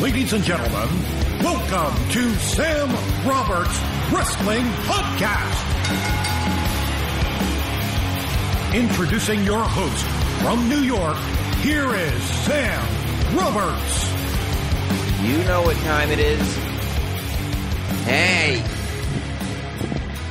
Ladies 0.00 0.32
and 0.32 0.44
gentlemen, 0.44 0.88
welcome 1.42 2.10
to 2.10 2.30
Sam 2.36 2.88
Roberts 3.26 3.80
Wrestling 4.12 4.64
Podcast. 4.86 5.64
Introducing 8.76 9.42
your 9.42 9.60
host 9.60 10.06
from 10.40 10.68
New 10.68 10.82
York, 10.82 11.16
here 11.62 11.92
is 11.96 12.22
Sam 12.22 13.36
Roberts. 13.36 14.08
You 15.24 15.38
know 15.48 15.62
what 15.62 15.76
time 15.78 16.10
it 16.12 16.20
is. 16.20 16.56
Hey! 18.04 18.62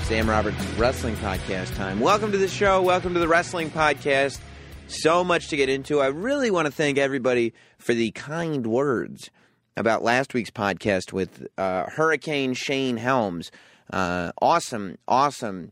Sam 0.04 0.30
Roberts 0.30 0.64
Wrestling 0.78 1.18
Podcast 1.18 1.76
time. 1.76 2.00
Welcome 2.00 2.32
to 2.32 2.38
the 2.38 2.48
show. 2.48 2.82
Welcome 2.82 3.16
to 3.16 3.20
the 3.20 3.28
Wrestling 3.28 3.70
Podcast. 3.70 4.40
So 4.88 5.26
much 5.26 5.50
to 5.50 5.58
get 5.58 5.68
into. 5.68 6.00
I 6.00 6.08
really 6.08 6.52
want 6.52 6.68
to 6.68 6.72
thank 6.72 6.98
everybody 6.98 7.54
for 7.78 7.94
the 7.94 8.12
kind 8.12 8.66
words 8.66 9.30
about 9.78 10.04
last 10.04 10.34
week's 10.34 10.50
podcast 10.50 11.14
with 11.14 11.48
uh, 11.58 11.86
Hurricane 11.90 12.54
Shane 12.54 12.98
Helms. 12.98 13.52
Uh, 13.92 14.32
awesome, 14.42 14.98
awesome 15.08 15.72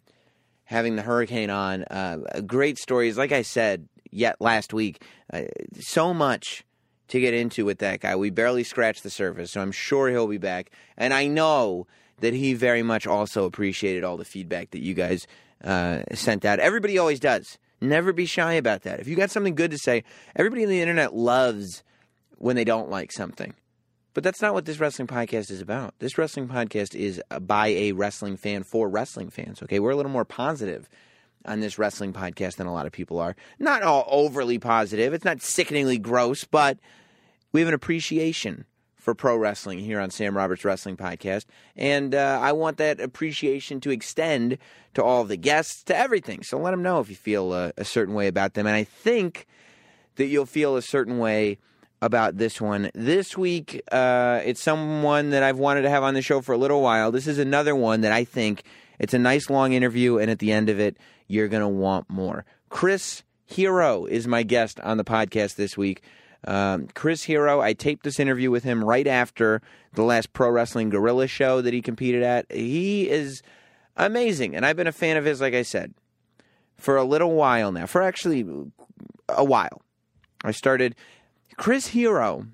having 0.65 0.95
the 0.95 1.01
Hurricane 1.01 1.49
on. 1.49 1.83
Uh, 1.83 2.17
great 2.45 2.77
stories. 2.77 3.17
Like 3.17 3.31
I 3.31 3.41
said 3.41 3.87
yet 4.11 4.39
last 4.39 4.73
week, 4.73 5.03
uh, 5.33 5.41
so 5.79 6.13
much 6.13 6.63
to 7.07 7.19
get 7.19 7.33
into 7.33 7.65
with 7.65 7.79
that 7.79 7.99
guy. 7.99 8.15
We 8.15 8.29
barely 8.29 8.63
scratched 8.63 9.03
the 9.03 9.09
surface, 9.09 9.51
so 9.51 9.61
I'm 9.61 9.71
sure 9.71 10.09
he'll 10.09 10.27
be 10.27 10.37
back. 10.37 10.71
And 10.97 11.13
I 11.13 11.27
know 11.27 11.87
that 12.19 12.33
he 12.33 12.53
very 12.53 12.83
much 12.83 13.05
also 13.05 13.45
appreciated 13.45 14.03
all 14.03 14.17
the 14.17 14.25
feedback 14.25 14.71
that 14.71 14.81
you 14.81 14.93
guys 14.93 15.27
uh, 15.63 16.03
sent 16.13 16.45
out. 16.45 16.59
Everybody 16.59 16.97
always 16.97 17.19
does. 17.19 17.57
Never 17.81 18.13
be 18.13 18.25
shy 18.25 18.53
about 18.53 18.83
that. 18.83 18.99
If 18.99 19.07
you 19.07 19.15
got 19.15 19.31
something 19.31 19.53
good 19.53 19.71
to 19.71 19.77
say, 19.77 20.03
everybody 20.35 20.63
on 20.63 20.69
the 20.69 20.81
internet 20.81 21.13
loves 21.13 21.83
when 22.37 22.55
they 22.55 22.63
don't 22.63 22.89
like 22.89 23.11
something. 23.11 23.53
But 24.15 24.23
that's 24.23 24.41
not 24.41 24.53
what 24.53 24.63
this 24.63 24.79
wrestling 24.79 25.09
podcast 25.09 25.51
is 25.51 25.59
about. 25.59 25.93
This 25.99 26.17
wrestling 26.17 26.47
podcast 26.47 26.95
is 26.95 27.21
by 27.41 27.67
a 27.67 27.91
wrestling 27.91 28.37
fan 28.37 28.63
for 28.63 28.87
wrestling 28.87 29.29
fans. 29.29 29.61
Okay, 29.61 29.79
we're 29.79 29.91
a 29.91 29.95
little 29.95 30.11
more 30.11 30.23
positive 30.23 30.89
on 31.43 31.59
this 31.59 31.77
wrestling 31.77 32.13
podcast 32.13 32.55
than 32.55 32.65
a 32.65 32.73
lot 32.73 32.85
of 32.85 32.93
people 32.93 33.19
are. 33.19 33.35
Not 33.59 33.83
all 33.83 34.07
overly 34.07 34.57
positive. 34.57 35.13
It's 35.13 35.25
not 35.25 35.41
sickeningly 35.41 35.97
gross, 35.97 36.45
but 36.45 36.79
we 37.51 37.59
have 37.59 37.67
an 37.67 37.73
appreciation 37.73 38.63
for 38.95 39.13
pro 39.13 39.35
wrestling 39.35 39.79
here 39.79 39.99
on 39.99 40.11
Sam 40.11 40.35
Roberts 40.35 40.63
Wrestling 40.63 40.95
Podcast, 40.95 41.45
and 41.75 42.15
uh, 42.15 42.39
I 42.41 42.53
want 42.53 42.77
that 42.77 43.01
appreciation 43.01 43.81
to 43.81 43.91
extend 43.91 44.57
to 44.93 45.03
all 45.03 45.25
the 45.25 45.37
guests, 45.37 45.83
to 45.83 45.95
everything. 45.95 46.41
So 46.41 46.57
let 46.57 46.71
them 46.71 46.81
know 46.81 47.01
if 47.01 47.09
you 47.09 47.15
feel 47.15 47.53
a, 47.53 47.73
a 47.77 47.83
certain 47.83 48.15
way 48.15 48.27
about 48.27 48.53
them, 48.53 48.65
and 48.65 48.75
I 48.75 48.85
think 48.85 49.45
that 50.15 50.25
you'll 50.25 50.47
feel 50.47 50.77
a 50.77 50.81
certain 50.81 51.19
way 51.19 51.59
about 52.01 52.37
this 52.37 52.59
one. 52.61 52.91
This 52.93 53.37
week, 53.37 53.81
uh, 53.91 54.41
it's 54.43 54.61
someone 54.61 55.31
that 55.31 55.43
I've 55.43 55.57
wanted 55.57 55.83
to 55.83 55.89
have 55.89 56.03
on 56.03 56.13
the 56.13 56.21
show 56.21 56.41
for 56.41 56.53
a 56.53 56.57
little 56.57 56.81
while. 56.81 57.11
This 57.11 57.27
is 57.27 57.39
another 57.39 57.75
one 57.75 58.01
that 58.01 58.11
I 58.11 58.23
think 58.23 58.63
it's 58.99 59.13
a 59.13 59.19
nice 59.19 59.49
long 59.49 59.73
interview, 59.73 60.17
and 60.17 60.29
at 60.29 60.39
the 60.39 60.51
end 60.51 60.69
of 60.69 60.79
it, 60.79 60.97
you're 61.27 61.47
going 61.47 61.61
to 61.61 61.67
want 61.67 62.09
more. 62.09 62.45
Chris 62.69 63.23
Hero 63.45 64.05
is 64.05 64.27
my 64.27 64.43
guest 64.43 64.79
on 64.81 64.97
the 64.97 65.03
podcast 65.03 65.55
this 65.55 65.77
week. 65.77 66.03
Um, 66.47 66.87
Chris 66.93 67.23
Hero, 67.23 67.61
I 67.61 67.73
taped 67.73 68.03
this 68.03 68.19
interview 68.19 68.51
with 68.51 68.63
him 68.63 68.83
right 68.83 69.07
after 69.07 69.61
the 69.93 70.03
last 70.03 70.33
Pro 70.33 70.49
Wrestling 70.49 70.89
Guerrilla 70.89 71.27
show 71.27 71.61
that 71.61 71.73
he 71.73 71.81
competed 71.81 72.21
at. 72.21 72.51
He 72.51 73.09
is 73.09 73.41
amazing, 73.97 74.55
and 74.55 74.65
I've 74.65 74.75
been 74.75 74.87
a 74.87 74.91
fan 74.91 75.17
of 75.17 75.25
his, 75.25 75.41
like 75.41 75.53
I 75.53 75.63
said, 75.63 75.93
for 76.77 76.97
a 76.97 77.03
little 77.03 77.31
while 77.31 77.71
now, 77.71 77.87
for 77.87 78.01
actually 78.01 78.45
a 79.29 79.43
while. 79.43 79.81
I 80.43 80.51
started 80.51 80.95
Chris 81.57 81.87
Hero 81.87 82.47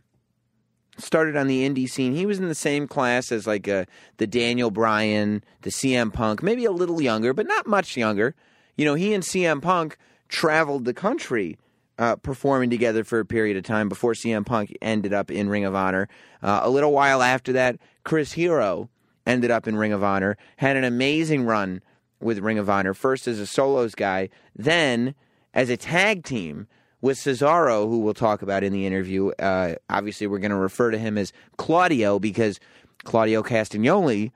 started 0.97 1.35
on 1.35 1.47
the 1.47 1.67
indie 1.67 1.89
scene. 1.89 2.13
He 2.13 2.25
was 2.25 2.39
in 2.39 2.47
the 2.47 2.55
same 2.55 2.87
class 2.87 3.31
as 3.31 3.47
like 3.47 3.67
uh, 3.67 3.85
the 4.17 4.27
Daniel 4.27 4.71
Bryan, 4.71 5.43
the 5.61 5.69
CM 5.69 6.13
Punk, 6.13 6.43
maybe 6.43 6.65
a 6.65 6.71
little 6.71 7.01
younger, 7.01 7.33
but 7.33 7.47
not 7.47 7.67
much 7.67 7.97
younger. 7.97 8.35
You 8.77 8.85
know, 8.85 8.95
he 8.95 9.13
and 9.13 9.23
CM 9.23 9.61
Punk 9.61 9.97
traveled 10.29 10.85
the 10.85 10.93
country 10.93 11.57
uh, 11.97 12.15
performing 12.15 12.69
together 12.69 13.03
for 13.03 13.19
a 13.19 13.25
period 13.25 13.57
of 13.57 13.63
time 13.63 13.89
before 13.89 14.13
CM 14.13 14.45
Punk 14.45 14.75
ended 14.81 15.13
up 15.13 15.29
in 15.29 15.49
Ring 15.49 15.65
of 15.65 15.75
Honor. 15.75 16.07
Uh, 16.41 16.61
a 16.63 16.69
little 16.69 16.91
while 16.91 17.21
after 17.21 17.53
that, 17.53 17.77
Chris 18.03 18.33
Hero 18.33 18.89
ended 19.25 19.51
up 19.51 19.67
in 19.67 19.75
Ring 19.75 19.93
of 19.93 20.03
Honor, 20.03 20.37
had 20.57 20.77
an 20.77 20.83
amazing 20.83 21.45
run 21.45 21.81
with 22.19 22.39
Ring 22.39 22.57
of 22.57 22.69
Honor, 22.69 22.93
first 22.93 23.27
as 23.27 23.39
a 23.39 23.47
solos 23.47 23.93
guy, 23.93 24.29
then 24.55 25.15
as 25.53 25.69
a 25.69 25.77
tag 25.77 26.23
team 26.23 26.67
with 27.01 27.17
Cesaro, 27.17 27.87
who 27.87 27.99
we'll 27.99 28.13
talk 28.13 28.41
about 28.41 28.63
in 28.63 28.71
the 28.71 28.85
interview. 28.85 29.29
Uh, 29.31 29.75
obviously, 29.89 30.27
we're 30.27 30.39
going 30.39 30.51
to 30.51 30.57
refer 30.57 30.91
to 30.91 30.97
him 30.97 31.17
as 31.17 31.33
Claudio 31.57 32.19
because 32.19 32.59
Claudio 33.03 33.41
Castagnoli 33.41 34.31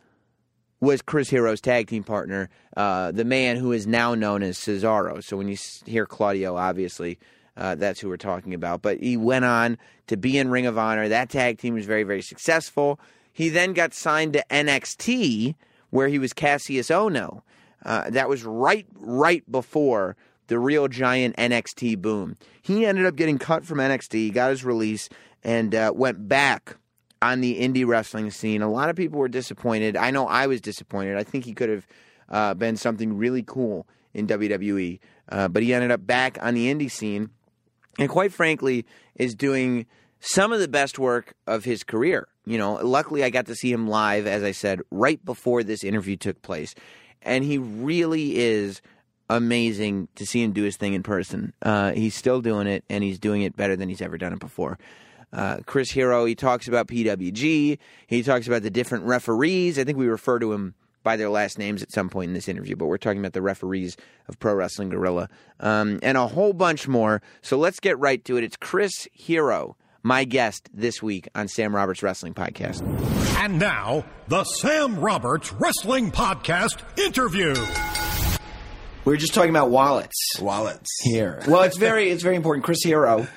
was 0.82 1.02
Chris 1.02 1.30
Hero's 1.30 1.62
tag 1.62 1.88
team 1.88 2.04
partner, 2.04 2.50
uh, 2.76 3.12
the 3.12 3.24
man 3.24 3.58
who 3.58 3.72
is 3.72 3.88
now 3.88 4.14
known 4.14 4.44
as 4.44 4.58
Cesaro. 4.58 5.24
So 5.24 5.38
when 5.38 5.48
you 5.48 5.58
hear 5.86 6.06
Claudio, 6.06 6.58
obviously, 6.58 7.18
uh, 7.58 7.76
that's 7.76 8.00
who 8.00 8.10
we're 8.10 8.18
talking 8.18 8.54
about. 8.54 8.82
But 8.82 9.00
he 9.00 9.16
went 9.16 9.46
on 9.46 9.78
to 10.08 10.18
be 10.18 10.38
in 10.38 10.50
Ring 10.50 10.66
of 10.66 10.78
Honor. 10.78 11.08
That 11.08 11.30
tag 11.30 11.60
team 11.60 11.76
was 11.76 11.86
very, 11.86 12.04
very 12.04 12.22
successful. 12.22 13.00
He 13.32 13.50
then 13.50 13.74
got 13.74 13.94
signed 13.94 14.34
to 14.34 14.46
NXT, 14.50 15.56
where 15.90 16.08
he 16.08 16.20
was 16.20 16.34
Kassius 16.34 16.90
Ohno. 16.90 17.42
Uh, 17.84 18.10
that 18.10 18.28
was 18.28 18.44
right, 18.44 18.88
right 18.96 19.50
before 19.50 20.16
the 20.48 20.60
real 20.60 20.88
giant 20.88 21.36
NXT 21.38 22.02
boom. 22.02 22.38
He 22.62 22.86
ended 22.86 23.06
up 23.06 23.16
getting 23.16 23.38
cut 23.38 23.66
from 23.66 23.80
NXT, 23.80 24.14
he 24.14 24.30
got 24.30 24.50
his 24.50 24.64
release, 24.64 25.10
and 25.44 25.74
uh, 25.74 25.92
went 25.96 26.28
back 26.28 26.78
on 27.22 27.42
the 27.42 27.60
indie 27.60 27.86
wrestling 27.86 28.32
scene. 28.32 28.62
A 28.62 28.70
lot 28.70 28.90
of 28.90 28.96
people 28.96 29.20
were 29.20 29.28
disappointed. 29.28 29.98
I 29.98 30.12
know 30.12 30.28
I 30.28 30.48
was 30.48 30.62
disappointed. 30.62 31.18
I 31.18 31.24
think 31.24 31.46
he 31.46 31.54
could 31.54 31.70
have 31.70 31.88
uh, 32.30 32.54
been 32.54 32.78
something 32.78 33.18
really 33.18 33.44
cool 33.44 33.88
in 34.14 34.28
WWE, 34.28 35.00
uh, 35.30 35.48
but 35.48 35.64
he 35.64 35.74
ended 35.74 35.92
up 35.92 36.06
back 36.06 36.38
on 36.42 36.54
the 36.54 36.74
indie 36.74 36.92
scene, 36.92 37.30
and 38.00 38.10
quite 38.10 38.32
frankly, 38.32 38.86
is 39.16 39.36
doing 39.36 39.86
some 40.20 40.52
of 40.52 40.60
the 40.60 40.68
best 40.68 40.98
work 40.98 41.36
of 41.46 41.64
his 41.64 41.84
career. 41.84 42.28
You 42.46 42.58
know, 42.58 42.74
luckily 42.76 43.24
I 43.24 43.30
got 43.30 43.46
to 43.48 43.56
see 43.56 43.72
him 43.72 43.88
live, 43.88 44.28
as 44.28 44.44
I 44.44 44.52
said, 44.52 44.82
right 44.92 45.24
before 45.24 45.64
this 45.64 45.84
interview 45.84 46.16
took 46.16 46.42
place. 46.42 46.76
And 47.22 47.44
he 47.44 47.58
really 47.58 48.38
is 48.38 48.82
amazing 49.30 50.08
to 50.16 50.26
see 50.26 50.44
him 50.44 50.52
do 50.52 50.64
his 50.64 50.78
thing 50.78 50.94
in 50.94 51.04
person. 51.04 51.54
Uh, 51.62 51.92
he's 51.92 52.16
still 52.16 52.42
doing 52.42 52.68
it, 52.68 52.84
and 52.90 53.04
he's 53.04 53.20
doing 53.20 53.42
it 53.42 53.56
better 53.56 53.76
than 53.76 53.90
he's 53.90 54.02
ever 54.02 54.18
done 54.18 54.34
it 54.34 54.40
before. 54.40 54.78
Uh, 55.34 55.58
Chris 55.66 55.92
Hero, 55.92 56.26
he 56.26 56.36
talks 56.36 56.68
about 56.68 56.88
PWG. 56.88 57.78
He 58.08 58.24
talks 58.24 58.48
about 58.48 58.62
the 58.62 58.70
different 58.70 59.06
referees. 59.06 59.78
I 59.78 59.84
think 59.84 59.98
we 59.98 60.08
refer 60.08 60.40
to 60.40 60.54
him 60.54 60.76
by 61.04 61.18
their 61.18 61.30
last 61.30 61.58
names 61.60 61.84
at 61.84 61.92
some 61.92 62.10
point 62.10 62.30
in 62.30 62.34
this 62.34 62.48
interview, 62.48 62.76
but 62.76 62.88
we're 62.88 62.98
talking 62.98 63.20
about 63.20 63.34
the 63.34 63.42
referees 63.42 63.96
of 64.28 64.40
Pro 64.40 64.56
Wrestling 64.56 64.90
Guerrilla 64.90 65.30
um, 65.60 66.00
and 66.02 66.18
a 66.18 66.28
whole 66.28 66.54
bunch 66.54 66.88
more. 66.88 67.22
So 67.42 67.58
let's 67.58 67.80
get 67.80 68.00
right 68.00 68.24
to 68.26 68.38
it. 68.38 68.44
It's 68.44 68.58
Chris 68.58 69.08
Hero, 69.12 69.78
my 70.04 70.24
guest 70.24 70.68
this 70.74 71.04
week 71.04 71.28
on 71.36 71.48
Sam 71.48 71.76
Roberts 71.76 72.02
Wrestling 72.02 72.34
Podcast. 72.34 72.82
And 73.38 73.60
now, 73.60 74.04
the 74.30 74.44
Sam 74.46 75.00
Roberts 75.00 75.54
Wrestling 75.54 76.12
Podcast 76.12 76.82
interview. 76.98 77.54
We 79.06 79.12
were 79.14 79.18
just 79.18 79.34
talking 79.36 79.52
about 79.52 79.70
wallets 79.70 80.16
Wallets. 80.42 80.90
here. 81.04 81.40
Well, 81.48 81.62
it's 81.64 81.78
very 81.78 82.10
it's 82.10 82.24
very 82.24 82.36
important. 82.36 82.66
Chris 82.66 82.80
Hero 82.84 83.28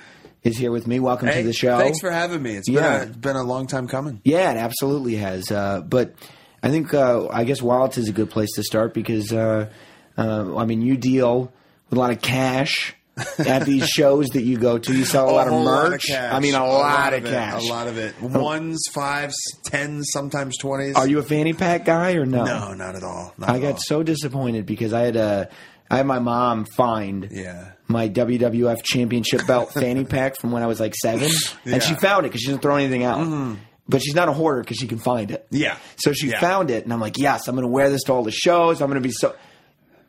is 0.43 0.57
here 0.57 0.71
with 0.71 0.87
me. 0.87 0.99
Welcome 0.99 1.29
Hey, 1.29 1.43
to 1.43 1.47
the 1.47 1.53
show. 1.53 1.79
Thanks 1.79 2.01
for 2.01 2.11
having 2.11 2.43
me. 2.43 2.57
It's 2.57 2.69
Yeah. 2.69 3.01
been, 3.01 3.09
a, 3.09 3.13
been 3.19 3.37
a 3.37 3.43
long 3.43 3.67
time 3.67 3.87
coming. 3.87 4.21
Yeah, 4.25 4.51
it 4.53 4.57
absolutely 4.57 5.17
has. 5.17 5.51
Uh, 5.51 5.83
but 5.83 6.15
I 6.63 6.71
think 6.71 6.95
uh, 6.95 7.29
I 7.29 7.45
guess 7.45 7.61
wallets 7.61 7.99
is 7.99 8.09
a 8.09 8.13
good 8.13 8.31
place 8.31 8.49
to 8.55 8.63
start 8.63 8.95
because 8.95 9.31
uh, 9.33 9.69
uh, 10.17 10.57
I 10.57 10.65
mean 10.65 10.81
you 10.81 10.97
deal 10.97 11.53
with 11.91 11.99
a 11.99 12.01
lot 12.01 12.13
of 12.13 12.23
cash 12.23 12.95
at 13.39 13.65
these 13.65 13.87
shows 13.89 14.29
that 14.29 14.43
you 14.43 14.57
go 14.59 14.79
to. 14.79 14.97
You 14.97 15.05
sell 15.05 15.29
a, 15.29 15.33
lot 15.33 15.47
of 15.47 15.53
whole 15.53 15.65
lot 15.65 15.91
merch. 15.91 16.07
cash. 16.07 16.33
I 16.33 16.41
mean 16.41 16.55
a, 16.55 16.67
lot, 16.67 17.13
of 17.15 17.25
it, 17.25 17.29
cash. 17.31 17.63
A 17.63 17.67
lot 17.73 17.87
of 17.89 17.99
it. 17.99 18.15
Oh. 18.23 18.27
Ones, 18.41 18.81
fives, 18.93 19.37
tens, 19.65 20.09
sometimes 20.13 20.57
twenties. 20.59 20.95
Are 20.97 21.07
you 21.07 21.19
a 21.19 21.23
fanny 21.23 21.53
pack 21.53 21.85
guy 21.85 22.13
or 22.15 22.27
no? 22.27 22.45
No, 22.45 22.75
not 22.75 22.95
at 22.97 23.03
all. 23.03 23.35
Not 23.39 23.49
I 23.51 23.57
at 23.57 23.63
got 23.63 23.73
all. 23.75 23.79
so 23.79 24.03
disappointed 24.03 24.67
because 24.67 24.93
I 24.93 25.03
had 25.03 25.17
a, 25.17 25.49
I 25.91 25.97
had 25.99 26.07
my 26.07 26.19
mom 26.19 26.65
find 26.77 27.29
Yeah. 27.31 27.73
my 27.89 28.09
WWF 28.09 28.83
Championship 28.83 29.47
belt 29.47 29.73
fanny 29.73 30.05
pack 30.07 30.37
from 30.39 30.53
when 30.53 30.63
I 30.63 30.67
was 30.67 30.81
like 30.81 30.95
seven, 30.95 31.31
and 31.65 31.83
she 31.83 31.95
found 31.95 32.27
it 32.27 32.31
because 32.31 32.43
she 32.43 32.49
didn't 32.49 32.63
throw 32.63 32.77
anything 32.77 33.05
out. 33.05 33.19
Mm-hmm. 33.19 33.55
But 33.91 34.03
she's 34.03 34.15
not 34.15 34.29
a 34.29 34.33
hoarder 34.35 34.61
because 34.61 34.77
she 34.77 34.87
can 34.87 34.99
find 34.99 35.31
it. 35.31 35.47
Yeah. 35.51 35.79
So 35.97 36.13
she 36.13 36.29
Yeah. 36.29 36.41
found 36.41 36.71
it, 36.71 36.85
and 36.85 36.93
I'm 36.93 37.01
like, 37.01 37.17
yes, 37.17 37.49
I'm 37.49 37.55
going 37.55 37.67
to 37.67 37.73
wear 37.73 37.89
this 37.89 38.03
to 38.03 38.13
all 38.13 38.23
the 38.23 38.31
shows. 38.31 38.83
I'm 38.83 38.89
going 38.91 39.03
to 39.03 39.09
be 39.09 39.13
so. 39.15 39.35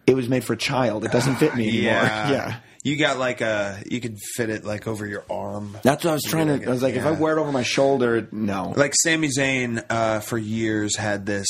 It 0.05 0.15
was 0.15 0.27
made 0.27 0.43
for 0.43 0.51
a 0.53 0.57
child. 0.57 1.05
It 1.05 1.11
doesn't 1.13 1.35
fit 1.37 1.55
me 1.55 1.69
anymore. 1.69 1.93
Yeah. 2.03 2.29
yeah. 2.31 2.55
You 2.83 2.95
got 2.97 3.17
like 3.19 3.41
a, 3.41 3.81
you 3.89 3.99
could 3.99 4.17
fit 4.35 4.49
it 4.49 4.63
like 4.63 4.87
over 4.87 5.05
your 5.05 5.25
arm. 5.29 5.77
That's 5.83 6.05
what 6.05 6.11
I 6.11 6.13
was 6.13 6.23
trying 6.23 6.47
to. 6.47 6.65
I 6.65 6.69
was 6.69 6.81
like, 6.81 6.95
if 6.95 7.05
I 7.05 7.11
wear 7.11 7.37
it 7.37 7.41
over 7.41 7.51
my 7.51 7.63
shoulder, 7.63 8.27
no. 8.31 8.73
Like 8.75 8.93
Sami 8.95 9.27
Zayn, 9.27 9.83
uh, 9.89 10.21
for 10.21 10.37
years 10.37 10.95
had 10.95 11.25
this 11.25 11.47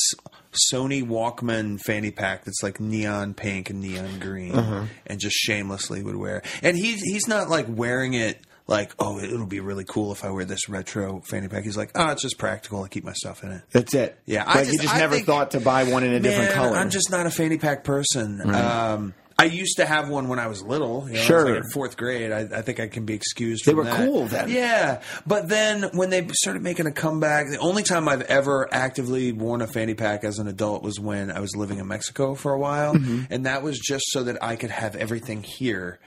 Sony 0.73 1.05
Walkman 1.07 1.79
fanny 1.81 2.09
pack 2.11 2.45
that's 2.45 2.63
like 2.63 2.79
neon 2.79 3.35
pink 3.35 3.69
and 3.69 3.79
neon 3.81 4.19
green, 4.19 4.55
Uh-huh. 4.55 4.85
and 5.05 5.19
just 5.19 5.35
shamelessly 5.35 6.01
would 6.01 6.15
wear. 6.15 6.41
And 6.63 6.75
he's 6.75 7.01
he's 7.03 7.27
not 7.27 7.47
like 7.49 7.67
wearing 7.69 8.15
it 8.15 8.39
like, 8.65 8.91
oh, 8.99 9.19
it'll 9.19 9.45
be 9.45 9.59
really 9.59 9.83
cool 9.85 10.11
if 10.11 10.23
I 10.25 10.31
wear 10.31 10.45
this 10.45 10.67
retro 10.69 11.21
fanny 11.21 11.47
pack. 11.47 11.63
He's 11.63 11.77
like, 11.77 11.91
oh, 11.95 12.09
it's 12.11 12.21
just 12.23 12.37
practical. 12.39 12.83
I 12.83 12.87
keep 12.87 13.03
my 13.03 13.13
stuff 13.13 13.43
in 13.43 13.51
it. 13.51 13.61
That's 13.71 13.93
it. 13.93 14.17
Yeah, 14.25 14.45
like 14.45 14.55
I 14.55 14.59
you 14.61 14.65
just- 14.71 14.81
just 14.81 14.95
I 14.95 14.97
never 14.99 15.15
think- 15.15 15.27
thought 15.27 15.51
to 15.51 15.59
buy 15.59 15.83
one 15.85 16.03
in 16.03 16.13
a 16.13 16.19
different 16.19 16.53
color. 16.53 16.75
I'm 16.75 16.89
just 16.89 17.11
not 17.11 17.27
a 17.27 17.31
fanny 17.31 17.57
pack 17.59 17.83
person. 17.83 18.41
Um, 18.53 19.13
I 19.39 19.45
used 19.45 19.77
to 19.77 19.85
have 19.85 20.09
one 20.09 20.27
when 20.27 20.37
I 20.39 20.47
was 20.47 20.61
little. 20.61 21.07
You 21.07 21.13
know, 21.15 21.19
Sure. 21.21 21.45
like 21.53 21.63
in 21.63 21.69
fourth 21.71 21.97
grade. 21.97 22.31
I, 22.31 22.41
I 22.59 22.61
think 22.61 22.79
I 22.79 22.87
can 22.87 23.05
be 23.05 23.13
excused. 23.13 23.65
They 23.65 23.73
were 23.73 23.85
that. 23.85 23.95
cool 24.05 24.25
then. 24.27 24.49
Yeah, 24.49 25.01
but 25.25 25.47
then 25.49 25.83
when 25.93 26.09
they 26.09 26.27
started 26.33 26.61
making 26.61 26.85
a 26.87 26.91
comeback, 26.91 27.47
the 27.49 27.57
only 27.59 27.83
time 27.83 28.07
I've 28.09 28.21
ever 28.23 28.67
actively 28.71 29.31
worn 29.31 29.61
a 29.61 29.67
fanny 29.67 29.93
pack 29.93 30.23
as 30.23 30.39
an 30.39 30.47
adult 30.47 30.83
was 30.83 30.99
when 30.99 31.31
I 31.31 31.39
was 31.39 31.55
living 31.55 31.79
in 31.79 31.87
Mexico 31.87 32.35
for 32.35 32.51
a 32.53 32.59
while, 32.59 32.93
Mm-hmm. 32.95 33.23
and 33.31 33.45
that 33.45 33.63
was 33.63 33.79
just 33.79 34.05
so 34.11 34.23
that 34.23 34.43
I 34.43 34.55
could 34.55 34.71
have 34.71 34.95
everything 34.95 35.43
here 35.43 35.99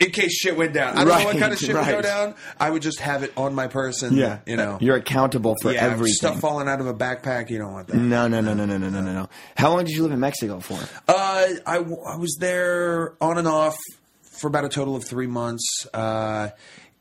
in 0.00 0.10
case 0.10 0.32
shit 0.32 0.56
went 0.56 0.72
down. 0.72 0.96
I 0.96 1.00
don't 1.00 1.08
right, 1.08 1.18
know 1.20 1.24
what 1.26 1.38
kind 1.38 1.52
of 1.52 1.58
shit 1.58 1.74
right. 1.74 1.94
would 1.94 2.02
go 2.02 2.08
down. 2.08 2.34
I 2.58 2.70
would 2.70 2.82
just 2.82 3.00
have 3.00 3.22
it 3.22 3.32
on 3.36 3.54
my 3.54 3.66
person. 3.66 4.16
Yeah, 4.16 4.40
you 4.46 4.56
know, 4.56 4.78
you're 4.80 4.96
accountable 4.96 5.56
for 5.62 5.72
yeah, 5.72 5.84
everything. 5.84 6.14
Stuff 6.14 6.40
falling 6.40 6.68
out 6.68 6.80
of 6.80 6.86
a 6.86 6.94
backpack, 6.94 7.50
you 7.50 7.58
don't 7.58 7.72
want 7.72 7.88
that. 7.88 7.96
No, 7.96 8.28
no, 8.28 8.40
no, 8.40 8.54
no, 8.54 8.64
no, 8.64 8.78
no, 8.78 8.88
no, 8.88 9.00
no. 9.00 9.12
no. 9.12 9.28
How 9.56 9.70
long 9.70 9.84
did 9.84 9.94
you 9.94 10.02
live 10.02 10.12
in 10.12 10.20
Mexico 10.20 10.60
for? 10.60 10.78
Uh, 11.08 11.48
I 11.66 11.78
was 11.78 12.36
there 12.40 13.14
on 13.20 13.38
and 13.38 13.48
off 13.48 13.76
for 14.22 14.46
about 14.46 14.64
a 14.64 14.68
total 14.68 14.96
of 14.96 15.04
three 15.04 15.26
months. 15.26 15.86
Uh, 15.92 16.50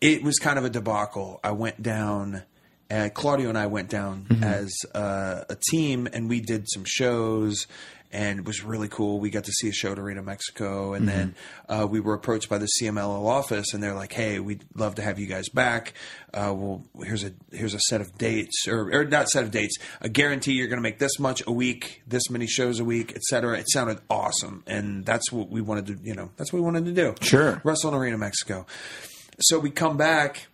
it 0.02 0.24
was 0.24 0.38
kind 0.40 0.58
of 0.58 0.66
a 0.66 0.70
debacle. 0.70 1.40
I 1.44 1.52
went 1.52 1.82
down 1.82 2.44
uh, 2.92 3.10
Claudio 3.14 3.50
and 3.50 3.58
I 3.58 3.68
went 3.68 3.90
down 3.90 4.26
as 4.42 4.74
uh, 4.96 5.44
a 5.50 5.56
team, 5.70 6.08
and 6.12 6.28
we 6.28 6.42
did 6.42 6.68
some 6.68 6.84
shows, 6.88 7.68
and 8.12 8.40
it 8.40 8.46
was 8.46 8.64
really 8.64 8.88
cool. 8.88 9.20
We 9.20 9.30
got 9.30 9.44
to 9.44 9.52
see 9.52 9.70
a 9.70 9.72
show 9.72 9.92
at 9.92 10.00
Arena 10.00 10.24
Mexico, 10.24 10.94
and 10.94 11.08
then 11.08 11.36
uh, 11.68 11.86
we 11.88 12.00
were 12.00 12.16
approached 12.16 12.50
by 12.50 12.58
the 12.58 12.68
CMLL 12.82 13.28
office, 13.28 13.74
and 13.74 13.84
they're 13.84 13.94
like, 13.94 14.12
"Hey, 14.12 14.40
we'd 14.40 14.64
love 14.74 14.96
to 14.96 15.04
have 15.04 15.20
you 15.20 15.28
guys 15.28 15.50
back. 15.50 15.94
Uh, 16.34 16.52
well, 16.56 16.84
here's 17.04 17.24
a 17.24 17.32
here's 17.52 17.76
a 17.76 17.80
set 17.90 18.02
of 18.02 18.18
dates, 18.18 18.68
or, 18.68 18.92
or 18.92 19.06
not 19.06 19.30
set 19.30 19.44
of 19.44 19.52
dates, 19.52 19.76
a 20.02 20.10
guarantee 20.10 20.54
you're 20.54 20.68
going 20.68 20.80
to 20.80 20.84
make 20.84 20.98
this 20.98 21.20
much 21.20 21.44
a 21.46 21.52
week, 21.52 22.02
this 22.08 22.30
many 22.32 22.48
shows 22.48 22.80
a 22.80 22.86
week, 22.86 23.14
etc." 23.16 23.60
It 23.60 23.70
sounded 23.70 24.00
awesome, 24.10 24.64
and 24.66 25.06
that's 25.06 25.32
what 25.32 25.50
we 25.50 25.62
wanted 25.62 25.86
to, 25.88 26.00
you 26.02 26.16
know, 26.16 26.32
that's 26.38 26.52
what 26.52 26.60
we 26.60 26.66
wanted 26.66 26.86
to 26.86 26.92
do. 26.92 27.14
Sure. 27.22 27.62
wrestle 27.64 27.92
in 27.92 27.96
Arena 28.00 28.18
Mexico. 28.18 28.66
So 29.42 29.60
we 29.60 29.70
come 29.70 29.96
back 29.96 30.48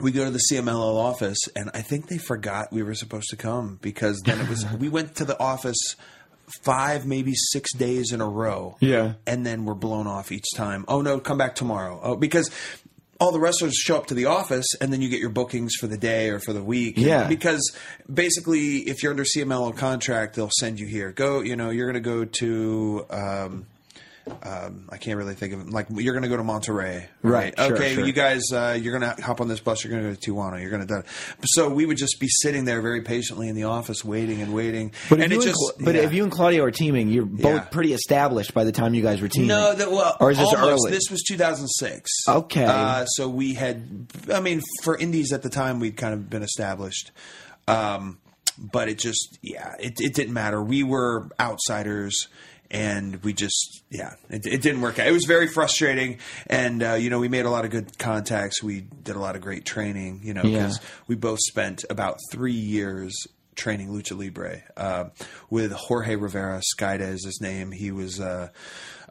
we 0.00 0.12
go 0.12 0.24
to 0.24 0.30
the 0.30 0.42
CMLL 0.52 0.96
office, 0.96 1.38
and 1.56 1.70
I 1.74 1.82
think 1.82 2.08
they 2.08 2.18
forgot 2.18 2.72
we 2.72 2.82
were 2.82 2.94
supposed 2.94 3.28
to 3.30 3.36
come 3.36 3.78
because 3.82 4.20
then 4.24 4.40
it 4.40 4.48
was 4.48 4.64
we 4.78 4.88
went 4.88 5.16
to 5.16 5.24
the 5.24 5.38
office 5.40 5.96
five, 6.62 7.04
maybe 7.06 7.34
six 7.34 7.74
days 7.74 8.12
in 8.12 8.20
a 8.20 8.28
row. 8.28 8.76
Yeah. 8.80 9.14
and 9.26 9.44
then 9.44 9.64
we're 9.64 9.74
blown 9.74 10.06
off 10.06 10.32
each 10.32 10.46
time. 10.56 10.84
Oh 10.88 11.02
no, 11.02 11.20
come 11.20 11.38
back 11.38 11.54
tomorrow. 11.54 12.00
Oh, 12.02 12.16
because. 12.16 12.50
All 13.20 13.32
the 13.32 13.40
wrestlers 13.40 13.74
show 13.74 13.96
up 13.96 14.06
to 14.06 14.14
the 14.14 14.26
office, 14.26 14.64
and 14.80 14.92
then 14.92 15.02
you 15.02 15.08
get 15.08 15.18
your 15.18 15.28
bookings 15.30 15.74
for 15.74 15.88
the 15.88 15.96
day 15.96 16.28
or 16.30 16.38
for 16.38 16.52
the 16.52 16.62
week. 16.62 16.94
Yeah. 16.96 17.26
because 17.26 17.74
basically, 18.08 18.76
if 18.88 19.02
you're 19.02 19.10
under 19.10 19.24
CMLL 19.24 19.76
contract, 19.76 20.36
they'll 20.36 20.52
send 20.60 20.78
you 20.78 20.86
here. 20.86 21.10
Go, 21.10 21.40
you 21.40 21.56
know, 21.56 21.70
you're 21.70 21.90
going 21.90 22.00
to 22.00 22.08
go 22.08 22.24
to. 22.24 23.06
Um, 23.10 23.66
um, 24.42 24.88
I 24.90 24.96
can't 24.96 25.16
really 25.18 25.34
think 25.34 25.52
of 25.54 25.60
it. 25.60 25.70
Like 25.70 25.86
you're 25.90 26.12
going 26.14 26.22
to 26.22 26.28
go 26.28 26.36
to 26.36 26.42
Monterrey, 26.42 27.06
Right, 27.22 27.54
sure, 27.58 27.74
okay, 27.74 27.94
sure. 27.94 28.06
you 28.06 28.12
guys, 28.12 28.42
uh, 28.52 28.78
you're 28.80 28.98
going 28.98 29.14
to 29.16 29.22
hop 29.22 29.40
on 29.40 29.48
this 29.48 29.60
bus. 29.60 29.84
You're 29.84 29.90
going 29.92 30.02
to 30.04 30.08
go 30.10 30.14
to 30.14 30.30
Tijuana. 30.32 30.60
You're 30.60 30.70
going 30.70 30.86
to. 30.86 31.04
So 31.44 31.68
we 31.68 31.86
would 31.86 31.96
just 31.96 32.18
be 32.20 32.28
sitting 32.28 32.64
there 32.64 32.80
very 32.80 33.02
patiently 33.02 33.48
in 33.48 33.54
the 33.54 33.64
office, 33.64 34.04
waiting 34.04 34.40
and 34.42 34.52
waiting. 34.54 34.92
But, 35.08 35.20
and 35.20 35.32
if, 35.32 35.38
you 35.38 35.44
just, 35.48 35.72
and, 35.76 35.84
but 35.84 35.94
yeah. 35.94 36.02
if 36.02 36.12
you 36.12 36.22
and 36.22 36.32
Claudio 36.32 36.64
are 36.64 36.70
teaming, 36.70 37.08
you're 37.08 37.24
both 37.26 37.44
Yeah. 37.54 37.60
pretty 37.60 37.92
established 37.92 38.54
by 38.54 38.64
the 38.64 38.72
time 38.72 38.94
you 38.94 39.02
guys 39.02 39.20
were 39.20 39.28
teaming. 39.28 39.48
No, 39.48 39.74
that, 39.74 39.90
well, 39.90 40.16
or 40.20 40.30
is 40.30 40.38
this 40.38 40.52
almost. 40.54 40.84
early? 40.86 40.90
This 40.92 41.10
was 41.10 41.22
2006. 41.26 42.10
Okay. 42.28 42.64
Uh, 42.64 43.04
so 43.06 43.28
we 43.28 43.54
had, 43.54 44.06
I 44.32 44.40
mean, 44.40 44.62
for 44.82 44.96
indies 44.96 45.32
at 45.32 45.42
the 45.42 45.50
time, 45.50 45.80
we'd 45.80 45.96
kind 45.96 46.14
of 46.14 46.28
been 46.30 46.42
established. 46.42 47.10
Um, 47.66 48.18
but 48.58 48.88
it 48.88 48.98
just, 48.98 49.38
yeah, 49.42 49.74
it, 49.78 49.94
it 50.00 50.14
didn't 50.14 50.32
matter. 50.34 50.62
We 50.62 50.82
were 50.82 51.28
outsiders. 51.38 52.28
And 52.70 53.22
we 53.24 53.32
just, 53.32 53.82
yeah, 53.90 54.14
it, 54.28 54.46
it 54.46 54.60
didn't 54.60 54.82
work 54.82 54.98
out. 54.98 55.06
It 55.06 55.12
was 55.12 55.24
very 55.24 55.48
frustrating. 55.48 56.18
And, 56.48 56.82
uh, 56.82 56.92
you 56.94 57.08
know, 57.08 57.18
we 57.18 57.28
made 57.28 57.46
a 57.46 57.50
lot 57.50 57.64
of 57.64 57.70
good 57.70 57.98
contacts. 57.98 58.62
We 58.62 58.82
did 58.82 59.16
a 59.16 59.18
lot 59.20 59.36
of 59.36 59.40
great 59.42 59.64
training, 59.64 60.20
you 60.22 60.34
know, 60.34 60.42
because 60.42 60.78
Yeah. 60.78 60.84
we 61.06 61.14
both 61.14 61.38
spent 61.40 61.84
about 61.88 62.18
three 62.30 62.52
years 62.52 63.14
training 63.56 63.88
lucha 63.88 64.16
libre 64.16 64.62
uh, 64.76 65.04
with 65.50 65.72
Jorge 65.72 66.14
Rivera. 66.16 66.60
Skayde 66.74 67.00
is 67.00 67.24
his 67.24 67.40
name. 67.40 67.72
He 67.72 67.90
was 67.90 68.20
uh, 68.20 68.50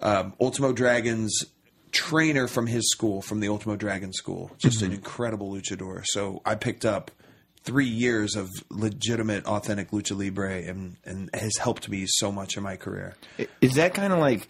um, 0.01 0.33
Ultimo 0.39 0.71
Dragon's 0.71 1.44
trainer 1.92 2.48
from 2.48 2.68
his 2.68 2.89
school, 2.92 3.21
from 3.21 3.39
the 3.39 3.48
Ultimo 3.50 3.75
Dragon 3.75 4.13
school. 4.13 4.51
Just 4.59 4.81
an 4.83 4.92
incredible 4.94 5.51
luchador. 5.51 6.04
So 6.06 6.42
I 6.45 6.56
picked 6.56 6.86
up 6.86 7.09
three 7.68 7.86
years 7.86 8.36
of 8.36 8.50
legitimate, 8.69 9.46
authentic 9.46 9.92
lucha 9.92 10.18
libre, 10.18 10.62
and 10.62 10.96
and 11.06 11.30
has 11.34 11.58
helped 11.58 11.88
me 11.90 12.06
so 12.08 12.31
much 12.31 12.58
in 12.58 12.64
my 12.64 12.75
career. 12.78 13.16
Is 13.62 13.75
that 13.75 13.94
kind 13.94 14.12
of 14.14 14.19
like, 14.19 14.48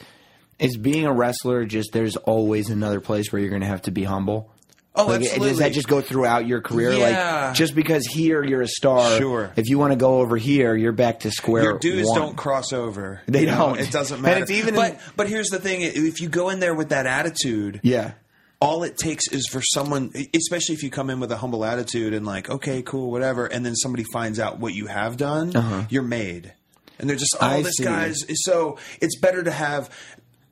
is 0.59 0.77
being 0.77 1.05
a 1.05 1.11
wrestler 1.13 1.65
just 1.65 1.91
there's 1.91 2.15
always 2.15 2.69
another 2.69 3.01
place 3.01 3.31
where 3.31 3.41
you're 3.41 3.49
going 3.49 3.61
to 3.61 3.67
have 3.67 3.81
to 3.83 3.91
be 3.91 4.03
humble? 4.03 4.51
Oh, 4.99 5.05
Like, 5.05 5.21
absolutely. 5.21 5.49
Does 5.49 5.57
that 5.59 5.73
just 5.73 5.87
go 5.87 6.01
throughout 6.01 6.47
your 6.47 6.59
career? 6.59 6.91
Yeah. 6.93 7.45
Like, 7.49 7.53
just 7.55 7.75
because 7.75 8.03
here 8.07 8.43
you're 8.43 8.63
a 8.63 8.67
star, 8.67 9.17
Sure. 9.19 9.51
if 9.55 9.69
you 9.69 9.77
want 9.77 9.91
to 9.93 9.95
go 9.95 10.21
over 10.21 10.37
here, 10.37 10.75
you're 10.75 10.91
back 10.91 11.19
to 11.19 11.29
square 11.29 11.61
Your 11.63 11.77
dues 11.77 12.07
one. 12.07 12.19
don't 12.19 12.35
cross 12.35 12.73
over. 12.73 13.21
They 13.27 13.41
You 13.41 13.45
know, 13.47 13.57
don't. 13.75 13.79
It 13.79 13.91
doesn't 13.91 14.21
matter. 14.21 14.33
And 14.41 14.41
it's 14.43 14.51
even 14.51 14.69
in- 14.69 14.75
but 14.75 14.99
but 15.15 15.29
here's 15.29 15.49
the 15.49 15.59
thing: 15.59 15.81
if 15.81 16.19
you 16.19 16.29
go 16.29 16.49
in 16.49 16.59
there 16.59 16.73
with 16.73 16.89
that 16.89 17.05
attitude, 17.05 17.79
Yeah. 17.83 18.13
All 18.59 18.83
it 18.83 18.97
takes 18.97 19.27
is 19.31 19.47
for 19.47 19.61
someone, 19.61 20.11
especially 20.35 20.75
if 20.75 20.83
you 20.83 20.89
come 20.89 21.09
in 21.09 21.19
with 21.19 21.31
a 21.31 21.37
humble 21.37 21.63
attitude 21.63 22.13
and 22.13 22.25
like, 22.25 22.49
okay, 22.49 22.81
cool, 22.81 23.11
whatever, 23.11 23.45
and 23.45 23.65
then 23.65 23.75
somebody 23.75 24.03
finds 24.11 24.39
out 24.39 24.59
what 24.59 24.73
you 24.73 24.87
have 24.87 25.15
done, 25.17 25.87
you're 25.89 26.01
made. 26.03 26.53
And 26.99 27.07
they're 27.07 27.15
just, 27.17 27.35
oh, 27.39 27.45
Uh-huh. 27.45 27.55
I 27.57 27.61
this 27.61 27.73
see. 27.77 27.83
guy's. 27.83 28.25
So 28.45 28.79
it's 28.99 29.19
better 29.19 29.43
to 29.43 29.51
have, 29.51 29.91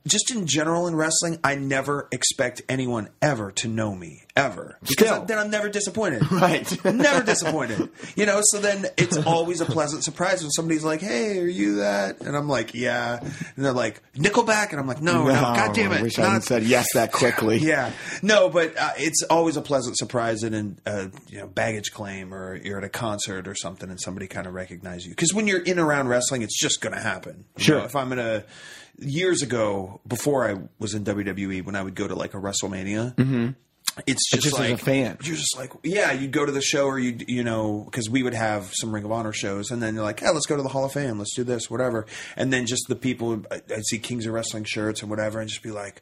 just 0.07 0.31
in 0.31 0.45
general 0.47 0.87
in 0.87 0.95
wrestling, 0.95 1.39
I 1.43 1.55
never 1.55 2.07
expect 2.11 2.61
anyone 2.69 3.09
ever 3.21 3.51
to 3.53 3.67
know 3.67 3.95
me, 3.95 4.23
ever. 4.35 4.77
Because 4.87 5.07
Still. 5.07 5.25
then 5.25 5.37
I'm 5.39 5.49
never 5.49 5.69
disappointed. 5.69 6.23
Right. 6.31 6.85
never 6.85 7.23
disappointed. 7.25 7.89
You 8.15 8.25
know, 8.25 8.39
so 8.43 8.59
then 8.59 8.85
it's 8.97 9.17
always 9.17 9.61
a 9.61 9.65
pleasant 9.65 10.03
surprise 10.03 10.41
when 10.41 10.51
somebody's 10.51 10.83
like, 10.83 11.01
hey, 11.01 11.39
are 11.39 11.47
you 11.47 11.77
that? 11.77 12.21
And 12.21 12.35
I'm 12.35 12.47
like, 12.47 12.73
yeah. 12.75 13.19
And 13.55 13.65
they're 13.65 13.71
like, 13.73 14.01
Nickelback? 14.13 14.71
And 14.71 14.79
I'm 14.79 14.87
like, 14.87 15.01
no, 15.01 15.23
no, 15.25 15.33
God 15.33 15.73
damn 15.73 15.91
it. 15.91 15.99
I 15.99 16.01
wish 16.03 16.19
I 16.19 16.23
not- 16.23 16.27
hadn't 16.29 16.41
said 16.43 16.63
yes 16.63 16.87
that 16.93 17.11
quickly. 17.13 17.57
yeah, 17.57 17.91
no, 18.21 18.49
but 18.49 18.77
uh, 18.77 18.91
it's 18.97 19.23
always 19.23 19.57
a 19.57 19.61
pleasant 19.61 19.97
surprise 19.97 20.43
in 20.43 20.77
a 20.85 20.89
uh, 20.89 21.07
you 21.29 21.39
know 21.39 21.47
baggage 21.47 21.91
claim 21.93 22.33
or 22.33 22.55
you're 22.57 22.77
at 22.77 22.83
a 22.83 22.89
concert 22.89 23.47
or 23.47 23.55
something 23.55 23.89
and 23.89 23.99
somebody 23.99 24.27
kind 24.27 24.45
of 24.47 24.53
recognizes 24.53 25.05
you 25.05 25.11
because 25.11 25.33
when 25.33 25.47
you're 25.47 25.61
in 25.63 25.79
around 25.79 26.07
wrestling, 26.09 26.41
it's 26.41 26.59
just 26.59 26.81
going 26.81 26.93
to 26.93 27.01
happen. 27.01 27.45
You 27.57 27.63
Sure. 27.63 27.79
know, 27.79 27.85
if 27.85 27.95
I'm 27.95 28.11
in 28.11 28.19
a 28.19 28.43
years 28.99 29.41
ago 29.41 30.01
before 30.07 30.49
I 30.49 30.57
was 30.79 30.93
in 30.93 31.03
WWE, 31.03 31.65
when 31.65 31.75
I 31.75 31.81
would 31.83 31.95
go 31.95 32.07
to 32.07 32.15
like 32.15 32.33
a 32.33 32.37
WrestleMania. 32.37 33.15
Mm-hmm. 33.15 33.49
It's 34.07 34.29
just, 34.29 34.43
just 34.43 34.59
as 34.59 34.71
a 34.71 34.77
fan. 34.77 35.17
You're 35.23 35.37
just 35.37 35.55
like, 35.57 35.71
yeah, 35.83 36.11
you'd 36.11 36.33
go 36.33 36.45
to 36.45 36.51
the 36.51 36.61
show, 36.61 36.85
or 36.85 36.99
you, 36.99 37.17
you 37.29 37.45
know, 37.45 37.83
because 37.85 38.09
we 38.09 38.23
would 38.23 38.33
have 38.33 38.71
some 38.73 38.93
Ring 38.93 39.05
of 39.05 39.11
Honor 39.13 39.31
shows, 39.31 39.71
and 39.71 39.81
then 39.81 39.95
you're 39.95 40.03
like, 40.03 40.19
yeah, 40.19 40.31
let's 40.31 40.45
go 40.47 40.57
to 40.57 40.61
the 40.63 40.67
Hall 40.69 40.83
of 40.83 40.91
Fame, 40.91 41.17
let's 41.17 41.33
do 41.33 41.45
this, 41.45 41.69
whatever. 41.69 42.05
And 42.35 42.51
then 42.51 42.65
just 42.65 42.87
the 42.89 42.95
people, 42.97 43.43
I- 43.49 43.61
I'd 43.73 43.85
see 43.85 43.97
Kings 43.99 44.25
of 44.25 44.33
Wrestling 44.33 44.65
shirts 44.65 44.99
and 45.01 45.09
whatever, 45.09 45.39
and 45.39 45.47
just 45.49 45.63
be 45.63 45.71
like, 45.71 46.01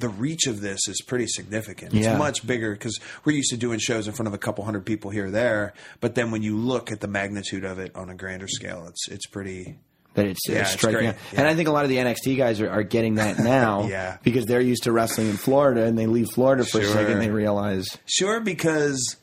the 0.00 0.08
reach 0.08 0.46
of 0.48 0.60
this 0.62 0.80
is 0.88 1.00
pretty 1.02 1.26
significant. 1.28 1.94
It's 1.94 2.06
Yeah. 2.06 2.16
much 2.18 2.44
bigger 2.44 2.72
because 2.72 2.98
we're 3.24 3.36
used 3.36 3.50
to 3.50 3.56
doing 3.56 3.78
shows 3.78 4.08
in 4.08 4.14
front 4.14 4.26
of 4.26 4.34
a 4.34 4.38
couple 4.38 4.64
hundred 4.64 4.84
people 4.84 5.10
here 5.12 5.26
or 5.26 5.30
there, 5.30 5.74
but 6.00 6.16
then 6.16 6.32
when 6.32 6.42
you 6.42 6.56
look 6.56 6.90
at 6.90 7.00
the 7.00 7.08
magnitude 7.08 7.64
of 7.64 7.78
it 7.78 7.94
on 7.94 8.10
a 8.10 8.14
grander 8.16 8.48
scale, 8.48 8.86
it's 8.88 9.06
it's 9.08 9.26
pretty. 9.26 9.78
That 10.14 10.26
it's, 10.26 10.40
Yeah, 10.48 10.60
it's 10.60 10.72
striking. 10.72 11.04
Yeah. 11.04 11.14
And 11.36 11.46
I 11.46 11.54
think 11.54 11.68
a 11.68 11.72
lot 11.72 11.84
of 11.84 11.90
the 11.90 11.96
NXT 11.98 12.36
guys 12.36 12.60
are, 12.60 12.70
are 12.70 12.82
getting 12.82 13.16
that 13.16 13.38
now 13.40 13.86
Yeah. 13.86 14.18
because 14.22 14.46
they're 14.46 14.60
used 14.60 14.84
to 14.84 14.92
wrestling 14.92 15.28
in 15.28 15.36
Florida 15.36 15.84
and 15.84 15.96
they 15.98 16.06
leave 16.06 16.28
Florida 16.34 16.64
for 16.64 16.80
a 16.80 16.86
second 16.86 17.12
and 17.14 17.22
they 17.22 17.30
realize 17.30 17.86
Sure, 18.06 18.40
because 18.40 19.16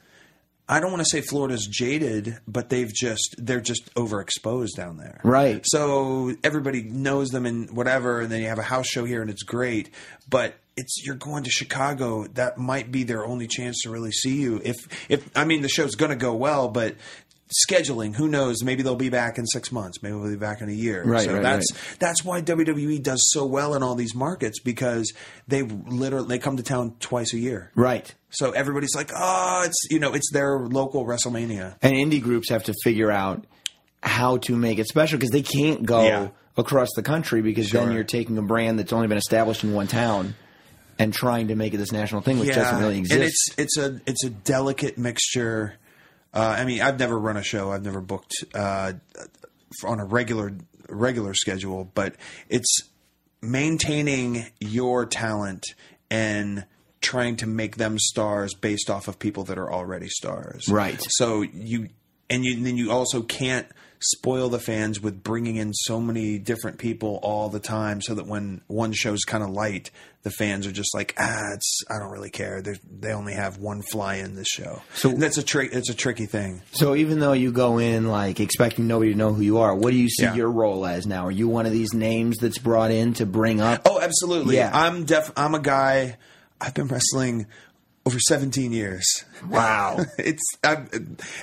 I 0.67 0.79
don't 0.79 0.91
want 0.91 1.03
to 1.03 1.09
say 1.09 1.21
Florida's 1.21 1.67
jaded, 1.67 2.37
but 2.47 2.69
they've 2.69 2.91
just 2.91 3.35
they're 3.37 3.61
just 3.61 3.93
overexposed 3.93 4.71
down 4.75 4.97
there. 4.97 5.19
Right. 5.23 5.61
So 5.65 6.33
everybody 6.43 6.81
knows 6.81 7.29
them 7.29 7.45
and 7.45 7.69
whatever, 7.69 8.21
and 8.21 8.31
then 8.31 8.41
you 8.41 8.47
have 8.47 8.57
a 8.57 8.63
house 8.63 8.87
show 8.87 9.05
here 9.05 9.21
and 9.21 9.29
it's 9.29 9.43
great, 9.43 9.91
but 10.27 10.55
it's 10.77 11.05
you're 11.05 11.15
going 11.15 11.43
to 11.43 11.51
Chicago. 11.51 12.25
That 12.33 12.57
might 12.57 12.91
be 12.91 13.03
their 13.03 13.25
only 13.25 13.47
chance 13.47 13.81
to 13.83 13.91
really 13.91 14.11
see 14.11 14.41
you. 14.41 14.59
If 14.65 14.75
if 15.07 15.29
I 15.37 15.45
mean 15.45 15.61
the 15.61 15.69
show's 15.69 15.93
going 15.95 16.09
to 16.09 16.15
go 16.17 16.33
well, 16.33 16.67
but 16.67 16.95
scheduling, 17.49 18.15
who 18.15 18.27
knows? 18.27 18.63
Maybe 18.63 18.81
they'll 18.83 18.95
be 18.95 19.09
back 19.09 19.37
in 19.37 19.45
six 19.45 19.71
months. 19.71 20.01
Maybe 20.01 20.13
they'll 20.15 20.29
be 20.29 20.35
back 20.35 20.61
in 20.61 20.69
a 20.69 20.73
year. 20.73 21.03
Right, 21.03 21.25
So 21.25 21.33
right, 21.33 21.43
that's 21.43 21.71
right. 21.73 21.99
that's 21.99 22.23
why 22.25 22.41
WWE 22.41 23.01
does 23.03 23.21
so 23.31 23.45
well 23.45 23.75
in 23.75 23.83
all 23.83 23.95
these 23.95 24.15
markets 24.15 24.59
because 24.59 25.13
they 25.47 25.61
literally 25.63 26.27
they 26.27 26.39
come 26.39 26.57
to 26.57 26.63
town 26.63 26.95
twice 26.99 27.33
a 27.33 27.37
year. 27.37 27.71
Right. 27.75 28.13
So 28.31 28.51
everybody's 28.51 28.95
like, 28.95 29.11
oh, 29.15 29.63
it's 29.65 29.87
you 29.91 29.99
know, 29.99 30.13
it's 30.13 30.31
their 30.31 30.59
local 30.59 31.05
WrestleMania. 31.05 31.75
And 31.81 31.93
indie 31.93 32.21
groups 32.21 32.49
have 32.49 32.63
to 32.65 32.73
figure 32.83 33.11
out 33.11 33.45
how 34.01 34.37
to 34.37 34.55
make 34.55 34.77
it 34.79 34.87
special 34.87 35.17
because 35.17 35.31
they 35.31 35.41
can't 35.41 35.85
go 35.85 36.03
Yeah. 36.05 36.27
across 36.57 36.89
the 36.95 37.03
country 37.03 37.41
because 37.41 37.71
then 37.71 37.91
you're 37.91 38.03
taking 38.03 38.37
a 38.37 38.41
brand 38.41 38.77
that's 38.79 38.93
only 38.93 39.07
been 39.07 39.17
established 39.17 39.63
in 39.63 39.73
one 39.73 39.87
town 39.87 40.35
and 40.99 41.13
trying 41.13 41.47
to 41.49 41.55
make 41.55 41.73
it 41.73 41.77
this 41.77 41.91
national 41.91 42.21
thing, 42.21 42.39
which 42.39 42.53
doesn't 42.53 42.79
really 42.79 42.97
exist. 42.99 43.13
and 43.15 43.23
it's 43.23 43.45
it's 43.57 43.77
a 43.77 44.01
it's 44.05 44.23
a 44.23 44.29
delicate 44.29 44.97
mixture. 44.97 45.75
Uh, 46.35 46.55
I 46.59 46.65
mean, 46.65 46.81
I've 46.81 46.99
never 46.99 47.17
run 47.17 47.37
a 47.37 47.43
show. 47.43 47.71
I've 47.71 47.83
never 47.83 48.01
booked 48.01 48.33
uh, 48.53 48.93
on 49.83 49.99
a 49.99 50.05
regular 50.05 50.53
regular 50.89 51.33
schedule, 51.33 51.89
but 51.95 52.15
it's 52.49 52.83
maintaining 53.41 54.45
your 54.59 55.05
talent 55.05 55.65
and 56.11 56.65
trying 57.01 57.35
to 57.37 57.47
make 57.47 57.77
them 57.77 57.97
stars 57.99 58.53
based 58.53 58.89
off 58.89 59.07
of 59.07 59.17
people 59.19 59.43
that 59.45 59.57
are 59.57 59.71
already 59.71 60.09
stars. 60.09 60.67
Right. 60.67 60.99
So 61.09 61.41
you 61.41 61.89
and 62.29 62.43
you 62.43 62.61
then 62.63 62.77
you 62.77 62.91
also 62.91 63.21
can't 63.21 63.67
spoil 63.99 64.49
the 64.49 64.59
fans 64.59 64.99
with 65.01 65.23
bringing 65.23 65.55
in 65.55 65.73
so 65.73 65.99
many 65.99 66.37
different 66.37 66.77
people 66.77 67.19
all 67.23 67.49
the 67.49 67.59
time 67.59 68.01
so 68.01 68.13
that 68.15 68.27
when 68.27 68.61
one 68.67 68.91
show's 68.93 69.23
kind 69.23 69.43
of 69.43 69.49
light 69.49 69.89
the 70.23 70.31
fans 70.31 70.65
are 70.67 70.71
just 70.71 70.93
like 70.93 71.13
ah 71.17 71.53
it's 71.53 71.81
I 71.89 71.99
don't 71.99 72.11
really 72.11 72.29
care 72.29 72.61
they 72.61 72.75
they 72.99 73.11
only 73.13 73.33
have 73.33 73.57
one 73.57 73.81
fly 73.91 74.15
in 74.15 74.35
this 74.35 74.47
show 74.47 74.81
so 74.93 75.09
So- 75.11 75.15
that's 75.17 75.37
a 75.37 75.43
trick 75.43 75.71
it's 75.73 75.89
a 75.89 75.93
tricky 75.93 76.25
thing 76.25 76.61
so 76.71 76.95
even 76.95 77.19
though 77.19 77.33
you 77.33 77.51
go 77.51 77.77
in 77.79 78.07
like 78.07 78.39
expecting 78.39 78.87
nobody 78.87 79.11
to 79.13 79.17
know 79.17 79.33
who 79.33 79.41
you 79.41 79.59
are, 79.59 79.73
what 79.75 79.91
do 79.91 79.97
you 79.97 80.09
see 80.09 80.23
Yeah. 80.23 80.35
your 80.35 80.51
role 80.51 80.85
as 80.85 81.05
now? 81.07 81.25
Are 81.27 81.31
you 81.31 81.47
one 81.47 81.65
of 81.65 81.71
these 81.71 81.93
names 81.93 82.37
that's 82.37 82.57
brought 82.57 82.91
in 82.91 83.13
to 83.15 83.25
bring 83.25 83.61
up? 83.61 83.81
oh 83.85 83.99
absolutely 84.01 84.55
Yeah. 84.57 84.71
I'm 84.73 85.05
def 85.05 85.31
I'm 85.37 85.55
a 85.55 85.59
guy 85.59 86.17
I've 86.59 86.73
been 86.73 86.87
wrestling 86.87 87.47
over 88.07 88.19
17 88.19 88.71
years 88.71 89.23
wow. 89.49 89.97
it's 90.19 90.43
I've, 90.63 90.89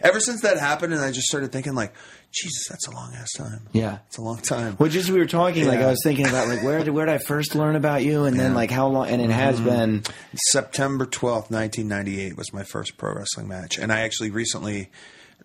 ever 0.03 0.21
since 0.21 0.43
that 0.43 0.59
happened 0.59 0.93
and 0.93 1.03
I 1.03 1.11
just 1.11 1.27
started 1.27 1.51
thinking 1.53 1.75
like 1.75 1.93
Jesus 2.33 2.67
that's 2.69 2.87
a 2.89 2.91
long 2.91 3.13
ass 3.15 3.33
time 3.33 3.69
Yeah. 3.73 3.99
it's 4.07 4.17
a 4.19 4.23
long 4.23 4.39
time 4.39 4.77
Well, 4.79 4.89
just 4.89 5.09
as 5.09 5.13
we 5.13 5.19
were 5.21 5.27
talking, 5.27 5.67
like 5.67 5.81
I 5.81 5.87
was 5.89 6.01
thinking 6.03 6.27
about 6.27 6.49
like 6.49 6.63
where 6.63 6.83
did 6.83 6.91
where 6.91 7.07
did 7.07 7.15
I 7.15 7.19
first 7.19 7.55
learn 7.55 7.77
about 7.77 8.03
you, 8.05 8.25
and 8.25 8.39
then 8.41 8.55
like 8.55 8.71
how 8.71 8.89
long, 8.89 9.09
and 9.09 9.21
it 9.21 9.31
has 9.31 9.57
Mm-hmm. 9.57 9.65
been 9.69 10.03
September 10.51 11.05
12th, 11.07 11.51
1998 11.51 12.37
was 12.37 12.53
my 12.53 12.65
first 12.65 12.97
pro 12.97 13.15
wrestling 13.15 13.49
match. 13.49 13.79
And 13.79 13.93
I 13.93 14.01
actually 14.01 14.31
recently, 14.31 14.91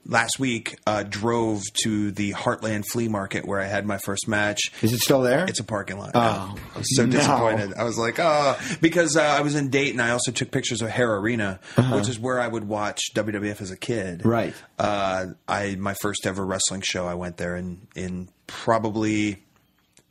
last 0.06 0.40
week, 0.40 0.78
uh, 0.86 1.04
drove 1.04 1.64
to 1.84 2.12
the 2.12 2.34
Heartland 2.34 2.86
Flea 2.92 3.08
Market 3.08 3.46
where 3.46 3.60
I 3.60 3.66
had 3.66 3.86
my 3.86 3.98
first 3.98 4.28
match. 4.28 4.60
Is 4.82 4.94
it 4.94 5.00
still 5.00 5.22
there? 5.22 5.46
It's 5.48 5.60
a 5.60 5.64
parking 5.64 5.98
lot. 5.98 6.12
Oh. 6.16 6.56
I 6.76 6.78
was 6.78 6.96
so 6.96 7.06
no. 7.06 7.12
disappointed. 7.12 7.74
I 7.76 7.84
was 7.84 7.98
like, 7.98 8.20
oh, 8.20 8.58
because 8.82 9.16
uh, 9.18 9.22
I 9.22 9.42
was 9.42 9.56
in 9.56 9.70
Dayton. 9.70 10.00
I 10.00 10.12
also 10.12 10.32
took 10.32 10.52
pictures 10.52 10.82
of 10.82 10.90
Hara 10.90 11.20
Arena, 11.20 11.60
which 11.92 12.10
is 12.10 12.20
where 12.20 12.40
I 12.40 12.48
would 12.48 12.68
watch 12.68 13.02
WWF 13.14 13.62
as 13.62 13.72
a 13.72 13.78
kid. 13.78 14.22
Uh-huh. 14.22 14.30
Right. 14.30 14.54
Uh, 14.80 15.26
I 15.48 15.76
my 15.76 15.94
first 16.02 16.26
ever 16.26 16.46
wrestling 16.46 16.82
show. 16.86 17.08
I 17.08 17.14
went 17.16 17.38
there 17.38 17.56
in 17.56 17.88
in 17.96 18.30
probably 18.48 19.44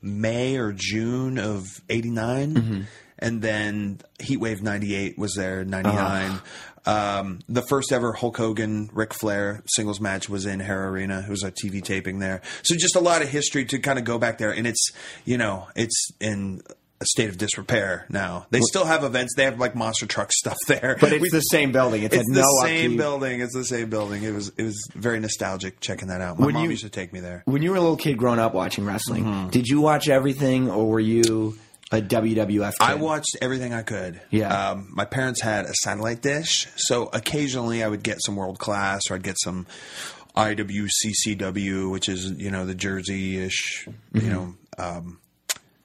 May 0.02 0.57
or 0.57 0.73
June 0.73 1.38
of 1.38 1.81
'89, 1.88 2.55
Mm-hmm. 2.55 2.81
and 3.19 3.43
then 3.43 3.99
Heatwave 4.21 4.62
'98 4.62 5.19
was 5.19 5.35
there 5.35 5.62
in 5.62 5.71
'99. 5.71 6.40
Um, 6.87 7.40
the 7.49 7.62
first 7.62 7.93
ever 7.93 8.12
Hulk 8.12 8.37
Hogan 8.37 8.90
Ric 8.93 9.12
Flair 9.12 9.62
singles 9.66 10.00
match 10.00 10.28
was 10.28 10.47
in 10.47 10.61
Hara 10.61 10.90
Arena. 10.90 11.25
It 11.26 11.31
was 11.31 11.43
a 11.43 11.50
TV 11.50 11.83
taping 11.83 12.19
there, 12.21 12.43
so 12.62 12.75
just 12.76 12.97
a 12.97 13.00
lot 13.00 13.23
of 13.23 13.28
history 13.28 13.64
to 13.66 13.78
kind 13.78 13.99
of 13.99 14.05
go 14.05 14.19
back 14.19 14.38
there. 14.38 14.52
And 14.52 14.66
it's 14.66 14.90
you 15.25 15.37
know 15.38 15.66
it's 15.75 16.11
in 16.21 16.62
a 16.99 17.05
state 17.05 17.28
of 17.28 17.37
disrepair 17.37 18.07
now. 18.09 18.47
They 18.50 18.61
still 18.62 18.87
have 18.87 19.05
events. 19.05 19.35
They 19.37 19.45
have 19.45 19.59
like 19.59 19.75
monster 19.75 20.07
truck 20.07 20.33
stuff 20.33 20.57
there, 20.66 20.97
but 21.00 21.12
it's 21.12 21.21
We- 21.23 21.28
the 21.28 21.40
same 21.40 21.71
building. 21.73 22.05
It's, 22.05 22.14
it's 22.14 22.25
the 22.33 22.40
no 22.40 22.49
same 22.62 22.85
upkeep. 22.93 22.99
building. 22.99 23.40
It's 23.43 23.52
the 23.52 23.64
same 23.64 23.90
building. 23.90 24.23
It 24.23 24.33
was 24.33 24.49
it 24.57 24.62
was 24.62 24.88
very 24.95 25.21
nostalgic 25.21 25.81
checking 25.81 26.09
that 26.09 26.21
out. 26.23 26.38
My 26.38 26.47
When 26.47 26.55
mom 26.55 26.64
you- 26.64 26.71
used 26.71 26.85
to 26.85 26.88
take 26.88 27.12
me 27.12 27.21
there. 27.21 27.43
When 27.47 27.62
you 27.62 27.71
were 27.73 27.76
a 27.76 27.81
little 27.81 27.97
kid 27.99 28.16
growing 28.16 28.38
up 28.38 28.55
watching 28.55 28.87
wrestling, 28.87 29.25
Mm-hmm. 29.25 29.49
did 29.50 29.66
you 29.66 29.81
watch 29.81 30.09
everything, 30.09 30.71
or 30.71 30.88
were 30.88 31.00
you 31.00 31.59
a 31.93 32.00
WWF? 32.02 32.73
Kid? 32.78 32.81
I 32.81 32.95
watched 32.95 33.37
everything 33.40 33.73
I 33.73 33.83
could. 33.83 34.21
Yeah. 34.31 34.71
Um, 34.71 34.88
my 34.93 35.05
parents 35.05 35.40
had 35.43 35.66
a 35.66 35.75
satellite 35.83 36.21
dish, 36.23 36.66
so 36.76 37.09
occasionally 37.12 37.83
I 37.85 37.88
would 37.88 38.02
get 38.02 38.19
some 38.25 38.37
world 38.37 38.59
class, 38.59 39.02
or 39.11 39.14
I'd 39.16 39.23
get 39.23 39.37
some 39.43 39.66
IWCCW, 40.37 41.90
which 41.90 42.09
is 42.09 42.31
you 42.33 42.50
know 42.50 42.66
the 42.66 42.75
Jersey 42.75 43.38
ish, 43.38 43.87
Mm-hmm. 43.87 44.19
you 44.26 44.33
know, 44.33 44.55
um, 44.78 45.19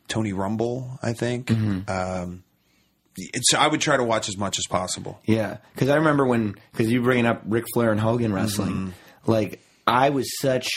Tony 0.08 0.34
Rumble, 0.34 1.00
I 1.02 1.14
think. 1.14 1.48
Mm-hmm. 1.48 1.90
Um, 1.90 2.44
it's, 3.18 3.54
I 3.54 3.68
would 3.68 3.82
try 3.82 3.98
to 3.98 4.04
watch 4.04 4.30
as 4.30 4.38
much 4.38 4.58
as 4.58 4.66
possible. 4.68 5.20
Yeah, 5.26 5.58
because 5.74 5.90
I 5.90 5.96
remember 5.98 6.26
when 6.26 6.56
because 6.72 6.92
you 6.92 7.02
bringing 7.02 7.26
up 7.26 7.42
Ric 7.46 7.66
Flair 7.74 7.92
and 7.92 8.00
Hogan 8.00 8.34
wrestling, 8.34 8.72
Mm-hmm. 8.72 9.32
like 9.32 9.60
I 9.86 10.10
was 10.10 10.28
such 10.40 10.68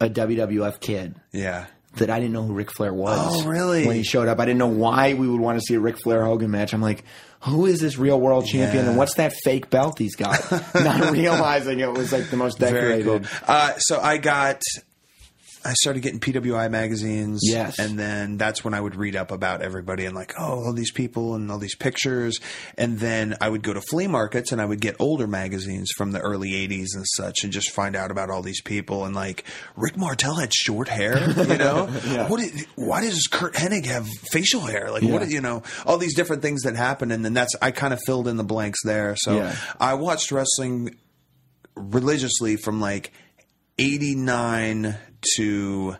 a 0.00 0.08
WWF 0.10 0.78
kid 0.80 1.14
Yeah. 1.32 1.66
That 1.96 2.10
I 2.10 2.18
didn't 2.20 2.32
know 2.32 2.42
who 2.44 2.52
Ric 2.54 2.70
Flair 2.72 2.92
was. 2.94 3.18
Oh, 3.44 3.48
really? 3.48 3.86
When 3.86 3.96
he 3.96 4.02
showed 4.02 4.28
up, 4.28 4.38
I 4.40 4.44
didn't 4.44 4.58
know 4.58 4.66
why 4.68 5.14
we 5.14 5.28
would 5.28 5.40
want 5.40 5.58
to 5.58 5.64
see 5.66 5.74
a 5.74 5.80
Ric 5.80 5.98
Flair 6.02 6.24
Hogan 6.24 6.50
match. 6.50 6.72
I'm 6.72 6.82
like, 6.82 7.04
who 7.40 7.66
is 7.66 7.80
this 7.80 7.98
real 7.98 8.20
world 8.20 8.46
champion, 8.46 8.84
Yeah. 8.84 8.90
and 8.90 8.98
what's 8.98 9.14
that 9.14 9.32
fake 9.44 9.70
belt 9.70 9.98
he's 9.98 10.16
got? 10.16 10.40
Not 10.74 11.12
realizing 11.12 11.80
it 11.80 11.90
was 11.92 12.12
like 12.12 12.30
the 12.30 12.36
most 12.36 12.58
decorated. 12.58 13.04
cool. 13.04 13.20
Uh, 13.46 13.74
so 13.78 14.00
I 14.00 14.16
got, 14.18 14.62
I 15.66 15.72
started 15.74 16.00
getting 16.02 16.20
PWI 16.20 16.70
magazines. 16.70 17.40
Yes. 17.42 17.78
And 17.78 17.98
then 17.98 18.36
that's 18.36 18.64
when 18.64 18.72
I 18.72 18.80
would 18.80 18.94
read 18.94 19.16
up 19.16 19.30
about 19.32 19.62
everybody 19.62 20.04
and 20.04 20.14
like, 20.14 20.32
oh, 20.38 20.64
all 20.64 20.72
these 20.72 20.92
people 20.92 21.34
and 21.34 21.50
all 21.50 21.58
these 21.58 21.74
pictures. 21.74 22.38
And 22.78 23.00
then 23.00 23.34
I 23.40 23.48
would 23.48 23.62
go 23.62 23.74
to 23.74 23.80
flea 23.80 24.06
markets 24.06 24.52
and 24.52 24.60
I 24.60 24.64
would 24.64 24.80
get 24.80 24.94
older 25.00 25.26
magazines 25.26 25.90
from 25.96 26.12
the 26.12 26.20
early 26.20 26.50
80s 26.52 26.86
and 26.94 27.04
such 27.16 27.42
and 27.42 27.52
just 27.52 27.70
find 27.72 27.96
out 27.96 28.10
about 28.10 28.30
all 28.30 28.42
these 28.42 28.60
people. 28.62 29.04
And 29.04 29.14
like, 29.14 29.44
Rick 29.76 29.96
Martel 29.96 30.36
had 30.36 30.54
short 30.54 30.86
hair, 30.88 31.18
you 31.30 31.58
know? 31.58 31.86
what 32.28 32.40
is, 32.40 32.64
why 32.76 33.00
does 33.00 33.26
Curt 33.26 33.54
Hennig 33.54 33.86
have 33.86 34.06
facial 34.30 34.60
hair? 34.60 34.90
Like, 34.92 35.02
what, 35.02 35.22
Yeah. 35.22 35.28
you 35.28 35.40
know, 35.40 35.64
all 35.84 35.98
these 35.98 36.14
different 36.14 36.42
things 36.42 36.62
that 36.62 36.76
happen. 36.76 37.10
And 37.10 37.24
then 37.24 37.34
that's, 37.34 37.54
I 37.60 37.72
kind 37.72 37.92
of 37.92 38.00
filled 38.06 38.28
in 38.28 38.36
the 38.36 38.44
blanks 38.44 38.78
there. 38.84 39.16
So 39.16 39.34
Yeah. 39.36 39.56
I 39.80 39.94
watched 39.94 40.30
wrestling 40.30 40.96
religiously 41.74 42.56
from 42.56 42.80
like 42.80 43.12
89 43.78 44.96
to 45.34 45.96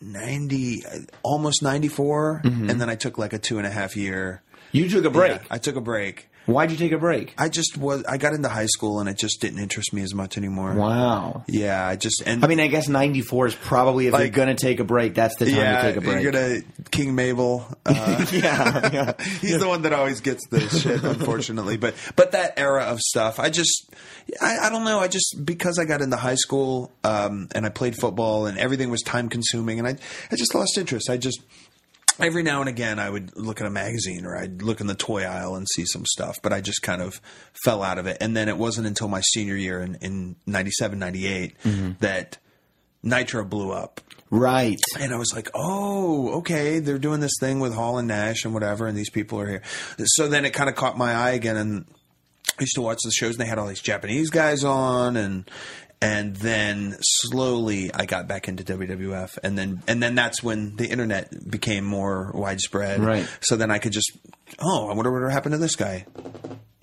90 0.00 0.82
almost 1.22 1.62
94 1.62 2.40
mm-hmm. 2.42 2.70
and 2.70 2.80
then 2.80 2.88
i 2.88 2.94
took 2.94 3.18
like 3.18 3.32
a 3.32 3.38
two 3.38 3.58
and 3.58 3.66
a 3.66 3.70
half 3.70 3.96
year. 3.96 4.42
You 4.72 4.88
took 4.88 5.04
a 5.04 5.10
break. 5.10 5.42
Yeah, 5.42 5.46
i 5.50 5.58
took 5.58 5.76
a 5.76 5.80
break 5.80 6.29
Why'd 6.50 6.70
you 6.70 6.76
take 6.76 6.92
a 6.92 6.98
break? 6.98 7.34
i 7.38 7.48
just 7.48 7.76
was 7.76 8.04
i 8.04 8.16
got 8.16 8.32
into 8.34 8.48
high 8.48 8.66
school 8.66 9.00
and 9.00 9.08
it 9.08 9.16
just 9.18 9.40
didn't 9.40 9.58
interest 9.60 9.92
me 9.92 10.02
as 10.02 10.14
much 10.14 10.36
anymore 10.36 10.74
Wow. 10.74 11.44
yeah 11.46 11.86
i 11.86 11.96
just 11.96 12.22
and 12.26 12.44
I 12.44 12.48
mean, 12.48 12.60
I 12.60 12.66
guess 12.66 12.88
'94 12.88 13.46
is 13.46 13.54
probably 13.54 14.06
if 14.06 14.14
you're 14.18 14.28
going 14.28 14.48
to 14.54 14.54
take 14.54 14.80
a 14.80 14.84
break, 14.84 15.14
that's 15.14 15.36
the 15.36 15.46
time 15.46 15.54
yeah, 15.54 15.82
to 15.82 15.88
take 15.88 15.96
a 15.96 16.00
break. 16.00 16.22
you're 16.22 16.32
gonna 16.32 16.60
King 16.90 17.14
Mabel. 17.14 17.66
Uh, 17.86 18.26
yeah, 18.32 18.90
yeah. 18.92 19.12
he's 19.40 19.58
the 19.58 19.68
one 19.68 19.82
that 19.82 19.92
always 19.92 20.20
gets 20.20 20.46
this 20.48 20.82
shit, 20.82 21.02
unfortunately. 21.02 21.76
But 21.76 21.94
but 22.16 22.32
that 22.32 22.58
era 22.58 22.84
of 22.84 23.00
stuff, 23.00 23.38
I 23.38 23.50
just 23.50 23.90
I, 24.40 24.58
I 24.66 24.70
don't 24.70 24.84
know. 24.84 24.98
I 25.00 25.08
just 25.08 25.44
because 25.44 25.78
I 25.78 25.84
got 25.84 26.00
into 26.00 26.16
high 26.16 26.34
school 26.34 26.90
um, 27.04 27.48
and 27.54 27.64
I 27.64 27.68
played 27.68 27.96
football 27.96 28.46
and 28.46 28.58
everything 28.58 28.90
was 28.90 29.02
time 29.02 29.28
consuming, 29.28 29.78
and 29.78 29.86
I 29.86 29.96
I 30.32 30.36
just 30.36 30.54
lost 30.54 30.76
interest. 30.78 31.08
I 31.10 31.16
just 31.16 31.40
every 32.22 32.42
now 32.42 32.60
and 32.60 32.68
again 32.68 32.98
I 32.98 33.10
would 33.10 33.36
look 33.36 33.60
at 33.60 33.66
a 33.66 33.70
magazine 33.70 34.24
or 34.26 34.36
I'd 34.36 34.62
look 34.62 34.80
in 34.80 34.86
the 34.86 34.94
toy 34.94 35.24
aisle 35.24 35.54
and 35.56 35.66
see 35.74 35.84
some 35.84 36.04
stuff, 36.06 36.36
but 36.42 36.52
I 36.52 36.60
just 36.60 36.82
kind 36.82 37.02
of 37.02 37.20
fell 37.64 37.82
out 37.82 37.98
of 37.98 38.06
it. 38.06 38.18
And 38.20 38.36
then 38.36 38.48
it 38.48 38.56
wasn't 38.56 38.86
until 38.86 39.08
my 39.08 39.20
senior 39.20 39.56
year 39.56 39.80
in, 39.80 39.96
in 39.96 40.36
97, 40.46 40.98
98 40.98 41.58
mm-hmm. 41.62 41.90
that 42.00 42.38
Nitro 43.02 43.44
blew 43.44 43.72
up. 43.72 44.00
Right. 44.30 44.80
And 44.98 45.12
I 45.12 45.16
was 45.16 45.32
like, 45.34 45.48
oh, 45.54 46.38
okay, 46.38 46.78
they're 46.78 46.98
doing 46.98 47.20
this 47.20 47.34
thing 47.40 47.58
with 47.58 47.74
Hall 47.74 47.98
and 47.98 48.06
Nash 48.06 48.44
and 48.44 48.54
whatever, 48.54 48.86
and 48.86 48.96
these 48.96 49.10
people 49.10 49.40
are 49.40 49.48
here. 49.48 49.62
So 50.04 50.28
then 50.28 50.44
it 50.44 50.52
kind 50.52 50.68
of 50.68 50.76
caught 50.76 50.96
my 50.96 51.12
eye 51.12 51.30
again, 51.30 51.56
and 51.56 51.84
I 52.58 52.62
used 52.62 52.76
to 52.76 52.82
watch 52.82 53.00
the 53.02 53.10
shows, 53.10 53.32
and 53.32 53.40
they 53.40 53.48
had 53.48 53.58
all 53.58 53.66
these 53.66 53.80
Japanese 53.80 54.30
guys 54.30 54.62
on, 54.62 55.16
and 55.16 55.50
and 56.02 56.34
then 56.36 56.96
slowly 57.00 57.92
I 57.92 58.06
got 58.06 58.26
back 58.26 58.48
into 58.48 58.64
WWF, 58.64 59.38
and 59.42 59.56
then 59.58 59.82
and 59.86 60.02
then 60.02 60.14
that's 60.14 60.42
when 60.42 60.76
the 60.76 60.86
internet 60.88 61.50
became 61.50 61.84
more 61.84 62.30
widespread. 62.34 63.00
Right. 63.00 63.28
So 63.40 63.56
then 63.56 63.70
I 63.70 63.78
could 63.78 63.92
just, 63.92 64.10
oh, 64.60 64.88
I 64.88 64.94
wonder 64.94 65.12
what 65.12 65.30
happened 65.32 65.52
to 65.52 65.58
this 65.58 65.76
guy. 65.76 66.06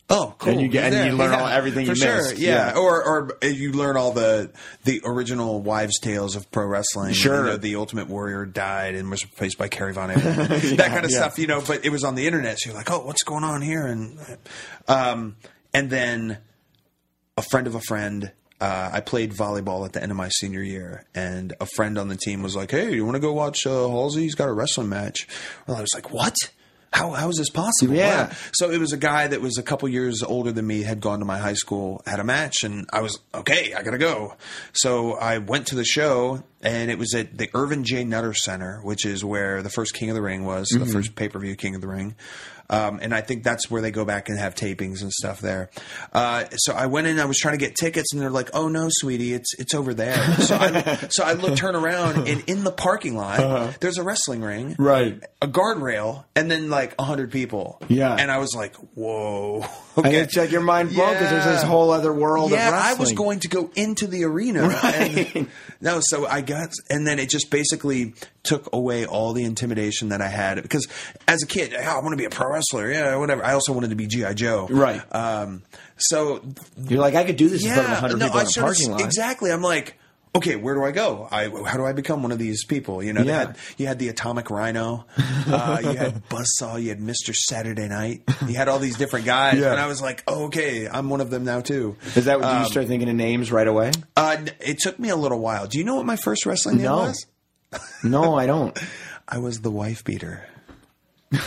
Oh, 0.09 0.35
cool. 0.39 0.53
And 0.53 0.61
you 0.61 0.69
get- 0.69 0.93
and 0.93 1.11
you 1.11 1.17
learn 1.17 1.33
all- 1.33 1.47
everything 1.47 1.85
for 1.85 1.91
you 1.91 1.95
sure. 1.97 2.15
missed. 2.15 2.37
Yeah. 2.37 2.71
Yeah. 2.71 2.77
or 2.77 3.03
or 3.03 3.37
you 3.45 3.73
learn 3.73 3.97
all 3.97 4.13
the 4.13 4.51
the 4.85 5.01
original 5.03 5.61
wives' 5.61 5.99
tales 5.99 6.37
of 6.37 6.49
pro 6.49 6.65
wrestling. 6.65 7.13
Sure. 7.13 7.39
You 7.39 7.51
know, 7.51 7.57
the 7.57 7.75
Ultimate 7.75 8.07
Warrior 8.07 8.45
died 8.45 8.95
and 8.95 9.09
was 9.09 9.23
replaced 9.23 9.57
by 9.57 9.67
Kerry 9.67 9.91
Von 9.91 10.09
Erich. 10.09 10.23
that 10.77 10.91
kind 10.91 11.03
of 11.03 11.11
yeah. 11.11 11.17
stuff. 11.17 11.37
You 11.39 11.47
know, 11.47 11.61
but 11.65 11.83
it 11.85 11.89
was 11.89 12.05
on 12.05 12.15
the 12.15 12.25
internet, 12.25 12.57
so 12.57 12.69
you're 12.69 12.77
like, 12.77 12.89
oh, 12.89 12.99
what's 13.05 13.23
going 13.23 13.43
on 13.43 13.61
here? 13.61 13.85
And 13.85 14.17
um, 14.87 15.35
and 15.73 15.89
then 15.89 16.37
a 17.35 17.41
friend 17.41 17.67
of 17.67 17.75
a 17.75 17.81
friend. 17.81 18.31
Uh, 18.59 18.89
I 18.91 19.01
played 19.01 19.33
volleyball 19.33 19.85
at 19.85 19.93
the 19.93 20.01
end 20.01 20.11
of 20.11 20.17
my 20.17 20.29
senior 20.29 20.63
year, 20.63 21.05
and 21.13 21.53
a 21.59 21.67
friend 21.67 21.97
on 21.97 22.07
the 22.07 22.15
team 22.15 22.41
was 22.41 22.55
like, 22.55 22.71
"Hey, 22.71 22.93
you 22.93 23.05
want 23.05 23.15
to 23.15 23.21
go 23.21 23.31
watch 23.33 23.67
uh, 23.67 23.87
Halsey? 23.87 24.21
He's 24.21 24.35
got 24.35 24.49
a 24.49 24.53
wrestling 24.53 24.89
match." 24.89 25.27
Well, 25.67 25.77
I 25.77 25.81
was 25.81 25.93
like, 25.93 26.11
"What? 26.11 26.33
How 26.91 27.11
how 27.11 27.29
is 27.29 27.37
this 27.37 27.51
possible?" 27.51 27.93
Yeah. 27.93 28.27
Wow. 28.27 28.31
So 28.53 28.71
it 28.71 28.79
was 28.79 28.93
a 28.93 28.97
guy 28.97 29.27
that 29.27 29.41
was 29.41 29.59
a 29.59 29.63
couple 29.63 29.87
years 29.89 30.23
older 30.23 30.51
than 30.51 30.65
me, 30.65 30.81
had 30.81 31.01
gone 31.01 31.19
to 31.19 31.25
my 31.25 31.37
high 31.37 31.53
school, 31.53 32.01
had 32.07 32.19
a 32.19 32.23
match, 32.23 32.63
and 32.63 32.87
I 32.91 33.01
was 33.01 33.19
okay. 33.35 33.73
I 33.75 33.83
gotta 33.83 33.99
go. 33.99 34.35
So 34.73 35.13
I 35.13 35.37
went 35.37 35.67
to 35.67 35.75
the 35.75 35.85
show, 35.85 36.41
and 36.63 36.89
it 36.89 36.97
was 36.97 37.13
at 37.13 37.37
the 37.37 37.51
Ervin 37.53 37.83
J. 37.83 38.05
Nutter 38.05 38.33
Center, 38.33 38.79
which 38.81 39.05
is 39.05 39.23
where 39.23 39.61
the 39.61 39.69
first 39.69 39.93
King 39.93 40.09
of 40.09 40.15
the 40.15 40.21
Ring 40.23 40.45
was, 40.45 40.67
the 40.69 40.85
first 40.87 41.13
pay 41.13 41.29
per 41.29 41.37
view 41.37 41.55
King 41.55 41.75
of 41.75 41.81
the 41.81 41.87
Ring. 41.87 42.15
Um, 42.69 42.99
and 43.01 43.13
I 43.13 43.21
think 43.21 43.43
that's 43.43 43.71
where 43.71 43.81
they 43.81 43.91
go 43.91 44.03
back 44.03 44.27
and 44.29 44.37
have 44.37 44.53
tapings 44.53 45.01
and 45.01 45.11
stuff 45.11 45.39
there. 45.39 45.69
Uh, 46.11 46.45
so 46.57 46.73
I 46.73 46.87
went 46.87 47.07
in, 47.07 47.19
I 47.19 47.25
was 47.25 47.37
trying 47.37 47.57
to 47.57 47.65
get 47.65 47.75
tickets, 47.75 48.11
and 48.11 48.21
they're 48.21 48.29
like, 48.29 48.49
"Oh 48.53 48.67
no, 48.67 48.87
sweetie, 48.91 49.33
it's 49.33 49.53
it's 49.57 49.73
over 49.73 49.93
there." 49.93 50.17
So 50.47 50.55
I, 50.55 51.07
so 51.09 51.23
I 51.23 51.33
look, 51.33 51.55
turn 51.57 51.75
around, 51.75 52.27
and 52.27 52.43
in 52.47 52.63
the 52.63 52.71
parking 52.71 53.15
lot, 53.15 53.79
there's 53.79 53.97
a 53.97 54.03
wrestling 54.03 54.41
ring, 54.41 54.75
Right. 54.77 55.21
a 55.41 55.47
guardrail, 55.47 56.25
and 56.35 56.49
then 56.51 56.69
like 56.69 56.93
a 56.99 57.03
hundred 57.03 57.31
people. 57.31 57.81
Yeah. 57.87 58.15
and 58.15 58.29
I 58.31 58.37
was 58.37 58.53
like, 58.55 58.75
"Whoa!" 58.95 59.65
And 59.97 60.07
it's 60.13 60.35
like 60.37 60.51
your 60.51 60.61
mind 60.61 60.93
blown 60.93 61.13
because 61.13 61.29
there's 61.31 61.45
this 61.45 61.63
whole 61.63 61.91
other 61.91 62.13
world 62.13 62.51
yeah, 62.51 62.67
of 62.67 62.73
wrestling. 62.73 62.97
I 62.97 62.99
was 62.99 63.11
going 63.13 63.39
to 63.41 63.47
go 63.47 63.71
into 63.75 64.07
the 64.07 64.23
arena. 64.25 64.67
Right. 64.67 65.35
And, 65.35 65.47
no, 65.81 65.99
so 66.01 66.25
I 66.27 66.41
got, 66.41 66.69
and 66.89 67.05
then 67.07 67.19
it 67.19 67.29
just 67.29 67.49
basically 67.49 68.13
took 68.47 68.69
away 68.73 69.05
all 69.05 69.33
the 69.33 69.43
intimidation 69.43 70.09
that 70.09 70.21
I 70.21 70.27
had 70.27 70.61
because 70.61 70.87
as 71.27 71.43
a 71.43 71.45
kid, 71.47 71.71
"Yeah, 71.73 71.93
I 71.95 71.99
want 71.99 72.11
to 72.13 72.17
be 72.17 72.25
a 72.25 72.29
pro 72.29 72.51
wrestler. 72.51 72.89
Yeah, 72.91 73.15
whatever. 73.17 73.43
I 73.45 73.53
also 73.53 73.73
wanted 73.73 73.89
to 73.91 73.95
be 73.95 74.07
GI 74.07 74.33
Joe. 74.35 74.67
Right. 74.69 75.01
Um, 75.13 75.63
so 75.97 76.41
You're 76.87 76.99
like, 77.01 77.15
I 77.15 77.23
could 77.23 77.37
do 77.37 77.49
this 77.49 77.63
in 77.63 77.69
front 77.71 77.81
of 77.87 77.93
yeah, 77.93 78.01
100 78.01 78.17
no, 78.19 78.25
people 78.25 78.39
I 78.39 78.43
in 78.43 78.47
a 78.47 78.51
parking 78.61 78.91
lot. 78.91 79.01
exactly. 79.01 79.51
I'm 79.51 79.61
like. 79.61 79.95
Okay, 80.35 80.55
where 80.55 80.75
do 80.75 80.83
I 80.83 80.91
go? 80.91 81.27
I, 81.31 81.45
how 81.65 81.77
do 81.77 81.85
I 81.85 81.93
become 81.93 82.21
one 82.21 82.31
of 82.31 82.37
these 82.37 82.63
people? 82.63 83.01
You 83.01 83.11
know, 83.11 83.23
Yeah. 83.23 83.37
had, 83.39 83.57
you 83.77 83.87
had 83.87 83.97
the 83.97 84.09
Atomic 84.09 84.51
Rhino, 84.51 85.05
uh, 85.47 85.79
you 85.81 85.93
had 85.93 86.21
Buzzsaw, 86.29 86.79
you 86.79 86.89
had 86.89 86.99
Mister 86.99 87.33
Saturday 87.33 87.87
Night, 87.87 88.21
you 88.45 88.53
had 88.55 88.67
all 88.67 88.77
these 88.77 88.97
different 88.97 89.25
guys, 89.25 89.57
Yeah. 89.57 89.71
and 89.71 89.79
I 89.79 89.87
was 89.87 89.99
like, 89.99 90.21
oh, 90.27 90.43
okay, 90.47 90.87
I'm 90.87 91.09
one 91.09 91.21
of 91.21 91.31
them 91.31 91.43
now 91.43 91.61
too. 91.61 91.95
Is 92.15 92.25
that 92.25 92.39
when 92.39 92.47
Um, 92.49 92.61
you 92.63 92.69
start 92.69 92.85
thinking 92.87 93.09
of 93.09 93.15
names 93.15 93.51
right 93.51 93.67
away? 93.67 93.91
uh, 94.15 94.37
it 94.59 94.77
took 94.77 94.99
me 94.99 95.09
a 95.09 95.15
little 95.15 95.39
while. 95.39 95.65
Do 95.65 95.79
you 95.79 95.83
know 95.83 95.95
what 95.95 96.05
my 96.05 96.17
first 96.17 96.45
wrestling 96.45 96.75
name 96.77 96.85
No. 96.85 96.97
was? 96.97 97.25
No, 98.03 98.35
I 98.35 98.45
don't. 98.45 98.77
I 99.27 99.39
was 99.39 99.59
the 99.61 99.71
wife 99.71 100.03
beater. 100.05 100.47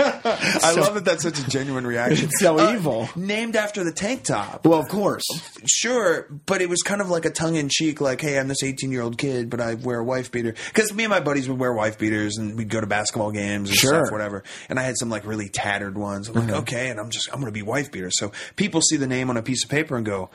I 0.00 0.74
love 0.76 0.94
that 0.94 1.04
that's 1.04 1.22
such 1.24 1.40
a 1.40 1.48
genuine 1.48 1.86
reaction. 1.86 2.26
It's 2.26 2.38
so 2.40 2.58
Uh, 2.58 2.74
evil. 2.74 3.08
Named 3.16 3.56
after 3.56 3.82
the 3.82 3.92
tank 3.92 4.22
top. 4.24 4.64
Well, 4.64 4.78
of 4.78 4.88
course. 4.88 5.24
Sure, 5.66 6.28
but 6.46 6.60
it 6.60 6.68
was 6.68 6.82
kind 6.82 7.00
of 7.00 7.08
like 7.08 7.24
a 7.24 7.30
tongue 7.30 7.56
in 7.56 7.68
cheek, 7.68 8.00
like, 8.00 8.20
hey, 8.20 8.38
I'm 8.38 8.46
this 8.46 8.62
18 8.62 8.92
year 8.92 9.02
old 9.02 9.18
kid, 9.18 9.50
but 9.50 9.60
I 9.60 9.74
wear 9.74 9.98
a 9.98 10.04
wife 10.04 10.30
beater. 10.30 10.54
Because 10.68 10.92
me 10.94 11.04
and 11.04 11.10
my 11.10 11.20
buddies 11.20 11.48
would 11.48 11.58
wear 11.58 11.72
wife 11.72 11.98
beaters 11.98 12.36
and 12.36 12.56
we'd 12.56 12.68
go 12.68 12.80
to 12.80 12.86
basketball 12.86 13.32
games 13.32 13.70
and 13.70 13.78
Sure. 13.78 14.04
Stuff, 14.04 14.12
whatever. 14.12 14.44
And 14.68 14.78
I 14.78 14.82
had 14.82 14.96
some 14.98 15.08
like 15.10 15.26
really 15.26 15.48
tattered 15.48 15.96
ones. 15.98 16.28
I'm 16.28 16.34
like, 16.34 16.50
okay, 16.62 16.90
and 16.90 17.00
I'm 17.00 17.10
just, 17.10 17.28
I'm 17.32 17.40
going 17.40 17.46
to 17.46 17.52
be 17.52 17.62
wife 17.62 17.90
beater. 17.90 18.10
So 18.12 18.30
people 18.56 18.80
see 18.82 18.96
the 18.96 19.06
name 19.08 19.30
on 19.30 19.36
a 19.36 19.42
piece 19.42 19.64
of 19.64 19.70
paper 19.70 19.96
and 19.96 20.06
go, 20.06 20.30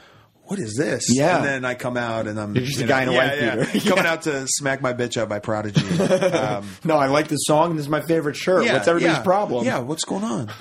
what 0.53 0.60
is 0.60 0.75
this? 0.75 1.07
Yeah. 1.10 1.38
And 1.38 1.45
then 1.45 1.65
I 1.65 1.74
come 1.74 1.98
out 1.98 2.27
and 2.27 2.39
I'm 2.39 2.55
You're 2.55 2.65
just 2.65 2.77
you 2.77 2.86
a 2.86 2.88
guy 2.88 3.01
in 3.01 3.10
a 3.10 3.12
yeah, 3.13 3.17
wife 3.17 3.41
yeah. 3.41 3.55
beater. 3.74 3.89
Coming 3.89 4.03
Yeah. 4.05 4.12
out 4.12 4.22
to 4.24 4.45
smack 4.48 4.81
my 4.83 4.93
bitch 4.93 5.19
up 5.19 5.27
by 5.29 5.39
Prodigy. 5.39 5.81
Um, 6.43 6.69
No, 6.83 6.98
I 6.98 7.07
like 7.07 7.27
the 7.27 7.38
song. 7.38 7.72
and 7.72 7.79
This 7.79 7.86
is 7.88 7.89
my 7.89 8.01
favorite 8.01 8.36
shirt. 8.36 8.65
yeah, 8.65 8.74
What's 8.74 8.88
everybody's 8.88 9.17
yeah. 9.17 9.24
problem? 9.24 9.65
Yeah, 9.65 9.79
what's 9.79 10.03
going 10.03 10.24
on? 10.24 10.51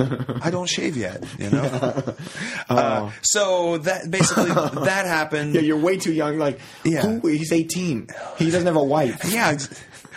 I 0.43 0.51
don't 0.51 0.67
shave 0.67 0.97
yet, 0.97 1.23
you 1.39 1.51
know. 1.51 1.61
uh, 2.71 3.11
so 3.21 3.77
that 3.79 4.11
basically 4.11 4.49
that 4.51 5.05
happened. 5.05 5.55
Yeah, 5.55 5.61
you're 5.61 5.79
way 5.79 5.99
too 5.99 6.13
young. 6.15 6.39
Like, 6.39 6.59
Yeah. 6.85 7.03
who, 7.03 7.29
he's 7.29 7.53
18. 7.53 8.09
He 8.39 8.47
doesn't 8.47 8.67
have 8.67 8.77
a 8.77 8.83
wife. 8.83 9.31
Yeah, 9.31 9.59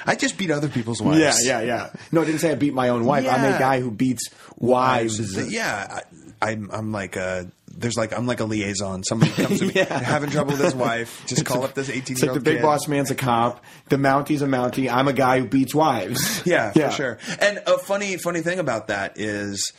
I 0.06 0.16
just 0.16 0.38
beat 0.38 0.52
other 0.52 0.70
people's 0.70 1.02
wives. 1.02 1.46
Yeah, 1.46 1.60
yeah, 1.60 1.66
yeah. 1.66 1.90
No, 2.14 2.22
I 2.22 2.26
didn't 2.26 2.40
say 2.40 2.52
I 2.52 2.56
beat 2.56 2.74
my 2.74 2.90
own 2.90 3.04
wife. 3.04 3.28
I'm 3.30 3.44
a 3.54 3.60
guy 3.60 3.82
who 3.82 3.92
beats 3.92 4.30
wives. 4.58 5.52
Yeah, 5.52 6.00
I, 6.42 6.52
I'm, 6.52 6.70
I'm 6.72 6.92
like 6.94 7.16
a. 7.18 7.52
There's 7.78 7.96
like 7.98 8.18
I'm 8.18 8.26
like 8.28 8.40
a 8.40 8.46
liaison. 8.46 9.04
Somebody 9.04 9.32
comes 9.32 9.60
to 9.60 9.66
me 9.68 9.74
Yeah. 9.76 10.00
having 10.00 10.30
trouble 10.30 10.52
with 10.52 10.62
his 10.62 10.76
wife. 10.76 11.24
Just 11.28 11.46
call 11.46 11.64
up 11.64 11.74
this 11.74 11.90
18 11.90 12.02
It's 12.02 12.10
year 12.10 12.18
like 12.22 12.30
old 12.30 12.40
the 12.40 12.44
big 12.52 12.58
kid. 12.58 12.64
boss 12.64 12.88
man's 12.88 13.12
a 13.12 13.16
cop. 13.16 13.64
The 13.90 13.98
Mountie's 13.98 14.42
a 14.42 14.48
Mountie. 14.48 14.92
I'm 14.92 15.08
a 15.08 15.14
guy 15.14 15.40
who 15.40 15.46
beats 15.48 15.76
wives. 15.76 16.44
Yeah, 16.46 16.72
for 16.72 16.92
sure. 16.92 17.18
And 17.40 17.62
a 17.68 17.78
funny, 17.78 18.18
funny 18.18 18.42
thing 18.42 18.60
about 18.60 18.88
that 18.88 19.20
is, 19.20 19.74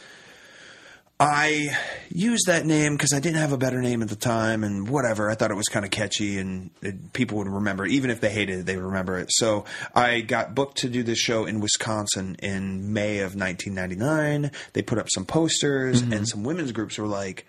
I 1.19 1.69
used 2.11 2.47
that 2.47 2.67
name 2.67 2.93
because 2.95 3.15
I 3.15 3.21
didn't 3.21 3.39
have 3.39 3.53
a 3.53 3.57
better 3.57 3.81
name 3.81 4.03
at 4.03 4.11
the 4.11 4.17
time, 4.17 4.63
and 4.65 4.87
whatever. 4.87 5.31
I 5.31 5.35
thought 5.35 5.51
it 5.51 5.57
was 5.57 5.69
kind 5.69 5.87
of 5.87 5.91
catchy, 5.91 6.37
and 6.39 6.69
it, 6.83 7.15
people 7.15 7.39
would 7.39 7.49
remember 7.49 7.87
it. 7.87 7.93
Even 7.93 8.11
if 8.11 8.21
they 8.21 8.29
hated 8.31 8.61
it, 8.61 8.67
they 8.67 8.77
remember 8.77 9.19
it. 9.19 9.29
So 9.33 9.65
I 9.95 10.21
got 10.21 10.55
booked 10.55 10.79
to 10.79 10.91
do 10.91 11.03
this 11.03 11.19
show 11.19 11.47
in 11.47 11.61
Wisconsin 11.61 12.37
in 12.43 12.93
May 12.93 13.21
of 13.21 13.35
1999. 13.35 14.51
They 14.75 14.83
put 14.83 14.99
up 14.99 15.09
some 15.09 15.25
posters, 15.25 16.03
mm-hmm. 16.03 16.13
and 16.13 16.29
some 16.29 16.45
women's 16.45 16.73
groups 16.73 16.99
were 16.99 17.07
like, 17.07 17.47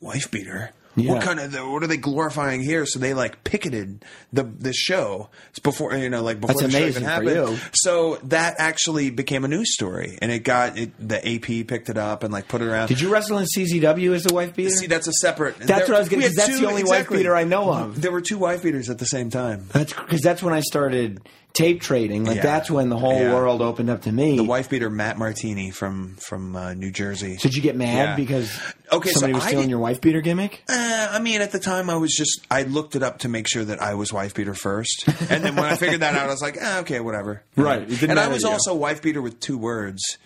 "Wife 0.00 0.30
beater." 0.30 0.72
Yeah. 0.96 1.12
What 1.12 1.22
kind 1.22 1.38
of 1.38 1.52
what 1.70 1.84
are 1.84 1.86
they 1.86 1.96
glorifying 1.96 2.60
here? 2.62 2.84
So 2.84 2.98
they 2.98 3.14
like 3.14 3.44
picketed 3.44 4.04
the 4.32 4.42
the 4.42 4.72
show 4.72 5.28
before 5.62 5.94
you 5.96 6.10
know 6.10 6.20
like 6.20 6.40
before 6.40 6.60
That's 6.60 6.72
the 6.72 6.78
show 6.80 6.86
even 6.86 7.02
happened. 7.04 7.60
So 7.74 8.16
that 8.24 8.56
actually 8.58 9.10
became 9.10 9.44
a 9.44 9.48
news 9.48 9.72
story, 9.72 10.18
and 10.20 10.32
it 10.32 10.40
got 10.40 10.76
it, 10.76 10.90
the 10.98 11.16
AP 11.24 11.68
picked 11.68 11.90
it 11.90 11.96
up 11.96 12.24
and 12.24 12.32
like 12.32 12.48
put 12.48 12.60
it 12.60 12.66
around. 12.66 12.88
Did 12.88 13.00
you 13.00 13.08
wrestle 13.08 13.38
in 13.38 13.46
CZW 13.46 14.14
as 14.14 14.26
a 14.28 14.34
wife 14.34 14.56
beater? 14.56 14.70
see? 14.70 14.88
That's 14.88 15.06
a 15.06 15.12
separate. 15.12 15.58
That's 15.58 15.88
what 15.88 15.96
I 15.96 16.00
was 16.00 16.08
gonna- 16.08 16.18
we 16.18 16.24
had 16.24 16.30
'cause 16.34 16.36
that's 16.46 16.58
two- 16.58 16.64
the 16.66 16.68
only 16.70 16.84
wife 16.84 17.08
beater 17.08 17.36
I 17.36 17.44
know 17.44 17.72
of. 17.72 18.00
There 18.02 18.10
were 18.10 18.20
two 18.20 18.38
wife 18.38 18.64
beaters 18.64 18.90
at 18.90 18.98
the 18.98 19.06
same 19.06 19.30
time. 19.30 19.66
That's 19.72 19.92
because 19.92 20.22
that's 20.22 20.42
when 20.42 20.52
I 20.54 20.60
started 20.60 21.20
tape 21.52 21.80
trading. 21.80 22.24
Like 22.24 22.36
Yeah. 22.36 22.42
that's 22.42 22.70
when 22.70 22.88
the 22.88 22.96
whole 22.98 23.18
Yeah. 23.20 23.34
world 23.34 23.60
opened 23.62 23.90
up 23.90 24.02
to 24.02 24.12
me. 24.12 24.36
The 24.36 24.44
wife 24.44 24.70
beater 24.70 24.88
Matt 24.90 25.18
Martini 25.18 25.70
from 25.70 26.16
from 26.16 26.54
uh, 26.56 26.74
New 26.74 26.90
Jersey. 26.90 27.36
Did 27.40 27.54
you 27.54 27.62
get 27.62 27.76
mad 27.76 28.10
Yeah. 28.10 28.16
because 28.16 28.50
Okay, 28.92 29.10
so 29.10 29.20
somebody 29.20 29.32
was 29.34 29.44
I 29.44 29.46
stealing 29.48 29.64
did- 29.66 29.70
your 29.70 29.78
wife 29.80 30.00
beater 30.00 30.20
gimmick? 30.20 30.62
Uh, 30.68 31.08
I 31.12 31.18
mean, 31.20 31.40
at 31.40 31.52
the 31.52 31.58
time, 31.58 31.90
I 31.90 31.96
was 31.96 32.12
just 32.14 32.40
I 32.50 32.62
looked 32.62 32.96
it 32.96 33.02
up 33.02 33.18
to 33.20 33.28
make 33.28 33.48
sure 33.48 33.64
that 33.64 33.80
I 33.82 33.94
was 33.94 34.12
wife 34.12 34.34
beater 34.34 34.54
first, 34.54 35.04
and 35.28 35.44
then 35.44 35.56
when 35.56 35.64
I 35.64 35.76
figured 35.76 36.00
that 36.00 36.14
out, 36.14 36.28
I 36.28 36.32
was 36.32 36.42
like, 36.42 36.56
eh, 36.60 36.78
okay, 36.80 37.00
whatever. 37.00 37.42
Right, 37.56 38.02
And 38.02 38.18
I 38.18 38.28
was 38.28 38.44
also 38.44 38.74
wife 38.74 39.02
beater 39.02 39.20
with 39.22 39.40
two 39.40 39.58
words. 39.58 40.18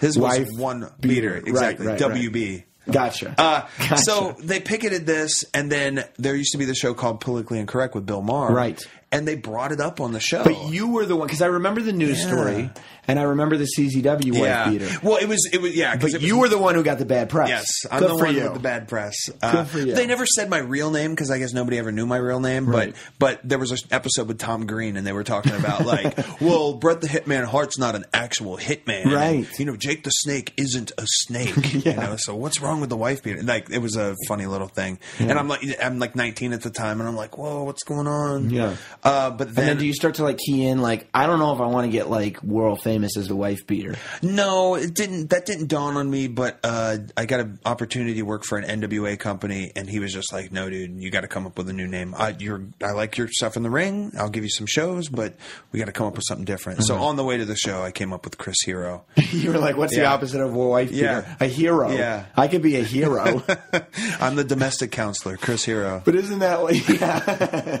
His 0.00 0.16
Wife 0.18 0.46
was 0.48 0.56
one 0.58 0.80
beater. 1.00 1.34
beater, 1.34 1.42
exactly. 1.46 1.86
right, 1.86 2.00
right. 2.00 2.10
WB. 2.12 2.64
Gotcha. 2.90 3.34
Uh, 3.36 3.66
Gotcha. 3.78 3.98
So 3.98 4.34
they 4.42 4.58
picketed 4.58 5.04
this, 5.06 5.44
and 5.52 5.70
then 5.70 6.02
there 6.18 6.34
used 6.34 6.52
to 6.52 6.58
be 6.58 6.64
the 6.64 6.74
show 6.74 6.94
called 6.94 7.20
Politically 7.20 7.58
Incorrect 7.58 7.94
with 7.94 8.06
Bill 8.06 8.22
Maher, 8.22 8.50
Right. 8.52 8.82
And 9.12 9.26
they 9.26 9.34
brought 9.34 9.72
it 9.72 9.80
up 9.80 10.00
on 10.00 10.12
the 10.12 10.20
show. 10.20 10.44
But 10.44 10.68
you 10.70 10.88
were 10.88 11.04
the 11.04 11.16
one 11.16 11.26
because 11.26 11.42
I 11.42 11.46
remember 11.46 11.80
the 11.82 11.92
news 11.92 12.20
Yeah. 12.22 12.26
story 12.28 12.70
and 13.08 13.18
I 13.18 13.22
remember 13.22 13.56
the 13.56 13.64
CZW 13.66 14.32
wife 14.34 14.40
yeah. 14.42 14.70
beater. 14.70 14.88
Well, 15.02 15.16
it 15.16 15.26
was 15.28 15.48
it 15.52 15.60
was 15.60 15.74
yeah. 15.74 15.96
But 15.96 16.12
was- 16.12 16.22
you 16.22 16.38
were 16.38 16.48
the 16.48 16.58
one 16.58 16.76
who 16.76 16.84
got 16.84 16.98
the 16.98 17.04
bad 17.04 17.28
press. 17.28 17.48
Yes, 17.48 17.66
I'm 17.90 17.98
Good 18.00 18.10
the 18.10 18.14
one 18.16 18.34
you. 18.36 18.42
with 18.44 18.54
the 18.54 18.60
bad 18.60 18.86
press. 18.86 19.16
Uh. 19.42 19.64
They 19.64 20.06
never 20.06 20.26
said 20.26 20.48
my 20.48 20.58
real 20.58 20.92
name 20.92 21.10
because 21.10 21.30
I 21.30 21.38
guess 21.38 21.52
nobody 21.52 21.78
ever 21.78 21.90
knew 21.90 22.06
my 22.06 22.18
real 22.18 22.38
name. 22.38 22.66
Right. 22.68 22.94
But 23.18 23.30
but 23.40 23.48
there 23.48 23.58
was 23.58 23.70
an 23.72 23.78
episode 23.90 24.28
with 24.28 24.38
Tom 24.38 24.66
Green 24.66 24.96
and 24.96 25.06
they 25.06 25.12
were 25.12 25.24
talking 25.24 25.54
about 25.54 25.84
like, 25.84 26.16
well, 26.40 26.74
Bret 26.74 27.00
the 27.00 27.06
Hitman 27.08 27.44
Hart's 27.46 27.78
not 27.78 27.94
an 27.96 28.04
actual 28.12 28.56
hitman, 28.58 29.06
Right. 29.06 29.46
You 29.58 29.64
know, 29.64 29.76
Jake 29.76 30.02
the 30.04 30.10
Snake 30.10 30.52
isn't 30.56 30.92
a 30.98 31.04
snake. 31.06 31.54
You 31.80 31.94
know, 31.94 32.16
so 32.18 32.34
what's 32.36 32.60
wrong 32.60 32.80
with 32.80 32.90
the 32.90 32.96
wife 32.96 33.22
beater? 33.22 33.42
Like, 33.42 33.70
it 33.70 33.78
was 33.78 33.96
a 33.96 34.14
funny 34.28 34.46
little 34.46 34.66
thing. 34.68 34.98
And 35.18 35.32
I'm 35.32 35.48
like, 35.48 35.62
I'm 35.82 35.98
like 35.98 36.14
19 36.14 36.52
at 36.52 36.62
the 36.62 36.68
time, 36.70 37.00
and 37.00 37.08
I'm 37.08 37.16
like, 37.16 37.38
whoa, 37.38 37.62
what's 37.64 37.84
going 37.84 38.06
on? 38.06 38.50
Yeah. 38.50 38.76
Uh, 39.02 39.30
but 39.30 39.48
And 39.48 39.56
then, 39.56 39.66
then 39.66 39.76
do 39.78 39.86
you 39.86 39.94
start 39.94 40.16
to 40.16 40.22
like 40.22 40.38
key 40.38 40.66
in 40.66 40.80
like 40.82 41.08
I 41.14 41.26
don't 41.26 41.38
know 41.38 41.54
if 41.54 41.60
I 41.60 41.66
want 41.66 41.86
to 41.86 41.90
get 41.90 42.10
like 42.10 42.42
world 42.42 42.82
famous 42.82 43.16
as 43.16 43.28
the 43.28 43.36
wife 43.36 43.66
beater. 43.66 43.96
No, 44.22 44.74
it 44.74 44.94
didn't. 44.94 45.30
That 45.30 45.46
didn't 45.46 45.68
dawn 45.68 45.96
on 45.96 46.10
me. 46.10 46.28
But 46.28 46.60
uh, 46.64 46.98
I 47.16 47.26
got 47.26 47.40
an 47.40 47.58
opportunity 47.64 48.14
to 48.14 48.22
work 48.22 48.44
for 48.44 48.58
an 48.58 48.80
NWA 48.80 49.18
company, 49.18 49.72
and 49.74 49.88
he 49.88 50.00
was 50.00 50.12
just 50.12 50.32
like, 50.32 50.52
"No, 50.52 50.68
dude, 50.68 51.02
you 51.02 51.10
got 51.10 51.22
to 51.22 51.28
come 51.28 51.46
up 51.46 51.56
with 51.56 51.68
a 51.68 51.72
new 51.72 51.86
name. 51.86 52.14
I, 52.16 52.34
you're, 52.38 52.62
I 52.82 52.92
like 52.92 53.16
your 53.16 53.28
stuff 53.28 53.56
in 53.56 53.62
the 53.62 53.70
ring. 53.70 54.12
I'll 54.18 54.30
give 54.30 54.44
you 54.44 54.50
some 54.50 54.66
shows, 54.66 55.08
but 55.08 55.34
we 55.72 55.78
got 55.78 55.86
to 55.86 55.92
come 55.92 56.06
up 56.06 56.14
with 56.14 56.24
something 56.26 56.44
different." 56.44 56.82
So 56.84 56.96
on 56.96 57.16
the 57.16 57.24
way 57.24 57.36
to 57.36 57.44
the 57.44 57.56
show, 57.56 57.82
I 57.82 57.90
came 57.90 58.12
up 58.12 58.24
with 58.24 58.38
Chris 58.38 58.56
Hero. 58.64 59.04
you 59.32 59.52
were 59.52 59.58
like, 59.58 59.76
what's 59.76 59.94
the 59.94 60.06
opposite 60.06 60.40
of 60.40 60.54
a 60.54 60.58
wife 60.58 60.90
beater? 60.90 61.24
Yeah. 61.28 61.36
A 61.40 61.46
hero. 61.46 61.90
Yeah. 61.90 62.26
I 62.36 62.48
could 62.48 62.62
be 62.62 62.76
a 62.76 62.82
hero. 62.82 63.42
I'm 64.20 64.36
the 64.36 64.44
domestic 64.44 64.90
counselor, 64.92 65.36
Chris 65.36 65.64
Hero. 65.64 66.02
But 66.04 66.14
isn't 66.14 66.40
that 66.40 66.62
like, 66.62 66.88
yeah. 67.00 67.80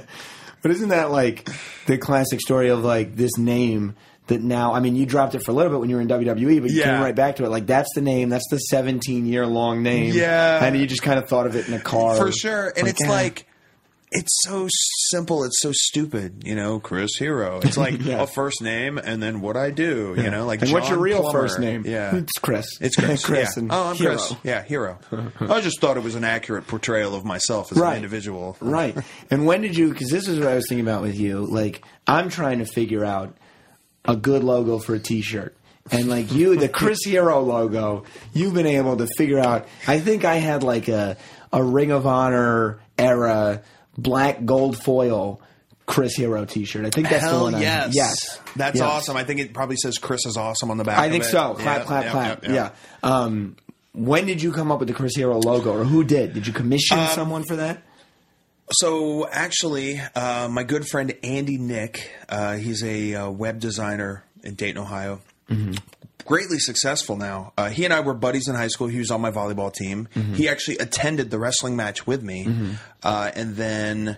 But 0.62 0.70
isn't 0.70 0.88
that 0.90 1.10
like 1.10 1.48
the 1.86 1.98
classic 1.98 2.40
story 2.40 2.68
of 2.68 2.84
like 2.84 3.16
this 3.16 3.36
name 3.38 3.94
that 4.26 4.42
now, 4.42 4.72
I 4.72 4.80
mean, 4.80 4.96
you 4.96 5.06
dropped 5.06 5.34
it 5.34 5.42
for 5.44 5.50
a 5.50 5.54
little 5.54 5.72
bit 5.72 5.80
when 5.80 5.90
you 5.90 5.96
were 5.96 6.02
in 6.02 6.08
WWE, 6.08 6.60
but 6.60 6.70
you 6.70 6.78
Yeah. 6.78 6.84
came 6.92 7.02
right 7.02 7.14
back 7.14 7.36
to 7.36 7.44
it. 7.44 7.48
Like, 7.48 7.66
that's 7.66 7.88
the 7.94 8.00
name. 8.00 8.28
That's 8.28 8.48
the 8.50 8.58
17 8.58 9.26
year 9.26 9.46
long 9.46 9.82
name. 9.82 10.14
Yeah. 10.14 10.64
And 10.64 10.76
you 10.78 10.86
just 10.86 11.02
kind 11.02 11.18
of 11.18 11.28
thought 11.28 11.46
of 11.46 11.56
it 11.56 11.66
in 11.68 11.74
a 11.74 11.80
car. 11.80 12.16
for 12.16 12.30
sure. 12.32 12.72
And 12.76 12.86
it's 12.86 13.04
ah. 13.04 13.10
like 13.10 13.46
it's 14.12 14.36
so 14.44 14.66
simple. 15.10 15.44
It's 15.44 15.60
so 15.60 15.70
stupid. 15.72 16.42
You 16.44 16.54
know, 16.56 16.80
Chris 16.80 17.10
Hero. 17.18 17.60
It's 17.62 17.76
like 17.76 18.00
Yeah. 18.04 18.22
a 18.22 18.26
first 18.26 18.60
name 18.60 18.98
and 18.98 19.22
then 19.22 19.40
what 19.40 19.56
I 19.56 19.70
do. 19.70 20.14
You 20.16 20.30
know, 20.30 20.46
like 20.46 20.62
And 20.62 20.72
what's 20.72 20.88
your 20.88 20.98
real 20.98 21.20
Plummer. 21.20 21.40
first 21.40 21.58
name? 21.60 21.84
Yeah. 21.86 22.14
It's 22.20 22.38
Chris. 22.40 22.66
It's 22.80 22.96
Chris. 22.96 23.24
Chris 23.24 23.56
yeah. 23.56 23.68
oh, 23.70 23.90
I'm 23.90 23.96
Hero. 23.96 24.16
Chris. 24.16 24.34
Yeah, 24.42 24.62
hero. 24.62 24.98
I 25.40 25.60
just 25.60 25.80
thought 25.80 25.96
it 25.96 26.02
was 26.02 26.14
an 26.16 26.24
accurate 26.24 26.66
portrayal 26.66 27.14
of 27.14 27.24
myself 27.24 27.70
as 27.72 27.78
Right. 27.78 27.90
an 27.92 27.96
individual. 27.96 28.56
Right. 28.60 28.96
And 29.30 29.46
when 29.46 29.62
did 29.62 29.76
you? 29.76 29.90
Because 29.92 30.10
this 30.10 30.26
is 30.28 30.38
what 30.38 30.48
I 30.48 30.54
was 30.56 30.66
thinking 30.68 30.84
about 30.86 31.02
with 31.02 31.18
you. 31.18 31.46
Like, 31.46 31.84
I'm 32.06 32.28
trying 32.30 32.58
to 32.58 32.66
figure 32.66 33.04
out 33.04 33.36
a 34.04 34.16
good 34.16 34.42
logo 34.42 34.78
for 34.78 34.94
a 34.94 34.98
T-shirt. 34.98 35.54
And 35.92 36.08
like 36.08 36.32
you, 36.32 36.56
the 36.56 36.68
Chris 36.68 36.98
Hero 37.04 37.40
logo, 37.40 38.04
you've 38.32 38.54
been 38.54 38.66
able 38.66 38.96
to 38.98 39.06
figure 39.16 39.38
out. 39.38 39.66
I 39.88 39.98
think 40.00 40.24
I 40.24 40.36
had 40.36 40.62
like 40.62 40.88
a 40.88 41.16
a 41.52 41.62
Ring 41.64 41.90
of 41.90 42.06
Honor 42.06 42.78
era 42.98 43.62
black 43.98 44.44
gold 44.44 44.82
foil 44.82 45.40
Chris 45.86 46.14
Hero 46.14 46.44
T-shirt. 46.44 46.86
I 46.86 46.90
think 46.90 47.08
that's 47.08 47.22
the 47.24 47.30
Hell 47.30 47.42
one. 47.42 47.54
I- 47.56 47.60
yes. 47.60 47.92
yes, 47.94 48.38
That's 48.56 48.78
Yes. 48.78 48.84
awesome. 48.88 49.16
I 49.16 49.24
think 49.24 49.40
it 49.40 49.52
probably 49.52 49.76
says 49.76 49.98
Chris 49.98 50.24
is 50.26 50.36
awesome 50.36 50.70
on 50.70 50.76
the 50.76 50.84
back. 50.84 50.98
I 50.98 51.10
think 51.10 51.24
so. 51.24 51.54
Clap, 51.54 51.80
Yeah, 51.80 51.84
clap, 51.84 52.04
yeah, 52.04 52.10
clap. 52.10 52.44
yeah, 52.44 52.52
Yeah. 52.52 52.70
Um, 53.02 53.56
when 53.92 54.26
did 54.26 54.40
you 54.42 54.52
come 54.52 54.70
up 54.70 54.78
with 54.78 54.86
the 54.88 54.94
Chris 54.94 55.16
Hero 55.16 55.38
logo, 55.40 55.76
or 55.80 55.84
who 55.84 56.04
did? 56.04 56.32
Did 56.32 56.46
you 56.46 56.52
commission 56.52 56.98
Um, 56.98 57.08
someone 57.08 57.42
for 57.44 57.56
that? 57.56 57.82
So 58.72 59.26
actually, 59.28 60.00
uh, 60.14 60.48
my 60.48 60.62
good 60.62 60.86
friend 60.86 61.12
Andy 61.24 61.58
Nick, 61.58 62.08
uh, 62.28 62.54
he's 62.54 62.84
a 62.84 63.14
uh, 63.16 63.30
web 63.30 63.58
designer 63.58 64.22
in 64.44 64.54
Dayton, 64.54 64.78
Ohio. 64.80 65.20
Greatly 66.24 66.58
successful 66.58 67.16
now. 67.16 67.52
Uh, 67.56 67.68
he 67.70 67.84
and 67.84 67.92
I 67.94 68.00
were 68.00 68.14
buddies 68.14 68.48
in 68.48 68.54
high 68.54 68.68
school. 68.68 68.86
He 68.88 68.98
was 68.98 69.10
on 69.10 69.20
my 69.20 69.30
volleyball 69.30 69.72
team. 69.72 70.08
He 70.34 70.48
actually 70.48 70.78
attended 70.78 71.30
the 71.30 71.38
wrestling 71.38 71.76
match 71.76 72.06
with 72.06 72.22
me, 72.22 72.48
uh, 73.02 73.30
and 73.34 73.56
then 73.56 74.16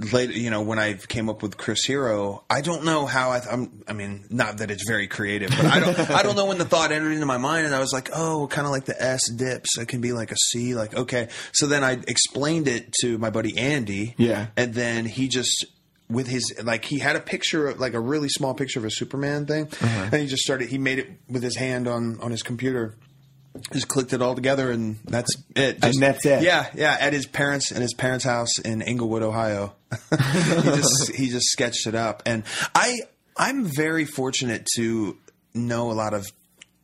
later, 0.00 0.32
you 0.32 0.48
know, 0.50 0.62
when 0.62 0.78
I 0.78 0.94
came 0.94 1.28
up 1.28 1.42
with 1.42 1.56
Chris 1.56 1.84
Hero, 1.84 2.44
I 2.48 2.60
don't 2.60 2.84
know 2.84 3.04
how 3.06 3.32
I. 3.32 3.40
Th- 3.40 3.52
I'm, 3.52 3.82
I 3.88 3.92
mean, 3.92 4.24
not 4.30 4.58
that 4.58 4.70
it's 4.70 4.86
very 4.86 5.08
creative, 5.08 5.50
but 5.50 5.64
I 5.66 5.80
don't. 5.80 5.98
I 6.10 6.22
don't 6.22 6.36
know 6.36 6.46
when 6.46 6.58
the 6.58 6.64
thought 6.64 6.92
entered 6.92 7.12
into 7.12 7.26
my 7.26 7.38
mind, 7.38 7.66
and 7.66 7.74
I 7.74 7.80
was 7.80 7.92
like, 7.92 8.10
oh, 8.14 8.46
kind 8.48 8.66
of 8.66 8.72
like 8.72 8.84
the 8.84 9.00
S 9.00 9.28
dips. 9.30 9.76
It 9.78 9.88
can 9.88 10.00
be 10.00 10.12
like 10.12 10.30
a 10.32 10.36
C. 10.36 10.74
Like 10.74 10.94
okay. 10.94 11.28
So 11.52 11.66
then 11.66 11.82
I 11.84 11.92
explained 12.06 12.68
it 12.68 12.92
to 13.02 13.18
my 13.18 13.30
buddy 13.30 13.58
Andy. 13.58 14.14
Yeah. 14.18 14.48
and 14.56 14.72
then 14.74 15.04
he 15.06 15.28
just. 15.28 15.66
With 16.10 16.26
his 16.26 16.54
like, 16.62 16.86
he 16.86 16.98
had 17.00 17.16
a 17.16 17.20
picture, 17.20 17.68
of 17.68 17.80
like 17.80 17.92
a 17.92 18.00
really 18.00 18.30
small 18.30 18.54
picture 18.54 18.78
of 18.78 18.86
a 18.86 18.90
Superman 18.90 19.44
thing, 19.44 19.66
uh-huh. 19.66 20.08
and 20.12 20.22
he 20.22 20.26
just 20.26 20.42
started. 20.42 20.70
He 20.70 20.78
made 20.78 20.98
it 20.98 21.10
with 21.28 21.42
his 21.42 21.56
hand 21.56 21.86
on 21.86 22.18
on 22.20 22.30
his 22.30 22.42
computer, 22.42 22.94
just 23.72 23.88
clicked 23.88 24.12
it 24.12 24.22
all 24.22 24.34
together, 24.34 24.70
and 24.70 24.98
that's 25.04 25.30
it. 25.54 25.80
Just- 25.82 26.00
that's 26.00 26.24
it. 26.24 26.42
Yeah, 26.42 26.70
yeah. 26.74 26.96
At 26.98 27.12
his 27.12 27.26
parents, 27.26 27.70
in 27.70 27.82
his 27.82 27.92
parents' 27.92 28.24
house 28.24 28.58
in 28.58 28.80
Englewood, 28.80 29.22
Ohio, 29.22 29.74
he 30.10 30.16
just 30.16 31.12
he 31.14 31.28
just 31.28 31.46
sketched 31.46 31.86
it 31.86 31.94
up, 31.94 32.22
and 32.24 32.44
I 32.74 32.94
I'm 33.36 33.64
very 33.64 34.04
fortunate 34.04 34.66
to 34.76 35.18
know 35.54 35.90
a 35.90 35.94
lot 35.94 36.14
of 36.14 36.26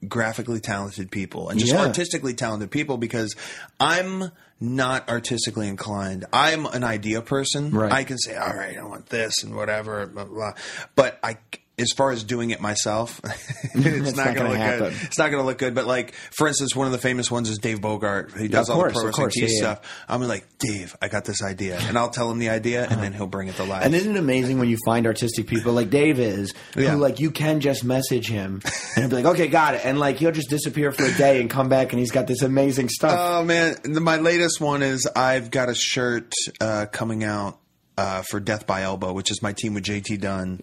graphically 0.08 0.60
talented 0.60 1.10
people 1.10 1.48
and 1.48 1.58
just 1.58 1.72
Yeah. 1.72 1.80
artistically 1.80 2.34
talented 2.34 2.70
people 2.70 2.96
because 2.96 3.34
I'm 3.80 4.30
not 4.60 5.08
artistically 5.08 5.68
inclined. 5.68 6.24
I'm 6.32 6.64
an 6.66 6.84
idea 6.84 7.20
person. 7.22 7.70
Right. 7.72 7.92
I 7.92 8.04
can 8.04 8.18
say, 8.18 8.36
all 8.36 8.54
right, 8.54 8.76
I 8.78 8.84
want 8.84 9.06
this 9.06 9.42
and 9.42 9.54
whatever, 9.54 10.06
blah, 10.06 10.24
blah, 10.24 10.34
blah. 10.34 10.52
but 10.94 11.18
I. 11.22 11.38
As 11.76 11.90
far 11.90 12.12
as 12.12 12.22
doing 12.22 12.50
it 12.50 12.60
myself, 12.60 13.20
it's, 13.24 13.74
It's 13.74 14.16
not, 14.16 14.16
not 14.16 14.24
going 14.26 14.36
gonna 14.36 14.48
look 14.50 14.58
happen. 14.58 14.78
good. 14.90 15.02
It's 15.02 15.18
not 15.18 15.30
going 15.32 15.42
to 15.42 15.46
look 15.46 15.58
good. 15.58 15.74
But 15.74 15.86
like, 15.88 16.14
for 16.36 16.46
instance, 16.46 16.76
one 16.76 16.86
of 16.86 16.92
the 16.92 16.98
famous 16.98 17.32
ones 17.32 17.50
is 17.50 17.58
Dave 17.58 17.80
Bogart. 17.80 18.32
He 18.38 18.46
does 18.46 18.68
Of 18.68 18.76
all 18.76 18.82
course, 18.82 18.92
the 18.92 18.98
pro 19.00 19.06
wrestling 19.08 19.24
course, 19.24 19.36
yeah, 19.36 19.48
yeah. 19.50 19.56
stuff. 19.58 20.04
I'm 20.08 20.22
like, 20.22 20.46
Dave, 20.60 20.96
I 21.02 21.08
got 21.08 21.24
this 21.24 21.42
idea, 21.42 21.76
and 21.80 21.98
I'll 21.98 22.10
tell 22.10 22.30
him 22.30 22.38
the 22.38 22.50
idea, 22.50 22.86
and 22.88 23.02
then 23.02 23.12
he'll 23.12 23.26
bring 23.26 23.48
it 23.48 23.56
to 23.56 23.64
life. 23.64 23.84
And 23.84 23.92
isn't 23.92 24.14
it 24.14 24.18
amazing 24.18 24.60
when 24.60 24.68
you 24.68 24.76
find 24.84 25.04
artistic 25.04 25.48
people 25.48 25.72
like 25.72 25.90
Dave 25.90 26.20
is, 26.20 26.54
Yeah. 26.76 26.90
who 26.90 26.98
like 26.98 27.18
you 27.18 27.32
can 27.32 27.58
just 27.58 27.82
message 27.82 28.28
him 28.28 28.62
and 28.96 29.10
be 29.10 29.16
like, 29.16 29.24
okay, 29.24 29.48
got 29.48 29.74
it, 29.74 29.80
and 29.84 29.98
like 29.98 30.18
he'll 30.18 30.30
just 30.30 30.50
disappear 30.50 30.92
for 30.92 31.04
a 31.04 31.12
day 31.14 31.40
and 31.40 31.50
come 31.50 31.68
back 31.68 31.92
and 31.92 31.98
he's 31.98 32.12
got 32.12 32.28
this 32.28 32.42
amazing 32.42 32.88
stuff. 32.88 33.18
Oh 33.18 33.42
man, 33.44 33.78
my 33.84 34.18
latest 34.18 34.60
one 34.60 34.82
is 34.82 35.08
I've 35.16 35.50
got 35.50 35.68
a 35.68 35.74
shirt 35.74 36.32
uh, 36.60 36.86
coming 36.92 37.24
out 37.24 37.58
uh, 37.96 38.22
for 38.30 38.40
Death 38.40 38.66
by 38.66 38.82
Elbow, 38.82 39.12
which 39.12 39.30
is 39.30 39.42
my 39.42 39.52
team 39.52 39.74
with 39.74 39.84
JT 39.84 40.20
Dunn. 40.20 40.62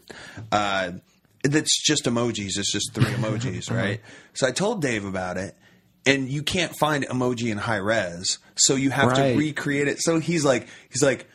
Uh, 0.52 0.92
that's 1.44 1.82
just 1.84 2.06
emojis. 2.06 2.58
It's 2.58 2.72
just 2.72 2.94
three 2.94 3.06
emojis, 3.16 3.72
right? 3.72 4.00
So 4.34 4.48
I 4.48 4.52
told 4.52 4.82
Dave 4.82 5.06
about 5.06 5.38
it, 5.38 5.56
and 6.06 6.28
you 6.30 6.44
can't 6.44 6.76
find 6.78 7.06
emoji 7.08 7.52
in 7.52 7.58
high 7.58 7.78
res, 7.78 8.38
so 8.56 8.76
you 8.76 8.90
have 8.92 9.10
Right. 9.10 9.34
to 9.34 9.38
recreate 9.40 9.88
it. 9.88 9.98
So 10.02 10.20
he's 10.20 10.44
like, 10.46 10.68
he's 10.90 11.04
like. 11.04 11.28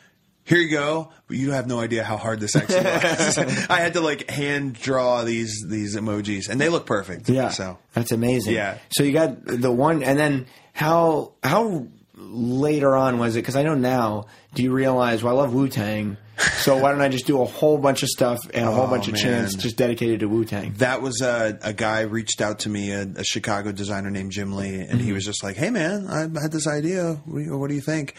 Here 0.45 0.59
you 0.59 0.69
go, 0.71 1.09
but 1.27 1.35
you 1.35 1.51
have 1.51 1.67
no 1.67 1.81
idea 1.81 2.05
how 2.05 2.15
hard 2.15 2.39
this 2.39 2.55
actually 2.55 2.77
was. 2.85 3.37
I 3.69 3.81
had 3.81 3.95
to 3.95 3.99
like 3.99 4.29
hand 4.29 4.75
draw 4.79 5.25
these 5.25 5.61
these 5.67 5.97
emojis, 5.97 6.47
and 6.47 6.61
they 6.61 6.69
look 6.69 6.85
perfect. 6.85 7.27
yeah, 7.27 7.49
So 7.49 7.77
that's 7.91 8.13
amazing. 8.13 8.53
Yeah. 8.53 8.77
So 8.91 9.03
you 9.03 9.11
got 9.11 9.43
the 9.43 9.69
one, 9.73 10.03
and 10.03 10.17
then 10.17 10.45
how 10.71 11.33
how 11.43 11.87
later 12.17 12.95
on 12.95 13.19
was 13.19 13.35
it? 13.35 13.39
Because 13.41 13.55
I 13.55 13.63
know 13.63 13.75
now. 13.75 14.25
Do 14.53 14.63
you 14.63 14.71
realize? 14.73 15.23
Well, 15.23 15.37
I 15.37 15.41
love 15.41 15.53
Wu 15.53 15.67
Tang. 15.69 16.17
So 16.59 16.77
why 16.77 16.91
don't 16.91 17.01
I 17.01 17.09
just 17.09 17.25
do 17.25 17.41
a 17.41 17.45
whole 17.45 17.77
bunch 17.77 18.03
of 18.03 18.09
stuff 18.09 18.39
and 18.53 18.67
a 18.67 18.71
whole 18.71 18.85
Oh, 18.85 18.89
bunch 18.89 19.07
of 19.07 19.13
man. 19.13 19.21
chants 19.23 19.55
just 19.55 19.75
dedicated 19.77 20.19
to 20.19 20.27
Wu 20.27 20.45
Tang? 20.45 20.73
That 20.77 21.01
was 21.01 21.21
a, 21.21 21.57
a 21.63 21.73
guy 21.73 22.01
reached 22.01 22.41
out 22.41 22.59
to 22.59 22.69
me, 22.69 22.91
a, 22.91 23.03
a 23.03 23.23
Chicago 23.23 23.71
designer 23.71 24.09
named 24.11 24.31
Jim 24.31 24.55
Lee, 24.55 24.75
and 24.81 24.89
Mm-hmm. 24.89 24.99
he 24.99 25.13
was 25.13 25.25
just 25.25 25.43
like, 25.43 25.55
"Hey, 25.55 25.69
man, 25.71 26.07
I 26.07 26.21
had 26.41 26.51
this 26.51 26.67
idea. 26.67 27.13
What 27.25 27.39
do 27.39 27.43
you, 27.45 27.57
what 27.57 27.69
do 27.69 27.75
you 27.75 27.81
think?" 27.81 28.13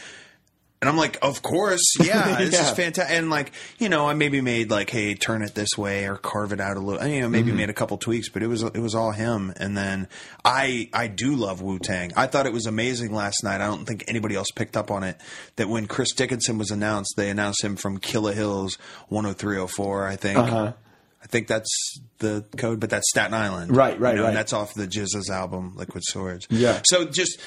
And 0.80 0.88
I'm 0.88 0.96
like, 0.96 1.18
"Of 1.22 1.42
course, 1.42 1.82
yeah, 2.00 2.38
Yeah. 2.38 2.50
just 2.50 2.76
fantastic." 2.76 3.16
And 3.16 3.30
like, 3.30 3.50
you 3.78 3.88
know, 3.88 4.08
I 4.08 4.14
maybe 4.14 4.40
made 4.40 4.70
like, 4.70 4.90
"Hey, 4.90 5.14
turn 5.14 5.42
it 5.42 5.54
this 5.56 5.70
way" 5.76 6.04
or 6.06 6.16
carve 6.16 6.52
it 6.52 6.60
out 6.60 6.76
a 6.76 6.80
little. 6.80 7.04
You 7.04 7.20
know, 7.22 7.28
maybe 7.28 7.48
Mm-hmm. 7.48 7.56
made 7.56 7.70
a 7.70 7.72
couple 7.72 7.98
tweaks, 7.98 8.28
but 8.28 8.44
it 8.44 8.46
was 8.46 8.62
it 8.62 8.78
was 8.78 8.94
all 8.94 9.10
him. 9.10 9.52
And 9.56 9.76
then 9.76 10.06
I 10.44 10.88
I 10.92 11.08
do 11.08 11.34
love 11.34 11.62
Wu 11.62 11.80
Tang. 11.80 12.12
I 12.16 12.28
thought 12.28 12.46
it 12.46 12.52
was 12.52 12.66
amazing 12.66 13.12
last 13.12 13.42
night. 13.42 13.60
I 13.60 13.66
don't 13.66 13.86
think 13.86 14.04
anybody 14.06 14.36
else 14.36 14.52
picked 14.54 14.76
up 14.76 14.92
on 14.92 15.02
it. 15.02 15.20
That 15.56 15.68
when 15.68 15.86
Chris 15.88 16.12
Dickinson 16.12 16.58
was 16.58 16.70
announced, 16.70 17.14
they 17.16 17.28
announced 17.28 17.64
him 17.64 17.74
from 17.74 17.98
Killa 17.98 18.32
Hills 18.32 18.78
10304. 19.10 20.06
I 20.06 20.16
think. 20.16 20.38
Uh-huh. 20.38 20.72
I 21.20 21.26
think 21.26 21.48
that's 21.48 21.98
the 22.20 22.44
code, 22.56 22.78
but 22.78 22.90
that's 22.90 23.10
Staten 23.10 23.34
Island. 23.34 23.74
Right, 23.76 23.98
right, 23.98 24.10
You 24.12 24.16
know, 24.18 24.22
right. 24.22 24.28
And 24.28 24.36
that's 24.36 24.52
off 24.52 24.74
the 24.74 24.86
GZA's 24.86 25.28
album, 25.28 25.72
Liquid 25.74 26.04
Swords. 26.06 26.46
Yeah. 26.48 26.80
So 26.84 27.06
just 27.06 27.40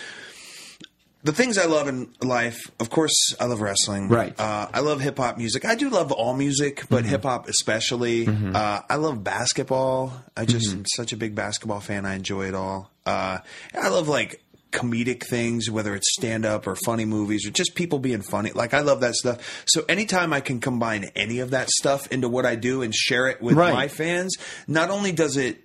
the 1.24 1.34
things 1.34 1.58
I 1.58 1.66
love 1.66 1.88
in 1.88 2.10
life, 2.22 2.60
of 2.80 2.90
course, 2.90 3.14
I 3.40 3.46
love 3.46 3.62
wrestling. 3.62 4.08
Right. 4.10 4.36
Mm-hmm. 4.36 4.42
Uh, 4.74 4.78
I 4.78 4.80
love 4.82 5.02
hip 5.02 5.18
hop 5.18 5.38
music. 5.38 5.66
I 5.66 5.76
do 5.76 5.90
love 5.90 6.12
all 6.12 6.34
music, 6.36 6.84
but 6.90 7.06
hip 7.06 7.24
hop 7.24 7.48
especially. 7.48 8.28
Uh, 8.28 8.82
I 8.90 8.96
love 8.96 9.24
basketball. 9.24 10.14
I 10.36 10.46
just 10.46 10.70
Mm-hmm. 10.70 10.80
am 10.80 10.86
such 10.96 11.14
a 11.14 11.18
big 11.18 11.36
basketball 11.36 11.80
fan. 11.80 12.06
I 12.06 12.16
enjoy 12.16 12.48
it 12.48 12.56
all. 12.56 12.90
Uh, 13.06 13.40
I 13.74 13.90
love 13.90 14.08
like 14.08 14.42
comedic 14.72 15.24
things, 15.28 15.70
whether 15.70 15.94
it's 15.96 16.14
stand 16.14 16.46
up 16.46 16.66
or 16.66 16.76
funny 16.76 17.04
movies 17.04 17.46
or 17.46 17.52
just 17.52 17.76
people 17.76 18.00
being 18.00 18.22
funny. 18.22 18.52
Like 18.52 18.74
I 18.74 18.80
love 18.80 19.02
that 19.02 19.16
stuff. 19.16 19.64
So 19.68 19.84
anytime 19.90 20.32
I 20.32 20.40
can 20.40 20.60
combine 20.62 21.12
any 21.16 21.40
of 21.40 21.52
that 21.52 21.70
stuff 21.70 22.08
into 22.12 22.30
what 22.30 22.46
I 22.46 22.56
do 22.56 22.82
and 22.82 22.96
share 22.96 23.28
it 23.28 23.42
with 23.42 23.56
Right. 23.58 23.74
my 23.74 23.88
fans, 23.90 24.38
not 24.68 24.90
only 24.90 25.12
does 25.12 25.36
it 25.36 25.62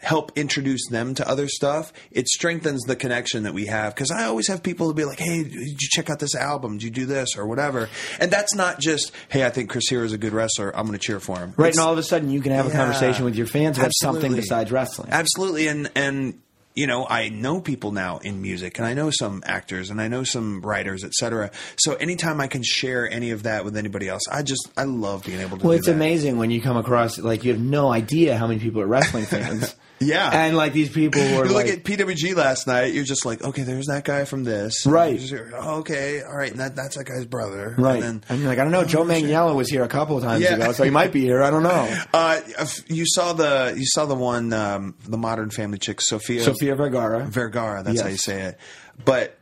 help 0.00 0.32
introduce 0.36 0.86
them 0.88 1.14
to 1.14 1.28
other 1.28 1.48
stuff, 1.48 1.92
it 2.10 2.28
strengthens 2.28 2.82
the 2.84 2.96
connection 2.96 3.42
that 3.42 3.54
we 3.54 3.66
have. 3.66 3.94
Because 3.94 4.10
I 4.10 4.24
always 4.24 4.48
have 4.48 4.62
people 4.62 4.88
to 4.88 4.94
be 4.94 5.04
like, 5.04 5.18
"Hey, 5.18 5.42
did 5.42 5.52
you 5.54 5.88
check 5.90 6.08
out 6.10 6.18
this 6.18 6.34
album? 6.34 6.78
Did 6.78 6.84
you 6.84 6.90
do 6.90 7.06
this 7.06 7.36
or 7.36 7.46
whatever?" 7.46 7.88
And 8.20 8.30
that's 8.30 8.54
not 8.54 8.78
just, 8.80 9.12
"Hey, 9.28 9.44
I 9.44 9.50
think 9.50 9.70
Chris 9.70 9.88
Hero 9.88 10.04
is 10.04 10.12
a 10.12 10.18
good 10.18 10.32
wrestler. 10.32 10.74
I'm 10.76 10.86
going 10.86 10.98
to 10.98 11.04
cheer 11.04 11.20
for 11.20 11.38
him." 11.38 11.52
Right, 11.56 11.68
It's- 11.68 11.76
and 11.78 11.86
all 11.86 11.92
of 11.92 11.98
a 11.98 12.02
sudden 12.02 12.30
you 12.30 12.40
can 12.40 12.52
have 12.52 12.66
a 12.66 12.70
conversation 12.70 13.24
with 13.24 13.36
your 13.36 13.46
fans 13.46 13.78
about 13.78 13.92
something 13.94 14.34
besides 14.34 14.70
wrestling. 14.70 15.08
Absolutely, 15.10 15.66
and 15.68 15.90
and 15.94 16.34
you 16.74 16.86
know, 16.86 17.04
I 17.10 17.28
know 17.28 17.60
people 17.60 17.90
now 17.90 18.18
in 18.18 18.40
music, 18.40 18.78
and 18.78 18.86
I 18.86 18.94
know 18.94 19.10
some 19.10 19.42
actors, 19.44 19.90
and 19.90 20.00
I 20.00 20.06
know 20.06 20.22
some 20.22 20.60
writers, 20.60 21.02
etc. 21.02 21.50
So 21.76 21.94
anytime 21.94 22.40
I 22.40 22.46
can 22.46 22.62
share 22.62 23.10
any 23.10 23.32
of 23.32 23.42
that 23.42 23.64
with 23.64 23.76
anybody 23.76 24.08
else, 24.08 24.22
I 24.30 24.44
just 24.44 24.68
I 24.76 24.84
love 24.84 25.24
being 25.24 25.40
able 25.40 25.58
to. 25.58 25.66
Well, 25.66 25.76
it's 25.76 25.86
that. 25.86 25.94
amazing 25.94 26.38
when 26.38 26.52
you 26.52 26.60
come 26.60 26.76
across 26.76 27.18
like 27.18 27.42
you 27.42 27.50
have 27.52 27.60
no 27.60 27.92
idea 27.92 28.36
how 28.38 28.46
many 28.46 28.60
people 28.60 28.80
are 28.80 28.86
wrestling 28.86 29.24
fans. 29.24 29.74
Yeah. 30.00 30.30
and 30.32 30.56
like 30.56 30.72
these 30.72 30.88
people 30.90 31.20
who 31.20 31.36
are 31.40 31.46
You 31.46 31.52
look 31.52 31.66
like, 31.66 31.78
at 31.78 31.84
PWG 31.84 32.34
last 32.36 32.66
night. 32.66 32.92
You're 32.94 33.04
just 33.04 33.24
like, 33.26 33.42
okay, 33.42 33.62
there's 33.62 33.86
that 33.86 34.04
guy 34.04 34.24
from 34.24 34.44
this, 34.44 34.86
Right. 34.86 35.18
Just 35.18 35.34
oh, 35.54 35.78
okay, 35.80 36.22
all 36.22 36.36
right, 36.36 36.50
and 36.50 36.60
that, 36.60 36.76
that's 36.76 36.96
that 36.96 37.04
guy's 37.04 37.24
brother, 37.26 37.74
right, 37.78 38.02
And 38.02 38.24
and, 38.28 38.40
you're 38.40 38.48
like, 38.48 38.58
I 38.58 38.62
don't 38.62 38.72
know. 38.72 38.84
Joe 38.84 39.04
Manganiello 39.04 39.54
was 39.56 39.68
here 39.70 39.82
a 39.82 39.88
couple 39.88 40.16
of 40.16 40.22
times 40.22 40.42
Yeah. 40.44 40.54
ago, 40.54 40.72
so 40.72 40.84
he 40.84 40.90
might 40.90 41.12
be 41.12 41.20
here. 41.22 41.42
I 41.42 41.50
don't 41.50 41.62
know. 41.62 41.96
uh, 42.14 42.40
you 42.88 43.04
saw 43.06 43.32
the 43.32 43.74
you 43.76 43.86
saw 43.86 44.06
the 44.06 44.14
one, 44.14 44.52
um, 44.52 44.94
the 45.06 45.18
Modern 45.18 45.50
Family 45.50 45.78
chick, 45.78 46.00
Sophia 46.00 46.42
Sofia 46.42 46.74
Vergara. 46.76 47.24
Vergara. 47.24 47.82
That's 47.82 48.00
how 48.00 48.08
you 48.08 48.16
say 48.16 48.42
it. 48.42 48.58
But 49.04 49.36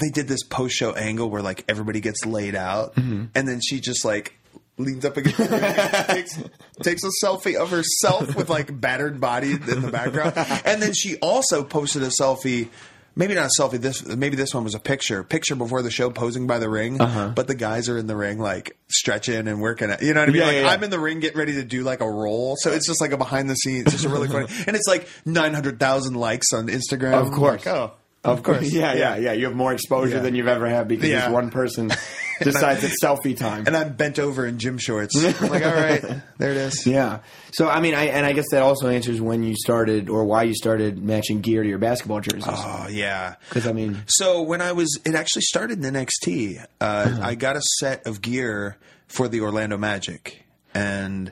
they 0.00 0.08
did 0.08 0.28
this 0.28 0.42
post 0.44 0.74
show 0.76 0.92
angle 0.92 1.30
where 1.30 1.42
like 1.42 1.64
everybody 1.68 2.00
gets 2.00 2.24
laid 2.26 2.54
out, 2.54 2.94
Mm-hmm. 2.96 3.24
and 3.34 3.48
then 3.48 3.60
she 3.60 3.80
just 3.80 4.04
like 4.04 4.36
leans 4.80 5.04
up 5.04 5.16
against 5.16 5.38
the 5.38 6.04
takes, 6.08 6.42
takes 6.82 7.04
a 7.04 7.10
selfie 7.24 7.56
of 7.56 7.70
herself 7.70 8.34
with 8.34 8.48
like 8.48 8.80
battered 8.80 9.20
body 9.20 9.52
in 9.52 9.82
the 9.82 9.90
background, 9.90 10.32
and 10.64 10.82
then 10.82 10.92
she 10.92 11.16
also 11.18 11.64
posted 11.64 12.02
a 12.02 12.08
selfie. 12.08 12.68
Maybe 13.16 13.34
not 13.34 13.46
a 13.46 13.60
selfie. 13.60 13.78
This 13.78 14.06
maybe 14.06 14.36
this 14.36 14.54
one 14.54 14.62
was 14.62 14.74
a 14.74 14.78
picture. 14.78 15.24
Picture 15.24 15.56
before 15.56 15.82
the 15.82 15.90
show, 15.90 16.10
posing 16.10 16.46
by 16.46 16.58
the 16.58 16.68
ring. 16.68 17.00
Uh-huh. 17.00 17.32
But 17.34 17.48
the 17.48 17.56
guys 17.56 17.88
are 17.88 17.98
in 17.98 18.06
the 18.06 18.16
ring, 18.16 18.38
like 18.38 18.76
stretching 18.88 19.48
and 19.48 19.60
working. 19.60 19.90
At, 19.90 20.00
you 20.00 20.14
know 20.14 20.20
what 20.20 20.28
I 20.28 20.32
mean? 20.32 20.40
Yeah, 20.40 20.46
like 20.46 20.54
yeah, 20.54 20.60
yeah. 20.62 20.68
I'm 20.68 20.84
in 20.84 20.90
the 20.90 21.00
ring, 21.00 21.18
getting 21.18 21.38
ready 21.38 21.54
to 21.54 21.64
do 21.64 21.82
like 21.82 22.00
a 22.00 22.10
roll. 22.10 22.56
So 22.60 22.70
it's 22.70 22.86
just 22.86 23.00
like 23.00 23.10
a 23.10 23.16
behind 23.16 23.50
the 23.50 23.56
scenes. 23.56 23.90
Just 23.90 24.04
a 24.04 24.08
really 24.08 24.28
funny, 24.28 24.46
and 24.66 24.76
it's 24.76 24.86
like 24.86 25.08
nine 25.26 25.54
hundred 25.54 25.80
thousand 25.80 26.14
likes 26.14 26.52
on 26.52 26.68
Instagram. 26.68 27.14
Of 27.14 27.32
course. 27.32 27.66
Like, 27.66 27.74
oh, 27.74 27.94
Of 28.22 28.42
course. 28.42 28.70
Yeah, 28.70 28.92
yeah, 28.92 29.16
yeah. 29.16 29.32
You 29.32 29.46
have 29.46 29.54
more 29.54 29.72
exposure 29.72 30.16
Yeah. 30.16 30.22
than 30.22 30.34
you've 30.34 30.46
ever 30.48 30.68
had 30.68 30.88
because 30.88 31.08
Yeah. 31.08 31.26
this 31.26 31.32
one 31.32 31.50
person 31.50 31.90
decides 32.42 32.84
it's 32.84 33.02
selfie 33.02 33.34
time. 33.36 33.64
And 33.66 33.74
I'm 33.74 33.94
bent 33.94 34.18
over 34.18 34.46
in 34.46 34.58
gym 34.58 34.76
shorts. 34.76 35.16
I'm 35.40 35.48
like, 35.48 35.64
all 35.64 35.72
right, 35.74 36.04
there 36.36 36.50
it 36.50 36.56
is. 36.58 36.86
Yeah. 36.86 37.20
So 37.52 37.68
I 37.70 37.80
mean, 37.80 37.94
I 37.94 38.04
and 38.08 38.26
I 38.26 38.32
guess 38.34 38.44
that 38.50 38.62
also 38.62 38.88
answers 38.88 39.22
when 39.22 39.42
you 39.42 39.54
started 39.56 40.10
or 40.10 40.24
why 40.26 40.42
you 40.42 40.54
started 40.54 41.02
matching 41.02 41.40
gear 41.40 41.62
to 41.62 41.68
your 41.68 41.78
basketball 41.78 42.20
jerseys. 42.20 42.44
Oh 42.46 42.88
yeah. 42.90 43.36
Because 43.48 43.66
I 43.66 43.72
mean, 43.72 44.02
So 44.06 44.42
when 44.42 44.60
I 44.60 44.72
was, 44.72 44.98
it 45.06 45.14
actually 45.14 45.42
started 45.42 45.82
in 45.82 45.94
NXT. 45.94 46.62
Uh, 46.78 47.18
I 47.22 47.34
got 47.36 47.56
a 47.56 47.62
set 47.78 48.06
of 48.06 48.20
gear 48.20 48.76
for 49.06 49.28
the 49.28 49.40
Orlando 49.40 49.78
Magic, 49.78 50.44
and 50.74 51.28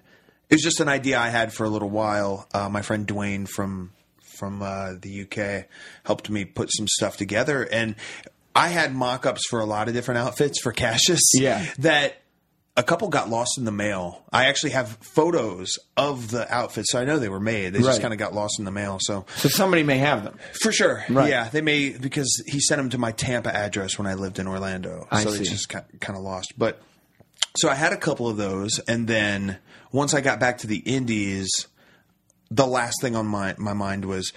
it 0.48 0.54
was 0.54 0.62
just 0.62 0.80
an 0.80 0.88
idea 0.88 1.18
I 1.18 1.28
had 1.28 1.52
for 1.52 1.64
a 1.64 1.68
little 1.68 1.90
while. 1.90 2.48
Uh, 2.54 2.70
my 2.70 2.80
friend 2.80 3.06
Dwayne 3.06 3.46
from 3.46 3.92
from 4.38 4.62
uh, 4.62 4.92
the 5.00 5.22
UK 5.22 5.66
helped 6.04 6.30
me 6.30 6.44
put 6.44 6.70
some 6.72 6.86
stuff 6.88 7.16
together, 7.16 7.62
and 7.70 7.94
I 8.54 8.68
had 8.68 8.94
mock-ups 8.94 9.46
for 9.50 9.60
a 9.60 9.66
lot 9.66 9.88
of 9.88 9.94
different 9.94 10.18
outfits 10.18 10.60
for 10.60 10.72
Cassius. 10.72 11.20
Yeah. 11.34 11.66
that. 11.78 12.22
A 12.76 12.82
couple 12.84 13.08
got 13.08 13.28
lost 13.28 13.58
in 13.58 13.64
the 13.64 13.72
mail. 13.72 14.22
I 14.32 14.44
actually 14.44 14.70
have 14.70 14.98
photos 15.00 15.80
of 15.96 16.30
the 16.30 16.48
outfits, 16.54 16.92
so 16.92 17.00
I 17.00 17.04
know 17.04 17.18
they 17.18 17.28
were 17.28 17.40
made. 17.40 17.72
They 17.72 17.80
Right. 17.80 17.86
just 17.86 18.00
kind 18.00 18.14
of 18.14 18.20
got 18.20 18.34
lost 18.34 18.60
in 18.60 18.64
the 18.64 18.70
mail. 18.70 18.98
So 19.00 19.26
so 19.34 19.48
somebody 19.48 19.82
may 19.82 19.98
have 19.98 20.22
them. 20.22 20.38
for 20.62 20.70
sure. 20.70 21.02
Right. 21.10 21.28
Yeah, 21.28 21.48
they 21.48 21.60
may 21.60 21.90
because 21.98 22.40
he 22.46 22.60
sent 22.60 22.78
them 22.78 22.88
to 22.90 22.98
my 22.98 23.10
Tampa 23.10 23.52
address 23.52 23.98
when 23.98 24.06
I 24.06 24.14
lived 24.14 24.38
in 24.38 24.46
Orlando. 24.46 25.08
I 25.10 25.24
so 25.24 25.30
see. 25.32 25.40
it's 25.40 25.50
just 25.50 25.68
kind 25.70 25.84
of 26.16 26.18
lost. 26.22 26.52
But 26.56 26.80
so 27.56 27.68
I 27.68 27.74
had 27.74 27.92
a 27.92 27.96
couple 27.96 28.28
of 28.28 28.36
those, 28.36 28.78
and 28.86 29.08
then 29.08 29.58
once 29.90 30.14
I 30.14 30.20
got 30.20 30.38
back 30.38 30.58
to 30.58 30.68
the 30.68 30.78
Indies, 30.78 31.50
the 32.50 32.66
last 32.66 33.00
thing 33.00 33.16
on 33.16 33.26
my 33.26 33.54
my 33.58 33.72
mind 33.72 34.04
was. 34.04 34.32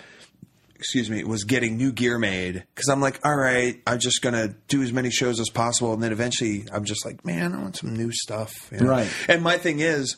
Excuse 0.75 1.11
me, 1.11 1.23
was 1.23 1.43
getting 1.43 1.77
new 1.77 1.91
gear 1.91 2.17
made 2.17 2.63
because 2.73 2.89
I'm 2.89 3.01
like, 3.01 3.19
all 3.23 3.35
right, 3.35 3.79
I'm 3.85 3.99
just 3.99 4.23
gonna 4.23 4.55
do 4.67 4.81
as 4.81 4.91
many 4.91 5.11
shows 5.11 5.39
as 5.39 5.47
possible, 5.47 5.93
and 5.93 6.01
then 6.01 6.11
eventually 6.11 6.65
I'm 6.73 6.85
just 6.85 7.05
like, 7.05 7.23
man, 7.23 7.53
I 7.53 7.61
want 7.61 7.75
some 7.77 7.95
new 7.95 8.11
stuff, 8.11 8.67
you 8.71 8.79
know? 8.79 8.89
Right. 8.89 9.07
And 9.29 9.43
my 9.43 9.59
thing 9.59 9.77
is, 9.77 10.17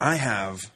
I 0.00 0.14
have 0.14 0.70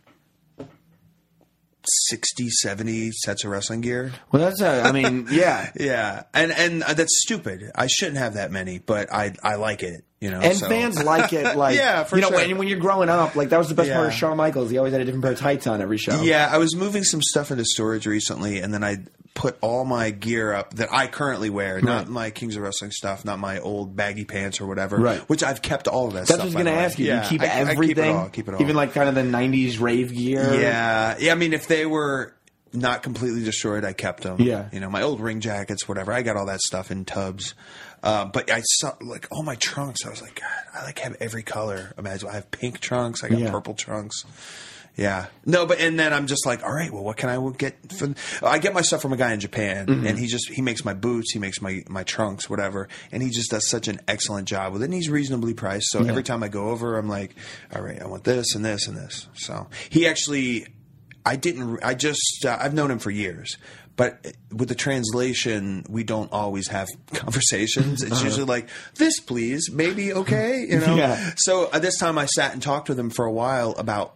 60, 2.08 2.48
70 2.50 3.10
sets 3.12 3.44
of 3.44 3.50
wrestling 3.50 3.80
gear. 3.80 4.12
Well, 4.32 4.42
that's 4.42 4.60
a, 4.60 4.82
I 4.82 4.92
mean, 4.92 5.26
yeah. 5.30 5.70
Yeah, 5.78 6.24
and 6.34 6.52
and 6.52 6.82
uh, 6.82 6.94
that's 6.94 7.20
stupid. 7.22 7.70
I 7.74 7.86
shouldn't 7.86 8.18
have 8.18 8.34
that 8.34 8.50
many, 8.50 8.78
but 8.78 9.12
I 9.12 9.34
I 9.42 9.54
like 9.56 9.82
it. 9.82 10.04
You 10.20 10.30
know, 10.30 10.40
And 10.40 10.56
so- 10.56 10.68
fans 10.68 11.02
like 11.02 11.32
it, 11.34 11.56
like 11.58 11.76
Yeah, 11.76 12.04
for 12.04 12.16
you 12.16 12.22
know, 12.22 12.28
sure. 12.28 12.38
when, 12.38 12.56
when 12.56 12.68
you're 12.68 12.78
growing 12.78 13.08
up, 13.10 13.36
like 13.36 13.50
that 13.50 13.58
was 13.58 13.68
the 13.68 13.74
best 13.74 13.92
part 13.92 14.06
of 14.06 14.12
Yeah. 14.12 14.18
Shawn 14.18 14.36
Michaels. 14.38 14.70
He 14.70 14.78
always 14.78 14.92
had 14.92 15.02
a 15.02 15.04
different 15.04 15.22
pair 15.22 15.32
of 15.32 15.38
tights 15.38 15.66
on 15.66 15.82
every 15.82 15.98
show. 15.98 16.22
Yeah, 16.22 16.48
I 16.50 16.56
was 16.58 16.74
moving 16.74 17.04
some 17.04 17.20
stuff 17.20 17.50
into 17.50 17.64
storage 17.66 18.06
recently, 18.06 18.58
and 18.60 18.72
then 18.72 18.82
I 18.82 18.98
put 19.36 19.56
all 19.60 19.84
my 19.84 20.10
gear 20.10 20.52
up 20.52 20.74
that 20.74 20.92
I 20.92 21.06
currently 21.06 21.50
wear, 21.50 21.80
not 21.80 21.98
Right. 21.98 22.08
my 22.08 22.30
Kings 22.30 22.56
of 22.56 22.62
Wrestling 22.62 22.90
stuff, 22.90 23.24
not 23.24 23.38
my 23.38 23.60
old 23.60 23.94
baggy 23.94 24.24
pants 24.24 24.60
or 24.60 24.66
whatever. 24.66 24.96
Right. 24.96 25.20
Which 25.28 25.44
I've 25.44 25.62
kept 25.62 25.86
all 25.86 26.08
of 26.08 26.14
that. 26.14 26.20
That's 26.26 26.30
stuff, 26.30 26.38
what 26.38 26.42
I 26.44 26.46
was 26.46 26.54
going 26.54 26.66
to 26.66 26.72
ask 26.72 26.98
you. 26.98 27.06
Yeah, 27.06 27.22
you 27.22 27.28
keep 27.28 27.42
I- 27.42 27.44
I 27.44 27.48
everything, 27.48 27.86
keep 27.88 27.98
it 27.98 28.08
all. 28.08 28.28
Keep 28.30 28.48
it 28.48 28.54
all. 28.54 28.62
even 28.62 28.74
like 28.74 28.92
kind 28.94 29.08
of 29.08 29.14
the 29.14 29.22
'90s 29.22 29.78
rave 29.80 30.12
gear. 30.12 30.54
Yeah, 30.60 31.16
yeah. 31.20 31.30
I 31.32 31.34
mean, 31.36 31.52
if 31.52 31.68
they 31.68 31.86
were 31.86 32.34
not 32.72 33.02
completely 33.02 33.44
destroyed, 33.44 33.84
I 33.84 33.92
kept 33.92 34.22
them. 34.24 34.40
Yeah. 34.40 34.68
you 34.72 34.80
know, 34.80 34.90
my 34.90 35.02
old 35.02 35.20
ring 35.20 35.40
jackets, 35.40 35.86
whatever. 35.86 36.12
I 36.12 36.22
got 36.22 36.36
all 36.36 36.46
that 36.46 36.60
stuff 36.60 36.90
in 36.90 37.04
tubs. 37.04 37.54
Uh, 38.02 38.24
but 38.26 38.50
I 38.50 38.60
saw 38.62 38.92
like 39.00 39.28
all 39.30 39.42
my 39.42 39.54
trunks. 39.56 40.04
I 40.06 40.10
was 40.10 40.20
like, 40.22 40.40
God, 40.40 40.50
I 40.80 40.84
like 40.84 40.98
have 41.00 41.16
every 41.20 41.42
color. 41.42 41.92
Imagine 41.98 42.28
I 42.28 42.34
have 42.34 42.50
pink 42.50 42.80
trunks. 42.80 43.22
I 43.24 43.28
got 43.28 43.38
Yeah. 43.38 43.50
purple 43.50 43.74
trunks. 43.74 44.24
Yeah, 44.96 45.26
no, 45.44 45.66
but 45.66 45.78
and 45.78 45.98
then 46.00 46.14
I'm 46.14 46.26
just 46.26 46.46
like, 46.46 46.62
all 46.64 46.72
right, 46.72 46.90
well, 46.90 47.04
what 47.04 47.18
can 47.18 47.28
I 47.28 47.50
get? 47.58 47.76
For, 47.92 48.14
I 48.42 48.58
get 48.58 48.72
my 48.72 48.80
stuff 48.80 49.02
from 49.02 49.12
a 49.12 49.16
guy 49.18 49.34
in 49.34 49.40
Japan, 49.40 49.86
Mm-hmm. 49.86 50.06
and 50.06 50.18
he 50.18 50.26
just 50.26 50.48
he 50.48 50.62
makes 50.62 50.86
my 50.86 50.94
boots, 50.94 51.32
he 51.34 51.38
makes 51.38 51.60
my 51.60 51.84
my 51.88 52.02
trunks, 52.02 52.48
whatever, 52.48 52.88
and 53.12 53.22
he 53.22 53.28
just 53.28 53.50
does 53.50 53.68
such 53.68 53.88
an 53.88 54.00
excellent 54.08 54.48
job 54.48 54.72
with 54.72 54.80
it. 54.80 54.86
And 54.86 54.94
he's 54.94 55.10
reasonably 55.10 55.52
priced, 55.52 55.90
so 55.90 56.02
every 56.02 56.22
time 56.22 56.42
I 56.42 56.48
go 56.48 56.70
over, 56.70 56.96
I'm 56.96 57.08
like, 57.10 57.34
all 57.74 57.82
right, 57.82 58.00
I 58.00 58.06
want 58.06 58.24
this 58.24 58.54
and 58.54 58.64
this 58.64 58.88
and 58.88 58.96
this. 58.96 59.28
So 59.34 59.66
he 59.90 60.06
actually 60.06 60.66
I 61.26 61.36
didn't. 61.36 61.80
I 61.84 61.92
just. 61.94 62.44
Uh, 62.46 62.56
I've 62.58 62.72
known 62.72 62.90
him 62.90 62.98
for 62.98 63.10
years, 63.10 63.58
but 63.96 64.24
with 64.50 64.68
the 64.68 64.74
translation, 64.76 65.84
we 65.90 66.04
don't 66.04 66.32
always 66.32 66.68
have 66.68 66.88
conversations. 67.12 68.02
It's 68.02 68.22
usually 68.22 68.44
like 68.46 68.68
this, 68.94 69.20
please, 69.20 69.70
maybe 69.70 70.12
okay, 70.12 70.66
you 70.68 70.78
know. 70.86 70.94
Yeah. 70.96 71.32
So 71.36 71.66
uh, 71.72 71.80
this 71.80 71.98
time, 71.98 72.16
I 72.16 72.26
sat 72.26 72.52
and 72.54 72.62
talked 72.62 72.88
with 72.88 72.98
him 72.98 73.10
for 73.10 73.24
a 73.26 73.32
while 73.32 73.72
about 73.72 74.14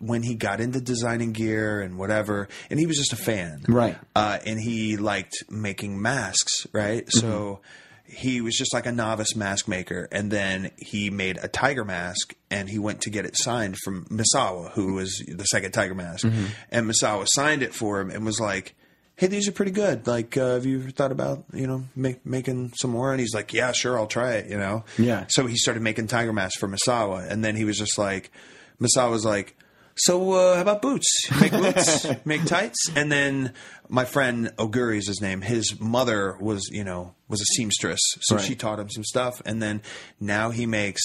when 0.00 0.22
he 0.22 0.34
got 0.34 0.60
into 0.60 0.80
designing 0.80 1.32
gear 1.32 1.80
and 1.80 1.96
whatever, 1.98 2.48
and 2.70 2.80
he 2.80 2.86
was 2.86 2.96
just 2.96 3.12
a 3.12 3.16
fan, 3.16 3.62
Right. 3.68 3.96
Uh, 4.16 4.38
and 4.46 4.58
he 4.60 4.96
liked 4.96 5.34
making 5.48 6.00
masks, 6.00 6.66
right? 6.72 7.04
So 7.12 7.60
he 8.04 8.40
was 8.40 8.56
just 8.56 8.74
like 8.74 8.86
a 8.86 8.92
novice 8.92 9.36
mask 9.36 9.68
maker, 9.68 10.08
and 10.10 10.30
then 10.30 10.70
he 10.78 11.10
made 11.10 11.38
a 11.42 11.48
tiger 11.48 11.84
mask, 11.84 12.34
and 12.50 12.68
he 12.68 12.78
went 12.78 13.02
to 13.02 13.10
get 13.10 13.24
it 13.24 13.36
signed 13.36 13.76
from 13.84 14.06
Misawa, 14.06 14.72
who 14.72 14.94
was 14.94 15.22
the 15.28 15.44
second 15.44 15.72
tiger 15.72 15.94
mask, 15.94 16.26
and 16.70 16.90
Misawa 16.90 17.26
signed 17.28 17.62
it 17.62 17.74
for 17.74 18.00
him 18.00 18.10
and 18.10 18.24
was 18.24 18.40
like. 18.40 18.74
Hey, 19.16 19.26
these 19.26 19.46
are 19.48 19.52
pretty 19.52 19.72
good. 19.72 20.06
Like, 20.06 20.38
uh, 20.38 20.54
have 20.54 20.64
you 20.64 20.80
ever 20.80 20.90
thought 20.90 21.12
about 21.12 21.44
you 21.52 21.66
know 21.66 21.84
make, 21.94 22.24
making 22.24 22.72
some 22.74 22.92
more? 22.92 23.10
And 23.12 23.20
he's 23.20 23.34
like, 23.34 23.52
Yeah, 23.52 23.70
sure, 23.72 23.98
I'll 23.98 24.06
try 24.06 24.36
it. 24.36 24.48
You 24.48 24.56
know, 24.56 24.86
Yeah. 24.96 25.26
So 25.28 25.46
he 25.46 25.56
started 25.56 25.82
making 25.82 26.06
tiger 26.06 26.32
masks 26.32 26.58
for 26.58 26.68
Misawa, 26.68 27.30
and 27.30 27.44
then 27.44 27.54
he 27.54 27.66
was 27.66 27.76
just 27.76 27.98
like, 27.98 28.32
Misawa 28.80 29.10
was 29.10 29.26
like, 29.26 29.58
so 30.04 30.32
uh, 30.32 30.54
how 30.56 30.62
about 30.62 30.82
boots? 30.82 31.06
Make 31.40 31.52
boots, 31.52 32.06
make 32.24 32.44
tights, 32.44 32.90
and 32.94 33.10
then 33.10 33.52
my 33.88 34.04
friend 34.04 34.52
Oguri 34.56 34.98
is 34.98 35.06
his 35.08 35.20
name. 35.20 35.40
His 35.42 35.78
mother 35.80 36.36
was, 36.40 36.68
you 36.70 36.84
know, 36.84 37.14
was 37.28 37.40
a 37.40 37.44
seamstress, 37.56 38.00
so 38.20 38.36
Right. 38.36 38.44
she 38.44 38.54
taught 38.54 38.78
him 38.80 38.88
some 38.90 39.04
stuff, 39.04 39.42
and 39.44 39.62
then 39.62 39.82
now 40.20 40.50
he 40.50 40.66
makes 40.66 41.02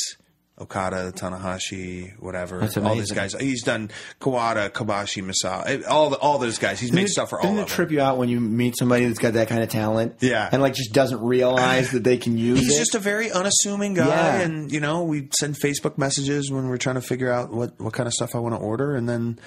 Okada, 0.57 1.11
Tanahashi, 1.13 2.17
whatever. 2.19 2.59
That's 2.59 2.77
all 2.77 2.95
these 2.95 3.11
guys. 3.11 3.33
He's 3.33 3.61
done 3.63 3.91
Kawada, 4.21 4.69
Kobashi, 4.69 5.21
Misawa, 5.21 5.83
all 5.89 6.09
the, 6.11 6.17
all 6.17 6.37
those 6.39 6.57
guys. 6.59 6.79
He's 6.79 6.93
made 6.93 7.09
stuff 7.09 7.29
for 7.31 7.39
all 7.41 7.49
Doesn't 7.49 7.65
it 7.65 7.67
trip 7.67 7.91
you 7.91 7.99
out 7.99 8.17
when 8.17 8.29
you 8.29 8.39
meet 8.39 8.77
somebody 8.77 9.05
that's 9.05 9.19
got 9.19 9.33
that 9.33 9.49
kind 9.49 9.61
of 9.63 9.69
talent? 9.69 10.15
Yeah. 10.21 10.47
and 10.49 10.61
like 10.61 10.73
just 10.73 10.93
doesn't 10.93 11.21
realize 11.21 11.91
that 11.91 12.05
they 12.05 12.15
can 12.17 12.37
use 12.37 12.59
it. 12.59 12.63
He's 12.63 12.75
it. 12.75 12.79
just 12.79 12.95
a 12.95 12.99
very 12.99 13.31
unassuming 13.31 13.95
guy, 13.95 14.07
Yeah. 14.07 14.41
and 14.41 14.71
you 14.71 14.79
know, 14.79 15.03
we 15.03 15.27
send 15.37 15.55
Facebook 15.59 15.97
messages 15.97 16.49
when 16.49 16.69
we're 16.69 16.77
trying 16.77 16.95
to 16.95 17.01
figure 17.01 17.31
out 17.31 17.51
what 17.51 17.77
what 17.79 17.91
kind 17.91 18.07
of 18.07 18.13
stuff 18.13 18.33
I 18.33 18.39
want 18.39 18.55
to 18.55 18.59
order, 18.61 18.95
and 18.95 19.09
then 19.09 19.37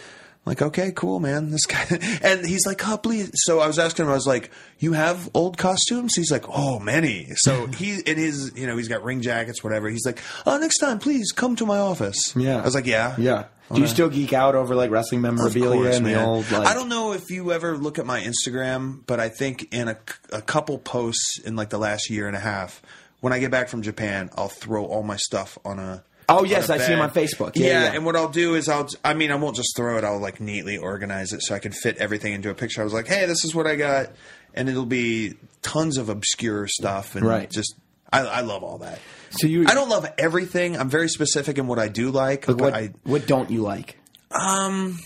like, 0.44 0.62
okay, 0.62 0.92
cool, 0.94 1.20
man, 1.20 1.50
this 1.50 1.66
guy, 1.66 1.84
and 2.22 2.46
he's 2.46 2.66
like, 2.66 2.86
oh, 2.88 2.96
please. 2.96 3.30
So 3.34 3.60
I 3.60 3.66
was 3.66 3.78
asking 3.78 4.06
him, 4.06 4.10
I 4.10 4.14
was 4.14 4.26
like, 4.26 4.50
you 4.78 4.94
have 4.94 5.28
old 5.34 5.58
costumes? 5.58 6.14
He's 6.14 6.30
like, 6.30 6.44
oh, 6.48 6.78
many. 6.78 7.28
So 7.36 7.66
he 7.78 8.00
in 8.00 8.16
his, 8.16 8.52
you 8.56 8.66
know, 8.66 8.76
he's 8.76 8.88
got 8.88 9.02
ring 9.02 9.20
jackets, 9.20 9.62
whatever. 9.62 9.88
He's 9.88 10.06
like, 10.06 10.20
oh, 10.46 10.58
next 10.58 10.78
time, 10.78 10.98
please 10.98 11.32
come 11.32 11.56
to 11.56 11.66
my 11.66 11.78
office. 11.78 12.34
Yeah. 12.34 12.60
I 12.60 12.64
was 12.64 12.74
like, 12.74 12.86
yeah, 12.86 13.14
yeah. 13.18 13.44
Do 13.72 13.82
you 13.82 13.86
still 13.86 14.08
geek 14.08 14.32
out 14.32 14.54
over 14.54 14.74
like 14.74 14.90
wrestling 14.90 15.20
memorabilia 15.20 15.82
course, 15.82 15.96
and 15.96 16.06
the 16.06 16.12
man. 16.12 16.24
old? 16.24 16.50
Like, 16.50 16.66
I 16.66 16.72
don't 16.72 16.88
know 16.88 17.12
if 17.12 17.30
you 17.30 17.52
ever 17.52 17.76
look 17.76 17.98
at 17.98 18.06
my 18.06 18.20
Instagram, 18.20 19.00
but 19.06 19.20
I 19.20 19.28
think 19.28 19.74
in 19.74 19.88
a, 19.88 19.98
a 20.32 20.40
couple 20.40 20.78
posts 20.78 21.38
in 21.44 21.54
like 21.54 21.68
the 21.68 21.76
last 21.76 22.08
year 22.08 22.26
and 22.26 22.34
a 22.34 22.40
half, 22.40 22.80
when 23.20 23.34
I 23.34 23.38
get 23.40 23.50
back 23.50 23.68
from 23.68 23.82
Japan, 23.82 24.30
I'll 24.36 24.48
throw 24.48 24.86
all 24.86 25.02
my 25.02 25.16
stuff 25.16 25.58
on 25.64 25.78
a. 25.78 26.02
Oh, 26.30 26.44
yes, 26.44 26.68
I 26.68 26.78
see 26.78 26.92
him 26.92 27.00
on 27.00 27.10
Facebook. 27.10 27.52
Yeah, 27.54 27.66
yeah. 27.84 27.92
and 27.94 28.04
what 28.04 28.14
I'll 28.14 28.28
do 28.28 28.54
is 28.54 28.68
I'll. 28.68 28.86
I 29.04 29.14
mean, 29.14 29.30
I 29.30 29.36
won't 29.36 29.56
just 29.56 29.74
throw 29.76 29.96
it. 29.96 30.04
I'll 30.04 30.20
like 30.20 30.40
neatly 30.40 30.76
organize 30.76 31.32
it 31.32 31.42
so 31.42 31.54
I 31.54 31.58
can 31.58 31.72
fit 31.72 31.96
everything 31.98 32.34
into 32.34 32.50
a 32.50 32.54
picture. 32.54 32.80
I 32.82 32.84
was 32.84 32.92
like, 32.92 33.06
hey, 33.06 33.24
this 33.26 33.44
is 33.44 33.54
what 33.54 33.66
I 33.66 33.76
got, 33.76 34.10
and 34.54 34.68
it'll 34.68 34.84
be 34.86 35.34
tons 35.62 35.96
of 35.96 36.08
obscure 36.10 36.66
stuff 36.68 37.14
and 37.16 37.24
Right. 37.24 37.50
just. 37.50 37.74
I, 38.12 38.20
I 38.20 38.40
love 38.40 38.62
all 38.62 38.78
that. 38.78 39.00
So 39.30 39.46
you- 39.46 39.66
I 39.68 39.74
don't 39.74 39.90
love 39.90 40.10
everything. 40.16 40.78
I'm 40.78 40.88
very 40.88 41.08
specific 41.10 41.58
in 41.58 41.66
what 41.66 41.78
I 41.78 41.88
do 41.88 42.10
like, 42.10 42.48
Like, 42.48 42.58
what, 42.58 42.72
I 42.74 42.92
what 43.04 43.26
don't 43.26 43.50
you 43.50 43.60
like? 43.60 43.98
Um, 44.30 44.98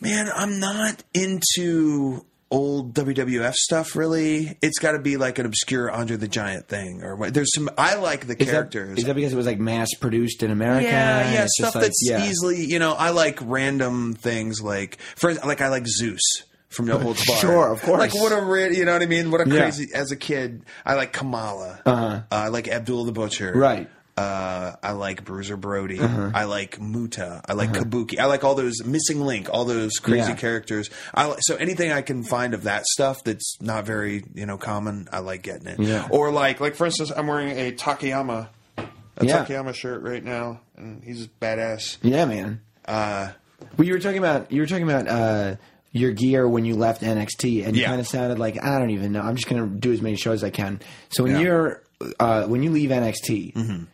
man, 0.00 0.30
I'm 0.34 0.60
not 0.60 1.02
into 1.14 2.24
old 2.50 2.94
WWF 2.94 3.54
stuff 3.54 3.94
really. 3.96 4.56
It's 4.62 4.78
got 4.78 4.92
to 4.92 4.98
be 4.98 5.16
like 5.16 5.38
an 5.38 5.46
obscure 5.46 5.90
Andre 5.90 6.16
the 6.16 6.28
Giant 6.28 6.68
thing 6.68 7.02
or 7.02 7.16
what. 7.16 7.34
There's 7.34 7.52
some 7.54 7.68
I 7.76 7.96
like 7.96 8.26
the 8.26 8.40
Is 8.40 8.48
characters. 8.50 8.90
That, 8.90 8.98
is 8.98 9.04
that 9.04 9.14
because 9.14 9.32
it 9.32 9.36
was 9.36 9.46
like 9.46 9.58
mass 9.58 9.92
produced 9.94 10.42
in 10.42 10.50
America? 10.50 10.86
yeah, 10.86 11.32
yeah, 11.32 11.46
stuff 11.48 11.74
like- 11.74 11.84
that's 11.84 12.00
yeah. 12.08 12.26
easily, 12.26 12.64
you 12.64 12.78
know, 12.78 12.92
I 12.92 13.10
like 13.10 13.38
random 13.42 14.14
things 14.14 14.62
like 14.62 14.98
for 15.16 15.34
like 15.34 15.60
I 15.60 15.68
like 15.68 15.86
Zeus 15.86 16.22
from 16.68 16.86
No 16.86 16.98
Holds 16.98 17.24
Barred. 17.26 17.40
Sure, 17.40 17.68
of 17.72 17.80
course. 17.82 17.98
Like 17.98 18.14
what 18.14 18.32
a 18.32 18.74
you 18.74 18.84
know 18.84 18.92
what 18.92 19.02
I 19.02 19.06
mean? 19.06 19.30
What 19.30 19.46
a 19.46 19.48
Yeah. 19.50 19.60
crazy 19.62 19.88
as 19.94 20.10
a 20.12 20.16
kid. 20.16 20.64
I 20.84 20.94
like 20.94 21.12
Kamala. 21.12 21.80
Uh-huh. 21.84 22.20
I 22.30 22.48
like 22.48 22.68
Abdul 22.68 23.04
the 23.04 23.12
Butcher. 23.12 23.52
Right. 23.54 23.88
Uh, 24.18 24.76
I 24.82 24.92
like 24.92 25.24
Bruiser 25.24 25.56
Brody. 25.56 26.00
Uh-huh. 26.00 26.30
I 26.34 26.44
like 26.44 26.80
Muta. 26.80 27.40
I 27.48 27.52
like 27.52 27.70
Kabuki. 27.70 28.18
I 28.18 28.24
like 28.26 28.42
all 28.42 28.54
those 28.56 28.84
Missing 28.84 29.20
Link, 29.20 29.48
all 29.52 29.64
those 29.64 29.92
crazy 29.98 30.30
Yeah. 30.30 30.34
characters. 30.34 30.90
I 31.14 31.26
like, 31.26 31.38
so 31.42 31.54
anything 31.56 31.92
I 31.92 32.02
can 32.02 32.22
find 32.24 32.52
of 32.54 32.64
that 32.64 32.84
stuff 32.86 33.22
that's 33.24 33.56
not 33.60 33.86
very 33.86 34.24
you 34.34 34.44
know 34.46 34.58
common, 34.58 35.08
I 35.12 35.20
like 35.20 35.42
getting 35.42 35.68
it. 35.68 35.78
Yeah. 35.78 36.08
Or 36.10 36.32
like 36.32 36.60
like 36.60 36.74
for 36.74 36.86
instance, 36.86 37.12
I'm 37.16 37.26
wearing 37.28 37.50
a 37.50 37.72
Takayama, 37.72 38.48
a 38.76 39.24
Yeah. 39.24 39.44
Takayama 39.44 39.74
shirt 39.74 40.02
right 40.02 40.24
now, 40.24 40.60
and 40.76 41.02
he's 41.04 41.28
badass. 41.40 41.98
Yeah, 42.02 42.24
man. 42.24 42.60
Uh, 42.86 43.30
Well, 43.76 43.86
you 43.86 43.92
were 43.92 44.00
talking 44.00 44.18
about 44.18 44.50
you 44.50 44.60
were 44.60 44.66
talking 44.66 44.84
about 44.90 45.06
uh, 45.08 45.56
your 45.92 46.10
gear 46.12 46.48
when 46.48 46.64
you 46.64 46.74
left 46.76 47.02
NXT, 47.02 47.64
and 47.66 47.76
Yeah. 47.76 47.86
kind 47.86 48.00
of 48.00 48.08
sounded 48.08 48.38
like 48.38 48.62
I 48.62 48.78
don't 48.78 48.90
even 48.90 49.12
know. 49.12 49.20
I'm 49.20 49.36
just 49.36 49.48
going 49.48 49.62
to 49.62 49.68
do 49.78 49.92
as 49.92 50.02
many 50.02 50.16
shows 50.16 50.40
as 50.40 50.44
I 50.44 50.50
can. 50.50 50.80
So 51.10 51.22
when 51.22 51.40
you're 51.40 51.82
uh, 52.20 52.46
when 52.46 52.62
you 52.64 52.70
leave 52.70 52.90
NXT, 52.90 53.86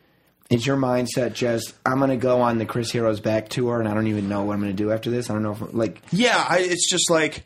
is 0.55 0.67
your 0.67 0.77
mindset 0.77 1.33
just 1.35 1.75
I'm 1.85 1.99
going 1.99 2.11
to 2.11 2.17
go 2.17 2.41
on 2.41 2.59
the 2.59 2.67
Chris 2.67 2.91
Heroes 2.91 3.21
back 3.21 3.49
tour, 3.49 3.79
and 3.81 3.89
I 3.89 3.95
don't 3.95 4.07
even 4.07 4.29
know 4.29 4.43
what 4.45 4.55
I'm 4.55 4.61
going 4.61 4.75
to 4.77 4.83
do 4.83 4.91
after 4.93 5.11
this? 5.11 5.31
I 5.31 5.33
don't 5.35 5.43
know 5.43 5.53
if 5.53 5.75
like 5.75 6.01
Yeah, 6.11 6.45
I, 6.49 6.59
it's 6.61 6.89
just 6.89 7.11
like, 7.11 7.45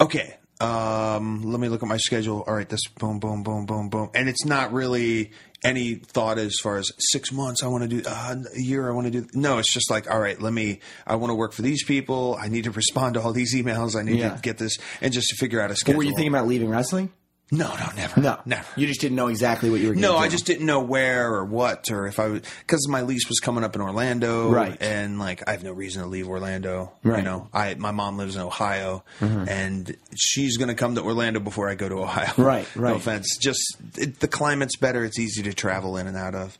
okay, 0.00 0.36
um, 0.60 1.42
let 1.50 1.60
me 1.60 1.68
look 1.68 1.82
at 1.82 1.88
my 1.88 1.96
schedule. 1.96 2.44
All 2.46 2.54
right, 2.54 2.68
this 2.68 2.86
boom, 2.98 3.18
boom, 3.18 3.42
boom, 3.42 3.66
boom, 3.66 3.88
boom, 3.88 4.10
and 4.14 4.28
it's 4.28 4.44
not 4.44 4.72
really 4.72 5.32
any 5.64 5.94
thought 5.94 6.38
as 6.38 6.56
far 6.62 6.76
as 6.76 6.90
six 6.98 7.32
months. 7.32 7.62
I 7.62 7.68
want 7.68 7.82
to 7.82 7.88
do 7.88 8.02
uh, 8.06 8.36
a 8.54 8.60
year. 8.60 8.88
I 8.88 8.92
want 8.92 9.06
to 9.06 9.10
do. 9.10 9.26
No, 9.34 9.58
it's 9.58 9.72
just 9.72 9.90
like, 9.90 10.10
all 10.10 10.20
right, 10.20 10.40
let 10.40 10.52
me. 10.52 10.80
I 11.06 11.16
want 11.16 11.30
to 11.30 11.34
work 11.34 11.52
for 11.52 11.62
these 11.62 11.84
people. 11.84 12.36
I 12.40 12.48
need 12.48 12.64
to 12.64 12.70
respond 12.70 13.14
to 13.14 13.22
all 13.22 13.32
these 13.32 13.54
emails. 13.54 13.96
I 13.98 14.02
need 14.02 14.18
Yeah. 14.20 14.34
to 14.36 14.40
get 14.42 14.58
this, 14.58 14.76
and 15.00 15.12
just 15.12 15.28
to 15.30 15.36
figure 15.36 15.60
out 15.60 15.70
a 15.70 15.72
what 15.72 15.78
schedule. 15.78 15.98
were 15.98 16.04
you 16.04 16.10
thinking 16.14 16.28
about 16.28 16.46
leaving 16.46 16.68
wrestling? 16.70 17.10
No, 17.56 17.74
no, 17.76 17.86
never. 17.96 18.20
No, 18.20 18.38
never. 18.44 18.66
You 18.76 18.86
just 18.86 19.00
didn't 19.00 19.16
know 19.16 19.28
exactly 19.28 19.70
what 19.70 19.80
you 19.80 19.88
were. 19.88 19.94
No, 19.94 20.16
I 20.16 20.26
do. 20.26 20.32
just 20.32 20.46
didn't 20.46 20.66
know 20.66 20.80
where 20.80 21.32
or 21.34 21.44
what, 21.44 21.90
or 21.90 22.06
if 22.06 22.18
I 22.18 22.26
was 22.28 22.42
because 22.60 22.88
my 22.88 23.02
lease 23.02 23.28
was 23.28 23.40
coming 23.40 23.64
up 23.64 23.74
in 23.74 23.80
Orlando, 23.80 24.50
Right. 24.50 24.76
And 24.80 25.18
like, 25.18 25.46
I 25.48 25.52
have 25.52 25.62
no 25.62 25.72
reason 25.72 26.02
to 26.02 26.08
leave 26.08 26.28
Orlando. 26.28 26.92
Right. 27.02 27.18
You 27.18 27.24
know, 27.24 27.48
I 27.52 27.74
my 27.74 27.90
mom 27.92 28.18
lives 28.18 28.36
in 28.36 28.42
Ohio, 28.42 29.04
and 29.20 29.96
she's 30.16 30.56
going 30.56 30.68
to 30.68 30.74
come 30.74 30.94
to 30.96 31.02
Orlando 31.02 31.40
before 31.40 31.68
I 31.68 31.74
go 31.74 31.88
to 31.88 31.96
Ohio. 32.00 32.32
Right, 32.36 32.66
right. 32.76 32.90
No 32.90 32.96
offense, 32.96 33.36
just 33.38 33.62
it, 33.96 34.20
the 34.20 34.28
climate's 34.28 34.76
better. 34.76 35.04
It's 35.04 35.18
easy 35.18 35.42
to 35.44 35.54
travel 35.54 35.96
in 35.96 36.06
and 36.06 36.16
out 36.16 36.34
of. 36.34 36.58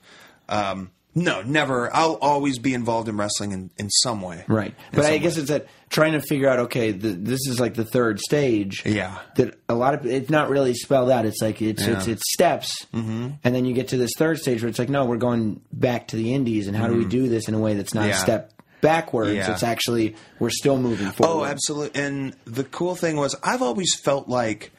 Um, 0.48 0.90
no, 1.14 1.42
never. 1.42 1.94
I'll 1.94 2.14
always 2.20 2.58
be 2.58 2.74
involved 2.74 3.08
in 3.08 3.16
wrestling 3.16 3.52
in, 3.52 3.70
in 3.78 3.88
some 3.90 4.20
way. 4.20 4.44
Right. 4.48 4.68
In 4.92 4.96
But 4.96 5.04
I 5.06 5.18
guess 5.18 5.36
way. 5.36 5.42
it's 5.42 5.50
that 5.50 5.66
trying 5.90 6.12
to 6.12 6.20
figure 6.20 6.48
out, 6.48 6.58
okay, 6.60 6.90
the, 6.90 7.10
this 7.10 7.46
is 7.46 7.60
like 7.60 7.74
the 7.74 7.84
third 7.84 8.18
stage. 8.20 8.82
Yeah. 8.84 9.18
That 9.36 9.58
a 9.68 9.74
lot 9.74 9.94
of, 9.94 10.06
it's 10.06 10.28
not 10.30 10.50
really 10.50 10.74
spelled 10.74 11.10
out. 11.10 11.24
It's 11.24 11.40
like, 11.40 11.62
it's, 11.62 11.82
it's, 11.86 12.06
Yeah. 12.06 12.12
it's 12.14 12.32
steps. 12.32 12.86
Mm-hmm. 12.92 13.28
And 13.44 13.54
then 13.54 13.64
you 13.64 13.74
get 13.74 13.88
to 13.88 13.96
this 13.96 14.10
third 14.18 14.38
stage 14.38 14.62
where 14.62 14.68
it's 14.68 14.78
like, 14.78 14.88
no, 14.88 15.04
we're 15.04 15.16
going 15.16 15.60
back 15.72 16.08
to 16.08 16.16
the 16.16 16.34
indies. 16.34 16.66
And 16.66 16.76
how 16.76 16.88
do 16.88 16.94
we 16.96 17.04
do 17.04 17.28
this 17.28 17.46
in 17.48 17.54
a 17.54 17.58
way 17.60 17.74
that's 17.74 17.94
not 17.94 18.02
Mm-hmm. 18.02 18.08
Yeah. 18.10 18.16
a 18.16 18.20
step 18.20 18.52
backwards? 18.80 19.34
Yeah. 19.34 19.52
It's 19.52 19.62
actually, 19.62 20.16
we're 20.40 20.50
still 20.50 20.78
moving 20.78 21.10
forward. 21.12 21.32
Oh, 21.32 21.44
absolutely. 21.44 22.00
And 22.02 22.34
the 22.44 22.64
cool 22.64 22.94
thing 22.96 23.16
was, 23.16 23.36
I've 23.42 23.62
always 23.62 23.94
felt 23.94 24.28
like 24.28 24.72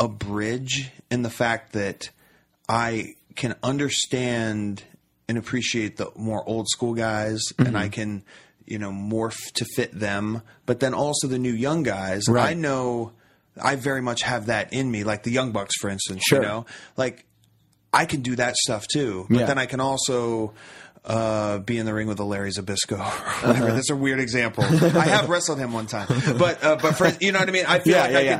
a 0.00 0.08
bridge 0.08 0.90
in 1.10 1.22
the 1.22 1.30
fact 1.30 1.74
that 1.74 2.10
I 2.68 3.14
can 3.36 3.54
understand 3.62 4.82
and 5.30 5.38
appreciate 5.38 5.96
the 5.96 6.10
more 6.16 6.46
old 6.46 6.68
school 6.68 6.92
guys, 6.94 7.40
and 7.56 7.68
mm-hmm. 7.68 7.76
I 7.76 7.88
can, 7.88 8.24
you 8.66 8.78
know, 8.78 8.90
morph 8.90 9.38
to 9.54 9.64
fit 9.76 9.92
them. 9.98 10.42
But 10.66 10.80
then 10.80 10.92
also 10.92 11.28
the 11.28 11.38
new 11.38 11.52
young 11.52 11.84
guys, 11.84 12.28
Right. 12.28 12.50
I 12.50 12.54
know 12.54 13.12
I 13.60 13.76
very 13.76 14.02
much 14.02 14.22
have 14.22 14.46
that 14.46 14.72
in 14.72 14.90
me, 14.90 15.04
like 15.04 15.22
the 15.22 15.30
Young 15.30 15.52
Bucks, 15.52 15.76
for 15.80 15.88
instance. 15.88 16.22
Sure. 16.26 16.42
You 16.42 16.48
know, 16.48 16.66
like 16.96 17.24
I 17.92 18.06
can 18.06 18.22
do 18.22 18.36
that 18.36 18.56
stuff 18.56 18.86
too, 18.86 19.26
but 19.30 19.40
Yeah. 19.40 19.46
then 19.46 19.58
I 19.58 19.66
can 19.66 19.80
also 19.80 20.52
uh, 21.04 21.58
be 21.58 21.78
in 21.78 21.86
the 21.86 21.94
ring 21.94 22.06
with 22.06 22.20
a 22.20 22.24
Larry 22.24 22.50
Zbyszko. 22.50 22.98
Uh-huh. 23.00 23.46
whatever. 23.48 23.72
That's 23.72 23.90
a 23.90 23.96
weird 23.96 24.20
example. 24.20 24.62
I 24.64 25.06
have 25.06 25.28
wrestled 25.30 25.58
him 25.58 25.72
one 25.72 25.86
time, 25.86 26.06
but 26.38 26.62
uh, 26.62 26.76
but 26.76 26.92
for 26.96 27.10
you 27.20 27.32
know 27.32 27.38
what 27.38 27.48
I 27.48 27.52
mean. 27.52 27.64
I 27.66 27.78
feel 27.78 27.94
Yeah, 27.96 28.02
like 28.02 28.12
yeah, 28.12 28.18
I 28.18 28.22
yeah. 28.22 28.38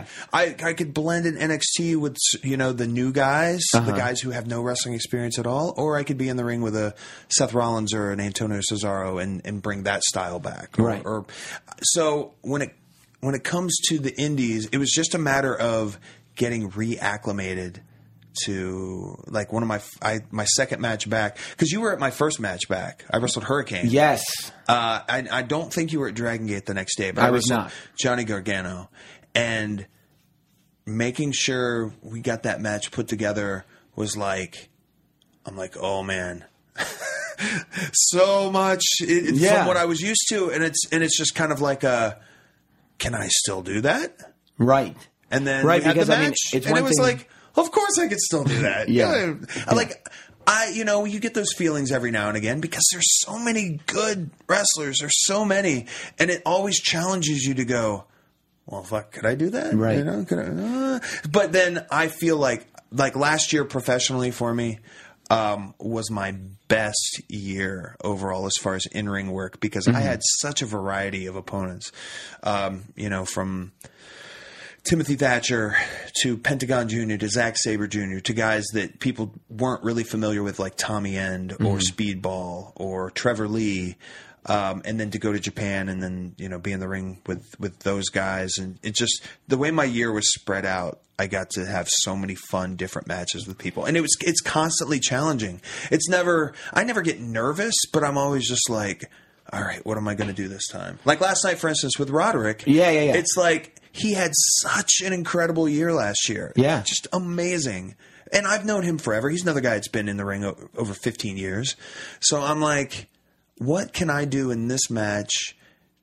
could 0.54 0.64
I, 0.66 0.68
I 0.70 0.72
could 0.74 0.92
blend 0.92 1.24
in 1.26 1.36
NXT 1.36 1.96
with 1.96 2.16
you 2.42 2.56
know 2.58 2.72
the 2.72 2.86
new 2.86 3.12
guys, 3.12 3.62
Uh-huh. 3.74 3.86
the 3.90 3.96
guys 3.96 4.20
who 4.20 4.30
have 4.30 4.46
no 4.46 4.60
wrestling 4.62 4.94
experience 4.94 5.38
at 5.38 5.46
all, 5.46 5.72
or 5.78 5.96
I 5.96 6.04
could 6.04 6.18
be 6.18 6.28
in 6.28 6.36
the 6.36 6.44
ring 6.44 6.60
with 6.60 6.76
a 6.76 6.94
Seth 7.30 7.54
Rollins 7.54 7.94
or 7.94 8.10
an 8.12 8.20
Antonio 8.20 8.60
Cesaro 8.60 9.22
and 9.22 9.40
and 9.44 9.62
bring 9.62 9.84
that 9.84 10.02
style 10.04 10.38
back. 10.38 10.78
Or, 10.78 10.84
Right. 10.84 11.02
Or 11.04 11.24
so 11.82 12.34
when 12.42 12.60
it 12.62 12.74
when 13.20 13.34
it 13.34 13.42
comes 13.44 13.76
to 13.88 13.98
the 13.98 14.14
indies, 14.20 14.66
it 14.66 14.76
was 14.78 14.90
just 14.90 15.14
a 15.14 15.18
matter 15.18 15.54
of 15.56 15.98
getting 16.36 16.70
reacclimated 16.70 17.80
to 18.46 19.16
like 19.26 19.52
one 19.52 19.62
of 19.62 19.68
my 19.68 19.80
I, 20.02 20.20
my 20.30 20.44
second 20.44 20.80
match 20.80 21.08
back 21.10 21.38
because 21.50 21.70
you 21.72 21.80
were 21.80 21.92
at 21.92 21.98
my 21.98 22.10
first 22.10 22.40
match 22.40 22.68
back. 22.68 23.04
I 23.10 23.18
wrestled 23.18 23.44
Hurricane. 23.44 23.86
Yes. 23.88 24.22
Uh, 24.68 25.00
I, 25.08 25.26
I 25.30 25.42
don't 25.42 25.72
think 25.72 25.92
you 25.92 26.00
were 26.00 26.08
at 26.08 26.14
Dragon 26.14 26.46
Gate 26.46 26.66
the 26.66 26.74
next 26.74 26.96
day, 26.96 27.10
but 27.10 27.22
I, 27.24 27.28
I 27.28 27.30
was 27.30 27.48
not. 27.48 27.72
Johnny 27.96 28.24
Gargano, 28.24 28.88
and 29.34 29.86
making 30.86 31.32
sure 31.32 31.92
we 32.02 32.20
got 32.20 32.44
that 32.44 32.60
match 32.60 32.90
put 32.90 33.08
together 33.08 33.64
was 33.96 34.16
like, 34.16 34.68
I'm 35.44 35.56
like, 35.56 35.76
oh 35.76 36.02
man, 36.02 36.44
so 37.92 38.50
much 38.50 38.82
it, 39.00 39.34
Yeah. 39.34 39.58
from 39.58 39.66
what 39.68 39.76
I 39.76 39.84
was 39.86 40.00
used 40.00 40.26
to, 40.30 40.50
and 40.50 40.62
it's 40.62 40.86
and 40.92 41.02
it's 41.02 41.16
just 41.16 41.34
kind 41.34 41.52
of 41.52 41.60
like 41.60 41.84
a, 41.84 42.18
can 42.98 43.14
I 43.14 43.28
still 43.28 43.62
do 43.62 43.80
that? 43.82 44.16
Right. 44.58 44.96
And 45.30 45.46
then 45.46 45.64
Right, 45.64 45.82
because, 45.82 46.08
the 46.08 46.16
I 46.16 46.20
mean, 46.22 46.32
it's 46.52 46.54
and 46.66 46.66
one 46.66 46.78
it 46.78 46.84
was 46.84 46.96
thing- 46.96 47.02
like, 47.18 47.28
of 47.56 47.70
course 47.70 47.98
I 47.98 48.08
could 48.08 48.20
still 48.20 48.44
do 48.44 48.60
that. 48.60 48.88
Yeah. 48.88 49.34
I 49.66 49.74
like 49.74 50.06
I, 50.46 50.72
you 50.74 50.84
know, 50.84 51.04
you 51.04 51.20
get 51.20 51.34
those 51.34 51.52
feelings 51.52 51.92
every 51.92 52.10
now 52.10 52.28
and 52.28 52.36
again 52.36 52.60
because 52.60 52.84
there's 52.90 53.20
so 53.20 53.38
many 53.38 53.78
good 53.86 54.30
wrestlers. 54.48 54.98
There's 54.98 55.24
so 55.24 55.44
many, 55.44 55.86
and 56.18 56.30
it 56.30 56.42
always 56.44 56.80
challenges 56.80 57.44
you 57.44 57.54
to 57.54 57.64
go. 57.64 58.04
Well, 58.66 58.82
fuck, 58.82 59.12
could 59.12 59.26
I 59.26 59.34
do 59.36 59.50
that? 59.50 59.74
Right. 59.74 59.98
You 59.98 60.04
know, 60.04 60.24
could 60.24 60.38
I, 60.38 60.96
uh, 60.96 61.00
but 61.30 61.52
then 61.52 61.86
I 61.90 62.08
feel 62.08 62.36
like, 62.36 62.66
like 62.90 63.14
last 63.16 63.52
year 63.52 63.64
professionally 63.64 64.30
for 64.30 64.52
me, 64.52 64.80
um, 65.30 65.74
was 65.78 66.10
my 66.10 66.34
best 66.66 67.20
year 67.28 67.96
overall 68.02 68.46
as 68.46 68.56
far 68.56 68.74
as 68.74 68.86
in 68.86 69.08
ring 69.08 69.30
work 69.30 69.60
because 69.60 69.86
I 69.86 70.00
had 70.00 70.20
such 70.40 70.62
a 70.62 70.66
variety 70.66 71.26
of 71.26 71.36
opponents. 71.36 71.92
Um, 72.42 72.86
you 72.96 73.08
know, 73.08 73.24
from 73.24 73.70
Timothy 74.84 75.14
Thatcher 75.16 75.76
to 76.22 76.36
Pentagon 76.38 76.88
Jr. 76.88 77.16
to 77.16 77.28
Zack 77.28 77.56
Sabre 77.56 77.86
Jr. 77.86 78.18
to 78.20 78.32
guys 78.32 78.66
that 78.72 78.98
people 78.98 79.32
weren't 79.48 79.82
really 79.84 80.04
familiar 80.04 80.42
with, 80.42 80.58
like 80.58 80.76
Tommy 80.76 81.16
End 81.16 81.52
or 81.52 81.78
Speedball 81.78 82.72
or 82.76 83.10
Trevor 83.10 83.46
Lee. 83.48 83.96
Um, 84.46 84.80
and 84.86 84.98
then 84.98 85.10
to 85.10 85.18
go 85.18 85.32
to 85.34 85.38
Japan 85.38 85.90
and 85.90 86.02
then 86.02 86.34
you 86.38 86.48
know 86.48 86.58
be 86.58 86.72
in 86.72 86.80
the 86.80 86.88
ring 86.88 87.20
with 87.26 87.54
with 87.60 87.80
those 87.80 88.08
guys 88.08 88.56
and 88.56 88.78
it 88.82 88.94
just 88.94 89.22
the 89.48 89.58
way 89.58 89.70
my 89.70 89.84
year 89.84 90.10
was 90.10 90.32
spread 90.32 90.64
out 90.64 91.00
I 91.18 91.26
got 91.26 91.50
to 91.50 91.66
have 91.66 91.88
so 91.90 92.16
many 92.16 92.36
fun 92.50 92.76
different 92.76 93.06
matches 93.06 93.46
with 93.46 93.58
people 93.58 93.84
and 93.84 93.98
it 93.98 94.00
was 94.00 94.16
it's 94.22 94.40
constantly 94.40 94.98
challenging 94.98 95.60
it's 95.90 96.08
never 96.08 96.54
I 96.72 96.84
never 96.84 97.02
get 97.02 97.20
nervous 97.20 97.74
but 97.92 98.02
I'm 98.02 98.16
always 98.16 98.48
just 98.48 98.70
like 98.70 99.10
all 99.52 99.60
right 99.60 99.84
what 99.84 99.98
am 99.98 100.08
I 100.08 100.14
going 100.14 100.28
to 100.28 100.34
do 100.34 100.48
this 100.48 100.66
time 100.68 100.98
like 101.04 101.20
last 101.20 101.44
night 101.44 101.58
for 101.58 101.68
instance 101.68 101.98
with 101.98 102.08
Roderick 102.08 102.64
Yeah, 102.66 102.88
yeah, 102.90 103.02
yeah. 103.02 103.16
it's 103.16 103.36
like 103.36 103.76
he 103.92 104.14
had 104.14 104.32
such 104.34 105.00
an 105.04 105.12
incredible 105.12 105.68
year 105.68 105.92
last 105.92 106.28
year. 106.28 106.52
Yeah. 106.56 106.82
Just 106.82 107.08
amazing. 107.12 107.96
And 108.32 108.46
I've 108.46 108.64
known 108.64 108.82
him 108.84 108.98
forever. 108.98 109.28
He's 109.28 109.42
another 109.42 109.60
guy 109.60 109.70
that's 109.70 109.88
been 109.88 110.08
in 110.08 110.16
the 110.16 110.24
ring 110.24 110.44
over 110.44 110.94
15 110.94 111.36
years. 111.36 111.76
So 112.20 112.40
I'm 112.40 112.60
like, 112.60 113.08
what 113.58 113.92
can 113.92 114.08
I 114.08 114.24
do 114.24 114.50
in 114.50 114.68
this 114.68 114.88
match 114.88 115.56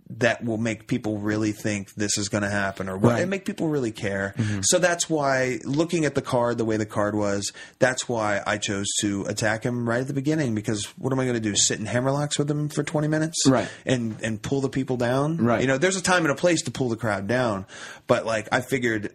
that 0.09 0.43
will 0.43 0.57
make 0.57 0.87
people 0.87 1.17
really 1.17 1.51
think 1.51 1.93
this 1.95 2.17
is 2.17 2.29
going 2.29 2.43
to 2.43 2.49
happen 2.49 2.87
or 2.87 2.97
what 2.97 3.07
Right. 3.09 3.13
Mm-hmm. 3.15 3.21
and 3.23 3.29
make 3.29 3.45
people 3.45 3.67
really 3.67 3.91
care. 3.91 4.33
So 4.61 4.79
that's 4.79 5.09
why 5.09 5.59
looking 5.65 6.05
at 6.05 6.15
the 6.15 6.21
card 6.21 6.57
the 6.57 6.65
way 6.65 6.77
the 6.77 6.85
card 6.85 7.13
was, 7.15 7.51
that's 7.79 8.07
why 8.07 8.41
I 8.47 8.57
chose 8.57 8.87
to 9.01 9.25
attack 9.25 9.63
him 9.63 9.87
right 9.87 9.99
at 10.01 10.07
the 10.07 10.13
beginning 10.13 10.55
because 10.55 10.85
what 10.97 11.11
am 11.11 11.19
I 11.19 11.23
going 11.25 11.35
to 11.35 11.41
do? 11.41 11.55
Sit 11.55 11.79
in 11.79 11.85
hammerlocks 11.85 12.37
with 12.39 12.49
him 12.49 12.69
for 12.69 12.83
20 12.83 13.07
minutes? 13.07 13.45
Right. 13.47 13.67
And 13.85 14.15
and 14.23 14.41
pull 14.41 14.61
the 14.61 14.69
people 14.69 14.97
down? 14.97 15.37
Right. 15.37 15.61
You 15.61 15.67
know, 15.67 15.77
there's 15.77 15.97
a 15.97 16.01
time 16.01 16.23
and 16.23 16.31
a 16.31 16.35
place 16.35 16.61
to 16.63 16.71
pull 16.71 16.89
the 16.89 16.95
crowd 16.97 17.27
down, 17.27 17.65
but 18.07 18.25
like 18.25 18.47
I 18.51 18.61
figured 18.61 19.13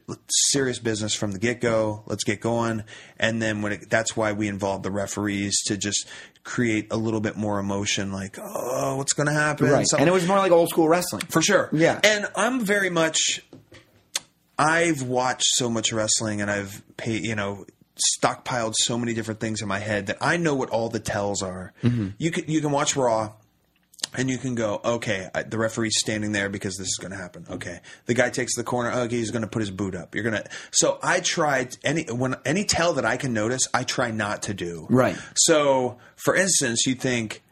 serious 0.51 0.79
business 0.79 1.15
from 1.15 1.33
the 1.33 1.39
get-go, 1.39 2.03
let's 2.07 2.25
get 2.25 2.41
going. 2.41 2.85
And 3.19 3.41
then 3.41 3.63
when 3.63 3.73
it, 3.73 3.91
that's 3.91 4.17
why 4.17 4.33
we 4.33 4.49
involved 4.49 4.83
the 4.85 4.91
referees 4.91 5.59
to 5.67 5.77
just 5.77 6.07
create 6.45 6.89
a 6.91 6.97
little 6.97 7.21
bit 7.21 7.37
more 7.37 7.59
emotion 7.59 8.13
like, 8.13 8.39
"Oh, 8.41 8.97
what's 8.97 9.13
going 9.13 9.27
to 9.29 9.33
happen?" 9.33 9.69
Right. 9.69 9.87
Something- 9.89 10.03
And 10.03 10.09
it 10.09 10.13
was 10.13 10.27
more 10.27 10.39
like 10.39 10.53
old 10.53 10.69
school 10.71 10.89
wrestling. 10.89 11.23
for 11.29 11.41
sure. 11.43 11.69
Yeah. 11.73 12.01
And 12.03 12.27
I'm 12.37 12.65
very 12.65 12.91
much. 12.91 13.43
I've 14.59 15.03
watched 15.03 15.47
so 15.55 15.71
much 15.71 15.93
wrestling, 15.93 16.41
and 16.41 16.51
I've 16.51 16.83
paid, 16.97 17.25
you 17.25 17.35
know, 17.35 17.65
stockpiled 18.21 18.75
so 18.77 18.99
many 18.99 19.15
different 19.15 19.41
things 19.41 19.63
in 19.63 19.69
my 19.69 19.79
head 19.79 20.07
that 20.07 20.19
I 20.21 20.37
know 20.37 20.55
what 20.55 20.71
all 20.71 20.89
the 20.89 21.01
tells 21.01 21.43
are. 21.43 21.73
Mm-hmm. 21.83 22.09
You 22.19 22.31
can 22.31 22.45
you 22.49 22.61
can 22.61 22.71
watch 22.71 22.95
Raw, 22.97 23.33
and 24.15 24.31
you 24.31 24.39
can 24.39 24.55
go, 24.55 24.81
okay, 24.85 25.29
I, 25.35 25.43
the 25.43 25.59
referee's 25.59 25.99
standing 25.99 26.33
there 26.33 26.49
because 26.49 26.77
this 26.77 26.89
is 26.89 26.99
going 27.01 27.13
to 27.13 27.17
happen. 27.17 27.47
Okay, 27.49 27.81
the 28.07 28.15
guy 28.15 28.31
takes 28.31 28.55
the 28.55 28.65
corner. 28.65 28.91
Okay, 28.91 29.17
he's 29.17 29.31
going 29.31 29.43
to 29.43 29.49
put 29.49 29.61
his 29.61 29.71
boot 29.71 29.95
up. 29.95 30.15
You're 30.15 30.25
gonna. 30.25 30.45
So 30.71 30.99
I 31.03 31.21
tried 31.21 31.77
any 31.85 32.05
when 32.05 32.37
any 32.45 32.65
tell 32.65 32.95
that 32.95 33.05
I 33.05 33.17
can 33.17 33.33
notice, 33.33 33.69
I 33.73 33.85
try 33.85 34.11
not 34.11 34.43
to 34.45 34.55
do. 34.55 34.87
Right. 34.91 35.17
So, 35.35 35.99
for 36.17 36.37
instance, 36.37 36.87
you 36.87 36.95
think 36.95 37.43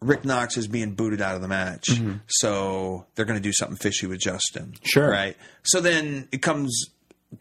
Rick 0.00 0.24
Knox 0.24 0.56
is 0.56 0.66
being 0.66 0.94
booted 0.94 1.20
out 1.20 1.34
of 1.34 1.42
the 1.42 1.48
match, 1.48 1.88
so 2.26 3.06
they're 3.14 3.24
going 3.24 3.38
to 3.38 3.42
do 3.42 3.52
something 3.52 3.76
fishy 3.76 4.06
with 4.06 4.20
Justin. 4.20 4.72
Mm-hmm. 4.72 4.84
Sure. 4.84 5.10
Right. 5.10 5.36
So 5.62 5.80
then 5.80 6.28
it 6.30 6.42
comes 6.42 6.86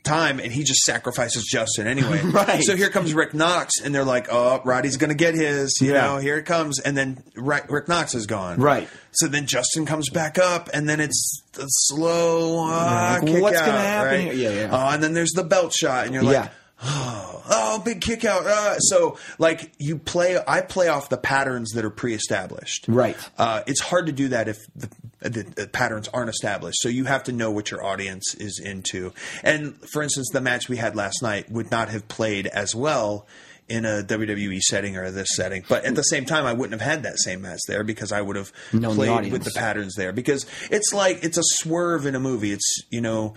time 0.04 0.40
and 0.40 0.52
he 0.52 0.64
just 0.64 0.82
sacrifices 0.82 1.46
Justin 1.46 1.88
anyway. 1.88 2.22
Right. 2.34 2.64
So 2.64 2.76
here 2.76 2.90
comes 2.90 3.14
Rick 3.14 3.34
Knox 3.34 3.74
and 3.84 3.94
they're 3.94 4.04
like, 4.06 4.28
"Oh, 4.32 4.62
Roddy's 4.66 4.98
going 4.98 5.10
to 5.10 5.16
get 5.16 5.34
his." 5.36 5.78
You 5.82 5.94
Yeah. 5.94 6.02
know, 6.08 6.18
here 6.18 6.38
it 6.38 6.46
comes 6.46 6.80
and 6.80 6.98
then 6.98 7.24
Rick, 7.36 7.66
Rick 7.70 7.88
Knox 7.88 8.16
is 8.16 8.26
gone. 8.26 8.60
Right. 8.60 8.88
So 9.12 9.28
then 9.28 9.46
Justin 9.46 9.86
comes 9.86 10.10
back 10.10 10.38
up 10.40 10.70
and 10.74 10.88
then 10.90 11.00
it's 11.00 11.44
the 11.54 11.68
slow 11.68 12.66
uh, 12.66 13.20
like, 13.22 13.26
kick 13.32 13.42
what's 13.44 13.60
gonna 13.60 13.72
happen 13.72 14.28
right? 14.28 14.36
Yeah, 14.36 14.50
yeah. 14.50 14.70
Oh, 14.72 14.90
and 14.94 15.04
then 15.04 15.14
there's 15.14 15.32
the 15.34 15.44
belt 15.44 15.74
shot 15.74 16.06
and 16.06 16.14
you're 16.14 16.24
like, 16.24 16.34
Yeah. 16.34 16.50
oh, 16.86 17.82
big 17.86 18.02
kick 18.02 18.26
out. 18.26 18.46
Uh, 18.46 18.78
so 18.80 19.18
like 19.38 19.72
you 19.78 19.98
play, 19.98 20.38
I 20.48 20.62
play 20.62 20.88
off 20.88 21.10
the 21.10 21.18
patterns 21.18 21.72
that 21.72 21.86
are 21.86 21.90
pre-established. 21.90 22.86
Right. 22.88 23.16
Uh, 23.38 23.62
it's 23.68 23.80
hard 23.82 24.08
to 24.08 24.12
do 24.12 24.30
that 24.30 24.48
if 24.48 24.58
the, 24.76 24.90
the, 25.24 25.44
the 25.44 25.68
patterns 25.68 26.08
aren't 26.10 26.30
established. 26.30 26.78
So 26.82 26.90
you 26.90 27.06
have 27.06 27.24
to 27.24 27.32
know 27.32 27.52
what 27.52 27.72
your 27.72 27.84
audience 27.84 28.36
is 28.36 28.60
into. 28.64 29.14
And 29.44 29.76
for 29.90 30.02
instance, 30.04 30.30
the 30.32 30.42
match 30.42 30.70
we 30.70 30.78
had 30.78 30.96
last 30.96 31.22
night 31.22 31.52
would 31.52 31.72
not 31.72 31.90
have 31.90 32.08
played 32.08 32.48
as 32.48 32.76
well 32.76 33.28
in 33.70 33.86
a 33.86 34.04
WWE 34.04 34.60
setting 34.60 34.98
or 34.98 35.10
this 35.10 35.30
setting. 35.36 35.64
But 35.70 35.86
at 35.86 35.96
the 35.96 36.04
same 36.04 36.26
time, 36.26 36.46
I 36.46 36.52
wouldn't 36.54 36.80
have 36.80 36.88
had 36.90 37.04
that 37.04 37.18
same 37.18 37.42
match 37.42 37.62
there 37.68 37.84
because 37.84 38.12
I 38.12 38.22
would 38.22 38.36
have 38.36 38.52
Known 38.74 38.96
played 38.96 39.10
audience. 39.10 39.32
with 39.34 39.44
the 39.46 39.58
patterns 39.58 39.96
there. 39.96 40.12
Because 40.12 40.46
it's 40.70 40.94
like 40.94 41.24
it's 41.24 41.38
a 41.38 41.44
swerve 41.44 42.06
in 42.06 42.14
a 42.16 42.20
movie. 42.20 42.52
It's 42.52 42.84
you 42.90 43.02
know. 43.02 43.34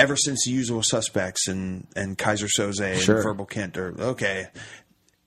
Ever 0.00 0.14
since 0.14 0.44
the 0.44 0.52
usual 0.52 0.84
suspects 0.84 1.48
and, 1.48 1.88
and 1.96 2.16
Keyser 2.16 2.46
Söze 2.56 3.00
Sure. 3.00 3.16
and 3.16 3.24
Verbal 3.24 3.46
Kint 3.46 3.76
are 3.76 4.00
okay, 4.00 4.46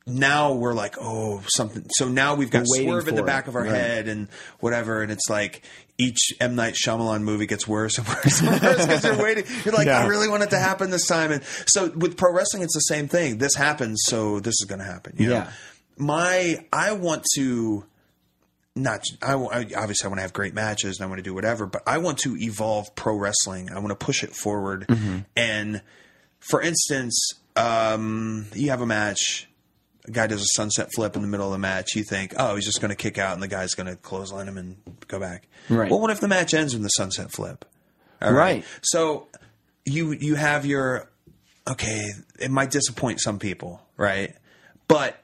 now 0.08 0.54
we're 0.54 0.74
like, 0.74 0.96
oh, 1.00 1.42
something. 1.56 1.86
So 1.92 2.08
now 2.08 2.36
we've 2.36 2.50
got 2.50 2.66
We're 2.68 2.84
swerve 2.84 3.08
in 3.08 3.16
the 3.16 3.24
back 3.24 3.46
it. 3.46 3.50
of 3.50 3.56
our 3.56 3.64
Right. 3.64 3.72
head 3.74 4.08
and 4.08 4.28
whatever, 4.60 5.02
and 5.04 5.12
it's 5.12 5.30
like 5.30 5.62
each 5.98 6.34
M 6.40 6.56
Night 6.56 6.74
Shyamalan 6.74 7.22
movie 7.22 7.46
gets 7.46 7.68
worse 7.68 7.98
and 8.00 8.08
worse 8.08 8.42
and 8.42 8.50
worse 8.50 8.86
because 8.86 9.04
you're 9.04 9.18
waiting. 9.24 9.46
You're 9.64 9.74
like, 9.76 9.88
I 9.88 10.08
really 10.08 10.28
want 10.28 10.42
it 10.44 10.50
to 10.52 10.60
happen 10.60 10.90
this 10.90 11.06
time. 11.08 11.32
And 11.32 11.44
so 11.68 11.90
with 11.92 12.18
pro 12.18 12.34
wrestling, 12.34 12.64
it's 12.64 12.74
the 12.74 12.80
same 12.82 13.08
thing. 13.08 13.38
This 13.38 13.56
happens, 13.56 14.02
so 14.08 14.40
this 14.40 14.56
is 14.60 14.66
going 14.68 14.80
to 14.80 14.86
happen. 14.86 15.14
you 15.18 15.30
know? 15.30 15.36
Yeah. 15.36 15.52
My, 15.98 16.66
I 16.74 16.94
want 16.94 17.26
to 17.36 17.86
not 18.74 19.04
I, 19.22 19.34
I 19.34 19.60
obviously 19.78 20.06
I 20.06 20.08
want 20.08 20.18
to 20.20 20.22
have 20.22 20.32
great 20.34 20.54
matches 20.54 20.98
and 20.98 21.06
I 21.06 21.10
want 21.10 21.20
to 21.20 21.24
do 21.24 21.34
whatever, 21.34 21.66
but 21.68 21.84
I 21.86 21.98
want 22.00 22.20
to 22.20 22.36
evolve 22.38 22.96
pro 22.96 23.16
wrestling. 23.18 23.70
I 23.70 23.76
want 23.80 23.90
to 23.90 23.96
push 23.96 24.24
it 24.24 24.32
forward. 24.34 24.88
And 25.36 25.82
for 26.40 26.62
instance, 26.62 27.34
um, 27.58 28.48
you 28.56 28.70
have 28.70 28.82
a 28.82 28.86
match. 28.86 29.48
A 30.08 30.12
guy 30.12 30.28
does 30.28 30.42
a 30.42 30.48
sunset 30.56 30.90
flip 30.96 31.16
in 31.16 31.22
the 31.22 31.28
middle 31.28 31.46
of 31.46 31.52
the 31.52 31.60
match. 31.60 31.96
You 31.96 32.04
think, 32.04 32.34
oh, 32.38 32.56
he's 32.56 32.66
just 32.66 32.82
going 32.82 32.90
to 32.90 32.96
kick 32.96 33.18
out, 33.18 33.34
and 33.34 33.44
the 33.44 33.48
guy's 33.48 33.74
going 33.76 33.88
to 33.88 33.96
clothesline 33.96 34.48
him 34.48 34.58
and 34.58 34.78
go 35.08 35.20
back. 35.20 35.48
Right. 35.70 35.92
Well, 35.92 36.00
what 36.00 36.10
if 36.10 36.20
the 36.20 36.28
match 36.28 36.54
ends 36.54 36.74
with 36.74 36.82
the 36.84 36.90
sunset 36.90 37.32
flip? 37.32 37.66
All 38.22 38.34
Right. 38.34 38.66
So 38.82 39.28
you 39.86 40.12
you 40.14 40.36
have 40.36 40.66
your 40.66 41.10
okay. 41.68 42.04
It 42.40 42.52
might 42.52 42.72
disappoint 42.72 43.22
some 43.22 43.40
people, 43.40 43.82
right? 43.98 44.36
But 44.88 45.18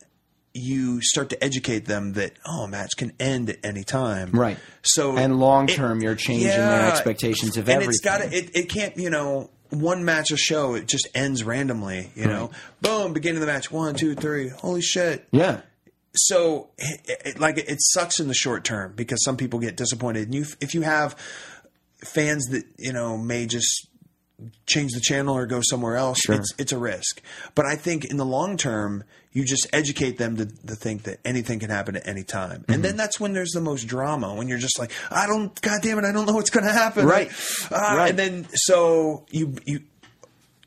you 0.53 1.01
start 1.01 1.29
to 1.29 1.43
educate 1.43 1.85
them 1.85 2.13
that 2.13 2.33
oh, 2.45 2.63
a 2.63 2.67
match 2.67 2.91
can 2.97 3.13
end 3.19 3.49
at 3.51 3.57
any 3.63 3.83
time, 3.83 4.31
Right. 4.31 4.57
So 4.81 5.15
And 5.17 5.39
long 5.39 5.67
term, 5.67 6.01
you're 6.01 6.15
changing 6.15 6.47
their 6.49 6.89
expectations 6.89 7.57
of 7.57 7.69
and 7.69 7.83
everything. 7.83 7.89
it's 7.89 7.99
got 8.01 8.17
to 8.19 8.35
it, 8.35 8.55
it 8.55 8.69
can't 8.69 8.97
you 8.97 9.09
know 9.09 9.49
one 9.69 10.05
match 10.05 10.31
a 10.31 10.37
show 10.37 10.75
it 10.75 10.87
just 10.87 11.07
ends 11.13 11.43
randomly 11.43 12.11
you 12.15 12.25
know? 12.25 12.51
Boom 12.81 13.13
beginning 13.13 13.41
of 13.41 13.47
the 13.47 13.51
match 13.51 13.71
one 13.71 13.95
two 13.95 14.15
three 14.15 14.49
holy 14.49 14.81
shit. 14.81 15.27
Yeah. 15.31 15.61
so 16.15 16.69
it, 16.77 17.21
it, 17.25 17.39
like 17.39 17.57
it 17.57 17.77
sucks 17.79 18.19
in 18.19 18.27
the 18.27 18.33
short 18.33 18.63
term 18.63 18.93
because 18.95 19.23
some 19.23 19.37
people 19.37 19.59
get 19.59 19.77
disappointed. 19.77 20.25
And 20.25 20.35
you 20.35 20.45
if 20.61 20.73
you 20.73 20.81
have 20.81 21.15
fans 22.03 22.45
that 22.47 22.63
you 22.77 22.93
know 22.93 23.17
may 23.17 23.45
just 23.45 23.87
change 24.67 24.91
the 24.93 24.99
channel 24.99 25.35
or 25.35 25.45
go 25.47 25.61
somewhere 25.63 25.95
else 25.95 26.19
it's 26.29 26.53
it's 26.59 26.71
a 26.71 26.77
risk 26.77 27.21
but 27.55 27.65
i 27.65 27.75
think 27.75 28.05
in 28.05 28.17
the 28.17 28.25
long 28.25 28.55
term 28.55 29.03
you 29.31 29.43
just 29.43 29.65
educate 29.73 30.17
them 30.19 30.37
to, 30.37 30.45
to 30.45 30.75
think 30.75 31.03
that 31.03 31.19
anything 31.25 31.57
can 31.59 31.71
happen 31.71 31.95
at 31.95 32.07
any 32.07 32.23
time 32.23 32.63
and 32.67 32.83
then 32.83 32.95
that's 32.95 33.19
when 33.19 33.33
there's 33.33 33.49
the 33.51 33.61
most 33.61 33.85
drama 33.87 34.35
when 34.35 34.47
you're 34.47 34.59
just 34.59 34.77
like 34.77 34.91
i 35.09 35.25
don't 35.25 35.59
god 35.61 35.79
damn 35.81 35.97
it 35.97 36.05
i 36.05 36.11
don't 36.11 36.27
know 36.27 36.33
what's 36.33 36.51
going 36.51 36.65
to 36.65 36.71
happen 36.71 37.05
Right. 37.07 37.31
Ah, 37.71 37.95
Right. 37.95 38.09
and 38.11 38.19
then 38.19 38.47
so 38.53 39.25
you 39.31 39.55
you 39.65 39.79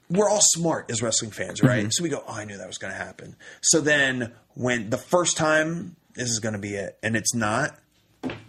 we're 0.08 0.28
all 0.28 0.40
smart 0.42 0.90
as 0.90 1.02
wrestling 1.02 1.30
fans, 1.30 1.62
right? 1.62 1.86
So 1.92 2.02
we 2.02 2.08
go, 2.08 2.24
oh, 2.26 2.32
I 2.34 2.44
knew 2.44 2.56
that 2.56 2.66
was 2.66 2.78
going 2.78 2.92
to 2.92 2.98
happen. 2.98 3.36
So 3.60 3.80
then 3.80 4.32
when 4.54 4.90
the 4.90 4.98
first 4.98 5.36
time 5.36 5.94
this 6.16 6.28
is 6.30 6.40
going 6.40 6.54
to 6.54 6.58
be 6.58 6.74
it, 6.74 6.98
and 7.00 7.14
it's 7.14 7.32
not, 7.32 7.78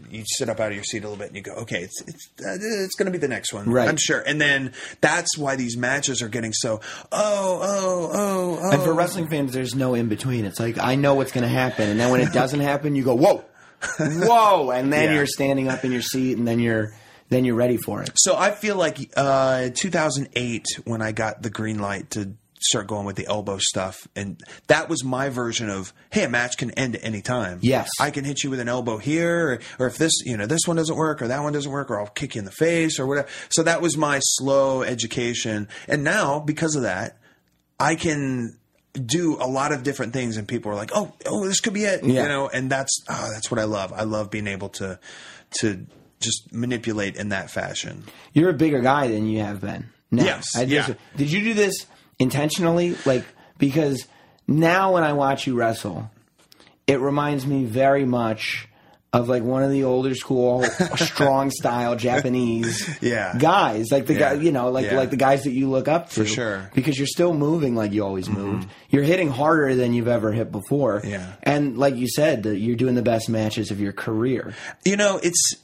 you 0.10 0.24
sit 0.26 0.50
up 0.50 0.60
out 0.60 0.68
of 0.70 0.76
your 0.76 0.84
seat 0.84 1.00
a 1.00 1.02
little 1.08 1.16
bit 1.18 1.28
and 1.28 1.38
you 1.38 1.42
go, 1.42 1.54
okay, 1.54 1.84
it's 1.84 2.02
it's 2.06 2.30
uh, 2.46 2.56
it's 2.60 2.96
going 2.96 3.06
to 3.06 3.12
be 3.12 3.18
the 3.18 3.28
next 3.30 3.54
one, 3.54 3.70
Right. 3.70 3.88
I'm 3.88 3.96
sure. 3.98 4.20
And 4.20 4.42
then 4.42 4.74
that's 5.00 5.38
why 5.38 5.56
these 5.56 5.78
matches 5.78 6.22
are 6.22 6.28
getting 6.28 6.52
so, 6.52 6.82
oh, 7.12 7.60
oh, 7.64 8.10
oh, 8.14 8.60
oh. 8.62 8.72
And 8.74 8.82
for 8.84 8.94
wrestling 8.94 9.30
fans, 9.30 9.54
there's 9.54 9.74
no 9.74 9.94
in 9.94 10.10
between. 10.10 10.44
It's 10.46 10.60
like 10.60 10.78
I 10.78 10.96
know 10.96 11.14
what's 11.16 11.32
going 11.32 11.44
to 11.44 11.48
happen, 11.54 11.90
and 11.90 12.00
then 12.00 12.12
when 12.12 12.20
it 12.22 12.34
doesn't 12.34 12.60
happen, 12.60 12.96
you 12.96 13.04
go 13.04 13.16
whoa, 13.16 13.46
whoa, 14.00 14.72
and 14.72 14.92
then 14.92 15.10
Yeah. 15.10 15.16
you're 15.16 15.26
standing 15.28 15.70
up 15.70 15.86
in 15.86 15.92
your 15.94 16.02
seat, 16.02 16.38
and 16.38 16.46
then 16.48 16.60
you're 16.60 16.90
then 17.30 17.46
you're 17.46 17.56
ready 17.56 17.78
for 17.78 18.02
it. 18.02 18.10
So 18.16 18.36
I 18.36 18.52
feel 18.52 18.76
like 18.76 18.98
uh, 19.16 19.70
2008 19.74 20.66
when 20.84 21.02
I 21.02 21.14
got 21.14 21.42
the 21.42 21.50
green 21.50 21.80
light 21.80 22.10
to 22.12 22.34
start 22.64 22.88
going 22.88 23.06
with 23.06 23.16
the 23.16 23.28
elbow 23.28 23.58
stuff, 23.60 24.08
and 24.16 24.40
that 24.68 24.90
was 24.90 25.04
my 25.04 25.30
version 25.30 25.70
of 25.70 25.94
hey, 26.12 26.24
a 26.24 26.30
match 26.30 26.58
can 26.58 26.72
end 26.72 26.96
at 26.96 27.04
any 27.04 27.22
time. 27.22 27.60
Yes. 27.62 27.90
I 28.00 28.12
can 28.12 28.24
hit 28.24 28.44
you 28.44 28.50
with 28.50 28.60
an 28.60 28.70
elbow 28.70 28.98
here, 28.98 29.62
or, 29.80 29.86
or 29.86 29.88
if 29.88 29.98
this 29.98 30.14
you 30.26 30.38
know 30.38 30.46
this 30.46 30.62
one 30.66 30.78
doesn't 30.78 30.96
work 30.96 31.22
or 31.22 31.28
that 31.28 31.44
one 31.44 31.54
doesn't 31.54 31.72
work, 31.72 31.90
or 31.90 32.00
I'll 32.00 32.08
kick 32.08 32.36
you 32.36 32.40
in 32.40 32.46
the 32.46 32.52
face 32.52 33.00
or 33.00 33.08
whatever. 33.08 33.28
So 33.50 33.64
that 33.64 33.82
was 33.82 33.98
my 33.98 34.20
slow 34.22 34.82
education, 34.84 35.68
and 35.88 36.04
now 36.04 36.40
because 36.40 36.76
of 36.76 36.84
that, 36.84 37.18
I 37.80 37.96
can 37.96 38.58
do 38.94 39.38
a 39.40 39.48
lot 39.48 39.72
of 39.72 39.84
different 39.84 40.12
things 40.12 40.36
and 40.36 40.46
people 40.46 40.70
are 40.70 40.76
like 40.76 40.92
oh 40.94 41.14
oh 41.26 41.48
this 41.48 41.62
could 41.62 41.74
be 41.74 41.86
it 41.86 42.04
Yeah. 42.04 42.24
you 42.24 42.28
know 42.28 42.50
and 42.50 42.70
that's 42.70 42.92
oh, 43.08 43.30
that's 43.34 43.50
what 43.50 43.58
I 43.58 43.64
love 43.64 43.94
I 43.94 44.04
love 44.04 44.30
being 44.30 44.48
able 44.48 44.68
to 44.70 45.00
to 45.62 45.86
just 46.20 46.52
manipulate 46.52 47.16
in 47.16 47.30
that 47.30 47.50
fashion 47.50 48.04
You're 48.34 48.50
a 48.50 48.54
bigger 48.54 48.82
guy 48.82 49.08
than 49.08 49.28
you 49.28 49.40
have 49.40 49.62
been. 49.62 49.90
Now. 50.12 50.26
Yes, 50.26 50.46
I 50.58 50.64
yeah. 50.64 50.94
Did 51.16 51.32
you 51.32 51.42
do 51.42 51.54
this 51.54 51.86
intentionally? 52.22 52.96
Like 53.06 53.26
because 53.58 54.08
now 54.48 54.94
when 54.94 55.04
I 55.04 55.14
watch 55.14 55.48
you 55.48 55.56
wrestle, 55.56 56.10
it 56.88 57.00
reminds 57.00 57.46
me 57.46 57.66
very 57.66 58.06
much 58.06 58.68
of 59.14 59.28
like 59.28 59.44
one 59.44 59.62
of 59.62 59.70
the 59.72 59.84
older 59.84 60.16
school 60.16 60.64
strong 60.96 61.52
style 61.52 61.98
Japanese 61.98 62.90
Yeah. 63.02 63.36
guys, 63.38 63.92
like 63.92 64.06
the 64.06 64.14
guy, 64.14 64.34
you 64.36 64.54
know, 64.54 64.72
like 64.72 64.86
Yeah. 64.86 64.96
like 64.96 65.10
the 65.10 65.18
guys 65.18 65.44
that 65.44 65.52
you 65.52 65.70
look 65.70 65.90
up 65.90 66.10
to, 66.12 66.22
For 66.22 66.26
sure. 66.26 66.58
Mm-hmm. 66.60 66.76
because 66.76 66.98
you're 66.98 67.08
still 67.08 67.34
moving 67.34 67.76
like 67.76 67.92
you 67.92 68.06
always 68.06 68.30
moved. 68.30 68.70
You're 68.90 69.04
hitting 69.04 69.30
harder 69.30 69.76
than 69.76 69.94
you've 69.94 70.08
ever 70.08 70.32
hit 70.32 70.50
before, 70.50 71.02
Yeah. 71.04 71.34
and 71.44 71.78
like 71.78 71.98
you 71.98 72.08
said, 72.08 72.44
that 72.44 72.58
you're 72.60 72.78
doing 72.78 72.96
the 72.96 73.02
best 73.02 73.28
matches 73.28 73.70
of 73.70 73.82
your 73.82 73.92
career. 73.92 74.54
You 74.86 74.96
know, 74.96 75.20
it's. 75.22 75.56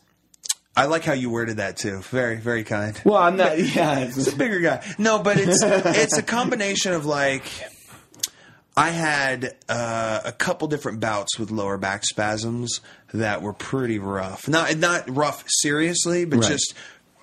I 0.78 0.86
like 0.86 1.04
how 1.04 1.14
you 1.14 1.30
worded 1.30 1.58
that 1.58 1.76
too. 1.78 2.00
Very, 2.02 2.38
very 2.38 2.64
kind. 2.64 3.00
Well, 3.04 3.18
I'm 3.18 3.36
not, 3.36 3.58
yeah, 3.76 4.00
it's, 4.02 4.18
It's 4.18 4.32
a 4.32 4.36
bigger 4.36 4.60
guy. 4.60 4.86
No, 4.98 5.20
but 5.20 5.38
it's 5.38 5.62
it's 5.64 6.18
a 6.18 6.24
combination 6.24 6.94
of 6.94 7.06
like. 7.06 7.44
I 8.80 8.92
had 8.92 9.56
uh, 9.68 10.22
a 10.24 10.32
couple 10.32 10.68
different 10.68 11.00
bouts 11.00 11.40
with 11.40 11.50
lower 11.50 11.80
back 11.80 12.06
spasms 12.06 12.80
that 13.12 13.42
were 13.42 13.54
pretty 13.54 13.98
rough. 13.98 14.48
Not 14.48 14.78
not 14.78 15.04
rough 15.14 15.44
seriously, 15.48 16.26
but 16.26 16.40
Right. 16.42 16.50
just 16.52 16.76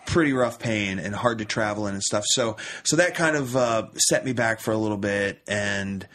pretty 0.04 0.32
rough 0.32 0.58
pain 0.58 0.98
and 0.98 1.14
hard 1.14 1.38
to 1.38 1.44
travel 1.44 1.86
in 1.86 1.94
and 1.94 2.02
stuff. 2.02 2.24
So 2.26 2.56
so 2.82 2.96
that 2.96 3.14
kind 3.14 3.36
of 3.36 3.54
uh, 3.56 3.86
set 3.94 4.24
me 4.24 4.32
back 4.32 4.58
for 4.60 4.72
a 4.72 4.76
little 4.76 4.98
bit 4.98 5.40
and. 5.46 6.06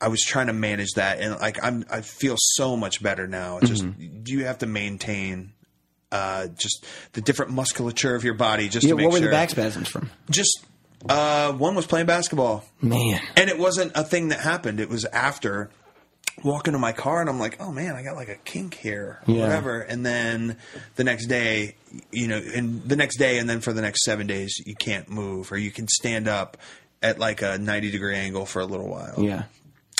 I 0.00 0.08
was 0.08 0.20
trying 0.20 0.48
to 0.48 0.52
manage 0.52 0.90
that, 0.96 1.20
and 1.20 1.40
like 1.40 1.64
I'm, 1.64 1.86
I 1.90 2.02
feel 2.02 2.34
so 2.38 2.76
much 2.76 3.02
better 3.02 3.26
now. 3.26 3.58
It's 3.58 3.70
Just 3.70 3.86
do 4.24 4.32
you 4.32 4.44
have 4.44 4.58
to 4.58 4.66
maintain 4.66 5.52
uh, 6.14 6.46
just 6.56 6.84
the 7.12 7.20
different 7.20 7.50
musculature 7.52 8.14
of 8.14 8.22
your 8.24 8.34
body, 8.34 8.68
just 8.68 8.84
yeah, 8.86 8.90
to 8.90 8.96
make 8.96 9.04
what 9.06 9.12
were 9.14 9.18
sure. 9.18 9.26
the 9.28 9.32
back 9.32 9.50
spasms 9.50 9.88
from? 9.88 10.10
Just 10.30 10.64
uh, 11.08 11.52
one 11.52 11.74
was 11.74 11.86
playing 11.86 12.06
basketball, 12.06 12.64
Man, 12.80 13.20
and 13.36 13.50
it 13.50 13.58
wasn't 13.58 13.92
a 13.94 14.04
thing 14.04 14.28
that 14.28 14.40
happened. 14.40 14.80
It 14.80 14.88
was 14.88 15.04
after 15.06 15.70
walking 16.42 16.72
to 16.72 16.78
my 16.78 16.92
car, 16.92 17.20
and 17.20 17.28
I'm 17.28 17.38
like, 17.38 17.56
oh 17.60 17.70
man, 17.72 17.94
I 17.94 18.02
got 18.02 18.16
like 18.16 18.28
a 18.28 18.34
kink 18.36 18.74
here, 18.74 19.20
or 19.28 19.34
Yeah. 19.34 19.40
whatever. 19.42 19.80
And 19.80 20.04
then 20.04 20.56
the 20.96 21.04
next 21.04 21.26
day, 21.26 21.76
you 22.10 22.26
know, 22.28 22.38
and 22.38 22.82
the 22.88 22.96
next 22.96 23.18
day, 23.18 23.38
and 23.38 23.48
then 23.48 23.60
for 23.60 23.72
the 23.72 23.82
next 23.82 24.04
seven 24.04 24.26
days, 24.26 24.54
you 24.64 24.74
can't 24.74 25.08
move, 25.08 25.52
or 25.52 25.58
you 25.58 25.70
can 25.70 25.86
stand 25.88 26.26
up 26.28 26.56
at 27.02 27.18
like 27.18 27.42
a 27.42 27.58
90 27.58 27.90
degree 27.90 28.16
angle 28.16 28.46
for 28.46 28.60
a 28.60 28.64
little 28.66 28.88
while. 28.88 29.14
yeah. 29.18 29.44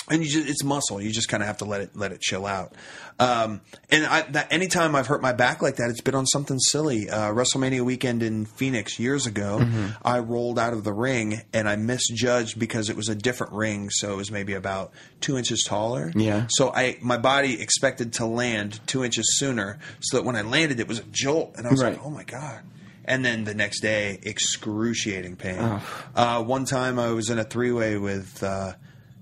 And 0.09 0.23
you 0.23 0.29
just 0.29 0.47
it's 0.47 0.63
muscle. 0.63 1.01
You 1.01 1.11
just 1.11 1.27
kind 1.29 1.41
of 1.43 1.47
have 1.47 1.57
to 1.57 1.65
let 1.65 1.81
it 1.81 1.95
let 1.95 2.11
it 2.11 2.21
chill 2.21 2.45
out. 2.45 2.73
Um, 3.17 3.61
and 3.89 4.05
I, 4.05 4.23
that 4.23 4.51
anytime 4.51 4.93
I've 4.93 5.07
hurt 5.07 5.21
my 5.21 5.31
back 5.31 5.61
like 5.61 5.77
that, 5.77 5.89
it's 5.89 6.01
been 6.01 6.15
on 6.15 6.25
something 6.25 6.59
silly. 6.59 7.09
Uh, 7.09 7.31
WrestleMania 7.31 7.79
weekend 7.81 8.21
in 8.21 8.45
Phoenix 8.45 8.99
years 8.99 9.25
ago, 9.25 9.59
Mm-hmm. 9.61 9.87
I 10.03 10.19
rolled 10.19 10.59
out 10.59 10.73
of 10.73 10.83
the 10.83 10.91
ring 10.91 11.41
and 11.53 11.69
I 11.69 11.77
misjudged 11.77 12.59
because 12.59 12.89
it 12.89 12.97
was 12.97 13.07
a 13.07 13.15
different 13.15 13.53
ring, 13.53 13.89
so 13.89 14.11
it 14.11 14.17
was 14.17 14.31
maybe 14.31 14.53
about 14.53 14.91
two 15.21 15.37
inches 15.37 15.63
taller. 15.63 16.11
Yeah. 16.13 16.47
So 16.49 16.71
I 16.73 16.97
my 17.01 17.17
body 17.17 17.61
expected 17.61 18.13
to 18.13 18.25
land 18.25 18.81
two 18.85 19.03
inches 19.05 19.37
sooner, 19.37 19.79
so 20.01 20.17
that 20.17 20.23
when 20.23 20.35
I 20.35 20.41
landed, 20.41 20.79
it 20.81 20.87
was 20.87 20.99
a 20.99 21.03
jolt, 21.03 21.55
and 21.57 21.65
I 21.65 21.71
was 21.71 21.81
Right. 21.81 21.93
like, 21.93 22.05
oh 22.05 22.09
my 22.09 22.23
god. 22.25 22.61
And 23.07 23.23
then 23.23 23.43
the 23.43 23.53
next 23.53 23.81
day, 23.81 24.19
excruciating 24.23 25.35
pain. 25.35 25.79
Uh, 26.15 26.43
one 26.43 26.65
time 26.65 26.97
I 26.97 27.11
was 27.11 27.29
in 27.29 27.37
a 27.37 27.43
three 27.43 27.71
way 27.71 27.97
with 27.97 28.41
uh, 28.43 28.73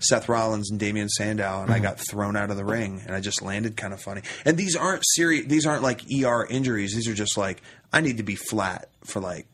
Seth 0.04 0.30
Rollins 0.30 0.70
and 0.72 0.80
Damien 0.80 1.10
Sandow, 1.10 1.62
and 1.64 1.72
I 1.72 1.80
got 1.80 2.00
thrown 2.00 2.36
out 2.36 2.50
of 2.52 2.58
the 2.58 2.66
ring, 2.66 3.02
and 3.06 3.16
I 3.16 3.20
just 3.22 3.42
landed 3.42 3.76
kind 3.78 3.94
of 3.94 4.02
funny. 4.02 4.22
And 4.46 4.58
these 4.58 4.76
aren't 4.76 5.04
serious; 5.16 5.46
these 5.48 5.66
aren't 5.66 5.84
like 5.84 6.02
ER 6.12 6.46
injuries. 6.50 6.94
These 6.96 7.08
are 7.08 7.14
just 7.16 7.38
like 7.38 7.62
I 7.92 8.02
need 8.02 8.18
to 8.18 8.24
be 8.24 8.36
flat 8.36 8.90
for 9.04 9.20
like 9.20 9.48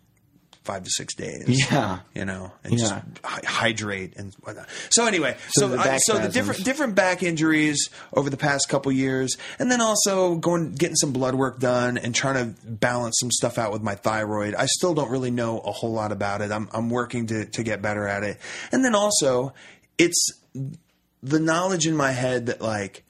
five 0.65 0.83
to 0.83 0.89
six 0.91 1.15
days. 1.15 1.65
Yeah. 1.71 1.99
you 2.13 2.25
know, 2.25 2.51
and 2.63 2.77
just 2.77 2.93
Yeah. 2.93 3.01
hy- 3.23 3.41
hydrate 3.43 4.13
and 4.17 4.35
whatnot. 4.43 4.67
So 4.91 5.07
anyway, 5.07 5.35
So 5.53 5.61
so 5.61 5.67
the 5.69 5.79
I, 5.79 5.97
so 5.97 6.19
the 6.19 6.29
different 6.29 6.63
different 6.63 6.93
back 6.93 7.23
injuries 7.23 7.89
over 8.13 8.29
the 8.29 8.37
past 8.37 8.69
couple 8.69 8.91
years, 8.91 9.35
and 9.57 9.71
then 9.71 9.81
also 9.81 10.35
going 10.35 10.73
getting 10.75 10.95
some 10.97 11.11
blood 11.11 11.33
work 11.33 11.59
done 11.59 11.97
and 11.97 12.13
trying 12.13 12.35
to 12.53 12.61
balance 12.69 13.17
some 13.19 13.31
stuff 13.31 13.57
out 13.57 13.71
with 13.71 13.81
my 13.81 13.95
thyroid. 13.95 14.53
I 14.53 14.67
still 14.67 14.93
don't 14.93 15.09
really 15.09 15.31
know 15.31 15.59
a 15.59 15.71
whole 15.71 15.91
lot 15.93 16.11
about 16.11 16.41
it. 16.41 16.51
I'm 16.51 16.69
I'm 16.71 16.89
working 16.91 17.25
to 17.27 17.45
to 17.45 17.63
get 17.63 17.81
better 17.81 18.07
at 18.07 18.23
it, 18.23 18.37
and 18.71 18.85
then 18.85 18.93
also 18.93 19.53
it's 19.97 20.29
the 20.53 21.39
knowledge 21.39 21.85
in 21.87 21.95
my 21.95 22.11
head 22.11 22.47
that 22.47 22.61
like 22.61 23.03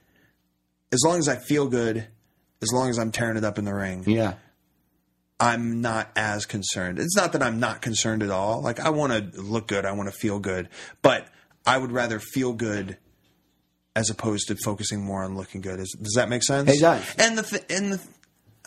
as 0.91 1.01
long 1.05 1.19
as 1.19 1.27
I 1.27 1.35
feel 1.37 1.67
good, 1.67 2.07
as 2.61 2.71
long 2.73 2.89
as 2.89 2.97
I'm 2.97 3.11
tearing 3.11 3.37
it 3.37 3.43
up 3.43 3.57
in 3.57 3.65
the 3.65 3.73
ring, 3.73 4.03
Yeah. 4.07 4.33
I'm 5.39 5.79
not 5.81 6.09
as 6.17 6.45
concerned. 6.45 6.99
It's 6.99 7.15
not 7.15 7.31
that 7.31 7.41
I'm 7.41 7.59
not 7.61 7.81
concerned 7.81 8.23
at 8.23 8.29
all. 8.29 8.61
Like 8.61 8.79
I 8.79 8.89
want 8.89 9.13
to 9.33 9.41
look 9.41 9.67
good, 9.67 9.85
I 9.85 9.93
want 9.93 10.09
to 10.11 10.15
feel 10.17 10.39
good, 10.39 10.67
but 11.01 11.27
I 11.65 11.77
would 11.77 11.91
rather 11.91 12.19
feel 12.19 12.51
good 12.53 12.97
as 13.95 14.09
opposed 14.09 14.47
to 14.49 14.55
focusing 14.65 15.01
more 15.03 15.23
on 15.23 15.35
looking 15.37 15.61
good. 15.61 15.79
Is, 15.79 15.95
does 16.01 16.13
that 16.15 16.27
make 16.29 16.43
sense? 16.43 16.69
It 16.69 16.79
does. 16.81 17.03
And 17.17 17.37
the 17.37 17.43
th- 17.43 17.63
and 17.69 17.93
the, 17.93 18.01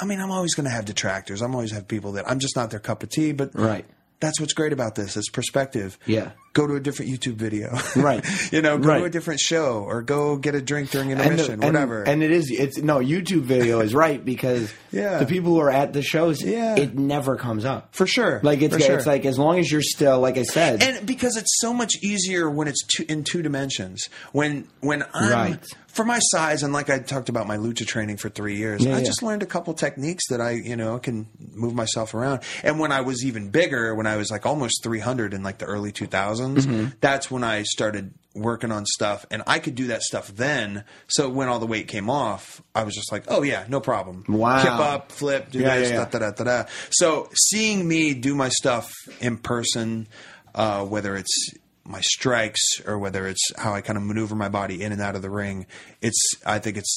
I 0.01 0.05
mean, 0.07 0.19
I'm 0.21 0.31
always 0.31 0.55
going 0.55 0.65
to 0.65 0.71
have 0.71 0.85
detractors. 0.87 1.43
I'm 1.43 1.55
always 1.55 1.73
have 1.73 1.87
people 1.89 2.13
that 2.13 2.29
I'm 2.31 2.39
just 2.39 2.57
not 2.57 2.71
their 2.71 2.81
cup 2.81 3.03
of 3.03 3.11
tea. 3.11 3.33
But 3.33 3.51
Right. 3.55 3.85
that's 4.21 4.41
what's 4.41 4.53
great 4.55 4.73
about 4.73 4.95
this. 4.95 5.17
It's 5.17 5.29
perspective. 5.31 5.99
Yeah. 6.07 6.31
Go 6.55 6.67
to 6.67 6.75
a 6.75 6.81
different 6.81 7.11
YouTube 7.11 7.35
video. 7.37 7.79
Right. 7.97 8.25
you 8.53 8.61
know, 8.63 8.77
go 8.79 8.89
Right. 8.89 8.99
to 8.99 9.05
a 9.05 9.11
different 9.11 9.41
show 9.41 9.85
or 9.87 10.03
go 10.03 10.37
get 10.37 10.55
a 10.55 10.61
drink 10.61 10.91
during 10.91 11.11
And 11.13 11.21
the- 11.21 11.25
intermission, 11.25 11.53
and, 11.55 11.65
whatever. 11.65 12.03
And 12.03 12.23
it 12.23 12.31
is. 12.31 12.51
It's 12.51 12.79
no 12.79 12.99
YouTube 12.99 13.43
video 13.43 13.81
is 13.81 13.95
right 13.95 14.23
because 14.25 14.73
Yeah. 14.93 15.19
the 15.19 15.27
people 15.27 15.53
who 15.53 15.61
are 15.61 15.71
at 15.71 15.93
the 15.95 16.03
shows, 16.03 16.43
Yeah. 16.43 16.77
it 16.77 16.95
never 16.99 17.37
comes 17.37 17.65
up 17.65 17.89
for 17.95 18.07
sure. 18.07 18.41
Like 18.43 18.61
it's 18.61 18.77
sure. 18.85 18.97
it's 18.97 19.07
like 19.07 19.25
as 19.25 19.39
long 19.39 19.59
as 19.59 19.71
you're 19.73 19.81
still 19.83 20.21
like 20.21 20.37
I 20.37 20.43
said, 20.43 20.83
and 20.83 21.07
because 21.07 21.37
it's 21.37 21.53
so 21.61 21.73
much 21.73 21.95
easier 22.03 22.51
when 22.51 22.69
it's 22.69 22.83
two, 22.87 23.05
in 23.09 23.25
two 23.25 23.41
dimensions. 23.43 24.09
When 24.33 24.67
when 24.81 25.05
I'm 25.15 25.33
Right. 25.33 25.67
for 25.87 26.05
my 26.05 26.19
size, 26.19 26.63
and 26.63 26.73
like 26.75 26.91
I 26.91 26.99
talked 26.99 27.29
about 27.31 27.47
my 27.47 27.57
lucha 27.57 27.87
training 27.87 28.17
for 28.19 28.29
three 28.29 28.57
years, 28.57 28.85
Yeah, 28.85 28.97
I 28.97 28.99
yeah. 28.99 29.05
just 29.05 29.23
learned 29.23 29.43
a 29.43 29.47
couple 29.47 29.73
techniques 29.75 30.29
that 30.29 30.41
I 30.41 30.51
you 30.53 30.77
know 30.77 30.99
can 30.99 31.27
move 31.55 31.75
myself 31.75 32.13
around. 32.15 32.41
And 32.63 32.79
when 32.79 32.93
I 32.93 33.01
was 33.03 33.25
even 33.25 33.49
bigger, 33.51 33.95
when 33.95 34.07
I 34.07 34.17
was 34.17 34.31
like 34.31 34.45
almost 34.45 34.83
300 34.83 35.33
in 35.35 35.43
like 35.43 35.59
the 35.59 35.67
early 35.67 35.93
2000s, 35.93 36.42
Mm-hmm. 36.49 36.87
that's 37.01 37.31
when 37.31 37.45
I 37.45 37.63
started 37.63 38.15
working 38.35 38.73
on 38.73 38.87
stuff, 38.87 39.27
and 39.31 39.43
I 39.47 39.59
could 39.59 39.75
do 39.75 39.89
that 39.89 40.03
stuff 40.03 40.29
then. 40.29 40.85
So 41.09 41.29
when 41.29 41.49
all 41.49 41.59
the 41.59 41.67
weight 41.67 41.89
came 41.89 42.09
off, 42.09 42.63
I 42.75 42.85
was 42.85 42.95
just 42.95 43.13
like, 43.13 43.25
oh 43.29 43.43
yeah, 43.43 43.65
no 43.69 43.81
problem. 43.81 44.25
Wow. 44.29 44.59
Hip 44.63 44.73
up, 44.73 45.13
flip, 45.13 45.51
do 45.51 45.59
Yeah, 45.61 45.79
this, 45.79 45.91
yeah, 45.91 45.97
yeah. 45.99 46.09
da 46.09 46.19
da 46.19 46.31
da 46.31 46.45
da. 46.45 46.65
So 46.91 47.29
seeing 47.35 47.87
me 47.87 48.15
do 48.15 48.35
my 48.35 48.49
stuff 48.49 48.91
in 49.21 49.37
person, 49.37 50.09
uh, 50.55 50.85
whether 50.85 51.17
it's 51.17 51.51
my 51.85 52.01
strikes 52.01 52.61
or 52.87 52.99
whether 52.99 53.27
it's 53.27 53.43
how 53.57 53.75
I 53.75 53.81
kind 53.81 53.97
of 53.97 54.03
maneuver 54.05 54.35
my 54.35 54.49
body 54.49 54.83
in 54.83 54.93
and 54.93 55.03
out 55.03 55.17
of 55.17 55.23
the 55.23 55.31
ring, 55.31 55.67
it's 56.01 56.35
I 56.47 56.59
think 56.59 56.77
it's 56.79 56.97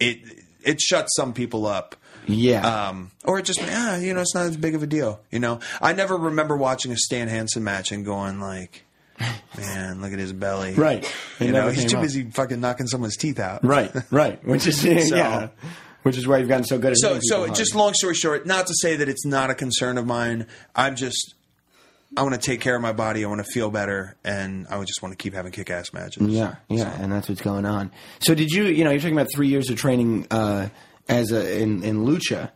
it 0.00 0.18
it 0.64 0.80
shuts 0.80 1.14
some 1.16 1.32
people 1.32 1.66
up. 1.66 1.96
Yeah, 2.26 2.88
Um, 2.88 3.10
or 3.24 3.38
it 3.38 3.44
just, 3.44 3.60
yeah, 3.60 3.98
you 3.98 4.14
know, 4.14 4.20
it's 4.20 4.34
not 4.34 4.46
as 4.46 4.56
big 4.56 4.74
of 4.74 4.82
a 4.82 4.86
deal. 4.86 5.20
You 5.30 5.38
know, 5.40 5.60
I 5.80 5.92
never 5.92 6.16
remember 6.16 6.56
watching 6.56 6.92
a 6.92 6.96
Stan 6.96 7.28
Hansen 7.28 7.64
match 7.64 7.92
and 7.92 8.04
going 8.04 8.40
like, 8.40 8.84
man, 9.56 10.00
look 10.00 10.12
at 10.12 10.18
his 10.18 10.32
belly. 10.32 10.74
Right. 10.74 11.04
It 11.38 11.46
You 11.46 11.52
know, 11.52 11.68
he's 11.68 11.90
too 11.90 11.96
up. 11.98 12.02
busy 12.02 12.30
fucking 12.30 12.60
knocking 12.60 12.86
someone's 12.86 13.16
teeth 13.16 13.38
out. 13.38 13.64
right, 13.64 13.92
right. 14.10 14.44
Which 14.46 14.66
is 14.66 14.84
yeah, 14.84 15.48
which 16.02 16.16
is 16.16 16.26
why 16.26 16.38
you've 16.38 16.48
gotten 16.48 16.64
so 16.64 16.78
good 16.78 16.92
at 16.92 16.98
So, 16.98 17.18
so 17.22 17.46
just 17.48 17.74
long 17.74 17.94
story 17.94 18.14
short, 18.14 18.46
not 18.46 18.66
to 18.66 18.74
say 18.74 18.96
that 18.96 19.08
it's 19.08 19.24
not 19.24 19.50
a 19.50 19.54
concern 19.54 19.98
of 19.98 20.06
mine. 20.06 20.46
I'm 20.74 20.96
just, 20.96 21.34
I 22.16 22.22
want 22.22 22.34
to 22.34 22.40
take 22.40 22.60
care 22.60 22.74
of 22.74 22.82
my 22.82 22.92
body. 22.92 23.24
I 23.24 23.28
want 23.28 23.44
to 23.44 23.50
feel 23.52 23.70
better, 23.70 24.16
and 24.24 24.66
I 24.68 24.78
would 24.78 24.88
just 24.88 25.00
want 25.02 25.16
to 25.16 25.22
keep 25.22 25.32
having 25.34 25.52
kick-ass 25.52 25.92
matches. 25.92 26.26
Yeah, 26.28 26.56
yeah, 26.68 26.92
and 27.00 27.12
that's 27.12 27.28
what's 27.28 27.40
going 27.42 27.64
on. 27.64 27.92
So 28.18 28.34
did 28.34 28.50
you? 28.50 28.64
You 28.64 28.82
know, 28.84 28.90
you're 28.90 29.00
talking 29.00 29.16
about 29.16 29.30
three 29.32 29.48
years 29.48 29.70
of 29.70 29.76
training 29.78 30.26
uh, 30.30 30.68
as 31.12 31.32
a 31.32 31.60
in 31.60 31.82
in 31.82 32.04
lucha. 32.06 32.50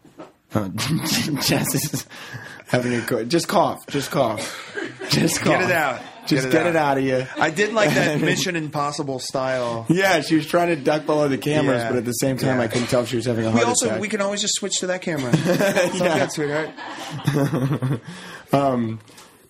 Uh, 0.54 0.68
Jess 1.42 1.74
is 1.74 2.06
having 2.68 2.94
a 2.94 3.02
co- 3.02 3.24
just 3.24 3.48
cough, 3.48 3.86
just 3.88 4.10
cough, 4.10 4.76
just 5.10 5.40
cough. 5.40 5.46
Get 5.60 5.62
it 5.70 5.72
out. 5.72 6.00
Just 6.26 6.50
get, 6.50 6.66
it, 6.66 6.74
out. 6.74 6.98
of 6.98 7.04
you. 7.04 7.24
I 7.38 7.50
did 7.50 7.72
like 7.72 7.90
that 7.94 8.20
Mission 8.20 8.56
Impossible 8.56 9.20
style. 9.20 9.86
Yeah, 9.88 10.22
she 10.22 10.34
was 10.34 10.44
trying 10.44 10.68
to 10.68 10.76
duck 10.76 11.06
below 11.06 11.28
the 11.28 11.38
cameras, 11.38 11.82
Yeah. 11.82 11.88
but 11.90 11.98
at 11.98 12.04
the 12.04 12.10
same 12.14 12.36
time, 12.36 12.56
Yeah. 12.58 12.64
I 12.64 12.66
couldn't 12.66 12.88
tell 12.88 13.02
if 13.02 13.08
she 13.10 13.14
was 13.16 13.26
having 13.26 13.44
a 13.46 13.50
We 13.50 13.54
heart 13.58 13.66
also 13.68 13.86
attack. 13.86 14.00
we 14.00 14.08
can 14.08 14.20
always 14.20 14.40
just 14.40 14.54
switch 14.56 14.80
to 14.80 14.88
that 14.88 15.02
camera. 15.02 15.30
It's 15.34 16.00
Yeah. 16.00 16.18
good, 16.18 16.32
sweetheart. 16.32 16.70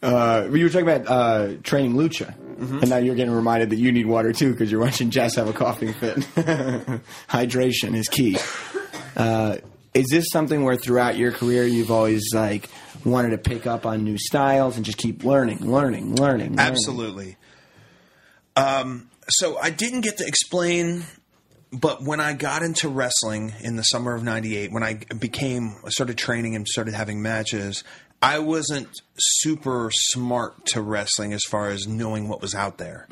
Uh, 0.03 0.49
you 0.53 0.65
were 0.65 0.69
talking 0.71 0.89
about 0.89 1.07
uh, 1.09 1.55
training 1.63 1.95
lucha, 1.95 2.35
Mm-hmm. 2.57 2.79
and 2.79 2.89
now 2.89 2.97
you're 2.97 3.15
getting 3.15 3.35
reminded 3.35 3.69
that 3.69 3.77
you 3.77 3.93
need 3.93 4.07
water 4.07 4.33
too 4.33 4.53
because 4.53 4.71
you're 4.73 4.81
watching 4.81 5.11
Jess 5.11 5.35
have 5.35 5.47
a 5.47 5.53
coughing 5.53 5.93
fit. 5.93 6.17
Hydration 7.29 7.95
is 7.95 8.09
key. 8.09 8.39
Uh, 9.17 9.57
is 9.95 10.09
this 10.11 10.27
something 10.31 10.63
where 10.63 10.77
throughout 10.77 11.17
your 11.17 11.33
career 11.33 11.65
you've 11.65 11.91
always 11.91 12.35
like 12.35 12.69
wanted 13.05 13.31
to 13.31 13.39
pick 13.39 13.67
up 13.67 13.87
on 13.87 14.05
new 14.05 14.19
styles 14.19 14.77
and 14.77 14.85
just 14.85 14.99
keep 14.99 15.25
learning, 15.25 15.59
learning, 15.61 16.17
learning? 16.17 16.57
learning? 16.57 16.59
Absolutely. 16.59 17.37
Um, 18.57 19.11
so 19.29 19.57
I 19.59 19.71
didn't 19.71 20.03
get 20.03 20.19
to 20.19 20.27
explain, 20.27 21.05
but 21.73 22.03
when 22.03 22.21
I 22.21 22.35
got 22.35 22.63
into 22.63 22.89
wrestling 22.89 23.55
in 23.61 23.77
the 23.77 23.83
summer 23.83 24.15
of 24.15 24.23
'98, 24.23 24.71
when 24.71 24.83
I 24.83 25.01
became, 25.19 25.77
started 25.89 26.19
training 26.19 26.55
and 26.55 26.67
started 26.67 26.95
having 26.95 27.23
matches. 27.23 27.83
I 28.23 28.39
wasn't 28.39 28.89
super 29.19 29.91
smart 29.93 30.67
to 30.67 30.81
wrestling 30.81 31.33
as 31.33 31.43
far 31.45 31.71
as 31.71 31.87
knowing 31.87 32.29
what 32.29 32.41
was 32.41 32.55
out 32.55 32.79
there. 32.79 33.07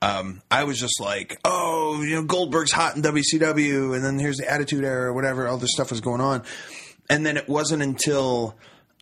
Um, 0.00 0.42
I 0.50 0.64
was 0.64 0.78
just 0.78 1.00
like, 1.00 1.38
oh, 1.44 2.02
you 2.02 2.14
know, 2.14 2.22
Goldberg's 2.22 2.72
hot 2.72 2.96
in 2.96 3.02
WCW, 3.02 3.94
and 3.94 4.04
then 4.04 4.18
here's 4.18 4.36
the 4.36 4.50
Attitude 4.50 4.84
Era, 4.84 5.10
or 5.10 5.12
whatever. 5.12 5.48
All 5.48 5.56
this 5.56 5.72
stuff 5.72 5.90
was 5.90 6.00
going 6.00 6.20
on, 6.20 6.44
and 7.10 7.26
then 7.26 7.36
it 7.36 7.48
wasn't 7.48 7.82
until 7.82 8.56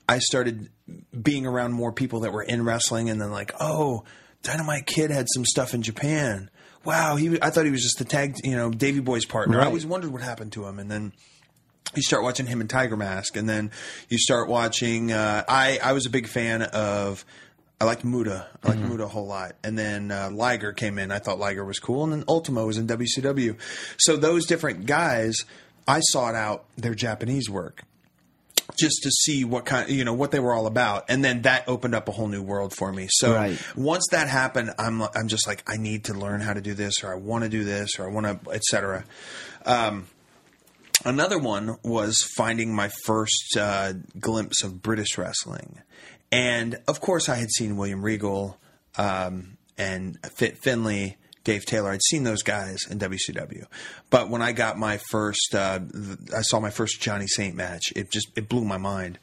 I 0.08 0.18
started 0.18 0.70
being 1.20 1.46
around 1.46 1.72
more 1.72 1.92
people 1.92 2.20
that 2.20 2.32
were 2.32 2.42
in 2.42 2.64
wrestling, 2.64 3.10
and 3.10 3.20
then 3.20 3.30
like, 3.30 3.52
oh, 3.60 4.04
Dynamite 4.42 4.86
Kid 4.86 5.10
had 5.10 5.26
some 5.32 5.44
stuff 5.44 5.74
in 5.74 5.82
Japan. 5.82 6.50
Wow, 6.84 7.16
he 7.16 7.38
I 7.40 7.50
thought 7.50 7.64
he 7.64 7.70
was 7.70 7.82
just 7.82 7.98
the 7.98 8.04
tag, 8.04 8.36
you 8.42 8.56
know, 8.56 8.70
Davy 8.70 9.00
Boy's 9.00 9.24
partner. 9.24 9.60
I 9.60 9.66
always 9.66 9.86
wondered 9.86 10.12
what 10.12 10.22
happened 10.22 10.52
to 10.52 10.66
him, 10.66 10.78
and 10.78 10.90
then 10.90 11.12
you 11.94 12.02
start 12.02 12.22
watching 12.22 12.46
him 12.46 12.60
in 12.60 12.68
Tiger 12.68 12.96
Mask, 12.96 13.36
and 13.36 13.48
then 13.48 13.70
you 14.08 14.18
start 14.18 14.48
watching. 14.48 15.12
Uh, 15.12 15.44
I 15.48 15.78
I 15.82 15.92
was 15.92 16.06
a 16.06 16.10
big 16.10 16.26
fan 16.26 16.62
of. 16.62 17.24
I 17.80 17.84
liked 17.84 18.04
Muta. 18.04 18.46
I 18.62 18.68
liked 18.68 18.80
Muta 18.80 19.02
a 19.04 19.08
whole 19.08 19.26
lot. 19.26 19.56
And 19.64 19.76
then 19.76 20.12
uh, 20.12 20.30
Liger 20.32 20.72
came 20.72 21.00
in. 21.00 21.10
I 21.10 21.18
thought 21.18 21.40
Liger 21.40 21.64
was 21.64 21.80
cool. 21.80 22.04
And 22.04 22.12
then 22.12 22.22
Ultimo 22.28 22.64
was 22.64 22.78
in 22.78 22.86
WCW. 22.86 23.56
So 23.98 24.16
those 24.16 24.46
different 24.46 24.86
guys, 24.86 25.34
I 25.88 25.98
sought 25.98 26.36
out 26.36 26.64
their 26.76 26.94
Japanese 26.94 27.50
work 27.50 27.82
just 28.78 29.02
to 29.02 29.10
see 29.10 29.44
what 29.44 29.64
kind, 29.64 29.90
you 29.90 30.04
know, 30.04 30.14
what 30.14 30.30
they 30.30 30.38
were 30.38 30.54
all 30.54 30.68
about, 30.68 31.06
and 31.08 31.24
then 31.24 31.42
that 31.42 31.68
opened 31.68 31.96
up 31.96 32.08
a 32.08 32.12
whole 32.12 32.28
new 32.28 32.40
world 32.40 32.72
for 32.72 32.92
me. 32.92 33.08
So 33.10 33.34
Right. 33.34 33.58
once 33.74 34.06
that 34.12 34.28
happened, 34.28 34.70
I'm 34.78 35.02
I'm 35.02 35.26
just 35.26 35.48
like, 35.48 35.64
I 35.66 35.76
need 35.76 36.04
to 36.04 36.14
learn 36.14 36.40
how 36.40 36.52
to 36.52 36.60
do 36.60 36.74
this, 36.74 37.02
or 37.02 37.12
I 37.12 37.16
want 37.16 37.42
to 37.42 37.50
do 37.50 37.64
this, 37.64 37.98
or 37.98 38.08
I 38.08 38.12
want 38.12 38.44
to, 38.44 38.50
etc. 38.52 39.04
Um, 39.66 40.06
another 41.04 41.38
one 41.38 41.76
was 41.82 42.22
finding 42.36 42.74
my 42.74 42.90
first 43.04 43.56
uh, 43.58 43.94
glimpse 44.18 44.62
of 44.62 44.82
British 44.82 45.18
wrestling, 45.18 45.80
and 46.30 46.78
of 46.88 47.00
course, 47.00 47.28
I 47.28 47.36
had 47.36 47.50
seen 47.50 47.76
William 47.76 48.02
Regal 48.02 48.58
um, 48.96 49.56
and 49.78 50.18
Fit 50.36 50.58
Finlay. 50.58 51.16
Dave 51.44 51.66
Taylor, 51.66 51.90
I'd 51.90 52.04
seen 52.04 52.22
those 52.22 52.44
guys 52.44 52.86
in 52.88 53.00
WCW, 53.00 53.66
but 54.10 54.30
when 54.30 54.40
I 54.40 54.52
got 54.52 54.78
my 54.78 55.00
first, 55.10 55.56
uh, 55.56 55.80
I 56.32 56.42
saw 56.42 56.60
my 56.60 56.70
first 56.70 57.00
Johnny 57.00 57.26
Saint 57.26 57.56
match. 57.56 57.92
It 57.96 58.12
just 58.12 58.28
it 58.36 58.48
blew 58.48 58.64
my 58.64 58.76
mind. 58.76 59.18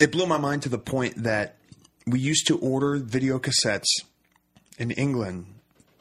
It 0.00 0.10
blew 0.10 0.24
my 0.24 0.38
mind 0.38 0.62
to 0.62 0.70
the 0.70 0.78
point 0.78 1.22
that 1.22 1.56
we 2.06 2.18
used 2.18 2.46
to 2.46 2.58
order 2.58 2.96
video 2.96 3.38
cassettes 3.38 3.84
in 4.78 4.90
England 4.92 5.53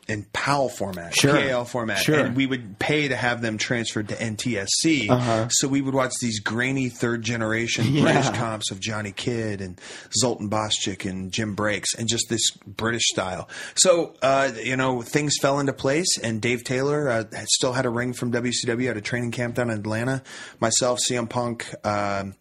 in 0.07 0.25
PAL 0.33 0.67
format, 0.69 1.15
Sure. 1.15 1.33
PAL 1.33 1.63
format, 1.65 1.97
Sure. 1.99 2.19
and 2.19 2.35
we 2.35 2.45
would 2.45 2.77
pay 2.77 3.07
to 3.07 3.15
have 3.15 3.41
them 3.41 3.57
transferred 3.57 4.09
to 4.09 4.15
NTSC. 4.21 5.49
So 5.51 5.67
we 5.67 5.81
would 5.81 5.93
watch 5.93 6.13
these 6.21 6.39
grainy 6.39 6.89
third 6.89 7.21
generation 7.21 7.85
Uh-huh. 7.85 7.93
Yeah. 7.95 8.03
British 8.03 8.29
comps 8.37 8.69
of 8.71 8.79
Johnny 8.81 9.11
Kidd 9.13 9.61
and 9.61 9.79
Zoltan 10.13 10.49
Boscik 10.49 11.09
and 11.09 11.31
Jim 11.31 11.55
Breaks, 11.55 11.95
and 11.95 12.07
just 12.09 12.27
this 12.29 12.51
British 12.67 13.03
style. 13.07 13.47
So 13.75 14.13
uh, 14.21 14.51
you 14.61 14.75
know 14.75 15.01
things 15.01 15.37
fell 15.41 15.59
into 15.59 15.73
place, 15.73 16.17
and 16.21 16.41
Dave 16.41 16.63
Taylor 16.63 17.09
uh, 17.09 17.23
still 17.45 17.73
had 17.73 17.85
a 17.85 17.89
ring 17.89 18.13
from 18.13 18.31
WCW 18.31 18.89
at 18.89 18.97
a 18.97 19.01
training 19.01 19.31
camp 19.31 19.55
down 19.55 19.69
in 19.69 19.79
Atlanta. 19.79 20.21
Myself, 20.59 20.99
CM 20.99 21.29
Punk. 21.29 21.73
Um, 21.85 22.35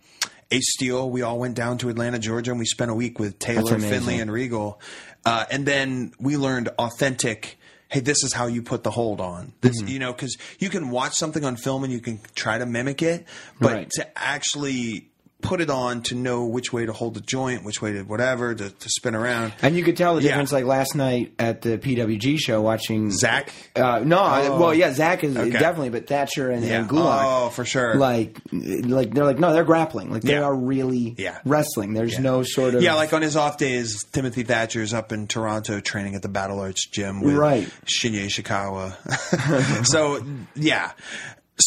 Steel, 0.60 1.08
we 1.10 1.22
all 1.22 1.38
went 1.38 1.54
down 1.54 1.78
to 1.78 1.88
Atlanta, 1.88 2.18
Georgia, 2.18 2.50
and 2.50 2.58
we 2.60 2.66
spent 2.66 2.90
a 2.90 2.94
week 2.94 3.18
with 3.18 3.38
Taylor. 3.38 3.78
Finlay, 3.78 4.18
and 4.18 4.30
Regal. 4.30 4.80
Uh, 5.24 5.44
and 5.50 5.64
then 5.66 6.12
we 6.18 6.36
learned 6.36 6.68
authentic. 6.78 7.58
Hey, 7.88 8.00
this 8.00 8.24
is 8.24 8.32
how 8.32 8.46
you 8.46 8.62
put 8.62 8.82
the 8.84 8.90
hold 8.90 9.20
on. 9.20 9.52
This, 9.60 9.78
Mm-hmm. 9.80 9.88
you 9.88 9.98
know, 9.98 10.12
because 10.12 10.36
you 10.58 10.68
can 10.70 10.90
watch 10.90 11.12
something 11.14 11.44
on 11.44 11.56
film 11.56 11.84
and 11.84 11.92
you 11.92 12.00
can 12.00 12.20
try 12.34 12.58
to 12.58 12.66
mimic 12.66 13.02
it, 13.02 13.26
but 13.60 13.72
Right. 13.72 13.90
to 13.96 14.18
actually 14.18 15.10
put 15.42 15.60
it 15.60 15.68
on 15.70 16.02
to 16.02 16.14
know 16.14 16.46
which 16.46 16.72
way 16.72 16.86
to 16.86 16.92
hold 16.92 17.14
the 17.14 17.20
joint, 17.20 17.64
which 17.64 17.82
way 17.82 17.92
to 17.92 18.02
whatever 18.02 18.54
to, 18.54 18.70
to 18.70 18.88
spin 18.88 19.14
around. 19.14 19.52
And 19.60 19.76
you 19.76 19.82
could 19.84 19.96
tell 19.96 20.14
the 20.14 20.22
Yeah. 20.22 20.28
difference, 20.30 20.52
like 20.52 20.64
last 20.64 20.94
night 20.94 21.32
at 21.38 21.62
the 21.62 21.76
PWG 21.78 22.38
show, 22.38 22.62
watching 22.62 23.10
Zach? 23.10 23.52
Uh, 23.76 24.00
no, 24.04 24.18
Oh. 24.22 24.58
well, 24.60 24.74
yeah, 24.74 24.92
Zach 24.92 25.24
is 25.24 25.36
Okay. 25.36 25.50
definitely, 25.50 25.90
but 25.90 26.06
Thatcher 26.06 26.50
and, 26.50 26.64
Yeah. 26.64 26.80
and 26.80 26.88
Gulak, 26.88 27.22
Oh, 27.24 27.48
for 27.50 27.64
sure. 27.64 27.96
Like, 27.96 28.38
like 28.52 29.12
they're 29.14 29.24
like, 29.24 29.38
no, 29.38 29.52
they're 29.52 29.64
grappling. 29.64 30.10
Like 30.10 30.22
they 30.22 30.34
Yeah. 30.34 30.44
are 30.44 30.54
really 30.54 31.16
wrestling. 31.44 31.92
There's 31.94 32.18
no 32.18 32.42
sort 32.42 32.74
of 32.74 32.82
Yeah, 32.82 32.94
like 32.94 33.12
on 33.12 33.22
his 33.22 33.36
off 33.36 33.58
days, 33.58 34.02
Timothy 34.12 34.44
Thatcher's 34.44 34.94
up 34.94 35.12
in 35.12 35.26
Toronto 35.26 35.80
training 35.80 36.14
at 36.14 36.22
the 36.22 36.28
Battle 36.28 36.60
Arts 36.60 36.86
gym 36.88 37.20
with 37.20 37.34
Right. 37.34 37.68
Shinya 37.86 38.24
Ishikawa. 38.26 39.86
so 39.86 40.24
yeah. 40.54 40.92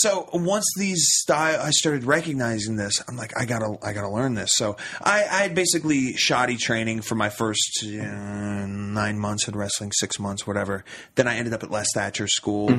So 0.02 0.30
once 0.34 0.66
these 0.78 1.06
style, 1.10 1.60
I 1.62 1.72
started 1.72 2.04
recognizing 2.04 2.76
this. 2.76 3.02
I'm 3.08 3.16
like, 3.16 3.32
I 3.40 3.46
gotta, 3.46 3.78
I 3.84 3.94
gotta 3.94 4.10
learn 4.10 4.34
this. 4.36 4.52
So 4.54 4.78
I, 5.02 5.24
I 5.24 5.42
had 5.44 5.56
basically 5.56 6.14
shoddy 6.14 6.58
training 6.58 7.02
for 7.02 7.16
my 7.16 7.30
first 7.30 7.84
uh, 7.84 8.66
nine 8.66 9.18
months 9.20 9.48
in 9.48 9.56
wrestling, 9.56 9.92
six 9.92 10.20
months, 10.20 10.46
whatever. 10.46 10.84
Then 11.16 11.28
I 11.28 11.38
ended 11.38 11.54
up 11.54 11.64
at 11.64 11.72
Les 11.72 11.88
Thatcher's 11.94 12.36
school, 12.36 12.70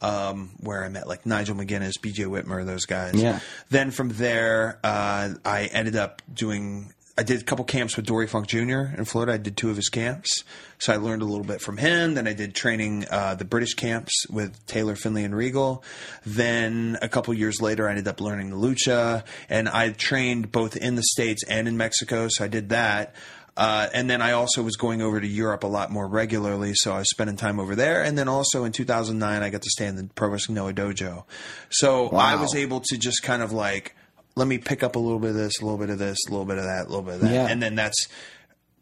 um, 0.00 0.50
where 0.60 0.84
I 0.84 0.88
met 0.88 1.06
like 1.06 1.26
Nigel 1.26 1.56
McGuinness, 1.56 2.00
B.J. 2.00 2.24
Whitmer, 2.24 2.64
those 2.64 2.84
guys. 2.86 3.14
Yeah. 3.14 3.40
Then 3.70 3.90
from 3.90 4.10
there, 4.10 4.78
uh, 4.84 5.30
I 5.44 5.64
ended 5.72 5.96
up 5.96 6.22
doing. 6.32 6.92
I 7.16 7.22
did 7.22 7.40
a 7.40 7.44
couple 7.44 7.64
camps 7.64 7.96
with 7.96 8.06
Dory 8.06 8.26
Funk 8.26 8.48
Jr. 8.48 8.92
in 8.96 9.04
Florida. 9.04 9.34
I 9.34 9.36
did 9.36 9.56
two 9.56 9.70
of 9.70 9.76
his 9.76 9.88
camps, 9.88 10.42
so 10.78 10.92
I 10.92 10.96
learned 10.96 11.22
a 11.22 11.24
little 11.24 11.44
bit 11.44 11.60
from 11.60 11.76
him. 11.76 12.14
Then 12.14 12.26
I 12.26 12.32
did 12.32 12.56
training 12.56 13.06
uh, 13.08 13.36
the 13.36 13.44
British 13.44 13.74
camps 13.74 14.26
with 14.28 14.66
Taylor 14.66 14.96
Finlay 14.96 15.22
and 15.22 15.34
Regal. 15.34 15.84
Then 16.26 16.98
a 17.02 17.08
couple 17.08 17.32
years 17.32 17.62
later, 17.62 17.86
I 17.86 17.90
ended 17.90 18.08
up 18.08 18.20
learning 18.20 18.50
the 18.50 18.56
lucha, 18.56 19.24
and 19.48 19.68
I 19.68 19.90
trained 19.90 20.50
both 20.50 20.76
in 20.76 20.96
the 20.96 21.04
states 21.04 21.44
and 21.44 21.68
in 21.68 21.76
Mexico. 21.76 22.26
So 22.28 22.44
I 22.44 22.48
did 22.48 22.70
that. 22.70 23.14
Uh, 23.56 23.88
and 23.94 24.10
then 24.10 24.20
I 24.20 24.32
also 24.32 24.64
was 24.64 24.74
going 24.74 25.00
over 25.00 25.20
to 25.20 25.26
Europe 25.28 25.62
a 25.62 25.68
lot 25.68 25.92
more 25.92 26.08
regularly, 26.08 26.74
so 26.74 26.92
I 26.92 26.98
was 26.98 27.10
spending 27.10 27.36
time 27.36 27.60
over 27.60 27.76
there. 27.76 28.02
And 28.02 28.18
then 28.18 28.26
also 28.26 28.64
in 28.64 28.72
2009, 28.72 29.42
I 29.42 29.50
got 29.50 29.62
to 29.62 29.70
stay 29.70 29.86
in 29.86 29.94
the 29.94 30.08
Pro 30.16 30.30
Wrestling 30.30 30.56
Noah 30.56 30.72
dojo. 30.72 31.24
So 31.70 32.08
I 32.08 32.34
was 32.34 32.56
able 32.56 32.80
to 32.80 32.98
just 32.98 33.22
kind 33.22 33.42
of 33.42 33.52
like, 33.52 33.94
let 34.36 34.48
me 34.48 34.58
pick 34.58 34.82
up 34.82 34.96
a 34.96 34.98
little 34.98 35.18
bit 35.20 35.30
of 35.30 35.36
this, 35.36 35.60
a 35.60 35.64
little 35.64 35.78
bit 35.78 35.90
of 35.90 35.98
this, 35.98 36.18
a 36.28 36.30
little 36.30 36.46
bit 36.46 36.58
of 36.58 36.64
that, 36.64 36.86
a 36.86 36.88
little 36.88 37.02
bit 37.02 37.14
of 37.16 37.20
that. 37.22 37.32
Yeah. 37.32 37.46
And 37.48 37.62
then 37.62 37.74
that's 37.74 38.08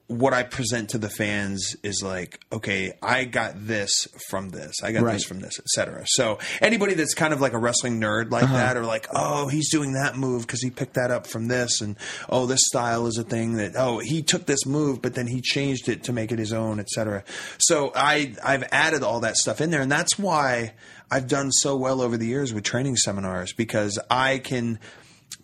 what 0.09 0.35
I 0.35 0.43
present 0.43 0.91
to 0.91 0.99
the 0.99 1.09
fans 1.09 1.75
is 1.83 2.03
like, 2.03 2.39
okay, 2.53 2.93
I 3.01 3.25
got 3.25 3.67
this 3.67 4.07
from 4.29 4.51
this, 4.51 4.75
I 4.83 4.93
got 4.93 5.05
Right. 5.05 5.15
this 5.15 5.25
from 5.25 5.41
this, 5.41 5.59
etc. 5.59 6.03
So 6.07 6.39
anybody 6.61 6.93
that's 6.95 7.15
kind 7.15 7.33
of 7.33 7.41
like 7.41 7.55
a 7.55 7.59
wrestling 7.59 7.99
nerd 7.99 8.31
like 8.31 8.43
Uh-huh. 8.43 8.57
that, 8.57 8.77
or 8.77 8.85
like, 8.85 9.07
oh, 9.15 9.49
he's 9.49 9.71
doing 9.71 9.95
that 9.95 10.17
move 10.17 10.43
because 10.43 10.61
he 10.61 10.69
picked 10.69 10.95
that 10.95 11.11
up 11.11 11.27
from 11.27 11.49
this, 11.49 11.81
and 11.81 11.97
oh, 12.29 12.45
this 12.47 12.61
style 12.67 13.07
is 13.07 13.17
a 13.17 13.23
thing 13.23 13.55
that 13.55 13.73
oh, 13.77 14.01
he 14.01 14.23
took 14.23 14.45
this 14.45 14.67
move, 14.67 15.01
but 15.01 15.15
then 15.15 15.29
he 15.29 15.41
changed 15.41 15.89
it 15.89 16.05
to 16.05 16.13
make 16.13 16.31
it 16.31 16.39
his 16.39 16.53
own, 16.53 16.79
etc. 16.79 17.25
So 17.59 17.91
I 17.95 18.35
I've 18.45 18.65
added 18.71 19.03
all 19.03 19.21
that 19.21 19.37
stuff 19.37 19.63
in 19.63 19.71
there, 19.71 19.81
and 19.81 19.91
that's 19.93 20.19
why 20.19 20.75
I've 21.11 21.29
done 21.29 21.51
so 21.53 21.75
well 21.77 22.03
over 22.03 22.19
the 22.19 22.27
years 22.27 22.53
with 22.53 22.65
training 22.65 22.97
seminars 22.97 23.55
because 23.55 23.99
I 24.11 24.39
can 24.39 24.79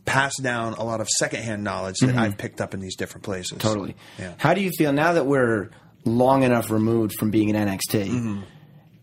pass 0.08 0.36
down 0.40 0.74
a 0.74 0.84
lot 0.84 1.00
of 1.00 1.08
secondhand 1.08 1.62
knowledge 1.64 1.96
that 2.00 2.16
I've 2.16 2.36
picked 2.38 2.60
up 2.60 2.74
in 2.74 2.80
these 2.80 2.96
different 2.96 3.24
places. 3.24 3.52
Mm-hmm. 3.58 3.68
Totally. 3.68 3.96
Yeah. 4.18 4.34
How 4.38 4.54
do 4.54 4.60
you 4.60 4.70
feel 4.70 4.92
now 4.92 5.12
that 5.12 5.26
we're 5.26 5.70
long 6.04 6.42
enough 6.42 6.70
removed 6.70 7.14
from 7.18 7.30
being 7.30 7.48
in 7.50 7.56
NXT? 7.56 8.06
Mm-hmm. 8.08 8.40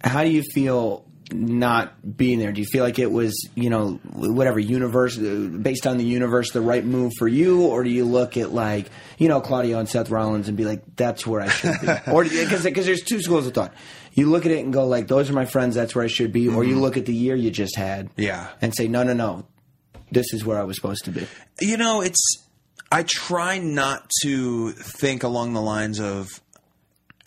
How 0.01 0.23
do 0.23 0.29
you 0.29 0.43
feel 0.53 1.05
not 1.31 2.15
being 2.17 2.37
there? 2.39 2.51
Do 2.51 2.61
you 2.61 2.67
feel 2.67 2.83
like 2.83 2.99
it 2.99 3.11
was, 3.11 3.49
you 3.55 3.69
know, 3.71 3.99
whatever 4.13 4.59
universe 4.59 5.17
based 5.17 5.87
on 5.87 5.97
the 5.97 6.03
universe, 6.03 6.51
the 6.51 6.61
right 6.61 6.85
move 6.85 7.13
for 7.17 7.27
you, 7.27 7.63
or 7.65 7.83
do 7.83 7.89
you 7.89 8.05
look 8.05 8.37
at 8.37 8.51
like, 8.53 8.89
you 9.17 9.27
know, 9.27 9.41
Claudio 9.41 9.79
and 9.79 9.89
Seth 9.89 10.11
Rollins 10.11 10.47
and 10.47 10.55
be 10.55 10.65
like, 10.65 10.83
that's 10.95 11.25
where 11.25 11.41
I 11.41 11.47
should 11.47 11.81
be, 11.81 11.87
or 12.11 12.23
because 12.25 12.63
because 12.63 12.85
there's 12.85 13.01
two 13.01 13.21
schools 13.21 13.47
of 13.47 13.53
thought. 13.55 13.73
You 14.13 14.29
look 14.29 14.45
at 14.45 14.51
it 14.51 14.63
and 14.63 14.71
go 14.71 14.85
like, 14.87 15.07
those 15.07 15.29
are 15.29 15.33
my 15.33 15.45
friends, 15.45 15.75
that's 15.75 15.93
where 15.95 16.03
I 16.05 16.07
should 16.07 16.31
be, 16.31 16.47
or 16.47 16.63
you 16.63 16.79
look 16.79 16.95
at 16.95 17.05
the 17.07 17.13
year 17.13 17.35
you 17.35 17.49
just 17.51 17.75
had, 17.75 18.09
Mm-hmm. 18.09 18.21
Yeah. 18.21 18.49
and 18.61 18.73
say, 18.75 18.87
no, 18.87 19.01
no, 19.03 19.13
no, 19.13 19.45
this 20.11 20.33
is 20.33 20.45
where 20.45 20.59
I 20.59 20.63
was 20.63 20.75
supposed 20.75 21.05
to 21.05 21.11
be. 21.11 21.27
You 21.59 21.77
know, 21.77 22.01
it's 22.01 22.19
I 22.91 23.03
try 23.03 23.57
not 23.57 24.09
to 24.23 24.71
think 24.71 25.23
along 25.23 25.53
the 25.53 25.61
lines 25.61 25.99
of 25.99 26.41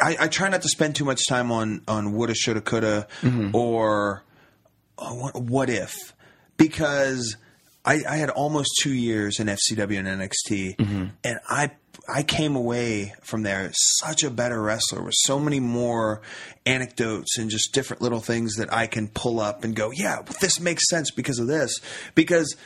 I, 0.01 0.16
I 0.20 0.29
try 0.29 0.49
not 0.49 0.62
to 0.62 0.68
spend 0.68 0.95
too 0.95 1.05
much 1.05 1.26
time 1.29 1.51
on 1.51 1.83
on 1.89 2.12
woulda, 2.12 2.35
shoulda, 2.35 2.61
coulda, 2.61 3.09
or 3.53 4.22
uh, 4.99 5.11
what, 5.11 5.37
what 5.37 5.70
if, 5.70 5.95
because 6.57 7.37
I, 7.85 8.01
I 8.09 8.16
had 8.16 8.31
almost 8.31 8.70
two 8.83 8.93
years 8.93 9.41
in 9.41 9.47
FCW 9.49 9.99
and 9.99 10.07
NXT, 10.09 11.11
and 11.24 11.39
I 11.49 11.70
I 12.09 12.23
came 12.23 12.57
away 12.57 13.15
from 13.23 13.43
there 13.43 13.71
such 13.75 14.25
a 14.25 14.31
better 14.31 14.61
wrestler 14.61 15.03
with 15.03 15.15
so 15.17 15.39
many 15.39 15.61
more 15.61 16.23
anecdotes 16.65 17.39
and 17.39 17.51
just 17.51 17.73
different 17.75 18.01
little 18.01 18.21
things 18.21 18.57
that 18.57 18.73
I 18.73 18.87
can 18.87 19.09
pull 19.09 19.41
up 19.41 19.65
and 19.65 19.77
go, 19.77 19.91
yeah, 19.93 20.23
this 20.41 20.59
makes 20.59 20.89
sense 20.89 21.11
because 21.11 21.39
of 21.39 21.47
this, 21.47 21.81
because. 22.15 22.57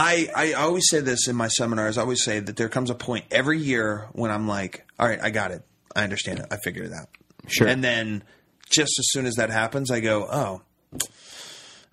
I, 0.00 0.30
I 0.36 0.52
always 0.52 0.88
say 0.88 1.00
this 1.00 1.26
in 1.26 1.34
my 1.34 1.48
seminars. 1.48 1.98
I 1.98 2.02
always 2.02 2.22
say 2.22 2.38
that 2.38 2.54
there 2.54 2.68
comes 2.68 2.88
a 2.88 2.94
point 2.94 3.24
every 3.32 3.58
year 3.58 4.06
when 4.12 4.30
I'm 4.30 4.46
like, 4.46 4.86
all 4.96 5.08
right, 5.08 5.18
I 5.20 5.30
got 5.30 5.50
it. 5.50 5.62
I 5.96 6.04
understand 6.04 6.38
it. 6.38 6.46
I 6.52 6.56
figured 6.58 6.86
it 6.86 6.92
out. 6.92 7.08
Sure. 7.48 7.66
And 7.66 7.82
then 7.82 8.22
just 8.70 8.96
as 9.00 9.06
soon 9.10 9.26
as 9.26 9.34
that 9.34 9.50
happens, 9.50 9.90
I 9.90 9.98
go, 9.98 10.28
oh, 10.30 10.62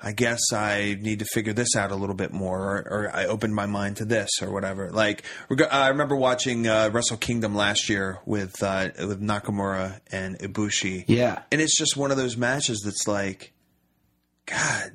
I 0.08 0.12
guess 0.12 0.54
I 0.54 0.98
need 1.02 1.18
to 1.20 1.26
figure 1.26 1.52
this 1.52 1.76
out 1.76 1.90
a 1.92 1.96
little 1.96 2.14
bit 2.16 2.32
more, 2.32 2.60
or, 2.62 2.78
or 3.08 3.12
I 3.16 3.26
opened 3.26 3.56
my 3.56 3.66
mind 3.66 3.98
to 3.98 4.06
this, 4.06 4.30
or 4.40 4.52
whatever. 4.52 4.92
Like 4.92 5.24
reg- 5.50 5.64
I 5.72 5.88
remember 5.88 6.16
watching 6.16 6.68
uh, 6.68 6.90
Wrestle 6.94 7.18
Kingdom 7.18 7.56
last 7.56 7.90
year 7.90 8.20
with 8.26 8.62
uh, 8.62 8.90
with 9.00 9.20
Nakamura 9.20 10.00
and 10.12 10.38
Ibushi. 10.38 11.06
Yeah. 11.08 11.42
and 11.52 11.60
it's 11.60 11.76
just 11.76 11.98
one 11.98 12.12
of 12.12 12.18
those 12.18 12.38
matches 12.38 12.82
that's 12.86 13.08
like, 13.08 13.52
God, 14.46 14.92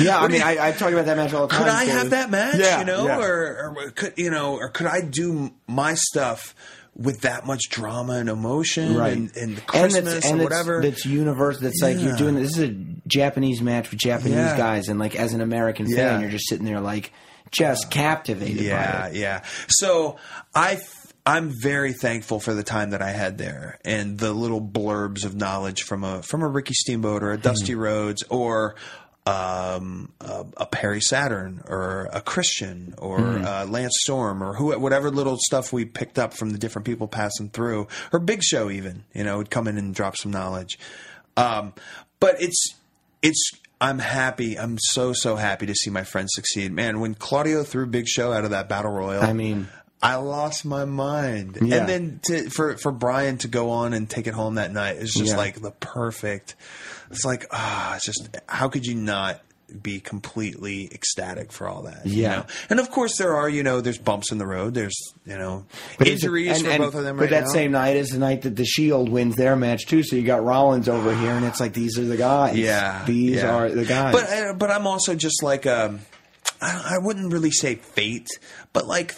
Yeah, 0.00 0.18
I 0.18 0.28
mean, 0.28 0.38
you- 0.40 0.42
I, 0.46 0.68
I 0.68 0.72
talk 0.72 0.90
about 0.92 1.04
that 1.06 1.16
match 1.16 1.34
all 1.34 1.46
the 1.46 1.52
time. 1.54 1.62
could 1.64 1.70
I 1.72 1.84
so- 1.86 1.92
have 1.92 2.10
that 2.10 2.30
match? 2.30 2.56
Yeah, 2.58 2.78
you 2.80 2.84
know, 2.86 3.04
yeah. 3.06 3.18
or, 3.20 3.74
or 3.76 3.90
could 3.90 4.14
you 4.16 4.30
know, 4.30 4.54
or 4.54 4.68
could 4.70 4.86
I 4.86 5.02
do 5.02 5.50
my 5.66 5.94
stuff 5.94 6.54
with 6.94 7.22
that 7.22 7.46
much 7.46 7.70
drama 7.70 8.14
and 8.14 8.28
emotion 8.28 8.94
right 8.96 9.14
and, 9.16 9.34
and 9.36 9.66
Christmas 9.66 9.96
and, 9.96 10.06
that's- 10.06 10.42
whatever? 10.42 10.82
That's 10.82 11.06
universe. 11.06 11.58
That's 11.58 11.80
like 11.80 11.98
you're 11.98 12.16
doing. 12.16 12.34
This 12.34 12.58
is 12.58 12.70
a 12.70 12.76
Japanese 13.06 13.62
match 13.62 13.90
with 13.90 13.98
Japanese 14.00 14.34
Yeah. 14.34 14.56
guys, 14.56 14.88
and 14.88 14.98
like 14.98 15.16
as 15.16 15.32
an 15.32 15.40
American 15.40 15.86
Yeah. 15.88 15.96
fan, 15.96 16.20
you're 16.20 16.30
just 16.30 16.48
sitting 16.48 16.66
there 16.66 16.80
like 16.80 17.12
just 17.50 17.90
captivated 17.90 18.62
yeah, 18.62 19.02
by 19.02 19.08
it. 19.08 19.16
yeah. 19.16 19.42
So 19.68 20.16
I. 20.54 20.78
I'm 21.24 21.52
very 21.62 21.92
thankful 21.92 22.40
for 22.40 22.52
the 22.52 22.64
time 22.64 22.90
that 22.90 23.00
I 23.00 23.10
had 23.10 23.38
there 23.38 23.78
and 23.84 24.18
the 24.18 24.32
little 24.32 24.60
blurbs 24.60 25.24
of 25.24 25.36
knowledge 25.36 25.84
from 25.84 26.02
a 26.02 26.20
from 26.20 26.42
a 26.42 26.48
Ricky 26.48 26.74
Steamboat 26.74 27.22
or 27.22 27.30
a 27.30 27.36
hmm. 27.36 27.42
Dusty 27.42 27.76
Rhodes 27.76 28.24
or 28.24 28.74
um, 29.24 30.12
a, 30.20 30.44
a 30.56 30.66
Perry 30.66 31.00
Saturn 31.00 31.62
or 31.68 32.08
a 32.12 32.20
Christian 32.20 32.94
or 32.98 33.20
uh, 33.20 33.66
Lance 33.66 33.94
Storm 34.00 34.42
or 34.42 34.54
who 34.54 34.76
whatever 34.78 35.10
little 35.10 35.36
stuff 35.38 35.72
we 35.72 35.84
picked 35.84 36.18
up 36.18 36.34
from 36.34 36.50
the 36.50 36.58
different 36.58 36.86
people 36.86 37.06
passing 37.06 37.48
through 37.48 37.86
or 38.12 38.18
Big 38.18 38.42
Show 38.42 38.70
even 38.70 39.04
you 39.14 39.22
know 39.24 39.38
would 39.38 39.50
come 39.50 39.68
in 39.68 39.78
and 39.78 39.94
drop 39.94 40.16
some 40.16 40.32
knowledge. 40.32 40.78
Um, 41.36 41.72
but 42.18 42.40
it's 42.42 42.74
it's 43.22 43.52
I'm 43.80 43.98
happy. 44.00 44.58
I'm 44.58 44.76
so 44.78 45.12
so 45.12 45.36
happy 45.36 45.66
to 45.66 45.74
see 45.74 45.90
my 45.90 46.04
friends 46.04 46.30
succeed. 46.34 46.72
Man, 46.72 46.98
when 47.00 47.14
Claudio 47.14 47.62
threw 47.62 47.86
Big 47.86 48.08
Show 48.08 48.32
out 48.32 48.44
of 48.44 48.50
that 48.50 48.68
battle 48.68 48.90
royal, 48.92 49.22
I 49.22 49.32
mean, 49.32 49.68
I 50.02 50.16
lost 50.16 50.64
my 50.64 50.84
mind. 50.84 51.58
Yeah. 51.62 51.76
And 51.76 51.88
then 51.88 52.20
to, 52.24 52.50
for 52.50 52.76
for 52.76 52.90
Bryan 52.92 53.38
to 53.38 53.48
go 53.48 53.70
on 53.70 53.92
and 53.92 54.10
take 54.10 54.26
it 54.26 54.34
home 54.34 54.56
that 54.56 54.72
night 54.72 54.96
is 54.96 55.12
just 55.14 55.30
Yeah. 55.32 55.36
like 55.36 55.60
the 55.60 55.70
perfect. 55.70 56.54
It's 57.12 57.24
like 57.24 57.46
ah, 57.50 57.96
it's 57.96 58.04
just 58.06 58.28
how 58.48 58.68
could 58.68 58.84
you 58.86 58.94
not 58.94 59.40
be 59.80 60.00
completely 60.00 60.86
ecstatic 60.92 61.50
for 61.50 61.66
all 61.66 61.82
that. 61.84 62.04
you 62.04 62.22
Yeah. 62.24 62.36
know? 62.36 62.46
and 62.68 62.78
of 62.78 62.90
course 62.90 63.16
there 63.16 63.34
are 63.36 63.48
you 63.48 63.62
know 63.62 63.80
there's 63.80 63.96
bumps 63.96 64.30
in 64.30 64.36
the 64.36 64.46
road. 64.46 64.74
There's 64.74 64.94
you 65.24 65.38
know 65.38 65.64
But 65.98 66.08
injuries 66.08 66.58
and- 66.58 66.64
for 66.66 66.70
and- 66.72 66.78
both 66.82 66.94
of 66.94 67.04
them. 67.04 67.16
But 67.16 67.22
right 67.22 67.30
that 67.30 67.44
now. 67.44 67.52
same 67.52 67.72
night 67.72 67.96
is 67.96 68.10
the 68.10 68.18
night 68.18 68.42
that 68.42 68.54
the 68.56 68.66
Shield 68.66 69.08
wins 69.08 69.36
their 69.36 69.56
match 69.56 69.86
too. 69.86 70.02
So 70.02 70.16
you 70.16 70.24
got 70.24 70.44
Rollins 70.44 70.88
over 70.90 71.14
here, 71.14 71.30
and 71.30 71.44
it's 71.46 71.58
like 71.60 71.72
these 71.72 71.98
are 71.98 72.04
the 72.04 72.18
guys. 72.18 72.58
Yeah, 72.58 73.02
these 73.06 73.36
yeah. 73.36 73.54
are 73.54 73.70
the 73.70 73.84
guys. 73.86 74.12
But 74.14 74.28
uh, 74.30 74.52
but 74.54 74.70
I'm 74.70 74.86
also 74.86 75.14
just 75.14 75.42
like 75.42 75.64
um, 75.66 76.00
I, 76.60 76.96
I 76.96 76.98
wouldn't 76.98 77.32
really 77.32 77.50
say 77.50 77.76
fate, 77.76 78.28
but 78.74 78.86
like 78.86 79.14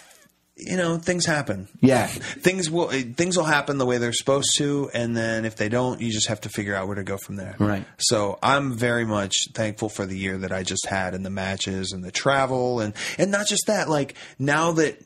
you 0.55 0.77
know 0.77 0.97
things 0.97 1.25
happen. 1.25 1.67
Yeah. 1.81 2.07
things 2.07 2.69
will 2.69 2.87
things 2.87 3.37
will 3.37 3.45
happen 3.45 3.77
the 3.77 3.85
way 3.85 3.97
they're 3.97 4.13
supposed 4.13 4.57
to, 4.57 4.89
and 4.93 5.15
then 5.15 5.45
if 5.45 5.55
they 5.55 5.69
don't, 5.69 6.01
you 6.01 6.11
just 6.11 6.27
have 6.27 6.41
to 6.41 6.49
figure 6.49 6.75
out 6.75 6.87
where 6.87 6.95
to 6.95 7.03
go 7.03 7.17
from 7.17 7.35
there. 7.35 7.55
Right. 7.59 7.85
So 7.97 8.39
I'm 8.41 8.73
very 8.73 9.05
much 9.05 9.33
thankful 9.53 9.89
for 9.89 10.05
the 10.05 10.17
year 10.17 10.37
that 10.39 10.51
I 10.51 10.63
just 10.63 10.85
had 10.85 11.13
and 11.13 11.25
the 11.25 11.29
matches 11.29 11.91
and 11.91 12.03
the 12.03 12.11
travel 12.11 12.79
and 12.79 12.93
and 13.17 13.31
not 13.31 13.47
just 13.47 13.67
that. 13.67 13.89
Like 13.89 14.15
now 14.39 14.71
that 14.73 15.03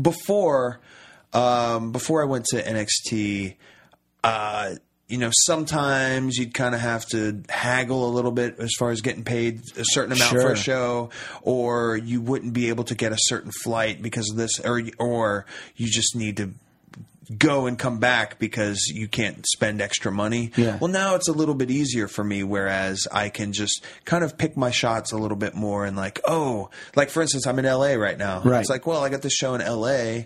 before 0.00 0.80
um, 1.32 1.92
before 1.92 2.22
I 2.22 2.26
went 2.26 2.46
to 2.46 2.62
NXT. 2.62 3.56
Uh, 4.22 4.74
you 5.10 5.18
know, 5.18 5.30
sometimes 5.32 6.36
you'd 6.36 6.54
kind 6.54 6.74
of 6.74 6.80
have 6.80 7.04
to 7.06 7.42
haggle 7.48 8.08
a 8.08 8.12
little 8.12 8.30
bit 8.30 8.60
as 8.60 8.72
far 8.78 8.90
as 8.90 9.00
getting 9.00 9.24
paid 9.24 9.60
a 9.76 9.84
certain 9.84 10.12
amount 10.12 10.30
for 10.30 10.52
a 10.52 10.56
show, 10.56 11.10
or 11.42 11.96
you 11.96 12.20
wouldn't 12.20 12.52
be 12.52 12.68
able 12.68 12.84
to 12.84 12.94
get 12.94 13.12
a 13.12 13.18
certain 13.18 13.50
flight 13.50 14.00
because 14.00 14.30
of 14.30 14.36
this, 14.36 14.60
or 14.60 14.80
or 14.98 15.46
you 15.76 15.88
just 15.88 16.14
need 16.14 16.36
to 16.36 16.52
go 17.36 17.66
and 17.66 17.78
come 17.78 17.98
back 17.98 18.38
because 18.38 18.88
you 18.88 19.06
can't 19.08 19.46
spend 19.46 19.80
extra 19.80 20.10
money. 20.10 20.50
Yeah. 20.56 20.78
Well, 20.80 20.90
now 20.90 21.14
it's 21.14 21.28
a 21.28 21.32
little 21.32 21.54
bit 21.54 21.70
easier 21.70 22.08
for 22.08 22.24
me, 22.24 22.42
whereas 22.42 23.06
I 23.10 23.28
can 23.28 23.52
just 23.52 23.84
kind 24.04 24.24
of 24.24 24.36
pick 24.36 24.56
my 24.56 24.70
shots 24.70 25.12
a 25.12 25.16
little 25.16 25.36
bit 25.36 25.54
more 25.54 25.84
and 25.84 25.96
like, 25.96 26.20
oh, 26.24 26.70
like 26.96 27.10
for 27.10 27.22
instance, 27.22 27.46
I'm 27.46 27.58
in 27.58 27.64
LA 27.64 27.94
right 27.94 28.18
now. 28.18 28.42
Right. 28.42 28.60
It's 28.60 28.70
like, 28.70 28.86
well, 28.86 29.04
I 29.04 29.08
got 29.08 29.22
this 29.22 29.34
show 29.34 29.54
in 29.54 29.60
LA. 29.60 30.24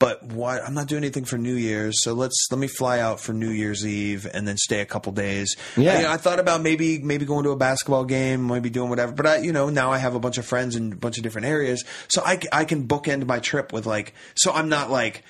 But 0.00 0.22
what 0.22 0.64
I'm 0.64 0.72
not 0.72 0.88
doing 0.88 1.04
anything 1.04 1.26
for 1.26 1.36
New 1.36 1.54
Year's, 1.54 2.02
so 2.02 2.14
let's 2.14 2.48
let 2.50 2.58
me 2.58 2.68
fly 2.68 3.00
out 3.00 3.20
for 3.20 3.34
New 3.34 3.50
Year's 3.50 3.86
Eve 3.86 4.26
and 4.32 4.48
then 4.48 4.56
stay 4.56 4.80
a 4.80 4.86
couple 4.86 5.12
days. 5.12 5.54
Yeah. 5.76 6.00
Know, 6.00 6.10
I 6.10 6.16
thought 6.16 6.40
about 6.40 6.62
maybe 6.62 6.98
maybe 6.98 7.26
going 7.26 7.44
to 7.44 7.50
a 7.50 7.56
basketball 7.56 8.06
game, 8.06 8.46
maybe 8.46 8.70
doing 8.70 8.88
whatever. 8.88 9.12
But 9.12 9.26
I, 9.26 9.36
you 9.38 9.52
know, 9.52 9.68
now 9.68 9.92
I 9.92 9.98
have 9.98 10.14
a 10.14 10.18
bunch 10.18 10.38
of 10.38 10.46
friends 10.46 10.74
in 10.74 10.94
a 10.94 10.96
bunch 10.96 11.18
of 11.18 11.22
different 11.22 11.48
areas, 11.48 11.84
so 12.08 12.22
I 12.24 12.40
I 12.50 12.64
can 12.64 12.88
bookend 12.88 13.26
my 13.26 13.40
trip 13.40 13.74
with 13.74 13.84
like, 13.86 14.14
so 14.34 14.50
I'm 14.52 14.68
not 14.68 14.90
like. 14.90 15.22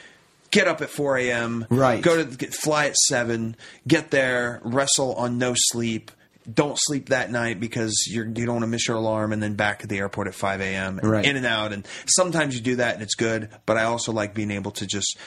Get 0.53 0.66
up 0.66 0.81
at 0.81 0.91
4 0.91 1.16
a.m. 1.18 1.64
Right. 1.71 2.03
Go 2.03 2.25
to 2.25 2.37
get, 2.37 2.53
fly 2.53 2.87
at 2.87 2.97
seven. 2.97 3.55
Get 3.87 4.11
there. 4.11 4.61
Wrestle 4.64 5.14
on 5.14 5.39
no 5.39 5.53
sleep. 5.55 6.11
Don't 6.53 6.79
sleep 6.81 7.11
that 7.11 7.31
night 7.31 7.61
because 7.61 7.95
you're 8.09 8.27
you 8.27 8.47
don't 8.47 8.55
want 8.55 8.63
to 8.63 8.67
miss 8.69 8.89
your 8.89 8.97
alarm, 8.97 9.33
and 9.33 9.43
then 9.43 9.55
back 9.55 9.83
at 9.83 9.89
the 9.89 9.99
airport 9.99 10.29
at 10.29 10.35
5 10.35 10.61
a.m. 10.61 11.01
Right. 11.03 11.25
In 11.25 11.37
and 11.37 11.47
out, 11.47 11.73
and 11.73 11.87
sometimes 12.07 12.55
you 12.55 12.61
do 12.61 12.77
that 12.77 12.95
and 12.95 13.03
it's 13.03 13.15
good. 13.15 13.49
But 13.67 13.77
I 13.77 13.85
also 13.85 14.13
like 14.13 14.35
being 14.35 14.51
able 14.51 14.71
to 14.73 14.87
just 14.87 15.19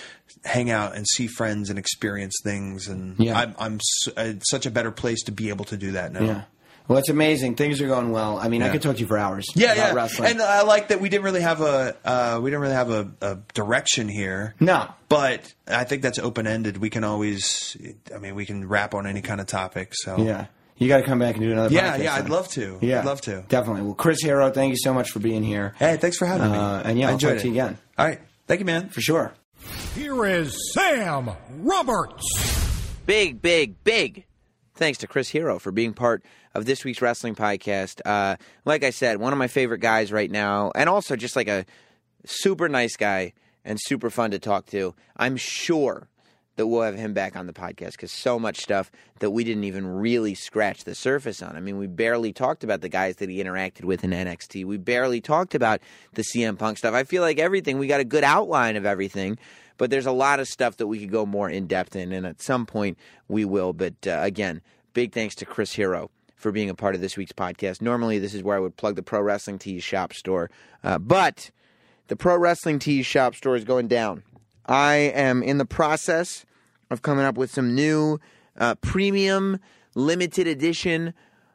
hang 0.43 0.69
out 0.71 0.95
and 0.95 1.05
see 1.07 1.27
friends 1.27 1.69
and 1.69 1.77
experience 1.79 2.35
things. 2.43 2.87
And 2.87 3.19
Yeah. 3.19 3.37
I'm, 3.37 3.55
I'm 3.59 3.75
s- 3.75 4.07
uh, 4.17 4.33
such 4.41 4.65
a 4.65 4.71
better 4.71 4.91
place 4.91 5.23
to 5.23 5.31
be 5.31 5.49
able 5.49 5.65
to 5.65 5.77
do 5.77 5.91
that 5.93 6.11
now. 6.11 6.23
yeah. 6.23 6.41
Well, 6.85 6.99
it's 6.99 7.07
amazing. 7.07 7.55
Things 7.55 7.79
are 7.79 7.87
going 7.87 8.11
well. 8.11 8.37
I 8.37 8.49
mean, 8.49 8.61
I 8.61 8.67
could 8.69 8.81
talk 8.81 8.95
to 8.95 8.99
you 9.01 9.07
for 9.07 9.17
hours. 9.17 9.45
Yeah, 9.55 9.71
about 9.71 9.77
yeah, 9.77 9.93
Wrestling. 9.93 10.31
and 10.31 10.41
I 10.41 10.63
like 10.63 10.89
that 10.89 10.99
we 10.99 11.07
didn't 11.07 11.23
really 11.23 11.39
have 11.39 11.61
a 11.61 11.95
uh, 12.03 12.39
we 12.43 12.49
didn't 12.49 12.61
really 12.61 12.73
have 12.73 12.89
a, 12.89 13.09
a 13.21 13.37
direction 13.53 14.09
here. 14.09 14.53
No. 14.59 14.89
but 15.07 15.53
I 15.65 15.85
think 15.85 16.01
that's 16.01 16.19
open 16.19 16.45
ended. 16.45 16.75
We 16.75 16.89
can 16.89 17.05
always, 17.05 17.77
I 18.13 18.17
mean, 18.17 18.35
we 18.35 18.45
can 18.45 18.67
wrap 18.67 18.93
on 18.95 19.07
any 19.07 19.21
kind 19.21 19.39
of 19.39 19.47
topic. 19.47 19.93
So 19.95 20.17
yeah, 20.17 20.47
you 20.77 20.87
got 20.87 20.97
to 20.97 21.03
come 21.03 21.19
back 21.19 21.35
and 21.35 21.43
do 21.43 21.51
another. 21.51 21.73
yeah, 21.73 21.95
podcast 21.95 22.03
yeah. 22.03 22.15
then. 22.15 22.23
I'd 22.25 22.29
love 22.29 22.47
to. 22.49 22.77
Yeah, 22.81 22.99
I'd 22.99 23.05
love 23.05 23.21
to. 23.21 23.43
Definitely. 23.47 23.83
Well, 23.83 23.93
Chris 23.95 24.21
Hero, 24.21 24.49
thank 24.51 24.71
you 24.71 24.77
so 24.77 24.93
much 24.93 25.11
for 25.11 25.19
being 25.19 25.43
here. 25.43 25.73
Hey, 25.77 25.97
thanks 25.97 26.17
for 26.17 26.25
having 26.25 26.51
me. 26.51 26.57
Uh, 26.57 26.81
and 26.83 26.99
yeah, 26.99 27.05
I 27.05 27.09
I'll 27.09 27.13
enjoyed 27.15 27.33
talk 27.35 27.41
to 27.41 27.47
it. 27.47 27.49
you 27.51 27.53
again. 27.53 27.77
All 27.97 28.05
right, 28.05 28.19
thank 28.47 28.59
you, 28.59 28.65
man. 28.65 28.89
For 28.89 29.01
sure. 29.01 29.33
Here 29.95 30.25
is 30.25 30.73
Sam 30.73 31.29
Roberts. 31.59 33.01
big, 33.05 33.41
big, 33.41 33.81
big 33.83 34.25
thanks 34.75 34.97
to 34.99 35.07
Chris 35.07 35.29
Hero 35.29 35.59
for 35.59 35.71
being 35.71 35.93
part 35.93 36.23
of 36.53 36.65
this 36.65 36.83
week's 36.83 37.01
wrestling 37.01 37.35
podcast. 37.35 38.01
Uh, 38.05 38.35
like 38.65 38.83
I 38.83 38.89
said, 38.89 39.17
one 39.17 39.31
of 39.33 39.39
my 39.39 39.47
favorite 39.47 39.79
guys 39.79 40.11
right 40.11 40.29
now, 40.29 40.71
and 40.75 40.89
also 40.89 41.15
just 41.15 41.35
like 41.35 41.47
a 41.47 41.65
super 42.25 42.67
nice 42.69 42.95
guy 42.97 43.33
and 43.65 43.79
super 43.81 44.09
fun 44.09 44.31
to 44.31 44.39
talk 44.39 44.65
to. 44.67 44.93
I'm 45.15 45.37
sure 45.37 46.07
that 46.55 46.67
we'll 46.67 46.81
have 46.81 46.95
him 46.95 47.13
back 47.13 47.35
on 47.35 47.47
the 47.47 47.53
podcast 47.53 47.91
because 47.91 48.11
so 48.11 48.37
much 48.37 48.59
stuff 48.59 48.91
that 49.19 49.31
we 49.31 49.43
didn't 49.43 49.63
even 49.63 49.87
really 49.87 50.35
scratch 50.35 50.83
the 50.83 50.95
surface 50.95 51.41
on. 51.41 51.55
I 51.55 51.59
mean, 51.59 51.77
we 51.77 51.87
barely 51.87 52.31
talked 52.31 52.63
about 52.63 52.81
the 52.81 52.89
guys 52.89 53.15
that 53.17 53.29
he 53.29 53.43
interacted 53.43 53.85
with 53.85 54.03
in 54.03 54.11
NXT. 54.11 54.65
We 54.65 54.77
barely 54.77 55.21
talked 55.21 55.55
about 55.55 55.81
the 56.13 56.23
CM 56.23 56.57
Punk 56.57 56.77
stuff. 56.77 56.93
I 56.93 57.03
feel 57.03 57.21
like 57.21 57.39
everything, 57.39 57.79
we 57.79 57.87
got 57.87 57.99
a 57.99 58.05
good 58.05 58.23
outline 58.23 58.75
of 58.75 58.85
everything, 58.85 59.37
but 59.77 59.89
there's 59.89 60.05
a 60.05 60.11
lot 60.11 60.39
of 60.39 60.47
stuff 60.47 60.77
that 60.77 60.87
we 60.87 60.99
could 60.99 61.11
go 61.11 61.25
more 61.25 61.49
in 61.49 61.67
depth 61.67 61.95
in, 61.95 62.11
and 62.11 62.25
at 62.25 62.41
some 62.41 62.65
point 62.65 62.97
we 63.27 63.45
will. 63.45 63.73
But 63.73 63.95
uh, 64.05 64.19
again, 64.21 64.61
big 64.93 65.11
thanks 65.11 65.35
to 65.35 65.45
Chris 65.45 65.73
Hero 65.73 66.11
for 66.35 66.51
being 66.51 66.69
a 66.69 66.75
part 66.75 66.93
of 66.93 67.01
this 67.01 67.17
week's 67.17 67.31
podcast. 67.31 67.81
Normally, 67.81 68.19
this 68.19 68.33
is 68.33 68.43
where 68.43 68.55
I 68.55 68.59
would 68.59 68.77
plug 68.77 68.95
the 68.95 69.03
Pro 69.03 69.21
Wrestling 69.21 69.57
Tees 69.57 69.83
shop 69.83 70.13
store, 70.13 70.51
uh, 70.83 70.99
but 70.99 71.49
the 72.07 72.15
Pro 72.15 72.37
Wrestling 72.37 72.79
Tees 72.79 73.05
shop 73.05 73.33
store 73.33 73.55
is 73.55 73.63
going 73.63 73.87
down. 73.87 74.23
I 74.65 74.95
am 74.95 75.43
in 75.43 75.57
the 75.57 75.65
process 75.65 76.45
of 76.89 77.01
coming 77.01 77.25
up 77.25 77.37
with 77.37 77.51
some 77.51 77.75
new 77.75 78.19
uh, 78.57 78.75
premium 78.75 79.59
limited 79.95 80.47
edition 80.47 81.13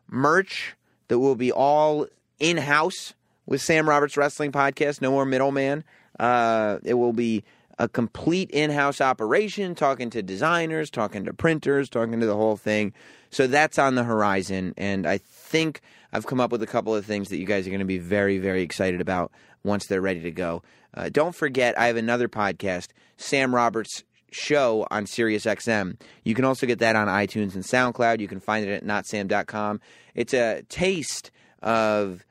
merch 0.09 0.75
that 1.09 1.19
will 1.19 1.37
be 1.37 1.53
all 1.53 2.07
in 2.39 2.57
house 2.57 3.15
with 3.47 3.61
Sam 3.61 3.89
Roberts 3.89 4.17
Wrestling 4.17 4.53
Podcast. 4.53 5.01
No 5.01 5.11
more 5.11 5.25
middleman. 5.25 5.85
Uh, 6.19 6.79
it 6.85 6.95
will 6.95 7.13
be 7.13 7.45
a 7.79 7.89
complete 7.89 8.51
in 8.51 8.71
house 8.71 9.01
operation, 9.01 9.75
talking 9.75 10.11
to 10.11 10.23
designers, 10.23 10.91
talking 10.91 11.25
to 11.25 11.33
printers, 11.33 11.89
talking 11.89 12.19
to 12.21 12.27
the 12.27 12.37
whole 12.37 12.57
thing. 12.57 12.93
So 13.31 13.47
that's 13.47 13.79
on 13.79 13.95
the 13.95 14.05
horizon. 14.05 14.75
And 14.77 15.07
I 15.07 15.19
think 15.19 15.81
I've 16.13 16.27
come 16.27 16.41
up 16.41 16.51
with 16.51 16.63
a 16.63 16.67
couple 16.67 16.95
of 16.95 17.07
things 17.07 17.29
that 17.29 17.39
you 17.39 17.47
guys 17.47 17.67
are 17.67 17.71
going 17.71 17.79
to 17.81 17.87
be 17.87 17.99
very, 17.99 18.39
very 18.39 18.63
excited 18.63 19.01
about 19.01 19.31
once 19.65 19.87
they're 19.87 20.01
ready 20.01 20.21
to 20.21 20.31
go. 20.31 20.63
Uh, 20.95 21.09
don't 21.09 21.35
forget, 21.35 21.79
I 21.79 21.87
have 21.87 21.97
another 21.97 22.29
podcast, 22.29 22.89
Sam 23.17 23.55
Roberts 23.55 24.05
Show 24.31 24.87
on 24.91 25.07
SiriusXM. 25.07 25.99
You 26.25 26.35
can 26.35 26.45
also 26.45 26.67
get 26.67 26.81
that 26.81 26.97
on 26.97 27.09
iTunes 27.09 27.55
and 27.55 27.65
SoundCloud. 27.65 28.21
You 28.21 28.29
can 28.29 28.41
find 28.41 28.67
it 28.67 28.73
at 28.73 28.85
notsam.com. 28.85 29.81
It's 30.15 30.35
a 30.35 30.63
taste 30.69 31.31
of 31.63 32.25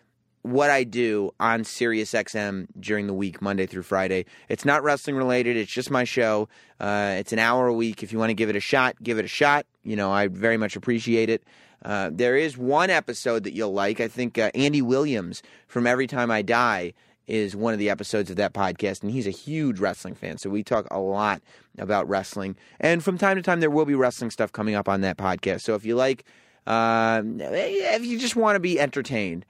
what 0.44 0.70
I 0.70 0.84
do 0.84 1.32
on 1.40 1.62
SiriusXM 1.62 2.68
during 2.80 3.08
the 3.08 3.14
week, 3.14 3.42
Monday 3.42 3.66
through 3.66 3.84
Friday. 3.84 4.26
It's 4.48 4.64
not 4.64 4.84
wrestling 4.84 5.16
related. 5.16 5.58
It's 5.58 5.72
just 5.72 5.92
my 5.92 6.04
show. 6.04 6.48
Uh, 6.80 7.16
it's 7.18 7.34
an 7.34 7.40
hour 7.40 7.68
a 7.68 7.74
week. 7.74 8.04
If 8.04 8.14
you 8.14 8.20
want 8.20 8.30
to 8.30 8.36
give 8.36 8.50
it 8.50 8.56
a 8.56 8.62
shot, 8.62 8.96
give 9.02 9.18
it 9.18 9.26
a 9.26 9.30
shot. 9.30 9.66
You 9.84 9.96
know, 9.96 10.12
I 10.12 10.28
very 10.28 10.58
much 10.58 10.76
appreciate 10.76 11.30
it. 11.30 11.44
Uh, 11.84 12.10
there 12.12 12.36
is 12.36 12.58
one 12.58 12.90
episode 12.90 13.44
that 13.44 13.54
you'll 13.54 13.74
like. 13.74 14.00
I 14.00 14.08
think 14.08 14.38
uh, 14.38 14.52
Andy 14.56 14.82
Williams 14.82 15.44
from 15.68 15.86
Every 15.86 16.08
Time 16.08 16.32
I 16.32 16.42
Die 16.42 16.94
is 17.28 17.56
one 17.56 17.74
of 17.74 17.80
the 17.80 17.90
episodes 17.90 18.30
of 18.30 18.38
that 18.38 18.54
podcast, 18.54 19.04
and 19.04 19.12
he's 19.12 19.28
a 19.28 19.32
huge 19.32 19.80
wrestling 19.80 20.16
fan. 20.16 20.38
So 20.38 20.50
we 20.50 20.64
talk 20.64 20.88
a 20.90 21.00
lot 21.00 21.42
about 21.78 22.08
wrestling, 22.08 22.56
and 22.80 23.04
from 23.04 23.18
time 23.18 23.36
to 23.36 23.42
time 23.42 23.60
there 23.60 23.70
will 23.70 23.86
be 23.86 23.96
wrestling 23.96 24.32
stuff 24.32 24.52
coming 24.52 24.76
up 24.76 24.88
on 24.88 25.02
that 25.02 25.18
podcast. 25.18 25.62
So 25.62 25.76
if 25.76 25.86
you 25.86 25.96
like, 25.96 26.26
uh, 26.66 27.22
if 27.26 28.06
you 28.06 28.18
just 28.18 28.36
want 28.36 28.56
to 28.56 28.60
be 28.60 28.80
entertained, 28.80 29.46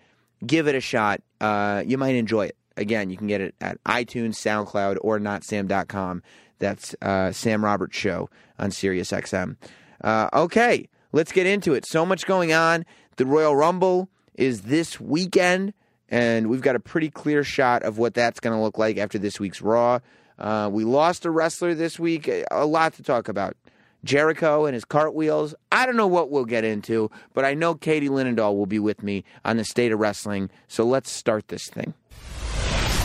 give 0.46 0.68
it 0.68 0.76
a 0.76 0.82
shot. 0.82 1.22
Uh, 1.40 1.84
you 1.86 1.98
might 1.98 2.16
enjoy 2.16 2.48
it. 2.48 2.58
Again, 2.76 3.10
you 3.10 3.18
can 3.18 3.28
get 3.28 3.42
it 3.42 3.56
at 3.60 3.84
iTunes, 3.86 4.36
SoundCloud, 4.36 4.98
or 5.02 5.20
notsam.com. 5.20 6.22
That's 6.60 6.96
uh, 7.02 7.32
Sam 7.32 7.64
Roberts 7.64 7.98
Show 7.98 8.30
on 8.60 8.70
SiriusXM. 8.70 9.58
Uh, 10.04 10.30
okay, 10.34 10.88
let's 11.12 11.32
get 11.32 11.48
into 11.48 11.74
it. 11.74 11.86
So 11.86 12.06
much 12.06 12.26
going 12.26 12.54
on. 12.54 12.86
The 13.18 13.26
Royal 13.26 13.56
Rumble 13.56 14.10
is 14.36 14.62
this 14.64 15.00
weekend, 15.00 15.74
and 16.10 16.50
we've 16.50 16.62
got 16.62 16.76
a 16.76 16.80
pretty 16.80 17.10
clear 17.10 17.44
shot 17.44 17.84
of 17.84 17.98
what 17.98 18.14
that's 18.14 18.40
going 18.40 18.56
to 18.56 18.62
look 18.62 18.78
like 18.78 18.98
after 18.98 19.18
this 19.18 19.40
week's 19.40 19.62
Raw. 19.62 20.00
Uh, 20.40 20.70
we 20.72 20.84
lost 20.84 21.26
a 21.26 21.32
wrestler 21.32 21.74
this 21.74 22.00
week. 22.00 22.30
A 22.52 22.66
lot 22.66 22.94
to 22.94 23.04
talk 23.04 23.28
about. 23.28 23.56
Jericho 24.04 24.66
and 24.66 24.74
his 24.74 24.86
cartwheels. 24.86 25.56
I 25.72 25.86
don't 25.86 25.98
know 25.98 26.08
what 26.08 26.30
we'll 26.30 26.46
get 26.46 26.64
into, 26.64 27.10
but 27.34 27.44
I 27.44 27.56
know 27.56 27.76
Katie 27.76 28.10
Linendoll 28.10 28.56
will 28.56 28.68
be 28.68 28.80
with 28.80 29.02
me 29.04 29.24
on 29.44 29.58
the 29.58 29.66
state 29.66 29.92
of 29.92 30.00
wrestling. 30.00 30.50
So 30.68 30.86
let's 30.86 31.10
start 31.10 31.48
this 31.48 31.68
thing. 31.68 31.94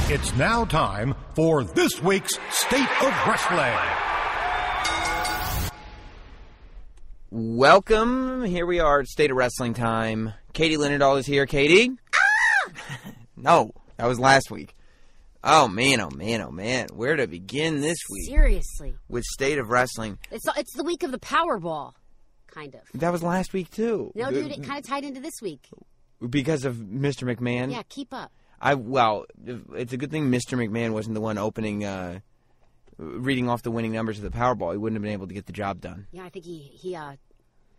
It's 0.09 0.35
now 0.37 0.65
time 0.65 1.15
for 1.35 1.65
this 1.65 2.03
week's 2.03 2.39
State 2.51 3.03
of 3.03 3.27
Wrestling. 3.27 3.79
Welcome. 7.31 8.45
Here 8.45 8.67
we 8.67 8.79
are 8.79 9.01
at 9.01 9.07
State 9.07 9.31
of 9.31 9.39
Wrestling 9.39 9.73
time. 9.73 10.35
Katie 10.53 10.77
Linendoll 10.77 11.19
is 11.19 11.27
here. 11.27 11.47
Katie? 11.47 11.93
No, 13.43 13.73
that 13.97 14.07
was 14.07 14.19
last 14.19 14.51
week. 14.51 14.75
Oh 15.45 15.67
man, 15.67 16.01
oh 16.01 16.11
man, 16.11 16.41
oh 16.41 16.51
man. 16.51 16.87
Where 16.95 17.17
to 17.17 17.27
begin 17.27 17.81
this 17.81 17.99
week 18.11 18.27
Seriously, 18.29 18.95
with 19.09 19.25
State 19.25 19.59
of 19.59 19.71
Wrestling? 19.71 20.19
it's 20.31 20.47
it's 20.57 20.75
the 20.77 20.85
week 20.85 21.03
of 21.03 21.11
the 21.11 21.19
Powerball, 21.19 21.93
kind 22.47 22.75
of. 22.75 22.81
That 23.01 23.11
was 23.11 23.23
last 23.23 23.53
week 23.53 23.71
too. 23.71 24.13
No, 24.15 24.31
dude, 24.31 24.53
it 24.53 24.63
kind 24.63 24.79
of 24.79 24.87
tied 24.87 25.05
into 25.05 25.21
this 25.21 25.43
week. 25.43 25.69
because 26.31 26.65
of 26.65 26.77
Mr. 26.77 27.25
McMahon. 27.25 27.73
Yeah, 27.73 27.83
keep 27.89 28.15
up. 28.15 28.31
I 28.61 28.75
well, 28.75 29.25
it's 29.75 29.93
a 29.93 29.97
good 29.97 30.13
thing 30.13 30.31
Mr. 30.31 30.57
McMahon 30.57 30.93
wasn't 30.93 31.15
the 31.15 31.21
one 31.21 31.37
opening, 31.39 31.85
uh, 31.85 32.21
reading 32.97 33.49
off 33.49 33.63
the 33.63 33.73
winning 33.73 33.91
numbers 33.91 34.19
of 34.19 34.25
the 34.25 34.31
Powerball. 34.31 34.71
He 34.71 34.79
wouldn't 34.79 34.97
have 34.97 35.03
been 35.03 35.13
able 35.13 35.27
to 35.27 35.35
get 35.35 35.47
the 35.47 35.53
job 35.53 35.81
done. 35.81 36.07
Yeah, 36.13 36.25
I 36.25 36.29
think 36.29 36.45
he 36.45 36.59
he 36.59 36.95
uh, 36.95 37.15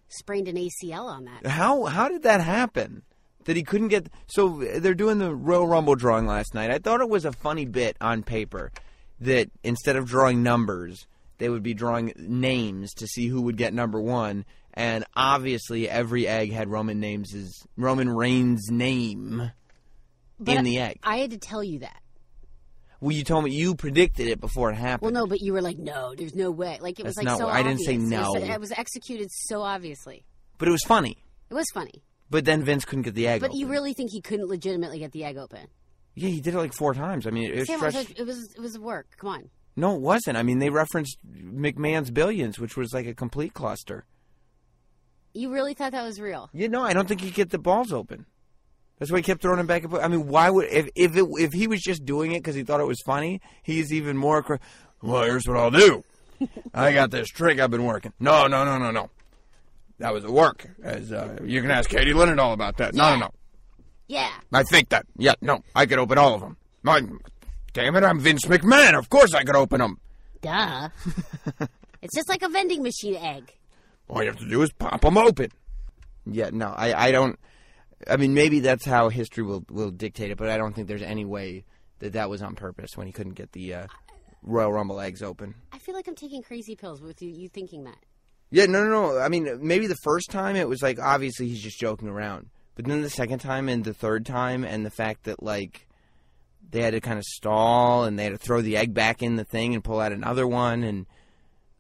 sprained 0.09 0.49
an 0.49 0.57
ACL 0.57 1.05
on 1.05 1.24
that. 1.26 1.47
How 1.47 1.86
how 1.86 2.09
did 2.09 2.24
that 2.24 2.41
happen? 2.41 3.03
That 3.45 3.55
he 3.55 3.63
couldn't 3.63 3.89
get. 3.89 4.07
So 4.27 4.63
they're 4.77 4.93
doing 4.93 5.17
the 5.17 5.33
Royal 5.35 5.67
Rumble 5.67 5.95
drawing 5.95 6.25
last 6.25 6.53
night. 6.53 6.71
I 6.71 6.79
thought 6.79 7.01
it 7.01 7.09
was 7.09 7.25
a 7.25 7.31
funny 7.31 7.65
bit 7.65 7.97
on 7.99 8.23
paper 8.23 8.71
that 9.19 9.49
instead 9.63 9.95
of 9.95 10.05
drawing 10.07 10.43
numbers, 10.43 11.07
they 11.37 11.49
would 11.49 11.63
be 11.63 11.73
drawing 11.73 12.13
names 12.17 12.93
to 12.95 13.07
see 13.07 13.27
who 13.27 13.41
would 13.41 13.57
get 13.57 13.73
number 13.73 13.99
one. 13.99 14.45
And 14.73 15.05
obviously, 15.15 15.89
every 15.89 16.27
egg 16.27 16.51
had 16.51 16.69
Roman 16.69 16.99
names 16.99 17.33
Roman 17.77 18.09
Reigns' 18.09 18.71
name 18.71 19.51
But 20.39 20.57
in 20.57 20.63
the 20.63 20.79
egg. 20.79 20.99
I 21.03 21.17
had 21.17 21.31
to 21.31 21.37
tell 21.37 21.63
you 21.63 21.79
that. 21.79 22.01
well, 22.99 23.11
you 23.11 23.23
told 23.23 23.43
me 23.43 23.51
you 23.51 23.75
predicted 23.75 24.27
it 24.27 24.39
before 24.39 24.71
it 24.71 24.75
happened. 24.75 25.13
Well, 25.13 25.23
no, 25.25 25.27
but 25.27 25.41
you 25.41 25.53
were 25.53 25.61
like, 25.61 25.77
no, 25.77 26.15
there's 26.15 26.33
no 26.33 26.49
way. 26.49 26.79
Like 26.81 26.99
it 26.99 27.05
was 27.05 27.15
That's 27.15 27.27
like 27.27 27.37
so 27.37 27.47
I 27.47 27.61
didn't 27.61 27.81
say 27.81 27.95
obvious. 27.95 28.11
It 28.11 28.17
was- 28.17 28.33
no. 28.47 28.53
It 28.53 28.59
was, 28.59 28.71
executed 28.71 29.29
so 29.31 29.61
obviously. 29.61 30.25
but 30.57 30.67
it 30.67 30.71
was 30.71 30.83
funny. 30.83 31.17
It 31.51 31.53
was 31.53 31.67
funny. 31.73 32.01
But 32.34 32.45
then 32.45 32.63
Vince 32.63 32.84
couldn't 32.84 33.03
get 33.03 33.13
the 33.13 33.27
egg. 33.27 33.43
Open. 33.43 33.51
But 33.51 33.59
you 33.59 33.67
really 33.67 33.93
think 33.93 34.09
he 34.09 34.19
couldn't 34.19 34.47
legitimately 34.47 34.97
get 34.97 35.11
the 35.11 35.23
egg 35.23 35.38
open? 35.38 35.67
Yeah, 36.15 36.29
he 36.29 36.41
did 36.41 36.55
it 36.55 36.57
like 36.57 36.73
four 36.73 36.95
times. 36.95 37.27
I 37.27 37.29
mean, 37.29 37.51
it 37.51 37.59
was 37.59 37.67
Sam, 37.67 37.79
it 37.79 37.86
was, 37.86 37.93
stretched. 37.93 38.19
it 38.19 38.25
was 38.25 38.53
it 38.55 38.59
was 38.59 38.79
work. 38.79 39.05
Come 39.17 39.29
on. 39.29 39.49
No, 39.75 39.95
it 39.95 40.01
wasn't. 40.01 40.38
I 40.38 40.41
mean, 40.41 40.57
they 40.57 40.71
referenced 40.71 41.19
McMahon's 41.31 42.09
billions, 42.09 42.57
which 42.57 42.75
was 42.75 42.91
like 42.91 43.05
a 43.05 43.13
complete 43.13 43.53
cluster. 43.53 44.05
You 45.36 45.53
really 45.53 45.75
thought 45.75 45.91
that 45.91 46.03
was 46.03 46.19
real? 46.19 46.49
You 46.53 46.69
know, 46.69 46.81
I 46.81 46.93
don't 46.93 47.07
think 47.07 47.21
he 47.21 47.27
could 47.27 47.36
get 47.36 47.49
the 47.51 47.59
balls 47.59 47.93
open. 47.93 48.25
That's 48.97 49.11
why 49.11 49.19
he 49.19 49.23
kept 49.23 49.43
throwing 49.43 49.59
him 49.59 49.67
back 49.67 49.84
and 49.84 49.91
forth. 49.91 50.03
I 50.03 50.07
mean, 50.07 50.25
why 50.25 50.49
would 50.49 50.69
if 50.71 50.89
if 50.95 51.15
it, 51.15 51.25
if 51.38 51.53
he 51.53 51.67
was 51.67 51.81
just 51.81 52.03
doing 52.03 52.31
it 52.31 52.39
because 52.39 52.55
he 52.55 52.63
thought 52.63 52.79
it 52.79 52.88
was 52.88 53.01
funny? 53.05 53.41
He's 53.61 53.93
even 53.93 54.17
more. 54.17 54.59
Well, 55.03 55.21
here's 55.21 55.47
what 55.47 55.57
I'll 55.57 55.69
do. 55.69 56.03
I 56.73 56.93
got 56.93 57.11
this 57.11 57.29
trick 57.29 57.59
I've 57.59 57.69
been 57.69 57.86
working. 57.86 58.11
No, 58.19 58.47
no, 58.47 58.65
no, 58.65 58.79
no, 58.79 58.89
no. 58.89 59.11
That 59.99 60.13
was 60.13 60.23
a 60.23 60.31
work. 60.31 60.67
As 60.83 61.11
uh, 61.11 61.37
you 61.43 61.61
can 61.61 61.71
ask 61.71 61.89
Katie 61.89 62.13
Lennon 62.13 62.39
all 62.39 62.53
about 62.53 62.77
that. 62.77 62.93
No, 62.93 63.13
no, 63.13 63.19
no. 63.21 63.29
Yeah. 64.07 64.31
I 64.51 64.63
think 64.63 64.89
that. 64.89 65.05
Yeah, 65.17 65.33
no, 65.41 65.63
I 65.75 65.85
could 65.85 65.99
open 65.99 66.17
all 66.17 66.33
of 66.33 66.41
them. 66.41 66.57
My, 66.81 67.01
damn 67.73 67.95
it, 67.95 68.03
I'm 68.03 68.19
Vince 68.19 68.45
McMahon. 68.45 68.97
Of 68.97 69.09
course 69.09 69.33
I 69.33 69.43
could 69.43 69.55
open 69.55 69.79
them. 69.79 69.99
Duh. 70.41 70.89
it's 72.01 72.15
just 72.15 72.29
like 72.29 72.43
a 72.43 72.49
vending 72.49 72.83
machine 72.83 73.15
egg. 73.15 73.53
All 74.09 74.21
you 74.21 74.29
have 74.29 74.39
to 74.39 74.49
do 74.49 74.61
is 74.61 74.71
pop 74.73 75.01
them 75.01 75.17
open. 75.17 75.51
Yeah, 76.25 76.49
no, 76.51 76.67
I, 76.67 77.07
I 77.07 77.11
don't. 77.11 77.39
I 78.07 78.17
mean, 78.17 78.33
maybe 78.33 78.59
that's 78.59 78.85
how 78.85 79.09
history 79.09 79.43
will 79.43 79.63
will 79.69 79.91
dictate 79.91 80.31
it, 80.31 80.37
but 80.37 80.49
I 80.49 80.57
don't 80.57 80.73
think 80.73 80.87
there's 80.87 81.01
any 81.01 81.25
way 81.25 81.63
that 81.99 82.13
that 82.13 82.29
was 82.29 82.41
on 82.41 82.55
purpose 82.55 82.91
when 82.95 83.07
he 83.07 83.13
couldn't 83.13 83.33
get 83.33 83.53
the 83.53 83.73
uh, 83.73 83.87
Royal 84.41 84.73
Rumble 84.73 84.99
eggs 84.99 85.23
open. 85.23 85.55
I 85.71 85.79
feel 85.79 85.95
like 85.95 86.07
I'm 86.07 86.15
taking 86.15 86.43
crazy 86.43 86.75
pills 86.75 87.01
with 87.01 87.21
you, 87.21 87.29
you 87.29 87.47
thinking 87.47 87.85
that. 87.85 87.97
Yeah, 88.54 88.68
no, 88.68 88.84
no, 88.84 88.89
no. 88.89 89.18
I 89.18 89.30
mean, 89.30 89.49
maybe 89.62 89.88
the 89.88 89.97
first 90.04 90.30
time 90.30 90.56
it 90.56 90.70
was 90.70 90.84
like 90.84 90.99
obviously 90.99 91.47
he's 91.47 91.64
just 91.64 91.80
joking 91.80 92.08
around, 92.08 92.51
but 92.76 92.86
then 92.86 93.01
the 93.01 93.10
second 93.10 93.39
time 93.39 93.68
and 93.68 93.84
the 93.84 93.95
third 93.95 94.28
time, 94.28 94.64
and 94.64 94.86
the 94.86 94.91
fact 94.91 95.24
that 95.24 95.41
like 95.41 95.88
they 96.70 96.84
had 96.84 96.91
to 96.91 97.01
kind 97.01 97.18
of 97.18 97.24
stall 97.24 98.04
and 98.04 98.18
they 98.18 98.26
had 98.26 98.34
to 98.34 98.38
throw 98.38 98.62
the 98.62 98.78
egg 98.78 98.93
back 98.93 99.24
in 99.24 99.38
the 99.38 99.43
thing 99.43 99.74
and 99.74 99.84
pull 99.84 99.99
out 99.99 100.12
another 100.12 100.45
one, 100.47 100.84
and 100.84 101.08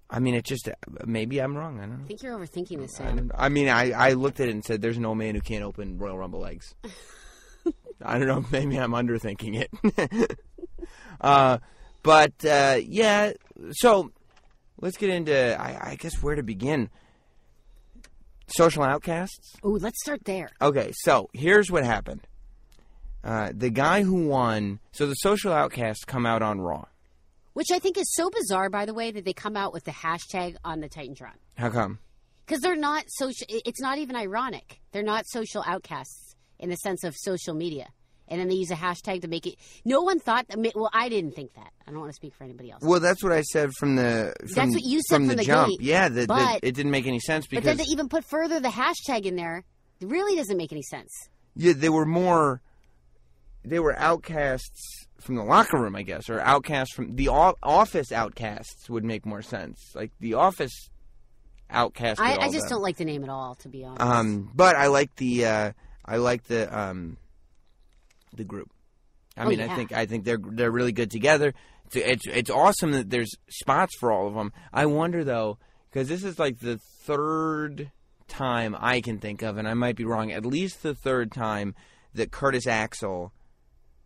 I 0.09 0.17
mean, 0.17 0.33
it 0.33 0.45
just 0.45 0.67
maybe 1.05 1.39
I'm 1.39 1.55
wrong. 1.55 1.77
I 1.77 1.81
don't 1.81 1.99
know. 1.99 2.05
I 2.05 2.07
think 2.07 2.23
you're 2.23 2.39
overthinking 2.39 2.79
this, 2.79 2.99
I, 2.99 3.03
Sam. 3.03 3.17
don't. 3.17 3.31
I 3.37 3.49
mean, 3.49 3.69
I, 3.69 3.91
I 3.91 4.13
looked 4.13 4.39
at 4.39 4.47
it 4.47 4.53
and 4.53 4.65
said, 4.65 4.81
"There's 4.81 4.97
no 4.97 5.13
man 5.13 5.35
who 5.35 5.41
can't 5.41 5.63
open 5.63 5.99
Royal 5.99 6.17
Rumble 6.17 6.43
eggs." 6.43 6.73
I 8.01 8.17
don't 8.17 8.27
know. 8.27 8.45
Maybe 8.51 8.77
I'm 8.77 8.93
underthinking 8.93 9.67
it. 9.67 10.39
uh, 11.21 11.59
but 12.01 12.33
uh, 12.43 12.79
yeah. 12.83 13.33
So 13.73 14.11
let's 14.79 14.97
get 14.97 15.09
into. 15.09 15.59
I, 15.59 15.91
I 15.91 15.95
guess 15.95 16.21
where 16.21 16.35
to 16.35 16.43
begin. 16.43 16.89
Social 18.47 18.83
outcasts. 18.83 19.55
Oh, 19.63 19.77
let's 19.81 19.99
start 20.03 20.25
there. 20.25 20.49
Okay, 20.61 20.91
so 21.01 21.29
here's 21.33 21.71
what 21.71 21.83
happened. 21.85 22.27
Uh, 23.23 23.51
the 23.53 23.69
guy 23.69 24.03
who 24.03 24.27
won. 24.27 24.79
So 24.91 25.07
the 25.07 25.13
social 25.15 25.53
outcasts 25.53 26.03
come 26.03 26.25
out 26.25 26.41
on 26.41 26.59
Raw. 26.59 26.85
Which 27.53 27.71
I 27.71 27.79
think 27.79 27.97
is 27.97 28.11
so 28.13 28.29
bizarre, 28.29 28.69
by 28.69 28.85
the 28.85 28.93
way, 28.93 29.11
that 29.11 29.25
they 29.25 29.33
come 29.33 29.55
out 29.55 29.73
with 29.73 29.83
the 29.85 29.91
hashtag 29.91 30.55
on 30.65 30.79
the 30.81 30.89
Titantron. 30.89 31.35
How 31.55 31.69
come? 31.69 31.99
Because 32.45 32.61
they're 32.61 32.75
not 32.75 33.05
social. 33.07 33.47
It's 33.47 33.79
not 33.79 33.99
even 33.99 34.15
ironic. 34.15 34.81
They're 34.91 35.03
not 35.03 35.25
social 35.27 35.63
outcasts 35.65 36.35
in 36.59 36.69
the 36.69 36.75
sense 36.75 37.03
of 37.03 37.15
social 37.15 37.53
media. 37.53 37.87
And 38.27 38.39
then 38.39 38.47
they 38.47 38.55
use 38.55 38.71
a 38.71 38.75
hashtag 38.75 39.21
to 39.21 39.27
make 39.27 39.45
it. 39.45 39.55
No 39.83 40.01
one 40.01 40.19
thought. 40.19 40.45
Well, 40.75 40.89
I 40.93 41.09
didn't 41.09 41.35
think 41.35 41.53
that. 41.55 41.71
I 41.85 41.91
don't 41.91 41.99
want 41.99 42.11
to 42.11 42.15
speak 42.15 42.33
for 42.33 42.45
anybody 42.45 42.71
else. 42.71 42.81
Well, 42.81 42.99
that's 42.99 43.21
what 43.21 43.33
I 43.33 43.41
said 43.41 43.71
from 43.77 43.95
the. 43.95 44.33
From, 44.39 44.47
That's 44.53 44.73
what 44.73 44.83
you 44.83 45.01
said 45.07 45.15
from 45.17 45.27
from 45.27 45.27
the, 45.27 45.35
the 45.35 45.43
jump. 45.43 45.69
gate, 45.69 45.81
yeah, 45.81 46.07
that, 46.09 46.27
that 46.27 46.27
but- 46.27 46.59
it 46.63 46.73
didn't 46.73 46.91
make 46.91 47.05
any 47.05 47.19
sense 47.19 47.45
but 47.45 47.57
because 47.61 47.77
then 47.77 47.85
to 47.85 47.91
even 47.91 48.07
put 48.09 48.23
further 48.23 48.59
the 48.59 48.69
hashtag 48.69 49.25
in 49.25 49.35
there, 49.35 49.63
it 49.99 50.07
really 50.07 50.35
doesn't 50.37 50.57
make 50.57 50.71
any 50.71 50.81
sense. 50.83 51.11
Yeah, 51.55 51.73
they 51.75 51.89
were 51.89 52.05
more. 52.05 52.61
They 53.65 53.79
were 53.79 53.97
outcasts 53.97 55.05
from 55.19 55.35
the 55.35 55.43
locker 55.43 55.77
room, 55.77 55.95
I 55.95 56.03
guess, 56.03 56.29
or 56.29 56.39
outcasts 56.39 56.93
from 56.93 57.15
the 57.15 57.27
office. 57.29 58.11
Outcasts 58.11 58.89
would 58.89 59.03
make 59.03 59.25
more 59.25 59.41
sense. 59.41 59.79
Like 59.95 60.11
the 60.19 60.33
office 60.35 60.89
outcast. 61.69 62.19
I, 62.19 62.37
I 62.37 62.51
just 62.51 62.69
don't 62.69 62.81
like 62.81 62.97
the 62.97 63.05
name 63.05 63.23
at 63.23 63.29
all, 63.29 63.55
to 63.55 63.69
be 63.69 63.83
honest. 63.83 64.01
Um, 64.01 64.51
but 64.53 64.75
I 64.75 64.87
like 64.87 65.15
the. 65.17 65.45
Uh, 65.45 65.71
I 66.05 66.17
like 66.17 66.43
the 66.45 66.77
um, 66.77 67.17
the 68.35 68.43
group. 68.43 68.71
I 69.37 69.45
Oh, 69.45 69.49
mean, 69.49 69.61
I 69.61 69.75
think 69.75 69.91
I 69.91 70.05
think 70.05 70.25
they're 70.25 70.39
they're 70.41 70.71
really 70.71 70.91
good 70.91 71.09
together. 71.11 71.53
It's, 71.87 71.95
it's 71.95 72.27
it's 72.27 72.49
awesome 72.49 72.91
that 72.91 73.09
there's 73.09 73.31
spots 73.49 73.95
for 73.99 74.11
all 74.11 74.27
of 74.27 74.33
them. 74.35 74.51
I 74.71 74.85
wonder 74.85 75.23
though, 75.23 75.57
because 75.89 76.07
this 76.07 76.23
is 76.23 76.37
like 76.39 76.59
the 76.59 76.79
third 77.03 77.91
time 78.27 78.75
I 78.79 79.01
can 79.01 79.19
think 79.19 79.41
of, 79.41 79.57
and 79.57 79.67
I 79.67 79.73
might 79.73 79.95
be 79.95 80.05
wrong. 80.05 80.31
At 80.31 80.45
least 80.45 80.83
the 80.83 80.95
third 80.95 81.31
time 81.31 81.75
that 82.13 82.31
Curtis 82.31 82.67
Axel 82.67 83.33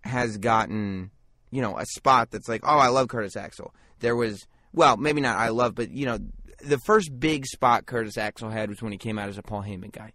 has 0.02 0.38
gotten, 0.38 1.12
you 1.52 1.62
know, 1.62 1.78
a 1.78 1.86
spot 1.86 2.32
that's 2.32 2.48
like, 2.48 2.62
oh, 2.64 2.78
I 2.78 2.88
love 2.88 3.10
Curtis 3.10 3.36
Axel. 3.36 3.74
There 4.00 4.16
was, 4.16 4.48
well, 4.74 4.96
maybe 4.96 5.20
not 5.22 5.38
I 5.38 5.50
love, 5.50 5.76
but 5.76 5.92
you 5.92 6.06
know, 6.06 6.20
the 6.64 6.78
first 6.80 7.12
big 7.20 7.46
spot 7.46 7.86
Curtis 7.86 8.18
Axel 8.18 8.50
had 8.50 8.70
was 8.70 8.82
when 8.82 8.92
he 8.94 8.98
came 8.98 9.20
out 9.20 9.28
as 9.30 9.38
a 9.38 9.44
Paul 9.44 9.64
Heyman 9.64 9.92
guy. 9.92 10.14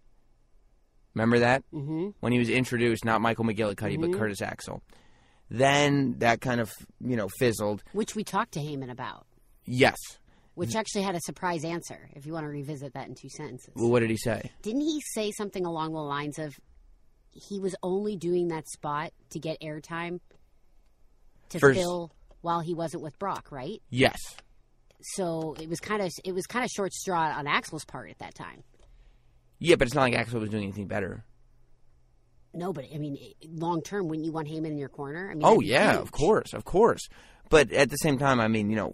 Remember 1.15 1.39
that? 1.39 1.63
Mm-hmm. 1.73 2.09
When 2.19 2.31
he 2.33 2.39
was 2.39 2.49
introduced, 2.49 3.05
not 3.05 3.21
Michael 3.21 3.45
McGillicutty, 3.45 3.99
but 3.99 4.13
Curtis 4.13 4.41
Axel. 4.41 4.81
Then 5.49 6.15
that 6.19 6.41
kind 6.41 6.59
of, 6.59 6.71
you 6.99 7.15
know, 7.15 7.27
fizzled. 7.39 7.83
which 7.93 8.15
we 8.15 8.23
talked 8.23 8.53
to 8.53 8.59
Heyman 8.59 8.89
about, 8.89 9.25
Yes. 9.65 9.97
which 10.55 10.75
actually 10.75 11.03
had 11.03 11.15
a 11.15 11.19
surprise 11.21 11.63
answer. 11.63 12.09
If 12.15 12.25
you 12.25 12.33
want 12.33 12.45
to 12.45 12.49
revisit 12.49 12.93
that 12.93 13.07
in 13.07 13.15
two 13.15 13.29
sentences, 13.29 13.71
Well, 13.75 13.89
what 13.91 13.99
did 13.99 14.09
he 14.09 14.17
say? 14.17 14.51
didn't 14.63 14.81
he 14.81 14.99
say 15.13 15.31
something 15.31 15.65
along 15.65 15.93
the 15.93 15.99
lines 16.01 16.39
of 16.39 16.55
he 17.31 17.59
was 17.59 17.75
only 17.83 18.15
doing 18.15 18.47
that 18.49 18.67
spot 18.67 19.11
to 19.31 19.39
get 19.39 19.57
airtime 19.61 20.19
to 21.49 21.59
First- 21.59 21.79
fill 21.79 22.11
while 22.41 22.59
he 22.61 22.73
wasn't 22.73 23.03
with 23.03 23.17
Brock, 23.19 23.51
right? 23.51 23.81
Yes. 23.89 24.17
So 25.15 25.55
it 25.59 25.67
was 25.69 25.79
kind 25.79 26.01
of 26.01 26.11
it 26.23 26.31
was 26.33 26.45
kind 26.47 26.63
of 26.63 26.71
short 26.71 26.93
straw 26.93 27.31
on 27.37 27.45
Axel's 27.47 27.85
part 27.85 28.09
at 28.09 28.19
that 28.19 28.33
time. 28.35 28.63
Yeah, 29.63 29.75
but 29.77 29.87
it's 29.87 29.95
not 29.95 30.01
like 30.01 30.13
Axel 30.13 30.41
was 30.41 30.49
doing 30.49 30.63
anything 30.63 30.87
better. 30.87 31.23
No, 32.53 32.73
but 32.73 32.85
I 32.93 32.97
mean, 32.97 33.17
long 33.49 33.81
term, 33.81 34.07
wouldn't 34.09 34.25
you 34.25 34.31
want 34.33 34.47
Heyman 34.47 34.67
in 34.67 34.77
your 34.77 34.89
corner? 34.89 35.29
I 35.31 35.35
mean, 35.35 35.43
Oh 35.43 35.61
yeah, 35.61 35.93
huge. 35.93 36.01
of 36.01 36.11
course, 36.11 36.53
of 36.53 36.65
course. 36.65 37.07
But 37.49 37.71
at 37.71 37.89
the 37.89 37.95
same 37.97 38.17
time, 38.17 38.39
I 38.39 38.47
mean, 38.49 38.69
you 38.69 38.75
know, 38.75 38.93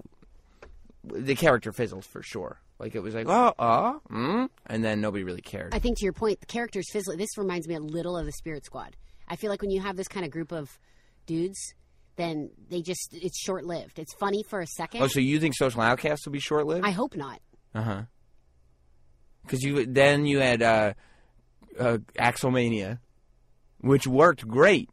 the 1.04 1.36
character 1.36 1.72
fizzles 1.72 2.06
for 2.06 2.22
sure. 2.22 2.62
Like 2.78 2.96
it 2.96 3.02
was 3.02 3.16
like, 3.16 3.28
oh, 3.28 3.54
uh, 3.60 3.94
mm, 4.10 4.48
and 4.68 4.84
then 4.84 5.02
nobody 5.02 5.24
really 5.24 5.42
cared. 5.42 5.74
I 5.74 5.80
think 5.80 5.98
to 5.98 6.04
your 6.06 6.14
point, 6.14 6.40
the 6.40 6.46
characters 6.46 6.86
fizzle. 6.92 7.18
This 7.18 7.38
reminds 7.38 7.68
me 7.68 7.76
a 7.76 7.80
little 7.80 8.16
of 8.16 8.26
the 8.26 8.32
Spirit 8.32 8.64
Squad. 8.64 8.96
I 9.28 9.36
feel 9.36 9.50
like 9.50 9.62
when 9.62 9.72
you 9.72 9.82
have 9.82 9.98
this 9.98 10.08
kind 10.08 10.26
of 10.26 10.32
group 10.32 10.52
of 10.52 10.80
dudes, 11.26 11.74
then 12.16 12.52
they 12.70 12.82
just 12.82 13.10
it's 13.12 13.40
short 13.40 13.66
lived. 13.66 14.00
It's 14.00 14.14
funny 14.14 14.44
for 14.44 14.62
a 14.62 14.68
second. 14.68 15.02
oh, 15.02 15.08
so 15.08 15.20
you 15.20 15.40
think 15.40 15.56
Social 15.56 15.82
Outcasts 15.82 16.26
will 16.26 16.34
be 16.34 16.40
short 16.40 16.68
lived? 16.68 16.86
I 16.86 16.92
hope 16.92 17.16
not. 17.16 17.42
Uh 17.76 17.82
huh. 17.82 18.02
Because 19.44 19.64
you 19.64 19.86
then 19.86 20.26
you 20.26 20.40
had 20.40 20.62
uh, 20.62 20.94
uh, 21.80 21.98
Axelmania, 22.18 23.00
which 23.80 24.06
worked 24.06 24.48
great, 24.48 24.90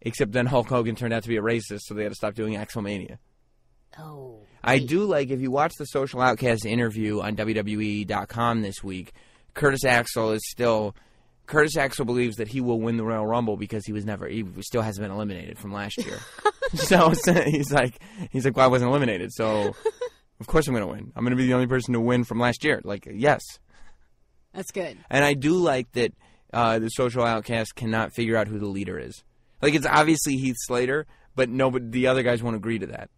except 0.00 0.32
then 0.32 0.46
Hulk 0.46 0.68
Hogan 0.68 0.94
turned 0.94 1.12
out 1.12 1.22
to 1.22 1.28
be 1.28 1.36
a 1.36 1.42
racist, 1.42 1.80
so 1.82 1.94
they 1.94 2.04
had 2.04 2.12
to 2.12 2.16
stop 2.16 2.34
doing 2.34 2.54
Axelmania. 2.54 3.18
Oh, 3.98 4.40
I 4.62 4.78
do 4.78 5.04
like 5.04 5.30
if 5.30 5.40
you 5.40 5.50
watch 5.50 5.74
the 5.78 5.86
Social 5.86 6.20
Outcast 6.20 6.64
interview 6.64 7.20
on 7.20 7.36
WWE.com 7.36 8.62
this 8.62 8.82
week. 8.82 9.12
Curtis 9.54 9.84
Axel 9.84 10.32
is 10.32 10.42
still. 10.48 10.94
Curtis 11.46 11.76
Axel 11.76 12.04
believes 12.04 12.36
that 12.36 12.46
he 12.46 12.60
will 12.60 12.80
win 12.80 12.96
the 12.96 13.02
Royal 13.02 13.26
Rumble 13.26 13.56
because 13.56 13.84
he 13.84 13.92
was 13.92 14.04
never, 14.04 14.28
he 14.28 14.44
still 14.60 14.82
hasn't 14.82 15.04
been 15.04 15.10
eliminated 15.10 15.58
from 15.58 15.72
last 15.72 15.98
year. 15.98 16.20
so, 16.74 17.12
so 17.12 17.32
he's 17.46 17.72
like, 17.72 18.00
he's 18.30 18.44
like, 18.44 18.56
well, 18.56 18.66
I 18.66 18.68
wasn't 18.68 18.90
eliminated, 18.90 19.32
so 19.32 19.74
of 20.40 20.46
course 20.46 20.68
I'm 20.68 20.74
going 20.74 20.86
to 20.86 20.92
win. 20.92 21.12
I'm 21.16 21.24
going 21.24 21.36
to 21.36 21.36
be 21.36 21.46
the 21.46 21.54
only 21.54 21.66
person 21.66 21.94
to 21.94 22.00
win 22.00 22.24
from 22.24 22.38
last 22.38 22.64
year. 22.64 22.80
Like, 22.84 23.08
yes, 23.12 23.42
that's 24.54 24.70
good. 24.70 24.96
and 25.10 25.24
I 25.24 25.34
do 25.34 25.54
like 25.54 25.92
that 25.92 26.12
uh, 26.52 26.78
the 26.78 26.88
social 26.88 27.24
outcast 27.24 27.74
cannot 27.76 28.12
figure 28.12 28.36
out 28.36 28.48
who 28.48 28.58
the 28.58 28.66
leader 28.66 28.98
is. 28.98 29.22
Like 29.62 29.74
it's 29.74 29.86
obviously 29.86 30.36
Heath 30.36 30.56
Slater, 30.58 31.06
but 31.36 31.48
no, 31.48 31.70
but 31.70 31.92
the 31.92 32.06
other 32.06 32.22
guys 32.22 32.42
won't 32.42 32.56
agree 32.56 32.78
to 32.78 32.86
that. 32.86 33.10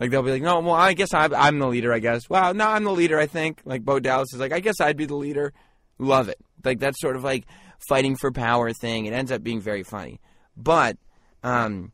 Like 0.00 0.10
they'll 0.10 0.22
be 0.22 0.32
like, 0.32 0.42
no, 0.42 0.58
well, 0.60 0.74
I 0.74 0.92
guess 0.92 1.14
I'm, 1.14 1.32
I'm 1.34 1.58
the 1.58 1.68
leader. 1.68 1.92
I 1.92 2.00
guess. 2.00 2.28
Well, 2.28 2.52
no, 2.52 2.66
I'm 2.68 2.84
the 2.84 2.92
leader. 2.92 3.18
I 3.18 3.26
think. 3.26 3.60
Like 3.64 3.84
Bo 3.84 4.00
Dallas 4.00 4.34
is 4.34 4.40
like, 4.40 4.52
I 4.52 4.60
guess 4.60 4.80
I'd 4.80 4.96
be 4.96 5.06
the 5.06 5.14
leader. 5.14 5.52
Love 5.98 6.28
it. 6.28 6.38
Like 6.64 6.80
that's 6.80 7.00
sort 7.00 7.14
of 7.16 7.22
like 7.24 7.44
fighting 7.88 8.16
for 8.16 8.32
power 8.32 8.72
thing. 8.72 9.06
It 9.06 9.12
ends 9.14 9.30
up 9.30 9.42
being 9.42 9.60
very 9.60 9.84
funny. 9.84 10.20
But 10.56 10.98
um, 11.44 11.92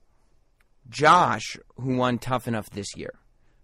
Josh, 0.88 1.56
who 1.76 1.96
won 1.96 2.18
Tough 2.18 2.48
Enough 2.48 2.70
this 2.70 2.96
year, 2.96 3.14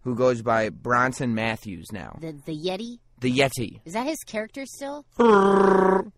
who 0.02 0.14
goes 0.14 0.42
by 0.42 0.68
Bronson 0.68 1.34
Matthews 1.34 1.86
now, 1.92 2.18
The 2.20 2.32
the 2.44 2.56
Yeti 2.56 2.98
the 3.20 3.32
Yeti. 3.32 3.80
is 3.84 3.94
that 3.94 4.06
his 4.06 4.18
character 4.26 4.64
still? 4.66 5.04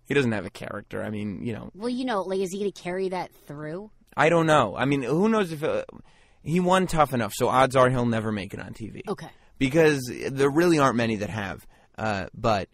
He 0.06 0.14
doesn't 0.14 0.32
have 0.32 0.46
a 0.46 0.50
character. 0.50 1.02
I 1.02 1.10
mean, 1.10 1.44
you 1.44 1.52
know, 1.52 1.70
Well, 1.74 1.88
you 1.88 2.04
know, 2.04 2.22
like 2.22 2.40
is 2.40 2.50
he 2.52 2.58
going 2.58 2.72
to 2.72 2.82
carry 2.82 3.08
that 3.10 3.30
through? 3.46 3.90
I 4.16 4.28
don't 4.28 4.46
know. 4.46 4.76
I 4.76 4.84
mean, 4.84 5.02
who 5.02 5.28
knows 5.28 5.52
if 5.52 5.62
uh, 5.62 5.84
he 6.42 6.60
won 6.60 6.86
Tough 6.86 7.12
Enough? 7.14 7.32
So 7.34 7.48
odds 7.48 7.76
are 7.76 7.88
he'll 7.88 8.06
never 8.06 8.32
make 8.32 8.52
it 8.54 8.60
on 8.60 8.72
TV. 8.72 9.02
Okay. 9.08 9.28
because 9.58 10.00
there 10.30 10.50
really 10.50 10.78
aren't 10.78 10.96
many 10.96 11.16
that 11.16 11.30
have. 11.30 11.66
Uh, 11.96 12.26
but 12.34 12.68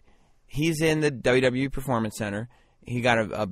he's 0.47 0.81
in 0.81 1.01
the 1.01 1.11
WWE 1.11 1.71
Performance 1.71 2.15
Center. 2.17 2.47
He 2.87 3.01
got 3.01 3.17
a, 3.17 3.43
a 3.43 3.47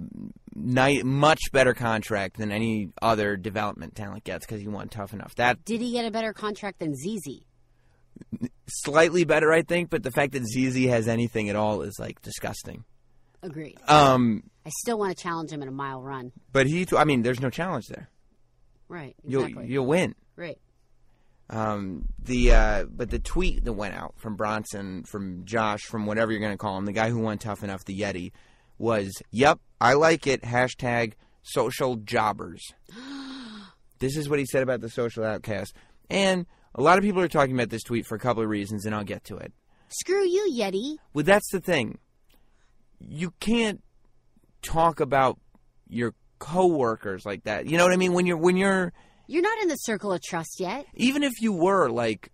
night, 0.55 1.03
much 1.05 1.39
better 1.51 1.74
contract 1.74 2.38
than 2.38 2.51
any 2.51 2.89
other 3.01 3.36
development 3.36 3.95
talent 3.95 4.24
gets 4.24 4.45
because 4.45 4.61
he 4.61 4.67
won 4.67 4.89
Tough 4.89 5.13
Enough. 5.13 5.34
That 5.36 5.65
Did 5.65 5.82
he 5.82 5.91
get 5.93 6.05
a 6.05 6.11
better 6.11 6.34
contract 6.34 6.80
than 6.80 6.95
ZZ? 6.95 7.41
Slightly 8.67 9.24
better, 9.24 9.51
I 9.51 9.61
think. 9.61 9.89
But 9.89 10.03
the 10.03 10.11
fact 10.11 10.34
that 10.34 10.43
ZZ 10.45 10.86
has 10.86 11.07
anything 11.07 11.49
at 11.49 11.55
all 11.55 11.82
is 11.82 11.95
like 11.99 12.21
disgusting. 12.21 12.84
Agreed. 13.41 13.78
Um, 13.88 14.43
I 14.65 14.69
still 14.69 14.97
want 14.97 15.15
to 15.17 15.21
challenge 15.21 15.51
him 15.51 15.61
in 15.61 15.67
a 15.67 15.71
mile 15.71 16.01
run. 16.01 16.32
but 16.51 16.65
he, 16.65 16.88
I 16.97 17.03
mean, 17.03 17.24
there's 17.24 17.41
no 17.41 17.49
challenge 17.49 17.88
there. 17.88 18.09
Right. 18.88 19.15
You'll 19.26 19.43
Exactly. 19.45 19.67
you'll 19.71 19.86
win. 19.86 20.15
right. 20.36 20.57
Um, 21.49 22.05
the 22.19 22.51
uh, 22.53 22.86
but 22.86 23.09
the 23.09 23.19
tweet 23.19 23.65
that 23.65 23.74
went 23.74 23.95
out 23.95 24.13
from 24.17 24.36
Bronson, 24.38 25.03
from 25.03 25.43
Josh, 25.45 25.82
from 25.82 26.05
whatever 26.05 26.32
you're 26.32 26.39
going 26.39 26.53
to 26.53 26.57
call 26.57 26.78
him, 26.78 26.86
the 26.86 26.93
guy 26.93 27.09
who 27.09 27.19
won 27.19 27.38
Tough 27.38 27.63
Enough, 27.63 27.84
the 27.86 27.99
Yeti, 27.99 28.32
was, 28.78 29.11
"Yep, 29.32 29.59
I 29.80 29.93
like 29.93 30.26
it." 30.26 30.41
Hashtag 30.41 31.13
social 31.43 31.97
jobbers. 31.97 32.61
this 33.99 34.15
is 34.15 34.30
what 34.30 34.39
he 34.39 34.45
said 34.45 34.63
about 34.63 34.80
the 34.82 34.89
social 34.89 35.24
outcast, 35.26 35.76
and 36.09 36.45
a 36.76 36.82
lot 36.82 36.97
of 36.97 37.03
people 37.03 37.21
are 37.21 37.28
talking 37.28 37.53
about 37.55 37.69
this 37.69 37.84
tweet 37.84 38.05
for 38.05 38.15
a 38.15 38.19
couple 38.19 38.43
of 38.43 38.49
reasons, 38.49 38.86
and 38.86 38.93
I'll 38.95 39.03
get 39.03 39.24
to 39.26 39.38
it. 39.38 39.53
Screw 39.89 40.26
you, 40.28 40.51
Yeti. 40.57 40.95
Well, 41.13 41.24
that's 41.24 41.49
the 41.51 41.59
thing. 41.59 41.99
You 42.99 43.32
can't 43.39 43.82
talk 44.61 44.99
about 44.99 45.39
your 45.88 46.13
coworkers 46.39 47.26
like 47.26 47.43
that. 47.43 47.67
You 47.67 47.78
know 47.78 47.84
what 47.84 47.93
I 47.93 47.97
mean? 47.97 48.13
When 48.13 48.26
you're 48.26 48.38
when 48.38 48.57
you're 48.57 48.91
You're 49.28 49.41
not 49.43 49.61
in 49.61 49.67
the 49.67 49.76
circle 49.76 50.11
of 50.11 50.21
trust 50.21 50.59
yet. 50.59 50.86
even 50.95 51.24
if 51.24 51.34
you 51.41 51.53
were 51.53 51.89
like 51.89 52.32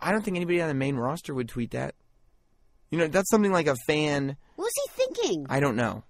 I 0.00 0.12
don't 0.12 0.22
think 0.22 0.36
anybody 0.36 0.60
on 0.62 0.68
the 0.68 0.74
main 0.74 0.96
roster 0.96 1.34
would 1.34 1.48
tweet 1.48 1.72
that. 1.72 1.94
You 2.90 2.98
know, 2.98 3.06
that's 3.06 3.30
something 3.30 3.52
like 3.52 3.66
a 3.66 3.76
fan. 3.86 4.36
What 4.56 4.64
was 4.64 4.72
he 4.84 5.04
thinking? 5.04 5.46
I 5.48 5.60
don't 5.60 5.76
know. 5.76 6.04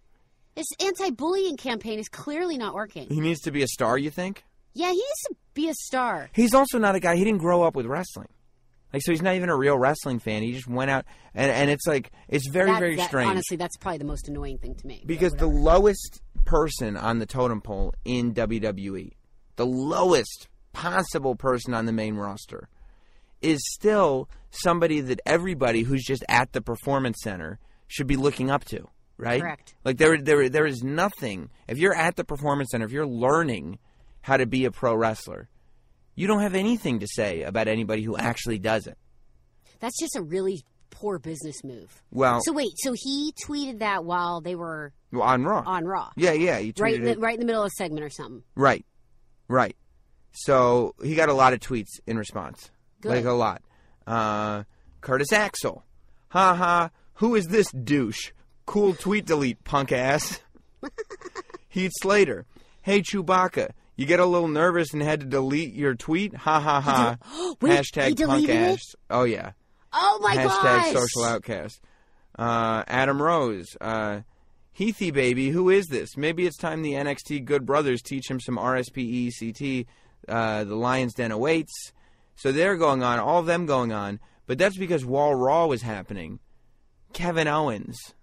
This 0.55 0.67
anti-bullying 0.81 1.57
campaign 1.57 1.99
is 1.99 2.09
clearly 2.09 2.57
not 2.59 2.75
working. 2.75 3.09
He 3.09 3.21
needs 3.21 3.41
to 3.43 3.51
be 3.51 3.63
a 3.63 3.69
star, 3.69 3.97
you 3.99 4.11
think? 4.11 4.45
Yeah, 4.73 4.89
he 4.89 4.95
needs 4.97 5.23
to 5.29 5.35
be 5.55 5.69
a 5.69 5.75
star. 5.75 6.31
He's 6.33 6.55
also 6.55 6.79
not 6.79 6.95
a 6.95 7.01
guy. 7.01 7.17
He 7.17 7.25
didn't 7.25 7.41
grow 7.41 7.63
up 7.63 7.75
with 7.75 7.87
wrestling. 7.87 8.29
Like, 8.93 9.03
so 9.03 9.13
he's 9.13 9.23
not 9.23 9.37
even 9.37 9.49
a 9.51 9.57
real 9.57 9.79
wrestling 9.79 10.19
fan. 10.19 10.43
He 10.43 10.53
just 10.53 10.67
went 10.67 10.91
out, 10.91 11.05
and, 11.35 11.51
and 11.51 11.71
it's 11.71 11.87
like, 11.87 12.11
it's 12.29 12.49
very, 12.49 12.71
That- 12.73 12.81
very 12.81 12.97
that- 12.97 13.09
strange. 13.09 13.31
Honestly, 13.31 13.57
that's 13.57 13.77
probably 13.77 13.99
the 13.99 14.05
most 14.05 14.29
annoying 14.29 14.59
thing 14.59 14.75
to 14.75 14.87
me. 14.87 15.03
because 15.07 15.33
the 15.35 15.47
lowest 15.47 16.21
person 16.45 16.97
on 16.97 17.19
the 17.21 17.27
totem 17.27 17.61
pole 17.61 17.95
in 18.05 18.35
WWE, 18.35 19.13
the 19.57 19.67
lowest 19.67 20.49
possible 20.73 21.37
person 21.37 21.73
on 21.75 21.87
the 21.87 21.93
main 21.93 22.17
roster, 22.17 22.69
is 23.41 23.61
still 23.73 24.29
somebody 24.51 25.01
that 25.01 25.21
everybody 25.25 25.83
who's 25.83 26.05
just 26.05 26.25
at 26.29 26.53
the 26.53 26.61
performance 26.61 27.19
center 27.23 27.59
should 27.87 28.07
be 28.09 28.17
looking 28.17 28.51
up 28.51 28.65
to, 28.65 28.87
right? 29.17 29.41
Correct. 29.41 29.75
Like 29.85 29.99
there, 29.99 30.21
there, 30.21 30.49
there 30.49 30.67
is 30.67 30.83
nothing. 30.83 31.51
If 31.69 31.79
you're 31.79 31.95
at 31.95 32.17
the 32.17 32.25
performance 32.25 32.71
center, 32.73 32.87
if 32.87 32.93
you're 32.93 33.07
learning 33.07 33.79
how 34.23 34.37
to 34.37 34.47
be 34.47 34.65
a 34.65 34.71
pro 34.71 34.95
wrestler, 34.95 35.49
you 36.15 36.27
don't 36.27 36.41
have 36.43 36.55
anything 36.55 37.01
to 37.01 37.07
say 37.09 37.43
about 37.43 37.69
anybody 37.69 38.03
who 38.03 38.17
actually 38.17 38.59
does 38.59 38.87
it. 38.87 38.99
That's 39.81 39.99
just 39.99 40.17
a 40.17 40.23
really 40.23 40.63
poor 40.91 41.19
business 41.19 41.63
move. 41.65 42.03
Well, 42.11 42.41
So 42.43 42.53
wait, 42.53 42.73
so 42.77 42.93
he 42.95 43.33
tweeted 43.47 43.79
that 43.79 44.05
while 44.05 44.41
they 44.41 44.55
were 44.55 44.93
on 45.13 45.45
Raw. 45.45 45.63
on 45.65 45.85
Raw, 45.87 46.11
yeah, 46.17 46.33
yeah. 46.33 46.59
You 46.59 46.73
right? 46.79 46.95
In 46.97 47.05
the, 47.05 47.17
right 47.19 47.35
in 47.35 47.41
the 47.41 47.47
middle 47.47 47.63
of 47.63 47.69
a 47.69 47.71
segment 47.71 48.05
or 48.05 48.11
something. 48.11 48.43
Right. 48.55 48.85
Right. 49.49 49.77
So 50.33 50.95
he 51.03 51.15
got 51.15 51.29
a 51.29 51.35
lot 51.35 51.53
of 51.55 51.61
tweets 51.61 51.99
in 52.07 52.17
response. 52.19 52.71
Good. 53.01 53.11
Like 53.11 53.25
a 53.25 53.33
lot. 53.33 53.63
Uh, 54.07 54.65
Curtis 55.01 55.33
Axel. 55.33 55.85
Ha 56.29 56.55
ha. 56.55 56.91
Who 57.15 57.35
is 57.35 57.49
this 57.49 57.71
douche? 57.73 58.33
Cool 58.67 58.95
tweet 58.95 59.27
delete, 59.27 59.65
punk 59.65 59.91
ass. 59.93 60.41
Heath 61.69 61.93
Slater. 62.01 62.47
Hey 62.83 63.01
Chewbacca. 63.03 63.71
You 64.01 64.07
get 64.07 64.19
a 64.19 64.25
little 64.25 64.49
nervous 64.49 64.95
and 64.95 65.03
had 65.03 65.21
to 65.21 65.27
delete 65.27 65.75
your 65.75 65.95
tweet? 65.95 66.35
Ha 66.35 66.59
ha 66.59 66.81
ha. 66.81 67.19
Wait, 67.61 67.73
Hashtag 67.73 68.27
punk 68.27 68.49
ass. 68.49 68.97
Oh 69.11 69.25
yeah. 69.25 69.53
Oh 69.93 70.19
my 70.23 70.37
Hashtag 70.37 70.63
gosh! 70.63 70.93
social 70.95 71.25
outcast. 71.25 71.83
Uh, 72.39 72.83
Adam 72.87 73.21
Rose. 73.21 73.77
Uh, 73.79 74.21
Heathy 74.73 75.11
baby, 75.11 75.51
who 75.51 75.69
is 75.69 75.89
this? 75.89 76.17
Maybe 76.17 76.47
it's 76.47 76.57
time 76.57 76.81
the 76.81 76.95
NXT 76.95 77.45
Good 77.45 77.67
Brothers 77.67 78.01
teach 78.01 78.31
him 78.31 78.41
some 78.41 78.57
RSPECT. 78.57 79.85
Uh, 80.27 80.65
the 80.65 80.77
Lions 80.77 81.13
Den 81.13 81.31
awaits. 81.31 81.93
So 82.37 82.53
they're 82.53 82.79
going 82.79 83.03
on, 83.03 83.19
all 83.19 83.41
of 83.41 83.47
them 83.47 83.67
going 83.67 83.93
on. 83.93 84.19
But 84.47 84.57
that's 84.57 84.79
because 84.79 85.05
while 85.05 85.35
Raw 85.35 85.67
was 85.67 85.83
happening, 85.83 86.39
Kevin 87.13 87.49
Owens 87.49 88.15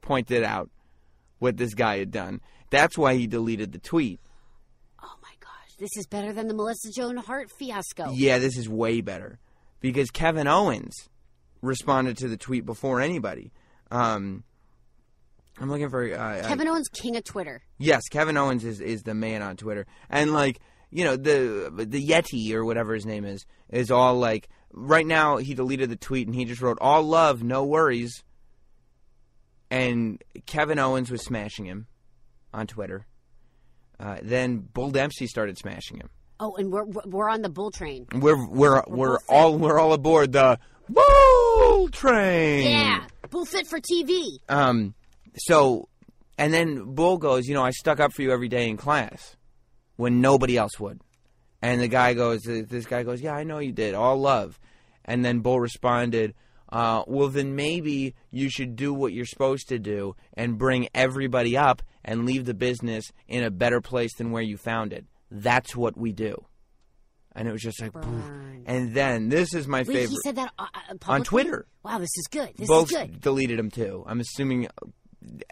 pointed 0.00 0.42
out 0.42 0.70
what 1.38 1.56
this 1.56 1.74
guy 1.74 1.98
had 1.98 2.10
done. 2.10 2.40
That's 2.70 2.98
why 2.98 3.14
he 3.14 3.28
deleted 3.28 3.70
the 3.70 3.78
tweet. 3.78 4.18
This 5.78 5.96
is 5.96 6.06
better 6.06 6.32
than 6.32 6.48
the 6.48 6.54
Melissa 6.54 6.90
Joan 6.90 7.16
Hart 7.16 7.50
fiasco. 7.50 8.10
Yeah, 8.12 8.38
this 8.38 8.56
is 8.58 8.68
way 8.68 9.00
better 9.00 9.38
because 9.80 10.10
Kevin 10.10 10.48
Owens 10.48 11.08
responded 11.62 12.16
to 12.18 12.28
the 12.28 12.36
tweet 12.36 12.66
before 12.66 13.00
anybody. 13.00 13.52
Um, 13.90 14.42
I'm 15.60 15.70
looking 15.70 15.88
for 15.88 16.04
uh, 16.04 16.42
Kevin 16.46 16.68
Owens, 16.68 16.88
king 16.88 17.16
of 17.16 17.24
Twitter. 17.24 17.62
Yes, 17.78 18.02
Kevin 18.10 18.36
Owens 18.36 18.64
is, 18.64 18.80
is 18.80 19.02
the 19.02 19.14
man 19.14 19.42
on 19.42 19.56
Twitter, 19.56 19.86
and 20.10 20.32
like 20.32 20.60
you 20.90 21.04
know 21.04 21.16
the 21.16 21.70
the 21.74 22.06
Yeti 22.06 22.52
or 22.52 22.64
whatever 22.64 22.94
his 22.94 23.06
name 23.06 23.24
is 23.24 23.44
is 23.68 23.90
all 23.90 24.16
like 24.16 24.48
right 24.72 25.06
now 25.06 25.36
he 25.36 25.54
deleted 25.54 25.90
the 25.90 25.96
tweet 25.96 26.26
and 26.26 26.34
he 26.34 26.44
just 26.44 26.60
wrote 26.60 26.78
all 26.80 27.02
love, 27.02 27.42
no 27.42 27.64
worries, 27.64 28.22
and 29.70 30.22
Kevin 30.46 30.78
Owens 30.78 31.10
was 31.10 31.22
smashing 31.22 31.66
him 31.66 31.86
on 32.52 32.66
Twitter. 32.66 33.06
Uh, 34.00 34.18
then 34.22 34.58
Bull 34.58 34.90
Dempsey 34.90 35.26
started 35.26 35.58
smashing 35.58 35.98
him. 35.98 36.08
Oh, 36.40 36.54
and 36.56 36.70
we're 36.70 36.84
we're 36.84 37.28
on 37.28 37.42
the 37.42 37.48
bull 37.48 37.72
train. 37.72 38.06
We're 38.12 38.46
we're 38.46 38.82
we're 38.86 39.14
both 39.14 39.24
all 39.28 39.58
we're 39.58 39.78
all 39.78 39.92
aboard 39.92 40.32
the 40.32 40.60
Bull 40.88 41.88
Train. 41.88 42.70
Yeah, 42.70 43.04
bull 43.30 43.44
fit 43.44 43.66
for 43.66 43.80
TV. 43.80 44.38
Um, 44.48 44.94
so, 45.36 45.88
and 46.38 46.52
then 46.52 46.94
Bull 46.94 47.18
goes, 47.18 47.46
you 47.46 47.54
know, 47.54 47.64
I 47.64 47.70
stuck 47.70 48.00
up 48.00 48.12
for 48.12 48.22
you 48.22 48.30
every 48.30 48.48
day 48.48 48.68
in 48.68 48.76
class 48.76 49.36
when 49.96 50.20
nobody 50.20 50.56
else 50.56 50.78
would. 50.78 51.00
And 51.60 51.80
the 51.80 51.88
guy 51.88 52.14
goes, 52.14 52.42
this 52.42 52.86
guy 52.86 53.02
goes, 53.02 53.20
yeah, 53.20 53.34
I 53.34 53.42
know 53.42 53.58
you 53.58 53.72
did, 53.72 53.94
all 53.94 54.16
love. 54.16 54.60
And 55.04 55.24
then 55.24 55.40
Bull 55.40 55.60
responded, 55.60 56.34
uh, 56.70 57.02
well, 57.06 57.28
then 57.28 57.56
maybe 57.56 58.14
you 58.30 58.50
should 58.50 58.76
do 58.76 58.92
what 58.92 59.12
you're 59.12 59.24
supposed 59.24 59.68
to 59.68 59.78
do 59.78 60.14
and 60.34 60.58
bring 60.58 60.88
everybody 60.94 61.56
up 61.56 61.82
and 62.04 62.26
leave 62.26 62.44
the 62.44 62.54
business 62.54 63.04
in 63.26 63.42
a 63.42 63.50
better 63.50 63.80
place 63.80 64.14
than 64.16 64.30
where 64.30 64.42
you 64.42 64.56
found 64.56 64.92
it. 64.92 65.06
That's 65.30 65.74
what 65.74 65.96
we 65.96 66.12
do. 66.12 66.44
And 67.32 67.46
it 67.48 67.52
was 67.52 67.62
just 67.62 67.80
like. 67.80 67.92
Burn. 67.92 68.64
and 68.66 68.94
then 68.94 69.28
this 69.28 69.54
is 69.54 69.68
my 69.68 69.78
Wait, 69.78 69.86
favorite. 69.86 70.10
he 70.10 70.16
said 70.24 70.36
that 70.36 70.52
uh, 70.58 70.66
uh, 70.74 70.94
publicly? 70.98 71.24
Twitter. 71.24 71.66
Wow, 71.84 71.98
this 71.98 72.16
is 72.16 72.26
good. 72.30 72.50
This 72.56 72.68
both 72.68 72.90
is 72.90 72.96
good. 72.96 73.20
deleted 73.20 73.58
him 73.58 73.70
too. 73.70 74.04
I'm 74.06 74.20
assuming 74.20 74.66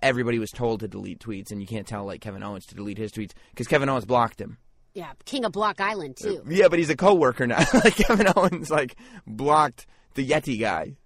everybody 0.02 0.38
was 0.38 0.50
told 0.50 0.80
to 0.80 0.88
delete 0.88 1.20
tweets, 1.20 1.50
and 1.50 1.60
you 1.60 1.66
can't 1.66 1.86
tell 1.86 2.04
like 2.04 2.20
Kevin 2.20 2.42
Owens 2.42 2.66
to 2.66 2.74
delete 2.74 2.98
his 2.98 3.12
tweets 3.12 3.32
because 3.50 3.68
Kevin 3.68 3.88
Owens 3.88 4.04
blocked 4.04 4.40
him. 4.40 4.58
Yeah, 4.94 5.12
king 5.26 5.44
of 5.44 5.52
Block 5.52 5.80
Island 5.80 6.16
too. 6.16 6.42
Yeah, 6.48 6.68
but 6.68 6.78
he's 6.78 6.90
a 6.90 6.96
coworker 6.96 7.46
now. 7.46 7.58
like 7.74 7.96
Kevin 7.96 8.26
Owens 8.34 8.70
like 8.70 8.96
blocked 9.26 9.86
the 10.14 10.26
Yeti 10.26 10.58
guy 10.58 10.96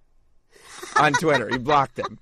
on 0.97 1.12
Twitter. 1.14 1.49
he 1.49 1.59
blocked 1.59 1.99
him. 1.99 2.18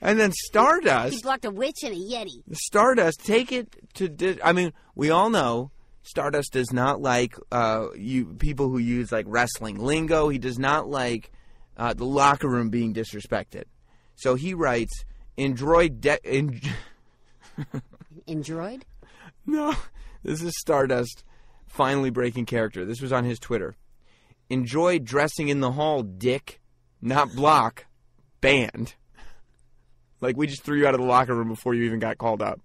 And 0.00 0.18
then 0.18 0.32
Stardust. 0.32 1.14
He 1.16 1.22
blocked 1.22 1.44
a 1.44 1.50
witch 1.50 1.82
and 1.84 1.92
a 1.92 1.96
yeti. 1.98 2.42
Stardust, 2.52 3.24
take 3.24 3.52
it 3.52 3.76
to. 3.94 4.08
Di- 4.08 4.40
I 4.42 4.52
mean, 4.52 4.72
we 4.94 5.10
all 5.10 5.28
know 5.28 5.70
Stardust 6.02 6.54
does 6.54 6.72
not 6.72 7.02
like 7.02 7.36
uh, 7.52 7.88
you 7.96 8.24
people 8.38 8.70
who 8.70 8.78
use 8.78 9.12
like 9.12 9.26
wrestling 9.28 9.76
lingo. 9.78 10.28
He 10.30 10.38
does 10.38 10.58
not 10.58 10.88
like 10.88 11.30
uh, 11.76 11.92
the 11.92 12.06
locker 12.06 12.48
room 12.48 12.70
being 12.70 12.94
disrespected. 12.94 13.64
So 14.16 14.36
he 14.36 14.54
writes 14.54 15.04
Android 15.36 16.00
de- 16.00 16.24
en- 16.26 16.60
Android? 18.28 18.84
No, 19.46 19.74
this 20.22 20.42
is 20.42 20.54
Stardust 20.58 21.24
finally 21.66 22.10
breaking 22.10 22.46
character. 22.46 22.84
This 22.84 23.00
was 23.02 23.12
on 23.12 23.24
his 23.24 23.38
Twitter. 23.38 23.74
Enjoy 24.48 24.98
dressing 24.98 25.48
in 25.48 25.60
the 25.60 25.72
hall, 25.72 26.02
dick, 26.02 26.60
not 27.00 27.34
block, 27.34 27.86
banned. 28.40 28.94
Like 30.20 30.36
we 30.36 30.46
just 30.46 30.62
threw 30.62 30.78
you 30.78 30.86
out 30.86 30.94
of 30.94 31.00
the 31.00 31.06
locker 31.06 31.34
room 31.34 31.48
before 31.48 31.74
you 31.74 31.84
even 31.84 31.98
got 31.98 32.18
called 32.18 32.42
up. 32.42 32.60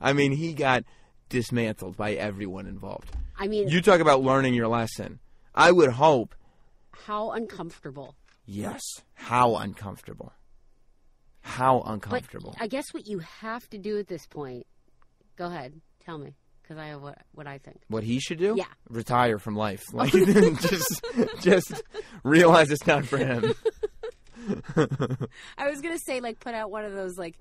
I 0.00 0.12
mean, 0.12 0.32
he 0.32 0.52
got 0.52 0.84
dismantled 1.28 1.96
by 1.96 2.12
everyone 2.12 2.66
involved. 2.66 3.16
I 3.38 3.48
mean, 3.48 3.68
You 3.68 3.80
talk 3.80 4.00
about 4.00 4.22
learning 4.22 4.54
your 4.54 4.68
lesson. 4.68 5.18
I 5.54 5.72
would 5.72 5.90
hope, 5.92 6.34
how 6.92 7.32
uncomfortable. 7.32 8.14
yes, 8.44 8.82
how 9.14 9.56
uncomfortable. 9.56 10.32
How 11.40 11.80
But 11.84 11.92
uncomfortable. 11.92 12.56
I 12.60 12.66
guess 12.66 12.92
what 12.92 13.06
you 13.06 13.20
have 13.20 13.68
to 13.70 13.78
do 13.78 13.98
at 13.98 14.08
this 14.08 14.26
point. 14.26 14.66
Go 15.36 15.46
ahead, 15.46 15.80
tell 16.04 16.18
me, 16.18 16.34
because 16.66 16.80
I 16.80 16.88
have 16.88 17.02
what 17.02 17.18
what 17.32 17.46
I 17.46 17.58
think. 17.58 17.80
what 17.88 18.02
he 18.04 18.18
should 18.20 18.38
do? 18.38 18.54
Yeah. 18.56 18.64
Retire 18.88 19.38
from 19.38 19.54
life. 19.56 19.82
Like 19.92 20.12
just 20.12 21.04
just 21.40 21.82
realize 22.24 22.70
it's 22.70 22.86
not 22.86 23.04
for 23.06 23.18
him. 23.18 23.54
I 25.58 25.68
was 25.70 25.80
gonna 25.80 25.98
say 25.98 26.20
like 26.20 26.40
put 26.40 26.54
out 26.54 26.70
one 26.70 26.84
of 26.84 26.92
those 26.92 27.16
like 27.16 27.36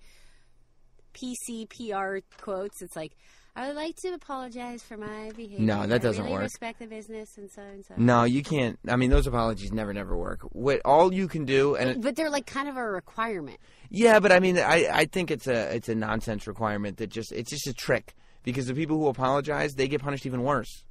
PC 1.14 1.70
PR 1.70 2.20
quotes. 2.42 2.82
It's 2.82 2.96
like 2.96 3.14
I 3.58 3.68
would 3.68 3.76
like 3.78 3.96
to 3.98 4.10
apologize 4.10 4.84
for 4.84 4.98
my 4.98 5.32
behavior. 5.36 5.60
No, 5.60 5.88
that 5.88 6.02
doesn't 6.02 6.24
I 6.24 6.26
really 6.26 6.34
work. 6.34 6.44
Respect 6.44 6.80
the 6.80 6.88
business 6.88 7.38
and 7.38 7.50
so 7.50 7.62
and 7.62 7.86
so. 7.86 7.94
No, 7.98 8.24
you 8.26 8.44
can't. 8.44 8.78
I 8.88 8.98
mean, 8.98 9.10
those 9.10 9.28
apologies 9.28 9.72
never, 9.72 9.94
never 9.94 10.18
work. 10.18 10.42
What 10.52 10.82
all 10.84 11.14
you 11.14 11.30
can 11.30 11.46
do, 11.46 11.76
and 11.76 12.02
But 12.04 12.18
they're 12.18 12.30
like 12.30 12.46
kind 12.46 12.68
of 12.68 12.76
a 12.76 12.84
requirement. 12.84 13.58
yeah, 13.90 14.20
but 14.20 14.32
I 14.34 14.40
mean, 14.42 14.58
I, 14.58 14.90
I 14.92 15.06
think 15.06 15.32
it's 15.32 15.48
a 15.48 15.74
it's 15.76 15.88
a 15.90 15.96
nonsense 15.96 16.48
requirement 16.48 16.98
that 16.98 17.08
just 17.10 17.32
it's 17.32 17.50
just 17.50 17.68
a 17.68 17.74
trick 17.74 18.14
because 18.46 18.68
the 18.68 18.74
people 18.74 18.98
who 18.98 19.08
apologize 19.08 19.76
they 19.76 19.88
get 19.90 20.02
punished 20.02 20.26
even 20.26 20.42
worse. 20.44 20.86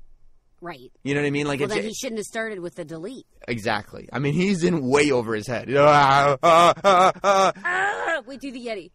Right. 0.60 0.90
You 1.02 1.14
know 1.14 1.20
what 1.20 1.26
I 1.26 1.30
mean? 1.30 1.46
Like 1.46 1.60
Well, 1.60 1.66
it's 1.66 1.74
then 1.74 1.84
he 1.84 1.92
shouldn't 1.94 2.18
have 2.18 2.26
started 2.26 2.60
with 2.60 2.74
the 2.74 2.84
delete. 2.84 3.26
exactly. 3.48 4.08
I 4.12 4.18
mean, 4.18 4.32
he's 4.34 4.64
in 4.64 4.86
way 4.86 5.10
over 5.10 5.34
his 5.34 5.46
head. 5.46 5.68
Ah, 5.76 6.36
ah, 6.42 6.74
ah, 6.84 7.52
ah. 7.64 8.22
Wait, 8.26 8.40
do 8.40 8.50
the 8.52 8.64
Yeti. 8.66 8.90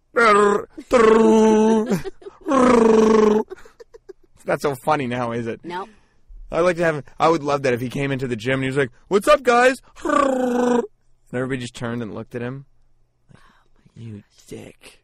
That's 4.45 4.63
so 4.63 4.73
funny 4.83 5.05
now, 5.07 5.31
is 5.31 5.47
it? 5.47 5.63
No. 5.63 5.87
I 6.51 6.61
like 6.61 6.77
to 6.77 6.83
have. 6.83 7.03
I 7.19 7.29
would 7.29 7.43
love 7.43 7.61
that 7.63 7.73
if 7.73 7.81
he 7.81 7.89
came 7.89 8.11
into 8.11 8.27
the 8.27 8.35
gym 8.35 8.55
and 8.55 8.63
he 8.63 8.67
was 8.69 8.77
like, 8.77 8.89
"What's 9.07 9.27
up, 9.27 9.43
guys?" 9.43 9.75
And 10.03 10.83
everybody 11.33 11.59
just 11.59 11.75
turned 11.75 12.01
and 12.01 12.15
looked 12.15 12.33
at 12.33 12.41
him. 12.41 12.65
Like, 13.31 13.43
you 13.95 14.23
dick. 14.47 15.03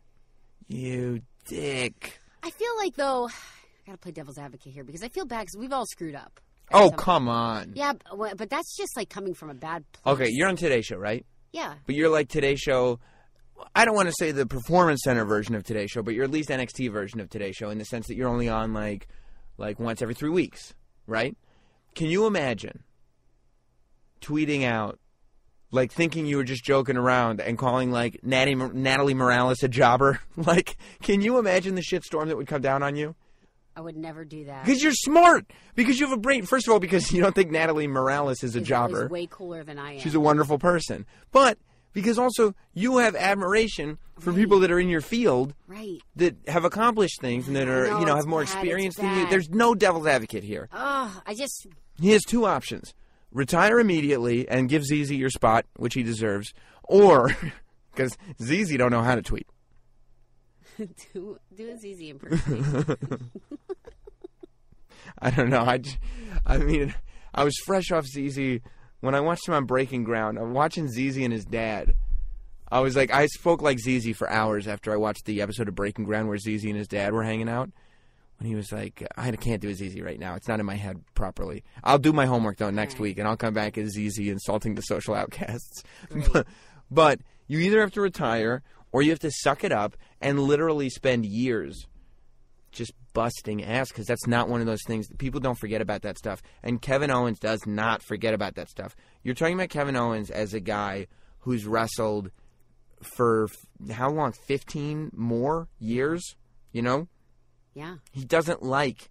You 0.67 1.21
dick. 1.45 2.19
I 2.45 2.51
feel 2.51 2.77
like 2.77 2.95
though, 2.95 3.27
I 3.27 3.85
gotta 3.87 3.97
play 3.97 4.11
devil's 4.11 4.37
advocate 4.37 4.71
here 4.73 4.83
because 4.83 5.03
I 5.03 5.09
feel 5.09 5.25
bad 5.25 5.41
because 5.41 5.57
we've 5.57 5.73
all 5.73 5.85
screwed 5.85 6.15
up. 6.15 6.39
Oh 6.71 6.89
some- 6.89 6.97
come 6.97 7.27
on. 7.27 7.73
Yeah, 7.75 7.93
but, 8.15 8.37
but 8.37 8.49
that's 8.49 8.75
just 8.77 8.95
like 8.95 9.09
coming 9.09 9.33
from 9.33 9.49
a 9.49 9.53
bad 9.53 9.83
place. 9.91 10.13
Okay, 10.15 10.29
you're 10.31 10.47
on 10.47 10.55
Today 10.55 10.81
Show, 10.81 10.97
right? 10.97 11.25
Yeah. 11.51 11.73
But 11.85 11.95
you're 11.95 12.09
like 12.09 12.29
Today 12.29 12.55
Show. 12.55 12.99
I 13.73 13.85
don't 13.85 13.95
want 13.95 14.09
to 14.09 14.15
say 14.17 14.31
the 14.31 14.45
Performance 14.45 15.01
Center 15.03 15.25
version 15.25 15.55
of 15.55 15.63
Today 15.63 15.87
Show, 15.87 16.03
but 16.03 16.13
you're 16.13 16.25
at 16.25 16.31
least 16.31 16.49
NXT 16.49 16.91
version 16.91 17.19
of 17.19 17.29
Today 17.29 17.51
Show 17.51 17.69
in 17.69 17.77
the 17.77 17.85
sense 17.85 18.07
that 18.07 18.15
you're 18.15 18.27
only 18.27 18.49
on 18.49 18.73
like, 18.73 19.07
like 19.57 19.79
once 19.79 20.01
every 20.01 20.13
three 20.13 20.29
weeks, 20.29 20.73
right? 21.07 21.37
Can 21.93 22.07
you 22.07 22.25
imagine 22.27 22.83
tweeting 24.21 24.65
out, 24.65 24.99
like 25.71 25.91
thinking 25.91 26.25
you 26.25 26.37
were 26.37 26.43
just 26.43 26.63
joking 26.63 26.97
around 26.97 27.41
and 27.41 27.57
calling 27.57 27.91
like 27.91 28.19
Natty, 28.23 28.55
Natalie 28.55 29.13
Morales 29.13 29.63
a 29.63 29.67
jobber? 29.67 30.19
like, 30.37 30.77
can 31.01 31.21
you 31.21 31.37
imagine 31.37 31.75
the 31.75 31.81
shitstorm 31.81 32.27
that 32.27 32.37
would 32.37 32.47
come 32.47 32.61
down 32.61 32.83
on 32.83 32.95
you? 32.95 33.15
I 33.77 33.81
would 33.81 33.97
never 33.97 34.23
do 34.23 34.45
that. 34.45 34.65
Because 34.65 34.81
you're 34.81 34.93
smart. 34.93 35.45
Because 35.75 35.99
you 35.99 36.05
have 36.07 36.17
a 36.17 36.21
brain. 36.21 36.45
First 36.45 36.67
of 36.67 36.71
all, 36.71 36.79
because 36.79 37.11
you 37.11 37.21
don't 37.21 37.35
think 37.35 37.51
Natalie 37.51 37.87
Morales 37.87 38.41
is 38.41 38.55
a 38.55 38.61
Is- 38.61 38.67
jobber. 38.67 39.07
way 39.09 39.27
cooler 39.29 39.63
than 39.63 39.77
I 39.77 39.95
am. 39.95 39.99
She's 39.99 40.15
a 40.15 40.19
wonderful 40.19 40.57
person. 40.57 41.05
But 41.33 41.57
because 41.91 42.17
also 42.17 42.55
you 42.73 42.97
have 42.97 43.15
admiration 43.15 43.97
for 44.19 44.31
people 44.31 44.59
that 44.59 44.71
are 44.71 44.79
in 44.79 44.87
your 44.87 45.01
field 45.01 45.53
right. 45.67 45.99
that 46.15 46.35
have 46.47 46.63
accomplished 46.63 47.19
things 47.19 47.47
and 47.47 47.55
that 47.55 47.67
are, 47.67 47.99
you 47.99 48.05
know, 48.05 48.15
have 48.15 48.27
more 48.27 48.43
bad, 48.43 48.49
experience 48.53 48.95
than 48.95 49.17
you. 49.17 49.29
There's 49.29 49.49
no 49.49 49.75
devil's 49.75 50.07
advocate 50.07 50.43
here. 50.43 50.69
Oh, 50.71 51.21
I 51.25 51.33
just 51.35 51.67
He 51.99 52.11
has 52.11 52.23
two 52.23 52.45
options. 52.45 52.93
Retire 53.35 53.81
immediately 53.81 54.47
and 54.47 54.69
give 54.69 54.85
ZZ 54.85 55.11
your 55.11 55.29
spot, 55.29 55.65
which 55.75 55.93
he 55.93 56.03
deserves, 56.03 56.53
or 56.85 57.35
because 57.93 58.17
ZZ 58.41 58.77
don't 58.77 58.91
know 58.91 59.03
how 59.03 59.15
to 59.15 59.21
tweet. 59.21 59.45
do 60.77 61.37
do 61.53 61.69
a 61.69 61.77
ZZ 61.77 61.99
impersonation. 61.99 63.31
I 65.19 65.31
don't 65.31 65.49
know. 65.49 65.63
I, 65.63 65.81
I 66.45 66.59
mean, 66.59 66.95
I 67.33 67.43
was 67.43 67.57
fresh 67.65 67.91
off 67.91 68.05
ZZ 68.05 68.61
when 69.01 69.15
I 69.15 69.19
watched 69.19 69.49
him 69.49 69.53
on 69.53 69.65
Breaking 69.65 70.05
Ground. 70.05 70.37
I'm 70.37 70.53
watching 70.53 70.87
ZZ 70.87 71.17
and 71.17 71.33
his 71.33 71.43
dad. 71.43 71.93
I 72.71 72.79
was 72.79 72.95
like, 72.95 73.13
I 73.13 73.25
spoke 73.25 73.61
like 73.61 73.79
ZZ 73.79 74.15
for 74.15 74.29
hours 74.29 74.65
after 74.65 74.93
I 74.93 74.97
watched 74.97 75.25
the 75.25 75.41
episode 75.41 75.67
of 75.67 75.75
Breaking 75.75 76.05
Ground 76.05 76.29
where 76.29 76.37
ZZ 76.37 76.63
and 76.63 76.77
his 76.77 76.87
dad 76.87 77.11
were 77.11 77.23
hanging 77.23 77.49
out. 77.49 77.69
When 78.37 78.49
he 78.49 78.55
was 78.55 78.71
like, 78.71 79.05
I 79.17 79.31
can't 79.31 79.61
do 79.61 79.69
a 79.69 79.73
ZZ 79.73 80.01
right 80.01 80.19
now. 80.19 80.35
It's 80.35 80.47
not 80.47 80.59
in 80.59 80.65
my 80.65 80.75
head 80.75 81.01
properly. 81.13 81.63
I'll 81.83 81.97
do 81.99 82.11
my 82.11 82.25
homework 82.25 82.57
though 82.57 82.69
next 82.69 82.95
Right. 82.95 83.01
week, 83.01 83.17
and 83.17 83.27
I'll 83.27 83.37
come 83.37 83.53
back 83.53 83.77
as 83.77 83.93
ZZ 83.93 84.19
insulting 84.27 84.75
the 84.75 84.81
social 84.81 85.15
outcasts. 85.15 85.83
but, 86.33 86.45
but 86.91 87.19
you 87.47 87.59
either 87.59 87.79
have 87.81 87.91
to 87.93 88.01
retire 88.01 88.61
or 88.91 89.01
you 89.01 89.09
have 89.11 89.19
to 89.19 89.31
suck 89.31 89.63
it 89.63 89.71
up 89.71 89.95
and 90.21 90.39
literally 90.39 90.89
spend 90.89 91.25
years 91.25 91.87
just 92.71 92.91
busting 93.13 93.63
ass 93.63 93.87
because 93.87 94.05
that's 94.05 94.27
not 94.27 94.49
one 94.49 94.59
of 94.59 94.65
those 94.67 94.83
things 94.85 95.07
people 95.17 95.39
don't 95.39 95.57
forget 95.57 95.79
about 95.81 96.01
that 96.01 96.17
stuff 96.17 96.41
and 96.61 96.81
kevin 96.81 97.09
owens 97.09 97.39
does 97.39 97.65
not 97.65 98.03
forget 98.03 98.33
about 98.33 98.55
that 98.55 98.67
stuff 98.69 98.93
you're 99.23 99.33
talking 99.33 99.53
about 99.53 99.69
kevin 99.69 99.95
owens 99.95 100.29
as 100.29 100.53
a 100.53 100.59
guy 100.59 101.07
who's 101.39 101.65
wrestled 101.65 102.31
for 103.15 103.45
f- 103.89 103.95
how 103.95 104.09
long 104.09 104.33
15 104.33 105.11
more 105.15 105.69
years 105.79 106.35
you 106.73 106.81
know 106.81 107.07
yeah. 107.75 107.95
he 108.11 108.25
doesn't 108.25 108.63
like 108.63 109.09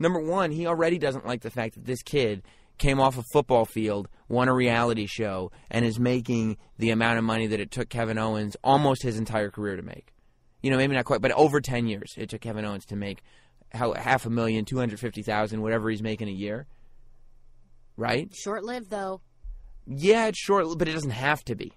number 0.00 0.18
one 0.20 0.50
he 0.50 0.66
already 0.66 0.98
doesn't 0.98 1.24
like 1.26 1.42
the 1.42 1.50
fact 1.50 1.74
that 1.74 1.84
this 1.86 2.02
kid 2.02 2.42
came 2.78 2.98
off 3.00 3.16
a 3.16 3.22
football 3.32 3.64
field 3.64 4.08
won 4.28 4.48
a 4.48 4.54
reality 4.54 5.06
show 5.06 5.50
and 5.70 5.84
is 5.84 6.00
making 6.00 6.56
the 6.78 6.90
amount 6.90 7.16
of 7.18 7.24
money 7.24 7.46
that 7.46 7.60
it 7.60 7.70
took 7.70 7.88
kevin 7.88 8.18
owens 8.18 8.56
almost 8.64 9.02
his 9.02 9.16
entire 9.18 9.50
career 9.50 9.76
to 9.76 9.82
make 9.82 10.12
you 10.62 10.70
know 10.70 10.76
maybe 10.76 10.94
not 10.94 11.04
quite 11.04 11.20
but 11.20 11.30
over 11.32 11.60
10 11.60 11.86
years 11.86 12.12
it 12.16 12.28
took 12.28 12.40
kevin 12.40 12.64
owens 12.64 12.84
to 12.86 12.96
make 12.96 13.22
how 13.72 13.92
half 13.94 14.26
a 14.26 14.30
million 14.30 14.64
250000 14.64 15.60
whatever 15.62 15.88
he's 15.90 16.02
making 16.02 16.28
a 16.28 16.32
year 16.32 16.66
right 17.96 18.30
Short 18.34 18.64
lived 18.64 18.90
though. 18.90 19.20
yeah 19.86 20.26
it's 20.26 20.38
short 20.38 20.66
but 20.78 20.88
it 20.88 20.92
doesn't 20.92 21.10
have 21.10 21.44
to 21.44 21.54
be 21.54 21.72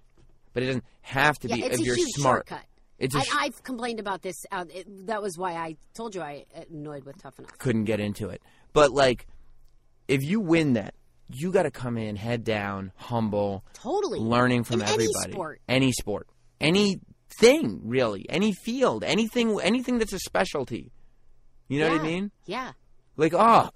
but 0.53 0.63
it 0.63 0.67
doesn't 0.67 0.83
have 1.01 1.37
to 1.39 1.47
Yeah, 1.47 1.55
be 1.55 1.63
if 1.65 1.79
you're 1.79 1.95
smart 1.97 2.47
shortcut. 2.49 2.65
It's 2.99 3.15
I, 3.15 3.21
sh- 3.23 3.35
I've 3.35 3.63
complained 3.63 3.99
about 3.99 4.21
this. 4.21 4.35
Uh, 4.51 4.65
it, 4.73 5.07
that 5.07 5.21
was 5.21 5.37
why 5.37 5.53
I 5.53 5.77
told 5.93 6.13
you 6.15 6.21
I 6.21 6.45
annoyed 6.71 7.05
with 7.05 7.17
Tough 7.21 7.39
Enough. 7.39 7.57
couldn't 7.57 7.85
get 7.85 7.99
into 7.99 8.29
it. 8.29 8.41
But 8.73 8.91
like, 8.91 9.25
if 10.07 10.23
you 10.23 10.39
win 10.39 10.73
that, 10.73 10.93
you 11.31 11.51
got 11.51 11.63
to 11.63 11.71
come 11.71 11.97
in 11.97 12.15
head 12.15 12.43
down, 12.43 12.91
humble, 12.95 13.63
Totally. 13.73 14.19
learning 14.19 14.63
from 14.63 14.81
In 14.81 14.87
any 14.87 14.93
everybody. 14.93 15.31
sport. 15.31 15.61
any 15.67 15.91
sport, 15.91 16.27
anything 16.59 17.81
really, 17.83 18.25
any 18.29 18.53
field, 18.53 19.03
anything, 19.03 19.59
anything 19.61 19.99
that's 19.99 20.13
a 20.13 20.19
specialty. 20.19 20.91
You 21.67 21.79
know 21.81 21.91
what 21.91 22.01
I 22.01 22.03
mean? 22.03 22.31
Yeah. 22.45 22.71
Like, 23.15 23.33
ah, 23.35 23.69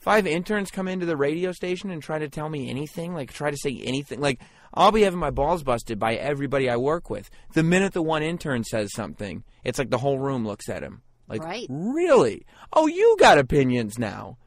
five 0.00 0.26
interns 0.26 0.70
come 0.70 0.88
into 0.88 1.06
the 1.06 1.16
radio 1.16 1.52
station 1.52 1.90
and 1.90 2.02
try 2.02 2.18
to 2.18 2.28
tell 2.28 2.48
me 2.48 2.68
anything, 2.68 3.14
like 3.14 3.32
try 3.32 3.50
to 3.50 3.56
say 3.56 3.80
anything, 3.84 4.20
like. 4.20 4.40
I'll 4.72 4.92
be 4.92 5.02
having 5.02 5.18
my 5.18 5.30
balls 5.32 5.64
busted 5.64 5.98
by 5.98 6.14
everybody 6.14 6.70
I 6.70 6.76
work 6.76 7.10
with. 7.10 7.28
The 7.54 7.64
minute 7.64 7.92
the 7.92 8.02
one 8.02 8.22
intern 8.22 8.62
says 8.62 8.92
something, 8.94 9.42
it's 9.64 9.80
like 9.80 9.90
the 9.90 9.98
whole 9.98 10.20
room 10.20 10.46
looks 10.46 10.68
at 10.68 10.84
him. 10.84 11.02
Like, 11.26 11.42
Right. 11.42 11.66
really? 11.68 12.46
Oh, 12.72 12.86
you 12.86 13.16
got 13.18 13.36
opinions 13.38 13.98
now. 13.98 14.38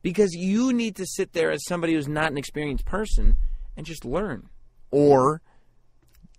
Because 0.00 0.32
you 0.32 0.72
need 0.72 0.94
to 0.94 1.06
sit 1.06 1.32
there 1.32 1.50
as 1.50 1.64
somebody 1.66 1.94
who's 1.94 2.06
not 2.06 2.30
an 2.30 2.38
experienced 2.38 2.84
person 2.84 3.34
and 3.76 3.84
just 3.84 4.04
learn. 4.04 4.48
Or 4.92 5.42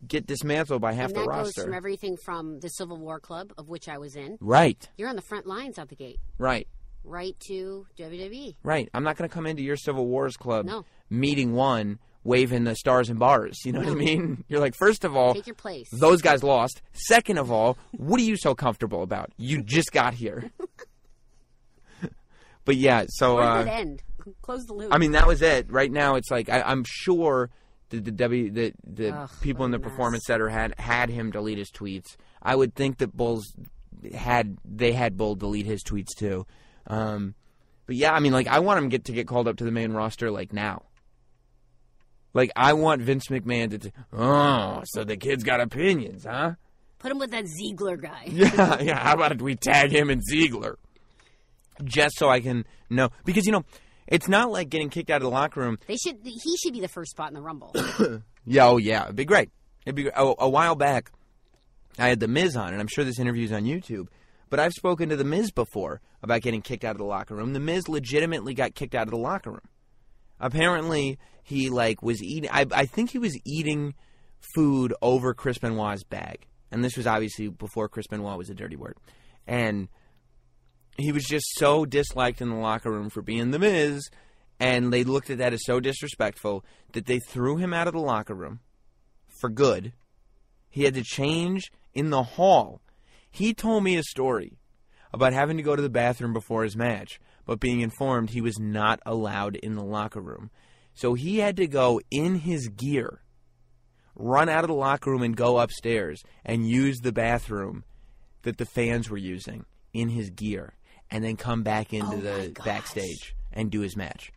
get 0.08 0.26
dismantled 0.26 0.82
by 0.82 0.94
half 0.94 1.08
and 1.10 1.18
the 1.18 1.22
that 1.24 1.28
roster. 1.28 1.60
goes 1.62 1.66
from 1.66 1.74
everything 1.74 2.16
from 2.24 2.62
the 2.62 2.70
Civil 2.70 3.00
War 3.00 3.20
Club, 3.20 3.52
of 3.58 3.68
which 3.68 3.90
I 3.90 3.98
was 3.98 4.16
in. 4.16 4.38
right, 4.40 4.88
You're 4.98 5.10
on 5.10 5.18
the 5.18 5.22
front 5.24 5.46
lines 5.46 5.78
out 5.78 5.90
the 5.90 5.96
gate, 5.98 6.20
right, 6.38 6.70
right 7.04 7.36
to. 7.48 7.86
WWE. 7.98 8.56
right. 8.64 8.90
I'm 8.94 9.04
not 9.04 9.18
going 9.18 9.30
to 9.30 9.34
come 9.34 9.46
into 9.46 9.64
your 9.64 9.78
Civil 9.78 10.08
Wars 10.08 10.38
Club 10.38 10.66
No. 10.66 10.86
meeting 11.10 11.54
one 11.54 12.00
waving 12.24 12.66
the 12.66 12.76
stars 12.76 13.10
and 13.10 13.18
bars. 13.18 13.60
You 13.66 13.72
know 13.72 13.80
what 13.80 13.90
I 13.90 13.96
mean? 13.96 14.44
You're 14.50 14.60
like, 14.60 14.76
first 14.76 15.06
of 15.06 15.16
all, 15.16 15.34
Take 15.34 15.48
your 15.48 15.56
place. 15.56 15.90
those 15.92 16.22
guys 16.22 16.44
lost. 16.44 16.82
Second 16.94 17.38
of 17.38 17.52
all, 17.52 17.78
what 17.92 18.20
are 18.20 18.24
you 18.24 18.38
so 18.38 18.54
comfortable 18.54 19.02
about? 19.04 19.32
You 19.38 19.64
just 19.64 19.92
got 19.92 20.14
here. 20.14 20.52
but 22.66 22.76
yeah, 22.76 23.06
so 23.08 23.36
Where 23.36 23.44
uh, 23.46 23.58
did 23.64 23.68
it 23.68 23.72
end? 23.72 24.04
Close 24.42 24.66
the 24.66 24.74
loop. 24.74 24.94
I 24.94 24.98
mean, 24.98 25.14
that 25.14 25.28
was 25.28 25.42
it. 25.42 25.72
Right 25.72 25.92
now, 25.92 26.16
it's 26.16 26.30
like 26.30 26.50
I, 26.50 26.62
I'm 26.62 26.84
sure 26.86 27.50
the 27.90 28.00
the 28.00 28.12
W 28.12 28.52
the 28.52 28.74
the 28.86 29.16
Ugh, 29.16 29.30
people 29.42 29.66
in 29.66 29.72
the 29.72 29.80
mess. 29.80 29.90
performance 29.90 30.24
center 30.28 30.50
had 30.50 30.76
had 30.78 31.10
him 31.10 31.32
delete 31.32 31.58
his 31.58 31.72
tweets. 31.72 32.16
I 32.42 32.56
would 32.56 32.76
think 32.76 32.98
that 33.00 33.16
Bulls 33.16 33.54
had 34.14 34.58
they 34.66 34.92
had 34.92 35.18
Bull 35.18 35.36
delete 35.36 35.66
his 35.66 35.84
tweets 35.84 36.10
too. 36.16 36.46
Um, 36.90 37.36
but 37.86 37.96
yeah, 37.96 38.14
I 38.14 38.20
mean, 38.20 38.34
like 38.34 38.48
I 38.48 38.60
want 38.60 38.80
him 38.80 38.90
get 38.90 39.06
to 39.06 39.12
get 39.12 39.28
called 39.28 39.48
up 39.48 39.58
to 39.58 39.64
the 39.64 39.72
main 39.72 39.94
roster 39.94 40.32
like 40.32 40.54
now. 40.54 40.84
Like 42.34 42.52
I 42.56 42.74
want 42.74 43.02
Vince 43.02 43.28
McMahon 43.28 43.72
to. 43.72 43.80
T- 43.80 43.92
oh, 44.14 44.82
so 44.86 45.04
the 45.04 45.18
kid's 45.18 45.44
got 45.44 45.62
opinions, 45.62 46.26
huh? 46.26 46.54
Put 47.00 47.12
him 47.12 47.20
with 47.20 47.32
that 47.32 47.46
Ziggler 47.46 48.00
guy. 48.00 48.26
Yeah, 48.28 48.82
yeah. 48.82 49.00
How 49.00 49.14
about 49.14 49.32
if 49.32 49.42
we 49.42 49.56
tag 49.56 49.92
him 49.92 50.10
and 50.10 50.22
Ziggler? 50.22 50.76
Just 51.84 52.18
so 52.18 52.30
I 52.30 52.42
can 52.42 52.66
know. 52.90 53.10
Because, 53.24 53.46
you 53.46 53.54
know, 53.54 53.64
it's 54.06 54.28
not 54.28 54.52
like 54.52 54.70
getting 54.70 54.90
kicked 54.90 55.10
out 55.10 55.18
of 55.18 55.24
the 55.24 55.30
locker 55.30 55.62
room. 55.62 55.80
They 55.88 55.96
should. 55.96 56.18
He 56.24 56.58
should 56.58 56.74
be 56.74 56.82
the 56.82 56.90
first 56.90 57.12
spot 57.12 57.30
in 57.30 57.34
the 57.36 57.42
Rumble. 57.42 57.74
Yeah, 58.46 58.68
oh, 58.68 58.78
yeah. 58.78 59.04
It'd 59.04 59.16
be 59.16 59.26
great. 59.26 59.52
It'd 59.86 59.96
be 59.96 60.10
oh, 60.10 60.36
A 60.40 60.50
while 60.50 60.74
back, 60.74 61.12
I 62.00 62.08
had 62.08 62.20
The 62.20 62.28
Miz 62.28 62.56
on, 62.56 62.72
and 62.72 62.82
I'm 62.82 62.88
sure 62.88 63.04
this 63.04 63.20
interview's 63.20 63.52
on 63.52 63.64
YouTube. 63.64 64.08
But 64.50 64.60
I've 64.60 64.74
spoken 64.74 65.10
to 65.10 65.16
The 65.16 65.24
Miz 65.24 65.52
before 65.52 66.02
about 66.24 66.42
getting 66.42 66.62
kicked 66.62 66.84
out 66.84 66.92
of 66.92 66.98
the 66.98 67.06
locker 67.06 67.36
room. 67.36 67.54
The 67.54 67.60
Miz 67.60 67.88
legitimately 67.88 68.54
got 68.54 68.76
kicked 68.76 68.96
out 68.96 69.08
of 69.08 69.12
the 69.12 69.18
locker 69.18 69.52
room. 69.52 69.68
Apparently, 70.40 71.20
he, 71.44 71.70
like, 71.70 72.02
was 72.02 72.24
eating. 72.24 72.50
I, 72.52 72.66
I 72.72 72.86
think 72.86 73.12
he 73.12 73.20
was 73.20 73.38
eating 73.46 73.94
food 74.56 74.94
over 75.02 75.34
Chris 75.34 75.58
Benoit's 75.58 76.04
bag. 76.04 76.48
And 76.72 76.84
this 76.84 76.98
was 76.98 77.08
obviously 77.08 77.48
before 77.48 77.90
Chris 77.90 78.08
Benoit 78.08 78.38
was 78.38 78.50
a 78.50 78.56
dirty 78.56 78.76
word. 78.76 78.96
And 79.48 79.90
he 80.98 81.12
was 81.12 81.24
just 81.24 81.46
so 81.56 81.86
disliked 81.86 82.42
in 82.42 82.50
the 82.50 82.56
locker 82.56 82.92
room 82.92 83.10
for 83.10 83.22
being 83.22 83.52
the 83.52 83.60
Miz, 83.60 84.10
and 84.60 84.92
they 84.92 85.04
looked 85.04 85.30
at 85.30 85.38
that 85.38 85.54
as 85.54 85.66
so 85.66 85.80
disrespectful 85.80 86.66
that 86.94 87.06
they 87.06 87.20
threw 87.20 87.58
him 87.58 87.74
out 87.74 87.88
of 87.88 87.94
the 87.94 88.00
locker 88.00 88.36
room 88.36 88.60
for 89.40 89.50
good. 89.50 89.94
He 90.70 90.84
had 90.84 90.94
to 90.96 91.04
change 91.04 91.72
in 91.94 92.10
the 92.10 92.24
hall. 92.24 92.82
He 93.32 93.54
told 93.54 93.84
me 93.84 93.96
a 93.98 94.04
story 94.04 94.58
about 95.14 95.34
having 95.34 95.58
to 95.58 95.64
go 95.64 95.76
to 95.76 95.82
the 95.82 95.90
bathroom 95.90 96.34
before 96.34 96.64
his 96.64 96.76
match, 96.76 97.20
but 97.46 97.60
being 97.60 97.82
informed 97.82 98.30
he 98.32 98.42
was 98.42 98.60
not 98.60 99.00
allowed 99.06 99.56
in 99.58 99.76
the 99.76 99.84
locker 99.84 100.22
room. 100.22 100.52
So 100.94 101.14
he 101.14 101.40
had 101.40 101.56
to 101.58 101.68
go 101.68 102.02
in 102.12 102.36
his 102.36 102.68
gear, 102.68 103.22
run 104.16 104.50
out 104.50 104.64
of 104.64 104.68
the 104.68 104.74
locker 104.76 105.12
room 105.12 105.22
and 105.24 105.36
go 105.36 105.60
upstairs 105.60 106.24
and 106.44 106.68
use 106.70 107.00
the 107.00 107.12
bathroom 107.14 107.84
that 108.44 108.58
the 108.58 108.66
fans 108.66 109.10
were 109.10 109.18
using 109.18 109.66
in 109.94 110.10
his 110.10 110.30
gear 110.30 110.74
and 111.10 111.24
then 111.24 111.38
come 111.38 111.64
back 111.64 111.94
into 111.94 112.16
Oh 112.18 112.20
the 112.20 112.50
gosh. 112.54 112.66
backstage 112.66 113.36
and 113.52 113.72
do 113.72 113.80
his 113.82 113.96
match. 113.98 114.32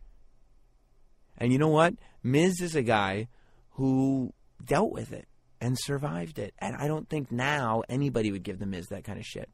And 1.37 1.51
you 1.51 1.59
know 1.59 1.67
what? 1.67 1.95
Miz 2.23 2.61
is 2.61 2.75
a 2.75 2.81
guy 2.83 3.27
who 3.71 4.33
dealt 4.63 4.91
with 4.91 5.11
it 5.11 5.27
and 5.63 5.77
survived 5.79 6.37
it. 6.37 6.53
And 6.59 6.75
I 6.75 6.87
don't 6.87 7.09
think 7.09 7.31
now 7.31 7.81
anybody 7.89 8.31
would 8.31 8.43
give 8.43 8.59
the 8.59 8.65
Miz 8.67 8.87
that 8.89 9.03
kind 9.03 9.17
of 9.17 9.25
shit. 9.25 9.49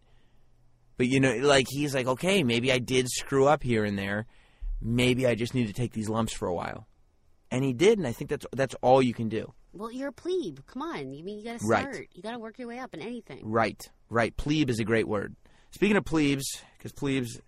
But 0.98 1.08
you 1.08 1.20
know, 1.22 1.34
like 1.38 1.68
he's 1.70 1.94
like, 1.96 2.08
okay, 2.08 2.44
maybe 2.44 2.72
I 2.74 2.80
did 2.80 3.08
screw 3.10 3.48
up 3.48 3.64
here 3.64 3.86
and 3.86 3.98
there. 3.98 4.26
Maybe 4.82 5.26
I 5.28 5.36
just 5.36 5.54
need 5.54 5.68
to 5.68 5.74
take 5.74 5.94
these 5.94 6.10
lumps 6.10 6.34
for 6.34 6.48
a 6.48 6.54
while. 6.54 6.88
And 7.52 7.64
he 7.64 7.74
did, 7.74 7.98
and 7.98 8.08
I 8.08 8.12
think 8.12 8.30
that's 8.30 8.46
that's 8.54 8.76
all 8.82 9.02
you 9.02 9.14
can 9.14 9.30
do. 9.30 9.54
well, 9.72 9.92
you're 9.92 10.10
a 10.10 10.12
plebe. 10.14 10.60
Come 10.68 10.82
on. 10.82 11.14
You 11.14 11.24
mean 11.24 11.38
you 11.40 11.44
got 11.46 11.60
to 11.60 11.66
Right. 11.68 11.82
start? 11.94 12.08
You 12.14 12.22
got 12.24 12.32
to 12.32 12.40
work 12.40 12.58
your 12.60 12.68
way 12.68 12.80
up 12.80 12.94
in 12.94 13.02
anything. 13.02 13.42
Right, 13.44 13.82
right. 14.10 14.36
Plebe 14.36 14.70
is 14.70 14.80
a 14.80 14.84
great 14.84 15.08
word. 15.08 15.36
Speaking 15.72 15.96
of 15.98 16.04
plebes, 16.06 16.46
because 16.78 16.92
plebes, 16.92 17.40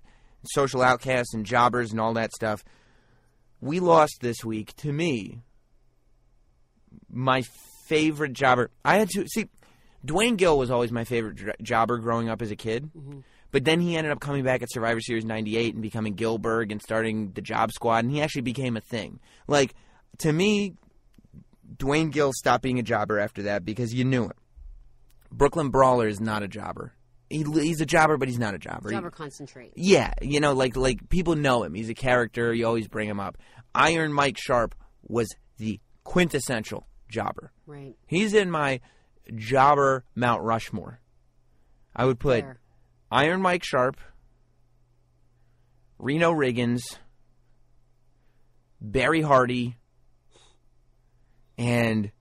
social 0.46 0.82
outcasts, 0.82 1.34
and 1.34 1.46
jobbers, 1.46 1.92
and 1.92 2.00
all 2.00 2.14
that 2.14 2.32
stuff, 2.32 2.64
we 3.60 3.80
lost 3.80 4.18
this 4.22 4.44
week. 4.46 4.76
To 4.78 4.92
me, 4.94 5.42
my 7.10 7.44
favorite 7.96 8.34
jobber. 8.34 8.72
I 8.86 8.98
had 8.98 9.10
to 9.12 9.28
see. 9.28 9.50
Duane 10.04 10.36
Gill 10.36 10.58
was 10.58 10.72
always 10.72 10.92
my 10.92 11.04
favorite 11.04 11.36
dr- 11.36 11.56
jobber 11.62 11.98
growing 11.98 12.30
up 12.30 12.42
as 12.42 12.50
a 12.52 12.56
kid. 12.56 12.90
Mm-hmm. 12.98 13.20
But 13.52 13.66
then 13.66 13.82
he 13.82 13.98
ended 13.98 14.14
up 14.14 14.20
coming 14.22 14.44
back 14.44 14.62
at 14.62 14.72
Survivor 14.72 15.02
Series 15.02 15.26
98 15.26 15.74
and 15.74 15.84
becoming 15.84 16.14
Gilbert 16.14 16.72
and 16.72 16.82
starting 16.82 17.32
the 17.34 17.42
Job 17.42 17.72
Squad, 17.74 18.06
and 18.06 18.12
he 18.12 18.22
actually 18.22 18.44
became 18.44 18.78
a 18.78 18.82
thing. 18.82 19.20
Like, 19.46 19.76
to 20.20 20.32
me, 20.32 20.76
Duane 21.78 22.10
Gill 22.12 22.32
stopped 22.34 22.64
being 22.64 22.80
a 22.80 22.84
jobber 22.84 23.20
after 23.20 23.44
that 23.44 23.66
because 23.66 23.94
you 23.94 24.06
knew 24.06 24.24
it. 24.26 24.38
Brooklyn 25.32 25.70
Brawler 25.70 26.08
is 26.08 26.22
not 26.22 26.44
a 26.44 26.48
jobber. 26.48 26.94
He, 27.30 27.44
he's 27.44 27.82
a 27.82 27.86
jobber, 27.86 28.18
but 28.18 28.28
he's 28.30 28.40
not 28.40 28.54
a 28.56 28.60
jobber. 28.60 28.90
He- 28.90 28.96
Jobber 28.96 29.12
concentrate. 29.12 29.74
yeah, 29.76 30.14
you 30.22 30.40
know, 30.40 30.54
like 30.54 30.76
like 30.76 31.10
people 31.10 31.36
know 31.36 31.64
him. 31.64 31.74
He's 31.74 31.90
a 31.90 31.94
character. 31.94 32.54
You 32.54 32.66
always 32.68 32.88
bring 32.88 33.08
him 33.10 33.20
up. 33.20 33.38
Iron 33.76 34.12
Mike 34.14 34.38
Sharpe 34.38 34.76
was 35.04 35.28
the 35.58 35.80
quintessential 36.04 36.88
jobber. 37.12 37.52
Right. 37.68 37.96
He's 38.08 38.34
in 38.34 38.50
my 38.50 38.80
jobber 39.36 40.06
Mount 40.16 40.42
Rushmore. 40.42 41.00
I 41.96 42.06
would 42.06 42.20
put 42.20 42.42
There. 42.42 42.60
Iron 43.12 43.42
Mike 43.42 43.64
Sharpe, 43.64 44.00
Reno 46.00 46.32
Riggins, 46.32 46.82
Barry 48.80 49.22
Hardy, 49.22 49.78
and 51.58 52.12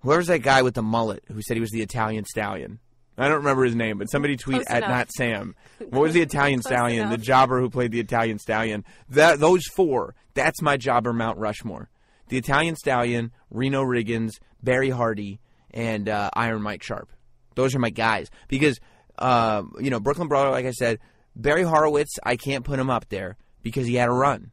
whoever's 0.00 0.28
that 0.28 0.38
guy 0.42 0.62
with 0.62 0.74
the 0.74 0.82
mullet 0.82 1.24
who 1.28 1.42
said 1.42 1.56
he 1.56 1.60
was 1.60 1.70
the 1.70 1.82
Italian 1.82 2.24
stallion. 2.24 2.78
I 3.18 3.28
don't 3.28 3.38
remember 3.38 3.64
his 3.64 3.74
name, 3.74 3.98
but 3.98 4.10
somebody 4.10 4.36
tweet 4.36 4.58
Close 4.58 4.66
at 4.68 4.78
enough. 4.78 4.90
not 4.90 5.12
Sam. 5.12 5.54
What 5.90 6.00
was 6.00 6.14
the 6.14 6.22
Italian 6.22 6.60
Close 6.60 6.72
stallion? 6.72 7.10
The 7.10 7.18
jobber 7.18 7.60
who 7.60 7.68
played 7.68 7.90
the 7.90 8.00
Italian 8.00 8.38
stallion. 8.38 8.84
That 9.10 9.40
those 9.40 9.66
four. 9.66 10.14
That's 10.32 10.62
my 10.62 10.76
jobber 10.78 11.12
Mount 11.12 11.36
Rushmore. 11.36 11.90
The 12.30 12.38
Italian 12.38 12.76
stallion, 12.76 13.32
Reno 13.50 13.82
Riggins, 13.82 14.38
Barry 14.62 14.90
Hardy, 14.90 15.40
and 15.72 16.08
uh, 16.08 16.30
Iron 16.34 16.62
Mike 16.62 16.82
Sharpe. 16.82 17.10
Those 17.54 17.74
are 17.74 17.78
my 17.78 17.90
guys 17.90 18.30
because 18.48 18.80
uh, 19.18 19.62
you 19.78 19.90
know 19.90 20.00
Brooklyn 20.00 20.28
Brawler. 20.28 20.50
Like 20.50 20.66
I 20.66 20.70
said, 20.70 20.98
Barry 21.36 21.62
Horowitz. 21.62 22.18
I 22.24 22.36
can't 22.36 22.64
put 22.64 22.78
him 22.78 22.88
up 22.88 23.08
there 23.08 23.36
because 23.62 23.86
he 23.86 23.94
had 23.94 24.08
a 24.08 24.12
run. 24.12 24.52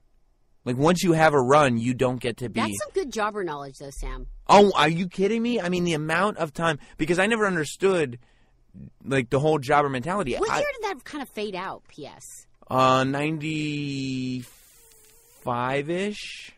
Like 0.65 0.75
once 0.75 1.03
you 1.03 1.13
have 1.13 1.33
a 1.33 1.41
run, 1.41 1.77
you 1.77 1.93
don't 1.93 2.19
get 2.19 2.37
to 2.37 2.49
be. 2.49 2.59
That's 2.59 2.77
some 2.79 2.91
good 2.93 3.11
jobber 3.11 3.43
knowledge, 3.43 3.77
though, 3.79 3.89
Sam. 3.89 4.27
Oh, 4.49 4.71
are 4.75 4.89
you 4.89 5.07
kidding 5.07 5.41
me? 5.41 5.61
I 5.61 5.69
mean, 5.69 5.85
the 5.85 5.93
amount 5.93 6.37
of 6.37 6.53
time 6.53 6.79
because 6.97 7.19
I 7.19 7.27
never 7.27 7.47
understood 7.47 8.19
like 9.05 9.29
the 9.29 9.39
whole 9.39 9.59
jobber 9.59 9.89
mentality. 9.89 10.35
What 10.35 10.49
I, 10.49 10.57
year 10.57 10.67
did 10.81 10.89
that 10.89 11.03
kind 11.05 11.21
of 11.21 11.29
fade 11.29 11.55
out? 11.55 11.83
P.S. 11.87 12.47
uh, 12.69 13.03
ninety 13.03 14.43
five 15.43 15.89
ish. 15.89 16.51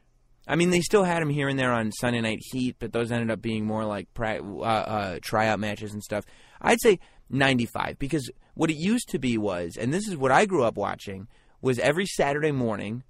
I 0.49 0.55
mean, 0.55 0.71
they 0.71 0.81
still 0.81 1.03
had 1.03 1.21
him 1.21 1.29
here 1.29 1.47
and 1.47 1.57
there 1.59 1.71
on 1.71 1.91
Sunday 1.91 2.21
Night 2.21 2.39
Heat, 2.51 2.75
but 2.79 2.91
those 2.91 3.11
ended 3.11 3.29
up 3.29 3.41
being 3.41 3.65
more 3.65 3.85
like 3.85 4.11
pri- 4.15 4.39
uh, 4.39 4.41
uh, 4.61 5.19
tryout 5.21 5.59
matches 5.59 5.93
and 5.93 6.03
stuff. 6.03 6.25
I'd 6.59 6.81
say 6.81 6.99
ninety 7.29 7.67
five 7.67 7.99
because 7.99 8.29
what 8.55 8.69
it 8.71 8.75
used 8.77 9.09
to 9.09 9.19
be 9.19 9.37
was, 9.37 9.77
and 9.77 9.93
this 9.93 10.07
is 10.07 10.17
what 10.17 10.31
I 10.31 10.45
grew 10.45 10.63
up 10.63 10.75
watching, 10.75 11.27
was 11.61 11.77
every 11.79 12.05
Saturday 12.07 12.51
morning 12.51 13.03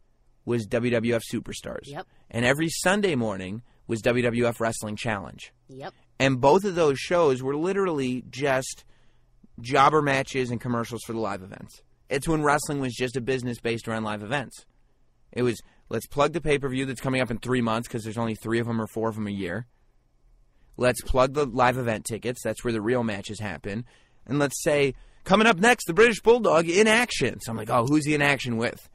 was 0.45 0.67
WWF 0.67 1.21
Superstars, 1.33 1.85
Yep. 1.87 2.05
and 2.29 2.43
every 2.45 2.67
Sunday 2.69 3.15
morning 3.15 3.61
was 3.87 4.01
WWF 4.01 4.59
Wrestling 4.59 4.95
Challenge. 4.97 5.51
Yep. 5.69 5.93
And 6.19 6.41
both 6.41 6.65
of 6.65 6.75
those 6.75 6.99
shows 6.99 7.41
were 7.41 7.55
literally 7.55 8.23
just 8.29 8.83
jobber 9.61 10.01
matches 10.01 10.51
and 10.51 10.59
commercials 10.59 11.01
for 11.05 11.13
the 11.13 11.19
live 11.19 11.41
events. 11.41 11.81
It's 12.09 12.27
when 12.27 12.43
wrestling 12.43 12.79
was 12.81 12.93
just 12.93 13.15
a 13.15 13.21
business 13.21 13.59
based 13.59 13.87
around 13.87 14.03
live 14.03 14.23
events. 14.23 14.65
It 15.31 15.43
was 15.43 15.59
let's 15.89 16.07
plug 16.07 16.33
the 16.33 16.41
pay 16.41 16.57
per 16.57 16.69
view 16.69 16.85
that's 16.85 17.01
coming 17.01 17.21
up 17.21 17.31
in 17.31 17.37
three 17.37 17.61
months 17.61 17.87
because 17.87 18.03
there's 18.03 18.17
only 18.17 18.35
three 18.35 18.59
of 18.59 18.67
them 18.67 18.81
or 18.81 18.87
four 18.87 19.09
of 19.09 19.15
them 19.15 19.27
a 19.27 19.31
year. 19.31 19.65
Let's 20.77 21.01
plug 21.01 21.33
the 21.33 21.45
live 21.45 21.77
event 21.77 22.05
tickets. 22.05 22.41
That's 22.43 22.63
where 22.63 22.71
the 22.71 22.81
real 22.81 23.03
matches 23.03 23.39
happen. 23.39 23.85
And 24.25 24.39
let's 24.39 24.63
say 24.63 24.93
coming 25.25 25.47
up 25.47 25.57
next, 25.57 25.85
the 25.85 25.93
British 25.93 26.21
Bulldog 26.21 26.69
in 26.69 26.87
action. 26.87 27.39
So 27.41 27.51
I'm 27.51 27.57
like, 27.57 27.69
oh, 27.69 27.85
who's 27.85 28.05
he 28.05 28.13
in 28.13 28.21
action 28.21 28.57
with? 28.57 28.87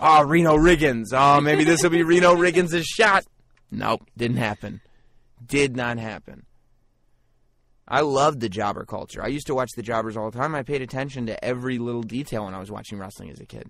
Oh, 0.00 0.24
Reno 0.24 0.56
Riggins. 0.56 1.12
Oh, 1.12 1.40
maybe 1.40 1.64
this 1.64 1.82
will 1.82 1.90
be 1.90 2.02
Reno 2.02 2.34
Riggins' 2.36 2.84
shot. 2.84 3.24
Nope, 3.70 4.08
didn't 4.16 4.38
happen. 4.38 4.80
Did 5.44 5.76
not 5.76 5.98
happen. 5.98 6.46
I 7.86 8.00
loved 8.02 8.40
the 8.40 8.48
jobber 8.48 8.84
culture. 8.84 9.22
I 9.22 9.26
used 9.28 9.48
to 9.48 9.54
watch 9.54 9.70
the 9.76 9.82
jobbers 9.82 10.16
all 10.16 10.30
the 10.30 10.38
time. 10.38 10.54
I 10.54 10.62
paid 10.62 10.80
attention 10.80 11.26
to 11.26 11.44
every 11.44 11.78
little 11.78 12.02
detail 12.02 12.44
when 12.44 12.54
I 12.54 12.60
was 12.60 12.70
watching 12.70 12.98
wrestling 12.98 13.30
as 13.30 13.40
a 13.40 13.46
kid. 13.46 13.68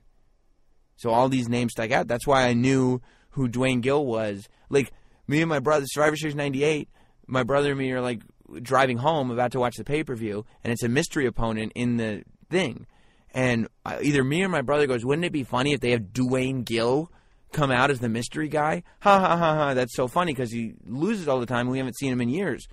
So 1.01 1.09
all 1.11 1.31
these 1.31 1.49
names 1.49 1.73
stuck 1.73 1.91
out. 1.93 2.09
That's 2.09 2.27
why 2.27 2.47
I 2.47 2.53
knew 2.53 3.01
who 3.31 3.49
Duane 3.49 3.81
Gill 3.81 4.05
was. 4.05 4.51
Like 4.69 4.93
me 5.27 5.41
and 5.41 5.49
my 5.49 5.59
brother, 5.59 5.87
Survivor 5.87 6.15
Series 6.15 6.35
'98. 6.35 6.91
My 7.27 7.43
brother 7.43 7.71
and 7.71 7.79
me 7.79 7.91
are 7.93 8.03
like 8.03 8.21
driving 8.61 8.99
home, 8.99 9.31
about 9.31 9.53
to 9.53 9.61
watch 9.61 9.77
the 9.77 9.85
pay 9.85 10.05
per 10.05 10.15
view, 10.15 10.45
and 10.63 10.71
it's 10.75 10.83
a 10.83 10.89
mystery 10.89 11.25
opponent 11.25 11.73
in 11.75 11.97
the 11.97 12.23
thing. 12.51 12.87
And 13.33 13.69
uh, 13.87 13.99
either 14.03 14.23
me 14.23 14.45
or 14.45 14.51
my 14.51 14.61
brother 14.61 14.87
goes, 14.87 15.03
"Wouldn't 15.03 15.25
it 15.25 15.33
be 15.33 15.43
funny 15.43 15.73
if 15.73 15.81
they 15.81 15.93
have 15.93 16.13
Duane 16.13 16.65
Gill 16.65 17.11
come 17.51 17.71
out 17.71 17.91
as 17.91 18.01
the 18.01 18.11
mystery 18.11 18.49
guy?" 18.49 18.83
Ha 19.01 19.19
ha 19.19 19.37
ha 19.39 19.55
ha! 19.55 19.73
That's 19.73 19.97
so 19.97 20.07
funny 20.07 20.35
because 20.35 20.53
he 20.53 20.75
loses 20.85 21.29
all 21.29 21.41
the 21.41 21.47
time. 21.47 21.71
We 21.71 21.79
haven't 21.79 21.97
seen 21.97 22.13
him 22.13 22.21
in 22.21 22.29
years. 22.29 22.69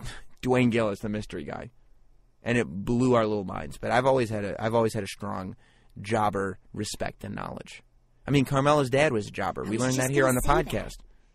Duane 0.42 0.70
Gill 0.70 0.90
is 0.90 1.00
the 1.00 1.08
mystery 1.08 1.42
guy, 1.42 1.70
and 2.44 2.56
it 2.56 2.68
blew 2.68 3.14
our 3.14 3.26
little 3.26 3.42
minds. 3.42 3.78
But 3.78 3.90
I've 3.90 4.06
always 4.06 4.30
had 4.30 4.44
a 4.44 4.62
I've 4.62 4.76
always 4.76 4.94
had 4.94 5.02
a 5.02 5.08
strong 5.08 5.56
jobber 6.00 6.58
respect 6.72 7.24
and 7.24 7.34
knowledge. 7.34 7.82
I 8.26 8.30
mean, 8.30 8.44
Carmella's 8.44 8.90
dad 8.90 9.12
was 9.12 9.26
a 9.26 9.30
jobber. 9.30 9.64
We 9.64 9.78
learned 9.78 9.96
that 9.96 10.10
here 10.10 10.28
on 10.28 10.34
the 10.34 10.42
podcast. 10.42 10.94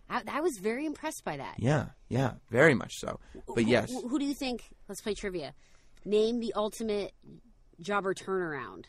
I, 0.10 0.22
I 0.32 0.40
was 0.42 0.58
very 0.62 0.86
impressed 0.86 1.24
by 1.26 1.36
that. 1.38 1.56
Yeah, 1.58 1.88
yeah, 2.08 2.34
very 2.50 2.74
much 2.74 2.94
so. 2.96 3.20
But 3.54 3.64
Who- 3.66 3.70
yes, 3.70 3.92
Who, 3.92 4.18
do 4.20 4.26
you 4.26 4.34
think? 4.34 4.64
Let's 4.88 5.02
play 5.02 5.14
trivia. 5.14 5.54
Name 6.06 6.40
the 6.40 6.54
ultimate 6.56 7.12
jobber 7.82 8.14
turnaround 8.14 8.86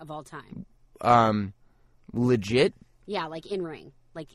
of 0.00 0.10
all 0.10 0.22
time. 0.24 0.64
um, 1.02 1.52
legit, 2.12 2.72
Yeah, 3.06 3.26
like 3.26 3.46
in 3.46 3.62
ring. 3.62 3.92
Like 4.14 4.28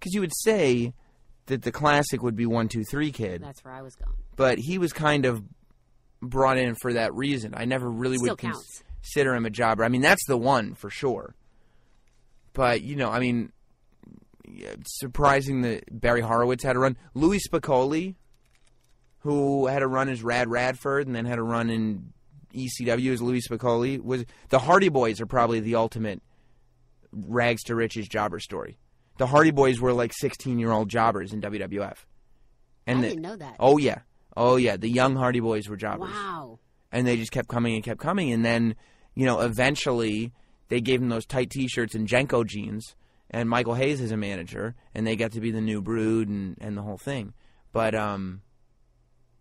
because 0.00 0.14
you 0.14 0.20
would 0.20 0.32
say 0.42 0.92
that 1.46 1.62
the 1.62 1.70
classic 1.72 2.22
would 2.22 2.34
be 2.36 2.46
one, 2.46 2.68
two, 2.68 2.82
three 2.90 3.12
kid, 3.12 3.42
that's 3.42 3.64
where 3.64 3.72
I 3.74 3.82
was 3.82 3.94
going. 3.94 4.16
but 4.34 4.58
he 4.58 4.78
was 4.78 4.92
kind 4.92 5.24
of 5.26 5.42
brought 6.20 6.56
in 6.58 6.74
for 6.80 6.92
that 6.94 7.14
reason. 7.14 7.54
I 7.56 7.66
never 7.66 7.88
really 7.88 8.16
Still 8.16 8.32
would 8.32 8.38
cons- 8.38 8.82
consider 9.06 9.34
him 9.34 9.46
a 9.46 9.50
jobber. 9.50 9.84
I 9.84 9.88
mean, 9.88 10.02
that's 10.02 10.26
the 10.26 10.36
one 10.36 10.74
for 10.74 10.90
sure. 10.90 11.34
But 12.52 12.82
you 12.82 12.96
know, 12.96 13.10
I 13.10 13.20
mean, 13.20 13.52
it's 14.44 14.98
surprising 14.98 15.62
that 15.62 15.84
Barry 15.90 16.20
Horowitz 16.20 16.64
had 16.64 16.76
a 16.76 16.78
run. 16.78 16.96
Louis 17.14 17.40
Spicolli, 17.46 18.14
who 19.20 19.66
had 19.66 19.82
a 19.82 19.86
run 19.86 20.08
as 20.08 20.22
Rad 20.22 20.48
Radford 20.48 21.06
and 21.06 21.14
then 21.14 21.24
had 21.24 21.38
a 21.38 21.42
run 21.42 21.70
in 21.70 22.12
ECW 22.54 23.12
as 23.12 23.22
Louis 23.22 23.46
Spicolli, 23.46 24.02
was 24.02 24.24
the 24.48 24.58
Hardy 24.58 24.88
Boys 24.88 25.20
are 25.20 25.26
probably 25.26 25.60
the 25.60 25.76
ultimate 25.76 26.22
rags 27.12 27.62
to 27.64 27.74
riches 27.74 28.08
jobber 28.08 28.40
story. 28.40 28.78
The 29.18 29.26
Hardy 29.26 29.50
Boys 29.50 29.80
were 29.80 29.92
like 29.92 30.12
16 30.14 30.58
year 30.58 30.72
old 30.72 30.88
jobbers 30.88 31.32
in 31.32 31.40
WWF. 31.40 31.96
And 32.86 32.98
I 32.98 33.02
the- 33.02 33.08
didn't 33.08 33.22
know 33.22 33.36
that. 33.36 33.56
Oh 33.60 33.78
yeah, 33.78 34.00
oh 34.36 34.56
yeah. 34.56 34.76
The 34.76 34.88
young 34.88 35.16
Hardy 35.16 35.40
Boys 35.40 35.68
were 35.68 35.76
jobbers 35.76 36.10
wow. 36.10 36.58
and 36.90 37.06
they 37.06 37.16
just 37.16 37.32
kept 37.32 37.48
coming 37.48 37.74
and 37.74 37.84
kept 37.84 38.00
coming 38.00 38.32
and 38.32 38.44
then 38.44 38.76
you 39.16 39.26
know 39.26 39.40
eventually 39.40 40.32
they 40.68 40.80
gave 40.80 41.02
him 41.02 41.08
those 41.08 41.26
tight 41.26 41.50
t-shirts 41.50 41.94
and 41.96 42.06
JNCO 42.06 42.46
jeans 42.46 42.94
and 43.30 43.48
michael 43.48 43.74
hayes 43.74 44.00
is 44.00 44.12
a 44.12 44.16
manager 44.16 44.74
and 44.94 45.04
they 45.06 45.16
got 45.16 45.32
to 45.32 45.40
be 45.40 45.50
the 45.50 45.60
new 45.60 45.82
brood 45.82 46.28
and, 46.28 46.56
and 46.60 46.76
the 46.76 46.82
whole 46.82 46.98
thing 46.98 47.32
but 47.72 47.94
um 47.94 48.42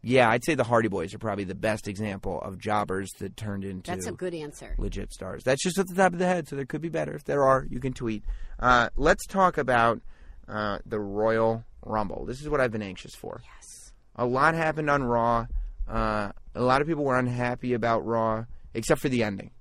yeah 0.02 0.30
i'd 0.30 0.44
say 0.44 0.56
the 0.56 0.64
hardy 0.64 0.88
boys 0.88 1.14
are 1.14 1.20
probably 1.20 1.44
the 1.44 1.56
best 1.56 1.88
example 1.88 2.40
of 2.42 2.58
jobbers 2.58 3.12
that 3.20 3.36
turned 3.38 3.64
into 3.64 3.92
That's 3.92 4.08
a 4.08 4.12
good 4.12 4.34
answer. 4.34 4.74
legit 4.78 5.12
stars 5.14 5.44
that's 5.44 5.64
just 5.64 5.78
at 5.78 5.88
the 5.88 5.96
top 5.96 6.14
of 6.14 6.20
the 6.20 6.26
head 6.26 6.48
so 6.48 6.56
there 6.56 6.66
could 6.66 6.82
be 6.82 6.90
better 6.90 7.14
if 7.14 7.24
there 7.26 7.44
are 7.44 7.66
you 7.70 7.80
can 7.80 7.94
tweet 7.94 8.24
uh, 8.60 8.90
let's 8.96 9.26
talk 9.28 9.58
about 9.58 10.02
uh, 10.48 10.80
the 10.86 11.00
royal 11.00 11.64
rumble 11.84 12.26
this 12.26 12.42
is 12.42 12.50
what 12.50 12.62
i've 12.62 12.72
been 12.72 12.82
anxious 12.84 13.14
for 13.16 13.42
Yes. 13.44 13.92
a 14.16 14.26
lot 14.26 14.54
happened 14.56 14.90
on 14.90 15.04
Raw. 15.04 15.48
Uh, 15.88 16.32
a 16.56 16.62
lot 16.62 16.82
of 16.82 16.88
people 16.88 17.04
were 17.04 17.18
unhappy 17.20 17.74
about 17.74 18.04
Raw, 18.06 18.46
except 18.74 19.02
for 19.02 19.10
the 19.10 19.22
ending. 19.24 19.52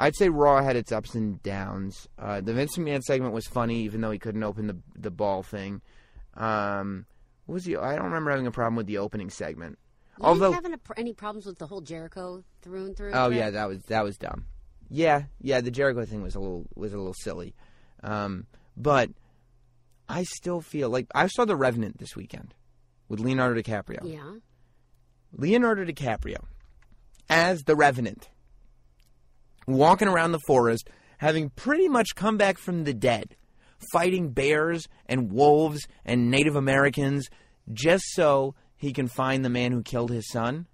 I'd 0.00 0.16
say 0.16 0.28
Raw 0.28 0.62
had 0.62 0.76
its 0.76 0.92
ups 0.92 1.14
and 1.14 1.42
downs. 1.42 2.08
Uh, 2.16 2.40
the 2.40 2.54
Vince 2.54 2.76
McMahon 2.76 3.02
segment 3.02 3.34
was 3.34 3.46
funny, 3.48 3.80
even 3.80 4.00
though 4.00 4.12
he 4.12 4.18
couldn't 4.18 4.44
open 4.44 4.68
the 4.68 4.78
the 4.96 5.10
ball 5.10 5.42
thing. 5.42 5.82
Um, 6.34 7.04
what 7.46 7.54
was 7.54 7.64
the? 7.64 7.78
I 7.78 7.96
don't 7.96 8.04
remember 8.04 8.30
having 8.30 8.46
a 8.46 8.52
problem 8.52 8.76
with 8.76 8.86
the 8.86 8.98
opening 8.98 9.28
segment. 9.28 9.78
You 10.18 10.24
Although, 10.24 10.52
have 10.52 10.64
any, 10.96 11.12
problems 11.12 11.46
with 11.46 11.58
the 11.58 11.66
whole 11.66 11.80
Jericho 11.80 12.42
through 12.62 12.86
and 12.86 12.96
through. 12.96 13.12
oh 13.12 13.26
thread? 13.26 13.38
yeah, 13.38 13.50
that 13.50 13.68
was 13.68 13.82
that 13.84 14.04
was 14.04 14.16
dumb. 14.16 14.46
Yeah, 14.88 15.24
yeah, 15.40 15.60
the 15.60 15.70
Jericho 15.70 16.04
thing 16.04 16.22
was 16.22 16.34
a 16.36 16.40
little 16.40 16.66
was 16.76 16.92
a 16.92 16.96
little 16.96 17.14
silly, 17.14 17.54
um, 18.02 18.46
but 18.76 19.10
I 20.08 20.22
still 20.22 20.60
feel 20.60 20.90
like 20.90 21.06
I 21.14 21.26
saw 21.26 21.44
the 21.44 21.56
Revenant 21.56 21.98
this 21.98 22.14
weekend 22.16 22.54
with 23.08 23.20
Leonardo 23.20 23.60
DiCaprio. 23.60 24.00
Yeah. 24.02 24.38
Leonardo 25.32 25.84
DiCaprio 25.84 26.44
as 27.28 27.62
the 27.64 27.76
Revenant, 27.76 28.28
walking 29.68 30.08
around 30.08 30.32
the 30.32 30.40
forest, 30.46 30.88
having 31.18 31.50
pretty 31.50 31.88
much 31.88 32.14
come 32.14 32.36
back 32.36 32.58
from 32.58 32.84
the 32.84 32.94
dead, 32.94 33.36
fighting 33.92 34.30
bears 34.30 34.88
and 35.06 35.30
wolves 35.30 35.86
and 36.04 36.30
Native 36.30 36.56
Americans 36.56 37.28
just 37.72 38.04
so 38.14 38.54
he 38.76 38.92
can 38.92 39.08
find 39.08 39.44
the 39.44 39.50
man 39.50 39.72
who 39.72 39.82
killed 39.82 40.10
his 40.10 40.28
son. 40.30 40.66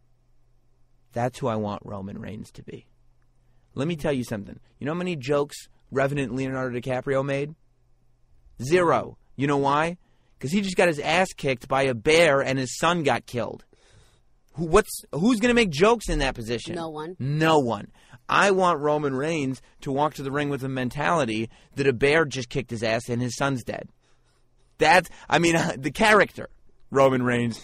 That's 1.12 1.38
who 1.38 1.48
I 1.48 1.56
want 1.56 1.82
Roman 1.84 2.18
Reigns 2.18 2.50
to 2.52 2.62
be. 2.62 2.86
Let 3.74 3.88
me 3.88 3.96
tell 3.96 4.12
you 4.12 4.24
something. 4.24 4.58
You 4.78 4.86
know 4.86 4.92
how 4.92 4.98
many 4.98 5.16
jokes 5.16 5.56
Revenant 5.90 6.34
Leonardo 6.34 6.78
DiCaprio 6.78 7.24
made? 7.24 7.54
Zero. 8.62 9.18
You 9.36 9.46
know 9.46 9.56
why? 9.56 9.98
Because 10.38 10.52
he 10.52 10.60
just 10.60 10.76
got 10.76 10.88
his 10.88 11.00
ass 11.00 11.32
kicked 11.32 11.68
by 11.68 11.84
a 11.84 11.94
bear 11.94 12.40
and 12.40 12.58
his 12.58 12.76
son 12.78 13.02
got 13.02 13.26
killed. 13.26 13.64
Who, 14.54 14.66
what's 14.66 15.02
who's 15.12 15.40
going 15.40 15.50
to 15.50 15.54
make 15.54 15.70
jokes 15.70 16.08
in 16.08 16.20
that 16.20 16.34
position? 16.34 16.74
No 16.74 16.88
one. 16.88 17.16
No 17.18 17.58
one. 17.58 17.90
I 18.28 18.50
want 18.50 18.80
Roman 18.80 19.14
Reigns 19.14 19.60
to 19.82 19.92
walk 19.92 20.14
to 20.14 20.22
the 20.22 20.30
ring 20.30 20.48
with 20.48 20.64
a 20.64 20.68
mentality 20.68 21.50
that 21.76 21.86
a 21.86 21.92
bear 21.92 22.24
just 22.24 22.48
kicked 22.48 22.70
his 22.70 22.82
ass 22.82 23.08
and 23.08 23.20
his 23.20 23.36
son's 23.36 23.64
dead. 23.64 23.88
That's 24.78 25.08
I 25.28 25.38
mean 25.38 25.56
the 25.76 25.90
character 25.90 26.48
Roman 26.90 27.22
Reigns 27.22 27.60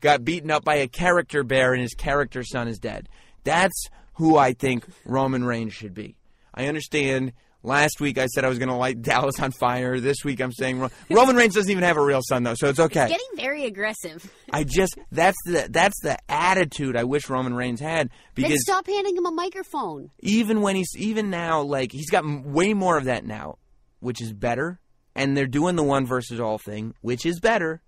got 0.00 0.24
beaten 0.24 0.50
up 0.50 0.64
by 0.64 0.76
a 0.76 0.88
character 0.88 1.44
bear 1.44 1.72
and 1.72 1.82
his 1.82 1.94
character 1.94 2.42
son 2.42 2.68
is 2.68 2.78
dead. 2.78 3.08
That's 3.44 3.86
who 4.14 4.36
I 4.36 4.52
think 4.52 4.86
Roman 5.04 5.44
Reigns 5.44 5.72
should 5.72 5.94
be. 5.94 6.16
I 6.54 6.66
understand 6.66 7.32
Last 7.64 8.00
week 8.00 8.18
I 8.18 8.26
said 8.26 8.44
I 8.44 8.48
was 8.48 8.58
going 8.58 8.68
to 8.70 8.74
light 8.74 9.00
Dallas 9.02 9.38
on 9.40 9.52
fire. 9.52 10.00
This 10.00 10.18
week 10.24 10.40
I'm 10.40 10.52
saying 10.52 10.80
Ro- 10.80 10.90
Roman 11.10 11.36
Reigns 11.36 11.54
doesn't 11.54 11.70
even 11.70 11.84
have 11.84 11.96
a 11.96 12.02
real 12.04 12.20
son 12.28 12.42
though, 12.42 12.54
so 12.54 12.68
it's 12.68 12.80
okay. 12.80 13.02
He's 13.08 13.10
getting 13.18 13.36
very 13.36 13.64
aggressive. 13.66 14.32
I 14.52 14.64
just 14.64 14.98
that's 15.12 15.36
the 15.46 15.68
that's 15.70 16.00
the 16.02 16.18
attitude 16.28 16.96
I 16.96 17.04
wish 17.04 17.28
Roman 17.30 17.54
Reigns 17.54 17.80
had 17.80 18.10
Then 18.34 18.56
stop 18.58 18.86
handing 18.86 19.16
him 19.16 19.26
a 19.26 19.30
microphone. 19.30 20.10
even 20.20 20.60
when 20.60 20.74
he's 20.76 20.90
even 20.96 21.30
now 21.30 21.62
like 21.62 21.92
he's 21.92 22.10
got 22.10 22.24
way 22.44 22.74
more 22.74 22.96
of 22.98 23.04
that 23.04 23.24
now, 23.24 23.58
which 24.00 24.20
is 24.20 24.32
better. 24.32 24.80
And 25.14 25.36
they're 25.36 25.46
doing 25.46 25.76
the 25.76 25.82
one 25.82 26.06
versus 26.06 26.40
all 26.40 26.56
thing, 26.58 26.94
which 27.02 27.26
is 27.26 27.38
better. 27.38 27.82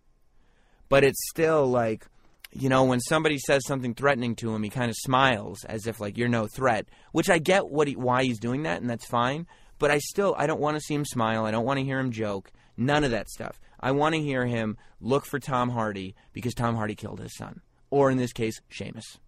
But 0.88 1.04
it's 1.04 1.28
still 1.30 1.66
like 1.66 2.06
you 2.52 2.68
know 2.68 2.84
when 2.84 3.00
somebody 3.00 3.38
says 3.38 3.62
something 3.66 3.94
threatening 3.94 4.36
to 4.36 4.54
him, 4.54 4.62
he 4.62 4.70
kind 4.70 4.88
of 4.90 4.96
smiles 5.00 5.64
as 5.64 5.86
if 5.88 6.00
like 6.00 6.16
you're 6.16 6.28
no 6.28 6.46
threat, 6.46 6.86
which 7.12 7.28
I 7.28 7.38
get 7.38 7.68
what 7.68 7.88
he, 7.88 7.96
why 7.96 8.22
he's 8.22 8.38
doing 8.38 8.62
that 8.62 8.80
and 8.80 8.88
that's 8.88 9.06
fine, 9.06 9.46
but 9.78 9.90
I 9.90 9.98
still 9.98 10.34
I 10.38 10.46
don't 10.46 10.60
want 10.60 10.76
to 10.76 10.80
see 10.80 10.94
him 10.94 11.04
smile, 11.04 11.44
I 11.44 11.50
don't 11.50 11.64
want 11.64 11.78
to 11.78 11.84
hear 11.84 11.98
him 11.98 12.10
joke, 12.10 12.50
none 12.76 13.04
of 13.04 13.10
that 13.10 13.28
stuff. 13.28 13.60
I 13.80 13.92
want 13.92 14.14
to 14.14 14.20
hear 14.20 14.46
him 14.46 14.76
look 15.00 15.26
for 15.26 15.38
Tom 15.38 15.70
Hardy 15.70 16.14
because 16.32 16.54
Tom 16.54 16.76
Hardy 16.76 16.94
killed 16.94 17.20
his 17.20 17.36
son. 17.36 17.60
Or 17.90 18.10
in 18.10 18.16
this 18.16 18.32
case, 18.32 18.60
Sheamus. 18.68 19.18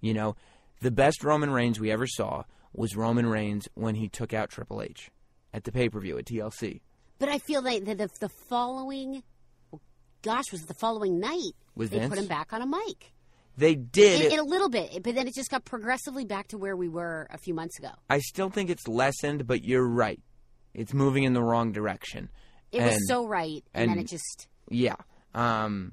You 0.00 0.14
know, 0.14 0.36
the 0.80 0.90
best 0.90 1.24
Roman 1.24 1.50
Reigns 1.50 1.80
we 1.80 1.90
ever 1.90 2.06
saw 2.06 2.44
was 2.72 2.96
Roman 2.96 3.26
Reigns 3.26 3.68
when 3.74 3.94
he 3.94 4.08
took 4.08 4.34
out 4.34 4.50
Triple 4.50 4.82
H 4.82 5.10
at 5.54 5.64
the 5.64 5.72
pay 5.72 5.88
per 5.88 6.00
view 6.00 6.18
at 6.18 6.26
TLC. 6.26 6.80
But 7.18 7.28
I 7.30 7.38
feel 7.38 7.62
like 7.62 7.84
the, 7.84 7.94
the, 7.94 8.10
the 8.20 8.28
following, 8.28 9.22
gosh, 10.22 10.44
was 10.52 10.62
it 10.62 10.68
the 10.68 10.74
following 10.74 11.18
night? 11.18 11.52
Was 11.74 11.90
they 11.90 11.98
Vince? 11.98 12.10
put 12.10 12.18
him 12.18 12.26
back 12.26 12.52
on 12.52 12.60
a 12.60 12.66
mic. 12.66 13.12
They 13.56 13.74
did. 13.74 14.32
In, 14.32 14.38
a 14.38 14.42
little 14.42 14.68
bit, 14.68 15.02
but 15.02 15.14
then 15.14 15.26
it 15.26 15.34
just 15.34 15.50
got 15.50 15.64
progressively 15.64 16.24
back 16.24 16.48
to 16.48 16.58
where 16.58 16.76
we 16.76 16.88
were 16.88 17.26
a 17.30 17.38
few 17.38 17.54
months 17.54 17.78
ago. 17.78 17.90
I 18.10 18.18
still 18.18 18.50
think 18.50 18.68
it's 18.70 18.86
lessened, 18.86 19.46
but 19.46 19.64
you're 19.64 19.86
right. 19.86 20.20
It's 20.74 20.92
moving 20.92 21.24
in 21.24 21.32
the 21.32 21.42
wrong 21.42 21.72
direction. 21.72 22.28
It 22.72 22.78
And- 22.80 22.86
was 22.90 23.08
so 23.08 23.26
right, 23.26 23.64
and, 23.72 23.90
then 23.90 23.98
it 23.98 24.08
just. 24.08 24.48
Yeah. 24.68 24.96
Um, 25.34 25.92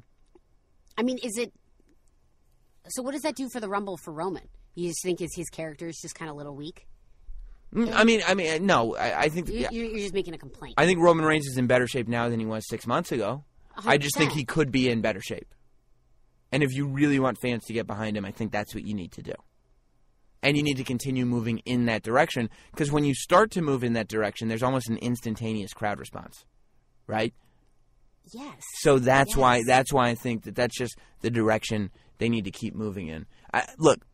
I 0.97 1.03
mean, 1.03 1.19
is 1.23 1.37
it? 1.37 1.53
So 2.89 3.01
what 3.01 3.11
does 3.13 3.21
that 3.21 3.35
do 3.35 3.47
for 3.53 3.59
the 3.61 3.69
Rumble 3.69 3.97
for 3.97 4.11
Roman? 4.11 4.47
You 4.75 4.89
just 4.89 5.01
think 5.03 5.19
his 5.19 5.29
his 5.35 5.49
character 5.49 5.87
is 5.87 5.97
just 6.01 6.15
kind 6.15 6.29
of 6.29 6.35
a 6.35 6.37
little 6.37 6.55
weak? 6.55 6.87
mm, 7.73 7.91
I 7.93 8.03
mean, 8.03 8.21
I 8.27 8.33
mean, 8.33 8.65
no. 8.65 8.95
I, 8.95 9.21
I 9.21 9.29
think 9.29 9.47
You, 9.47 9.67
You're, 9.71 9.85
you're 9.85 9.99
just 9.99 10.13
making 10.13 10.33
a 10.33 10.37
complaint. 10.37 10.73
I 10.77 10.85
think 10.85 10.99
Roman 10.99 11.23
Reigns 11.25 11.47
is 11.47 11.57
in 11.57 11.67
better 11.67 11.87
shape 11.87 12.07
now 12.07 12.27
than 12.29 12.39
he 12.39 12.45
was 12.45 12.63
six 12.67 12.85
months 12.85 13.11
ago. 13.11 13.45
I 13.85 13.97
just 13.97 14.17
think 14.17 14.31
he 14.33 14.43
could 14.45 14.71
be 14.71 14.89
in 14.89 15.01
better 15.01 15.21
shape. 15.21 15.53
And 16.53 16.61
if 16.61 16.71
you 16.71 16.85
really 16.85 17.19
want 17.19 17.39
fans 17.39 17.65
to 17.65 17.73
get 17.73 17.87
behind 17.87 18.15
him, 18.15 18.25
I 18.25 18.31
think 18.31 18.51
that's 18.51 18.75
what 18.75 18.85
you 18.85 18.93
need 18.93 19.11
to 19.13 19.23
do. 19.23 19.33
And 20.43 20.55
you 20.55 20.61
need 20.61 20.77
to 20.77 20.83
continue 20.83 21.25
moving 21.25 21.59
in 21.65 21.85
that 21.85 22.03
direction 22.03 22.47
because 22.69 22.91
when 22.91 23.03
you 23.03 23.15
start 23.15 23.49
to 23.51 23.61
move 23.61 23.83
in 23.83 23.93
that 23.93 24.07
direction, 24.07 24.49
there's 24.49 24.61
almost 24.61 24.87
an 24.87 24.97
instantaneous 24.97 25.73
crowd 25.73 25.99
response, 25.99 26.45
right? 27.07 27.33
Yes. 28.31 28.61
So 28.81 28.99
that's 28.99 29.35
why 29.35 29.63
that's 29.65 29.91
why 29.91 30.09
I 30.09 30.15
think 30.15 30.43
that 30.43 30.53
that's 30.53 30.77
just 30.77 30.95
the 31.21 31.31
direction 31.31 31.89
they 32.19 32.29
need 32.29 32.45
to 32.45 32.51
keep 32.51 32.75
moving 32.75 33.07
in. 33.07 33.25
I, 33.51 33.67
look, 33.79 34.05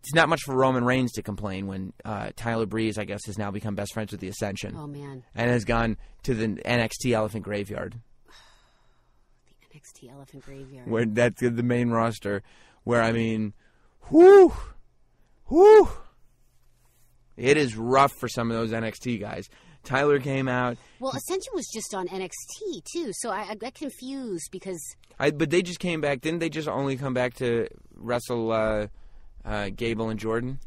it's 0.00 0.14
not 0.14 0.30
much 0.30 0.40
for 0.44 0.56
Roman 0.56 0.84
Reigns 0.84 1.12
to 1.12 1.22
complain 1.22 1.66
when 1.66 1.92
uh, 2.06 2.30
Tyler 2.36 2.64
Breeze, 2.66 2.96
I 2.96 3.04
guess, 3.04 3.26
has 3.26 3.36
now 3.36 3.50
become 3.50 3.74
best 3.74 3.92
friends 3.92 4.12
with 4.12 4.20
the 4.20 4.28
Ascension 4.28 4.74
Oh 4.76 4.86
man, 4.86 5.24
and 5.34 5.50
has 5.50 5.66
gone 5.66 5.98
to 6.22 6.32
the 6.32 6.46
NXT 6.46 7.12
Elephant 7.12 7.44
Graveyard. 7.44 8.00
NXT 9.76 10.12
Elephant 10.12 10.44
Graveyard. 10.44 10.88
where 10.88 11.04
that's 11.04 11.40
the 11.40 11.62
main 11.62 11.90
roster. 11.90 12.42
Where 12.84 13.02
I 13.02 13.12
mean, 13.12 13.52
whoo, 14.10 14.52
whoo, 15.48 15.88
it 17.36 17.56
is 17.56 17.76
rough 17.76 18.12
for 18.12 18.28
some 18.28 18.50
of 18.50 18.56
those 18.56 18.70
NXT 18.72 19.20
guys. 19.20 19.48
Tyler 19.82 20.18
came 20.18 20.48
out, 20.48 20.76
Well, 20.98 21.12
Ascension 21.12 21.52
was 21.54 21.68
just 21.72 21.94
on 21.94 22.08
NXT 22.08 22.84
too, 22.92 23.12
so 23.12 23.30
I, 23.30 23.50
I 23.50 23.54
got 23.54 23.74
confused 23.74 24.48
because 24.50 24.82
I, 25.18 25.30
but 25.30 25.50
they 25.50 25.62
just 25.62 25.78
came 25.78 26.00
back. 26.00 26.20
Didn't 26.20 26.40
they 26.40 26.48
just 26.48 26.68
only 26.68 26.96
come 26.96 27.14
back 27.14 27.34
to 27.34 27.68
wrestle 27.94 28.50
uh, 28.50 28.86
uh, 29.44 29.70
Gable 29.74 30.10
and 30.10 30.18
Jordan? 30.18 30.58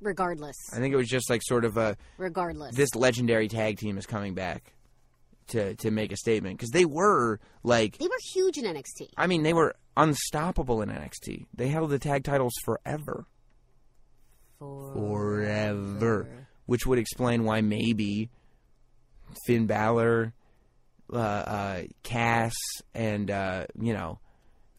regardless, 0.00 0.56
I 0.72 0.76
think 0.76 0.92
it 0.92 0.96
was 0.96 1.08
just 1.08 1.30
like 1.30 1.42
sort 1.42 1.64
of 1.64 1.76
a 1.76 1.96
regardless, 2.18 2.74
this 2.74 2.94
legendary 2.94 3.48
tag 3.48 3.78
team 3.78 3.96
is 3.98 4.04
coming 4.06 4.34
back 4.34 4.72
to 5.48 5.74
to 5.76 5.90
make 5.90 6.12
a 6.12 6.16
statement 6.16 6.58
because 6.58 6.70
they 6.70 6.84
were 6.84 7.40
like 7.62 7.98
They 7.98 8.06
were 8.06 8.18
huge 8.32 8.58
in 8.58 8.64
NXT. 8.64 9.10
I 9.16 9.26
mean 9.26 9.42
they 9.42 9.52
were 9.52 9.74
unstoppable 9.96 10.82
in 10.82 10.88
NXT. 10.88 11.46
They 11.54 11.68
held 11.68 11.90
the 11.90 11.98
tag 11.98 12.24
titles 12.24 12.54
forever, 12.64 13.26
forever, 14.58 16.28
which 16.66 16.86
would 16.86 16.98
explain 16.98 17.44
why 17.44 17.60
maybe 17.60 18.30
Finn 19.46 19.66
Balor, 19.66 20.32
uh, 21.12 21.16
uh, 21.16 21.82
Cass, 22.02 22.54
and 22.94 23.30
uh, 23.30 23.66
you 23.80 23.92
know 23.92 24.18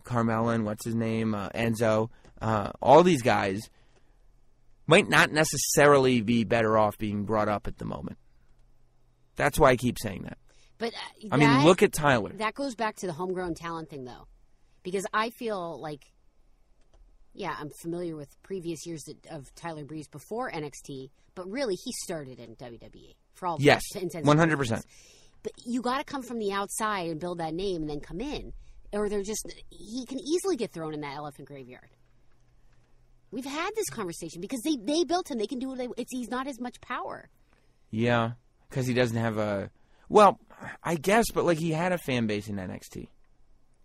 Carmella 0.03 0.56
and 0.56 0.65
what's 0.65 0.85
his 0.85 0.95
name 0.95 1.34
uh, 1.34 1.49
Enzo, 1.49 2.10
uh, 2.41 2.72
all 2.81 3.03
these 3.03 3.22
guys 3.22 3.69
might 4.88 5.10
not 5.10 5.31
necessarily 5.31 6.22
be 6.22 6.44
better 6.45 6.77
off 6.77 6.98
being 6.98 7.26
brought 7.26 7.49
up 7.49 7.68
at 7.68 7.77
the 7.77 7.85
moment. 7.85 8.18
That's 9.35 9.60
why 9.60 9.72
I 9.72 9.76
keep 9.76 9.99
saying 9.99 10.23
that. 10.23 10.38
But 10.78 10.94
uh, 10.94 11.28
I 11.32 11.38
mean, 11.38 11.49
that- 11.49 11.66
look 11.66 11.82
at 11.84 11.94
Tyler. 11.94 12.32
That 12.34 12.54
goes 12.54 12.76
back 12.76 12.95
to 12.98 13.08
the 13.08 13.14
homegrown 13.14 13.56
talent 13.56 13.90
thing, 13.90 14.06
though, 14.06 14.28
because 14.84 15.06
I 15.14 15.30
feel 15.32 15.80
like, 15.82 16.12
yeah, 17.34 17.56
I'm 17.60 17.70
familiar 17.82 18.16
with 18.16 18.30
previous 18.44 18.86
years 18.86 19.04
of 19.32 19.54
Tyler 19.56 19.86
Breeze 19.86 20.08
before 20.08 20.52
NXT, 20.52 21.10
but 21.36 21.49
really 21.49 21.76
he 21.76 21.91
started 22.04 22.40
in 22.40 22.56
WWE 22.56 23.16
for 23.34 23.48
all 23.48 23.58
Yes, 23.60 23.82
intents 23.95 24.16
and 24.16 24.26
100%. 24.26 24.84
But 25.44 25.52
you 25.66 25.82
got 25.82 25.99
to 25.99 26.04
come 26.04 26.24
from 26.24 26.40
the 26.40 26.52
outside 26.52 27.10
and 27.10 27.20
build 27.20 27.40
that 27.40 27.54
name, 27.54 27.82
and 27.82 27.90
then 27.90 27.99
come 27.99 28.20
in, 28.22 28.54
or 28.91 29.08
they're 29.10 29.24
just 29.24 29.45
he 29.70 30.06
can 30.06 30.20
easily 30.20 30.56
get 30.58 30.72
thrown 30.72 30.94
in 30.94 31.02
that 31.02 31.16
elephant 31.16 31.48
graveyard. 31.48 31.90
We've 33.32 33.45
had 33.45 33.72
this 33.76 33.90
conversation 33.90 34.41
because 34.41 34.62
they 34.62 34.78
they 34.78 35.04
built 35.04 35.30
him. 35.30 35.38
They 35.38 35.48
can 35.48 35.60
do 35.60 35.70
what 35.70 35.78
they. 35.78 35.88
It's 35.98 36.12
he's 36.12 36.30
not 36.30 36.48
as 36.48 36.60
much 36.60 36.80
power. 36.82 37.30
Yeah, 37.91 38.32
because 38.70 38.88
he 38.88 38.94
doesn't 38.94 39.18
have 39.18 39.38
a. 39.38 39.70
Well, 40.10 40.40
I 40.84 40.96
guess, 40.96 41.26
but 41.34 41.46
like 41.46 41.58
he 41.58 41.72
had 41.72 41.92
a 41.92 41.98
fan 41.98 42.28
base 42.28 42.48
in 42.48 42.56
NXT. 42.56 43.08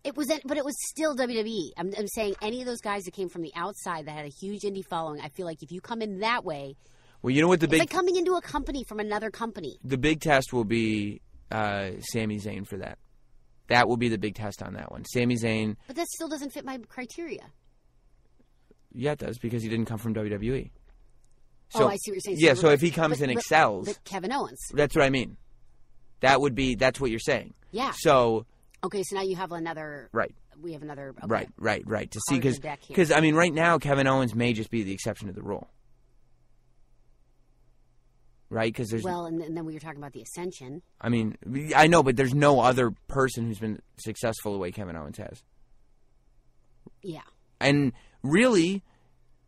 It 0.04 0.16
was, 0.16 0.32
but 0.44 0.56
it 0.56 0.64
was 0.64 0.74
still 0.88 1.14
WWE. 1.16 1.70
I'm, 1.76 1.92
I'm 1.96 2.08
saying 2.08 2.34
any 2.42 2.60
of 2.60 2.66
those 2.66 2.80
guys 2.80 3.04
that 3.04 3.12
came 3.12 3.28
from 3.28 3.42
the 3.42 3.52
outside 3.54 4.06
that 4.06 4.12
had 4.16 4.24
a 4.24 4.32
huge 4.40 4.62
indie 4.62 4.84
following. 4.84 5.20
I 5.20 5.28
feel 5.28 5.46
like 5.46 5.62
if 5.62 5.70
you 5.70 5.80
come 5.80 6.02
in 6.02 6.20
that 6.20 6.44
way, 6.44 6.74
Well, 7.22 7.30
you 7.32 7.40
know 7.40 7.46
what 7.48 7.60
the 7.60 7.68
big 7.68 7.78
like 7.80 7.90
coming 7.90 8.16
into 8.16 8.34
a 8.34 8.40
company 8.42 8.82
from 8.84 8.98
another 8.98 9.30
company. 9.30 9.78
the 9.84 9.98
big 9.98 10.20
test 10.20 10.52
will 10.52 10.64
be 10.64 11.20
uh, 11.52 11.90
Sami 12.00 12.38
Zayn 12.40 12.66
for 12.66 12.78
that. 12.78 12.98
That 13.68 13.86
will 13.88 13.96
be 13.96 14.08
the 14.08 14.18
big 14.18 14.34
test 14.34 14.60
on 14.62 14.74
that 14.74 14.90
one. 14.90 15.04
Sami 15.04 15.36
Zayn, 15.36 15.76
But 15.86 15.94
that 15.96 16.08
still 16.08 16.28
doesn't 16.28 16.50
fit 16.50 16.64
my 16.64 16.78
criteria. 16.88 17.44
yeah, 18.92 19.12
it 19.12 19.18
does 19.18 19.38
because 19.38 19.62
he 19.62 19.68
didn't 19.68 19.86
come 19.86 19.98
from 19.98 20.14
WWE. 20.14 20.70
oh, 21.76 21.86
I 21.86 21.96
see 21.96 22.10
what 22.10 22.14
you're 22.14 22.20
saying. 22.20 22.36
Yeah, 22.40 22.54
so 22.54 22.70
if 22.70 22.80
he 22.80 22.90
comes 22.90 23.18
but- 23.18 23.28
and 23.28 23.38
excels, 23.38 23.86
but 23.86 24.02
Kevin 24.04 24.32
Owens. 24.32 24.58
that's 24.74 24.96
what 24.96 25.04
I 25.04 25.10
mean. 25.10 25.36
That 26.22 26.40
would 26.40 26.54
be 26.54 26.74
that's 26.74 26.98
what 27.00 27.10
you're 27.10 27.20
saying. 27.20 27.54
Yeah. 27.70 27.92
So 27.96 28.46
Okay, 28.84 29.02
so 29.04 29.14
now 29.16 29.22
you 29.22 29.36
have 29.36 29.52
another. 29.52 30.08
right, 30.12 30.34
We 30.60 30.72
have 30.72 30.82
another. 30.82 31.10
okay. 31.10 31.26
right, 31.26 31.48
right, 31.56 31.82
right. 31.86 32.10
To 32.10 32.20
see 32.28 32.36
because 32.36 32.56
the 32.56 32.62
deck 32.62 32.80
here. 32.80 32.88
because 32.88 33.12
I 33.12 33.20
mean 33.20 33.34
right 33.34 33.52
now 33.52 33.78
Kevin 33.78 34.06
Owens 34.08 34.34
may 34.34 34.52
just 34.52 34.70
be 34.70 34.82
the 34.82 34.92
exception 34.92 35.28
to 35.28 35.32
the 35.32 35.42
rule. 35.42 35.68
Right, 38.50 38.70
because 38.70 38.90
there's 38.90 39.02
Well, 39.02 39.24
and, 39.24 39.40
and 39.40 39.56
then 39.56 39.64
we 39.64 39.72
were 39.72 39.80
talking 39.80 39.96
about 39.98 40.12
the 40.12 40.20
Ascension. 40.20 40.82
I 41.00 41.08
mean, 41.08 41.36
I 41.74 41.86
know, 41.86 42.02
but 42.02 42.16
there's 42.16 42.34
no 42.34 42.60
other 42.60 42.90
person 43.08 43.46
who's 43.46 43.58
been 43.58 43.80
successful 43.96 44.52
the 44.52 44.58
way 44.58 44.70
Kevin 44.70 44.94
Owens 44.94 45.16
has. 45.16 45.42
Yeah. 47.02 47.22
And 47.60 47.92
really, 48.22 48.82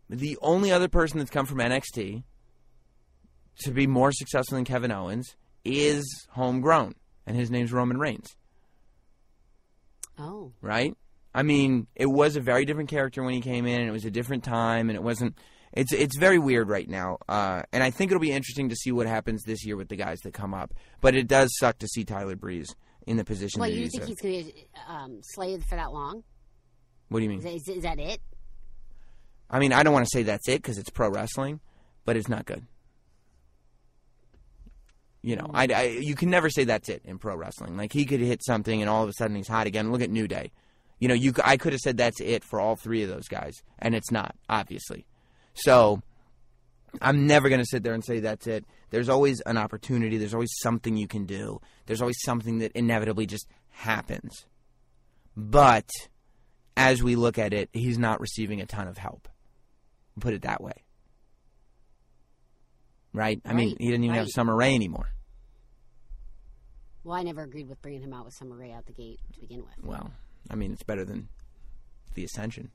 the 0.09 0.39
only 0.41 0.73
other 0.73 0.89
person 0.89 1.19
that's 1.19 1.31
come 1.31 1.45
from 1.45 1.59
NXT 1.59 2.23
to 3.59 3.71
be 3.71 3.87
more 3.87 4.11
successful 4.11 4.57
than 4.57 4.65
Kevin 4.65 4.91
Owens 4.91 5.37
is 5.65 6.05
homegrown, 6.31 6.95
and 7.27 7.36
his 7.36 7.51
name's 7.51 7.73
Roman 7.73 7.99
Reigns, 7.99 8.36
Oh. 10.19 10.53
right? 10.61 10.97
I 11.35 11.43
mean, 11.43 11.86
it 11.97 12.07
was 12.07 12.36
a 12.36 12.41
very 12.41 12.65
different 12.65 12.89
character 12.91 13.23
when 13.23 13.35
he 13.35 13.41
came 13.41 13.66
in, 13.66 13.81
and 13.81 13.89
it 13.89 13.93
was 13.93 14.05
a 14.05 14.11
different 14.11 14.45
time, 14.45 14.89
and 14.89 14.97
it 14.97 15.03
wasn't. 15.03 15.36
It's 15.73 15.93
it's 15.93 16.16
very 16.16 16.39
weird 16.39 16.69
right 16.69 16.89
now, 16.89 17.19
uh, 17.28 17.62
and 17.73 17.82
I 17.82 17.91
think 17.91 18.12
it'll 18.12 18.20
be 18.20 18.31
interesting 18.31 18.69
to 18.69 18.77
see 18.77 18.93
what 18.93 19.09
happens 19.09 19.43
this 19.43 19.66
year 19.66 19.77
with 19.77 19.89
the 19.89 19.97
guys 19.97 20.20
that 20.20 20.32
come 20.32 20.55
up. 20.55 20.73
But 21.01 21.16
it 21.16 21.27
does 21.27 21.51
suck 21.59 21.78
to 21.78 21.89
see 21.89 22.05
Tyler 22.05 22.36
Breeze 22.36 22.73
in 23.09 23.16
the 23.16 23.24
position 23.24 23.61
Well, 23.61 23.69
you 23.69 23.89
think 23.89 24.05
in. 24.05 24.09
he's 24.09 24.20
going 24.20 24.45
to 24.45 24.93
um, 24.93 25.19
slave 25.23 25.65
for 25.69 25.74
that 25.74 25.93
long? 25.93 26.23
What 27.09 27.19
do 27.19 27.24
you 27.24 27.28
mean? 27.28 27.39
Is 27.41 27.45
that, 27.45 27.55
is, 27.55 27.69
is 27.78 27.82
that 27.82 27.99
it? 27.99 28.20
I 29.51 29.59
mean, 29.59 29.73
I 29.73 29.82
don't 29.82 29.93
want 29.93 30.07
to 30.07 30.11
say 30.16 30.23
that's 30.23 30.49
it 30.49 30.62
because 30.62 30.78
it's 30.78 30.91
pro 30.91 31.11
wrestling, 31.11 31.59
but 32.05 32.16
it's 32.16 32.28
not 32.28 32.47
good. 32.47 32.65
You 35.25 35.37
know, 35.37 35.45
mm-hmm. 35.45 35.57
I, 35.57 35.69
I- 35.75 35.99
you 36.01 36.15
can 36.15 36.29
never 36.29 36.51
say 36.51 36.65
that's 36.65 36.89
it 36.89 37.03
in 37.05 37.19
pro 37.19 37.35
wrestling. 37.35 37.77
Like 37.77 37.93
he 37.93 38.05
could 38.05 38.21
hit 38.21 38.45
something 38.45 38.81
and 38.81 38.91
all 38.91 39.03
of 39.03 39.09
a 39.09 39.15
sudden 39.15 39.37
he's 39.37 39.49
hot 39.49 39.67
again. 39.67 39.91
Look 39.91 40.03
at 40.03 40.11
New 40.11 40.29
Day. 40.29 40.53
You 41.01 41.09
know, 41.09 41.15
you 41.15 41.33
I 41.43 41.57
could 41.57 41.73
have 41.73 41.81
said 41.81 41.97
that's 41.97 42.21
it 42.21 42.45
for 42.45 42.61
all 42.61 42.77
three 42.77 43.03
of 43.03 43.09
those 43.09 43.27
guys, 43.27 43.63
and 43.79 43.95
it's 43.95 44.11
not 44.11 44.37
obviously. 44.49 45.07
So 45.55 46.03
I'm 47.01 47.27
never 47.27 47.49
going 47.49 47.61
to 47.61 47.67
sit 47.67 47.83
there 47.83 47.95
and 47.95 48.05
say 48.05 48.21
that's 48.21 48.47
it. 48.47 48.65
There's 48.91 49.09
always 49.09 49.41
an 49.41 49.57
opportunity. 49.57 50.19
There's 50.19 50.35
always 50.35 50.53
something 50.63 50.97
you 50.97 51.09
can 51.09 51.27
do. 51.27 51.61
There's 51.87 52.01
always 52.01 52.21
something 52.23 52.59
that 52.59 52.73
inevitably 52.73 53.27
just 53.27 53.49
happens. 53.71 54.47
But 55.37 55.91
as 56.77 57.03
we 57.03 57.17
look 57.17 57.39
at 57.39 57.53
it, 57.53 57.71
he's 57.73 57.99
not 57.99 58.21
receiving 58.21 58.61
a 58.61 58.67
ton 58.67 58.87
of 58.87 58.99
help. 58.99 59.29
Put 60.21 60.35
it 60.35 60.43
that 60.43 60.63
way. 60.63 60.85
Right? 63.13 63.41
I 63.45 63.53
mean, 63.53 63.77
he 63.79 63.87
didn't 63.87 64.05
even 64.05 64.15
have 64.15 64.25
right. 64.25 64.33
Summer 64.33 64.55
Rae 64.55 64.75
anymore. 64.75 65.09
Well, 67.05 67.16
I 67.16 67.22
never 67.22 67.43
agreed 67.43 67.68
with 67.68 67.81
bringing 67.82 68.02
him 68.02 68.12
out 68.12 68.24
with 68.24 68.35
Summer 68.35 68.56
Rae 68.56 68.72
out 68.72 68.86
the 68.86 68.93
gate 68.93 69.20
to 69.35 69.40
begin 69.40 69.59
with. 69.59 69.85
Well, 69.85 70.10
I 70.51 70.55
mean, 70.55 70.72
it's 70.72 70.82
better 70.82 71.05
than 71.05 71.28
the 72.14 72.24
Ascension. 72.24 72.70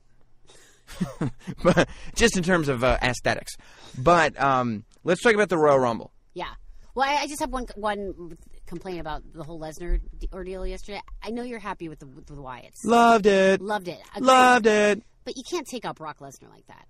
but 1.63 1.89
just 2.15 2.37
in 2.37 2.43
terms 2.43 2.67
of 2.67 2.83
uh, 2.83 2.97
aesthetics. 3.01 3.55
But 3.97 4.39
um, 4.39 4.85
let's 5.03 5.21
talk 5.21 5.33
about 5.33 5.49
the 5.49 5.57
Royal 5.57 5.79
Rumble. 5.79 6.11
Yeah. 6.33 6.49
Well, 6.95 7.07
I, 7.07 7.21
I 7.23 7.27
just 7.27 7.39
have 7.39 7.51
one 7.51 7.65
one 7.75 8.37
complaint 8.65 8.99
about 8.99 9.21
the 9.33 9.43
whole 9.43 9.59
Lesnar 9.59 9.99
ordeal 10.33 10.65
yesterday. 10.65 11.01
I 11.23 11.29
know 11.29 11.43
you're 11.43 11.59
happy 11.59 11.89
with 11.89 11.99
the 11.99 12.07
with 12.07 12.25
the 12.25 12.33
Wyatts. 12.33 12.83
Loved 12.85 13.25
it. 13.25 13.61
Loved 13.61 13.87
it. 13.87 13.99
Agreed. 14.15 14.27
Loved 14.27 14.65
it. 14.65 15.03
But 15.25 15.37
you 15.37 15.43
can't 15.49 15.67
take 15.67 15.85
out 15.85 15.95
Brock 15.95 16.19
Lesnar 16.19 16.49
like 16.49 16.65
that. 16.67 16.87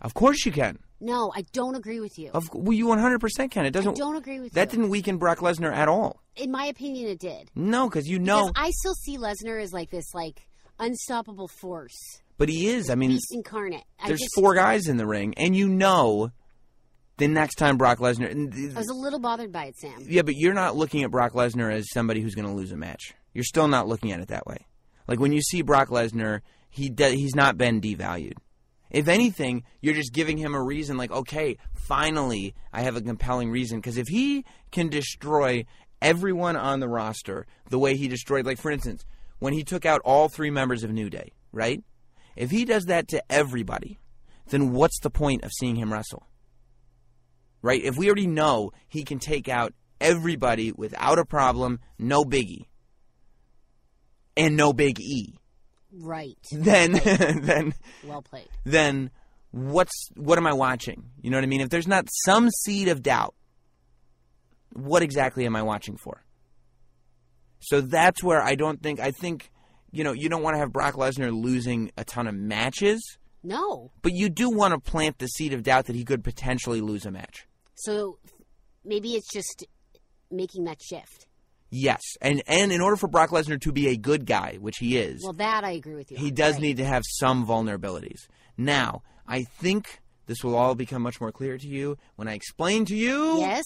Of 0.00 0.14
course 0.14 0.46
you 0.46 0.52
can. 0.52 0.78
No, 1.00 1.32
I 1.34 1.42
don't 1.52 1.76
agree 1.76 2.00
with 2.00 2.18
you. 2.18 2.30
Of 2.32 2.48
well, 2.52 2.72
you 2.72 2.86
100% 2.86 3.50
can. 3.50 3.66
It 3.66 3.70
doesn't. 3.70 3.92
I 3.92 3.94
don't 3.94 4.16
agree 4.16 4.40
with 4.40 4.52
that 4.52 4.72
you. 4.72 4.78
didn't 4.78 4.90
weaken 4.90 5.18
Brock 5.18 5.38
Lesnar 5.38 5.72
at 5.72 5.88
all. 5.88 6.22
In 6.36 6.50
my 6.50 6.66
opinion, 6.66 7.08
it 7.08 7.20
did. 7.20 7.50
No, 7.54 7.88
because 7.88 8.06
you 8.08 8.18
know, 8.18 8.48
Because 8.48 8.52
I 8.56 8.70
still 8.70 8.94
see 8.94 9.16
Lesnar 9.16 9.62
as 9.62 9.72
like 9.72 9.90
this 9.90 10.12
like 10.14 10.48
unstoppable 10.78 11.48
force, 11.48 11.96
but 12.36 12.48
he 12.48 12.68
is. 12.68 12.90
I 12.90 12.94
mean, 12.96 13.10
beast 13.10 13.32
incarnate. 13.32 13.84
I 14.00 14.08
there's 14.08 14.20
just, 14.20 14.34
four 14.34 14.54
guys 14.54 14.88
in 14.88 14.96
the 14.96 15.06
ring, 15.06 15.34
and 15.36 15.54
you 15.54 15.68
know, 15.68 16.32
the 17.18 17.28
next 17.28 17.56
time 17.56 17.76
Brock 17.76 17.98
Lesnar. 17.98 18.28
I 18.28 18.78
was 18.78 18.88
a 18.88 18.94
little 18.94 19.20
bothered 19.20 19.52
by 19.52 19.66
it, 19.66 19.78
Sam. 19.78 19.98
Yeah, 20.00 20.22
but 20.22 20.34
you're 20.36 20.54
not 20.54 20.76
looking 20.76 21.04
at 21.04 21.10
Brock 21.10 21.32
Lesnar 21.32 21.72
as 21.72 21.86
somebody 21.92 22.20
who's 22.20 22.34
going 22.34 22.48
to 22.48 22.54
lose 22.54 22.72
a 22.72 22.76
match. 22.76 23.14
You're 23.34 23.44
still 23.44 23.68
not 23.68 23.86
looking 23.86 24.10
at 24.10 24.20
it 24.20 24.28
that 24.28 24.46
way. 24.46 24.66
Like 25.06 25.20
when 25.20 25.32
you 25.32 25.42
see 25.42 25.62
Brock 25.62 25.88
Lesnar, 25.88 26.40
he 26.70 26.88
de- 26.88 27.14
he's 27.14 27.34
not 27.34 27.56
been 27.56 27.80
devalued. 27.80 28.34
If 28.90 29.08
anything, 29.08 29.64
you're 29.80 29.94
just 29.94 30.12
giving 30.12 30.38
him 30.38 30.54
a 30.54 30.62
reason 30.62 30.96
like, 30.96 31.10
okay, 31.10 31.58
finally 31.74 32.54
I 32.72 32.82
have 32.82 32.96
a 32.96 33.00
compelling 33.00 33.50
reason 33.50 33.78
because 33.78 33.98
if 33.98 34.08
he 34.08 34.44
can 34.70 34.88
destroy 34.88 35.64
everyone 36.00 36.56
on 36.56 36.80
the 36.80 36.88
roster 36.88 37.46
the 37.70 37.78
way 37.78 37.96
he 37.96 38.08
destroyed 38.08 38.46
like 38.46 38.58
for 38.58 38.70
instance, 38.70 39.04
when 39.38 39.52
he 39.52 39.64
took 39.64 39.84
out 39.84 40.00
all 40.04 40.28
three 40.28 40.50
members 40.50 40.84
of 40.84 40.90
New 40.90 41.10
Day, 41.10 41.32
right? 41.52 41.82
If 42.36 42.50
he 42.50 42.64
does 42.64 42.86
that 42.86 43.08
to 43.08 43.22
everybody, 43.30 43.98
then 44.48 44.72
what's 44.72 45.00
the 45.00 45.10
point 45.10 45.44
of 45.44 45.52
seeing 45.52 45.76
him 45.76 45.92
wrestle? 45.92 46.28
right? 47.62 47.82
If 47.82 47.96
we 47.96 48.06
already 48.06 48.26
know 48.26 48.72
he 48.88 49.04
can 49.04 49.18
take 49.18 49.48
out 49.48 49.74
everybody 50.00 50.72
without 50.72 51.18
a 51.18 51.24
problem, 51.24 51.80
no 51.98 52.24
biggie, 52.24 52.66
and 54.36 54.56
no 54.56 54.72
big 54.72 55.00
E, 55.00 55.38
Right. 55.92 56.36
then 56.52 56.92
then 57.42 57.74
Well 58.04 58.22
played. 58.22 58.48
then 58.64 59.10
what's 59.50 60.10
what 60.16 60.38
am 60.38 60.46
I 60.46 60.52
watching? 60.52 61.04
You 61.22 61.30
know 61.30 61.36
what 61.38 61.44
I 61.44 61.46
mean? 61.48 61.60
If 61.60 61.70
there's 61.70 61.88
not 61.88 62.08
some 62.26 62.50
seed 62.50 62.88
of 62.88 63.02
doubt, 63.02 63.34
what 64.72 65.02
exactly 65.02 65.46
am 65.46 65.56
I 65.56 65.62
watching 65.62 65.96
for? 65.96 66.22
So 67.60 67.80
that's 67.80 68.22
where 68.22 68.42
I 68.42 68.54
don't 68.54 68.82
think 68.82 69.00
I 69.00 69.10
think 69.10 69.50
you 69.90 70.04
know 70.04 70.12
you 70.12 70.28
don't 70.28 70.42
want 70.42 70.54
to 70.54 70.58
have 70.58 70.72
Brock 70.72 70.94
Lesnar 70.94 71.32
losing 71.32 71.90
a 71.96 72.04
ton 72.04 72.26
of 72.26 72.34
matches, 72.34 73.00
No. 73.42 73.90
but 74.02 74.12
you 74.12 74.28
do 74.28 74.50
want 74.50 74.74
to 74.74 74.78
plant 74.90 75.18
the 75.18 75.26
seed 75.26 75.52
of 75.54 75.62
doubt 75.62 75.86
that 75.86 75.96
he 75.96 76.04
could 76.04 76.22
potentially 76.22 76.80
lose 76.80 77.06
a 77.06 77.10
match. 77.10 77.46
So 77.74 78.18
maybe 78.84 79.14
it's 79.14 79.32
just 79.32 79.64
making 80.30 80.64
that 80.64 80.82
shift. 80.82 81.26
Yes, 81.70 82.00
and 82.22 82.42
and 82.46 82.72
in 82.72 82.80
order 82.80 82.96
for 82.96 83.08
Brock 83.08 83.30
Lesnar 83.30 83.60
to 83.60 83.72
be 83.72 83.88
a 83.88 83.96
good 83.96 84.24
guy, 84.24 84.56
which 84.60 84.78
he 84.78 84.96
is, 84.96 85.22
Well, 85.22 85.34
that 85.34 85.64
I 85.64 85.72
agree 85.72 85.94
with 85.94 86.10
you. 86.10 86.16
he 86.16 86.30
does 86.30 86.54
Right. 86.54 86.62
need 86.62 86.76
to 86.78 86.84
have 86.84 87.02
some 87.06 87.46
vulnerabilities. 87.46 88.26
Now, 88.56 89.02
I 89.26 89.42
think 89.44 90.00
this 90.26 90.42
will 90.42 90.54
all 90.56 90.74
become 90.74 91.02
much 91.02 91.20
more 91.20 91.30
clear 91.32 91.58
to 91.58 91.66
you 91.66 91.98
when 92.16 92.26
I 92.26 92.32
explain 92.34 92.84
to 92.86 92.96
you 92.96 93.38
Yes. 93.40 93.64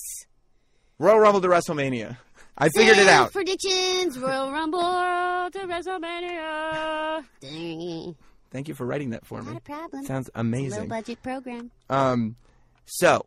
Royal 0.99 1.19
Rumble 1.21 1.41
to 1.43 1.49
WrestleMania. 1.49 2.17
I 2.59 2.69
figured 2.71 2.99
it 2.99 3.09
out. 3.09 3.33
Predictions: 3.33 4.19
Royal 4.19 4.51
Rumble 4.53 4.81
to 4.81 5.59
WrestleMania. 5.67 7.25
Dang. 7.41 8.17
Thank 8.51 8.69
you 8.69 8.75
for 8.75 8.85
writing 8.85 9.11
that 9.11 9.25
for 9.25 9.41
me. 9.43 9.53
Not 9.53 9.59
a 9.59 9.61
problem. 9.61 10.05
Sounds 10.05 10.29
amazing. 10.35 10.81
Low 10.83 10.87
budget 10.89 11.23
program. 11.23 11.71
Um, 11.89 12.37
so 12.85 13.25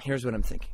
here's 0.00 0.24
what 0.24 0.34
I'm 0.34 0.42
thinking. 0.42 0.70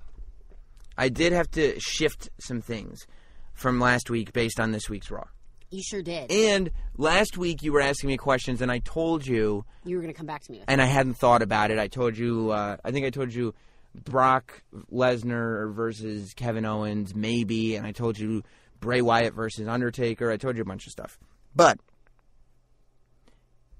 I 0.98 1.08
did 1.08 1.32
have 1.32 1.50
to 1.52 1.78
shift 1.78 2.28
some 2.40 2.60
things 2.60 3.06
from 3.54 3.78
last 3.78 4.10
week 4.10 4.32
based 4.32 4.58
on 4.58 4.72
this 4.72 4.90
week's 4.90 5.10
Raw. 5.10 5.28
You 5.70 5.82
sure 5.82 6.02
did. 6.02 6.30
And 6.32 6.70
last 6.96 7.38
week 7.38 7.62
you 7.62 7.72
were 7.72 7.80
asking 7.80 8.08
me 8.08 8.16
questions, 8.16 8.60
and 8.60 8.70
I 8.70 8.78
told 8.78 9.26
you, 9.26 9.64
you 9.84 9.96
were 9.96 10.02
going 10.02 10.12
to 10.12 10.16
come 10.16 10.26
back 10.26 10.42
to 10.42 10.52
me 10.52 10.62
and 10.66 10.82
I 10.82 10.86
hadn't 10.86 11.14
thought 11.14 11.42
about 11.42 11.70
it. 11.70 11.78
I 11.78 11.88
told 11.88 12.18
you, 12.18 12.50
uh, 12.50 12.78
I 12.84 12.90
think 12.90 13.06
I 13.06 13.10
told 13.10 13.32
you 13.32 13.54
Brock 13.94 14.62
Lesnar 14.92 15.72
versus 15.72 16.34
Kevin 16.34 16.64
Owens, 16.64 17.14
maybe, 17.14 17.76
and 17.76 17.86
I 17.86 17.92
told 17.92 18.18
you 18.18 18.42
Bray 18.80 19.00
Wyatt 19.00 19.34
versus 19.34 19.68
Undertaker. 19.68 20.30
I 20.30 20.36
told 20.36 20.56
you 20.56 20.62
a 20.62 20.66
bunch 20.66 20.86
of 20.86 20.92
stuff. 20.92 21.18
But 21.54 21.78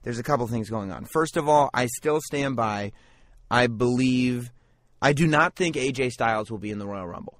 there's 0.02 0.18
a 0.18 0.22
couple 0.22 0.46
things 0.46 0.70
going 0.70 0.92
on. 0.92 1.06
First 1.12 1.36
of 1.36 1.48
all, 1.48 1.70
I 1.74 1.86
still 1.86 2.20
stand 2.20 2.54
by, 2.56 2.92
I 3.50 3.66
believe, 3.66 4.50
I 5.00 5.12
do 5.12 5.26
not 5.26 5.54
think 5.56 5.76
AJ 5.76 6.12
Styles 6.12 6.50
will 6.50 6.58
be 6.58 6.70
in 6.70 6.78
the 6.78 6.86
Royal 6.86 7.06
Rumble. 7.06 7.38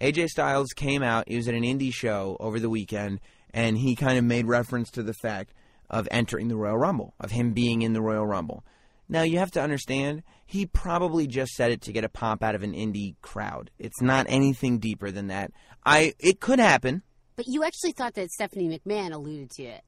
AJ 0.00 0.28
Styles 0.28 0.68
came 0.74 1.02
out, 1.02 1.28
he 1.28 1.36
was 1.36 1.48
at 1.48 1.54
an 1.54 1.62
indie 1.62 1.92
show 1.92 2.36
over 2.40 2.58
the 2.58 2.70
weekend, 2.70 3.20
and 3.52 3.78
he 3.78 3.94
kind 3.94 4.18
of 4.18 4.24
made 4.24 4.46
reference 4.46 4.90
to 4.92 5.02
the 5.02 5.14
fact 5.14 5.52
of 5.90 6.08
entering 6.10 6.48
the 6.48 6.56
Royal 6.56 6.78
Rumble, 6.78 7.14
of 7.20 7.30
him 7.30 7.52
being 7.52 7.82
in 7.82 7.92
the 7.92 8.02
Royal 8.02 8.26
Rumble. 8.26 8.64
Now, 9.08 9.22
you 9.22 9.38
have 9.38 9.50
to 9.52 9.62
understand, 9.62 10.22
he 10.46 10.66
probably 10.66 11.26
just 11.26 11.52
said 11.52 11.70
it 11.70 11.82
to 11.82 11.92
get 11.92 12.04
a 12.04 12.08
pop 12.08 12.42
out 12.42 12.54
of 12.54 12.62
an 12.62 12.72
indie 12.72 13.16
crowd. 13.20 13.70
It's 13.78 14.00
not 14.00 14.26
anything 14.28 14.78
deeper 14.78 15.10
than 15.10 15.26
that. 15.28 15.52
I 15.84 16.14
It 16.18 16.40
could 16.40 16.58
happen. 16.58 17.02
But 17.36 17.46
you 17.46 17.64
actually 17.64 17.92
thought 17.92 18.14
that 18.14 18.30
Stephanie 18.30 18.68
McMahon 18.68 19.12
alluded 19.12 19.50
to 19.56 19.64
it. 19.64 19.82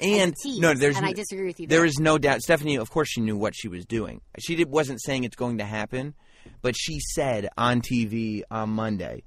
And 0.00 0.34
tease, 0.42 0.58
no, 0.58 0.72
there's 0.72 0.96
and 0.96 1.04
I 1.04 1.12
disagree 1.12 1.46
with 1.48 1.60
you 1.60 1.66
There 1.66 1.80
there. 1.80 1.86
is 1.86 1.98
no 1.98 2.16
doubt. 2.16 2.40
Stephanie, 2.40 2.76
of 2.76 2.90
course, 2.90 3.08
she 3.10 3.20
knew 3.20 3.36
what 3.36 3.54
she 3.54 3.68
was 3.68 3.84
doing. 3.84 4.22
She 4.38 4.56
did, 4.56 4.70
wasn't 4.70 5.02
saying 5.02 5.24
it's 5.24 5.36
going 5.36 5.58
to 5.58 5.64
happen, 5.64 6.14
but 6.60 6.76
she 6.76 7.00
said 7.00 7.48
on 7.56 7.80
TV 7.80 8.42
on 8.50 8.70
Monday, 8.70 9.22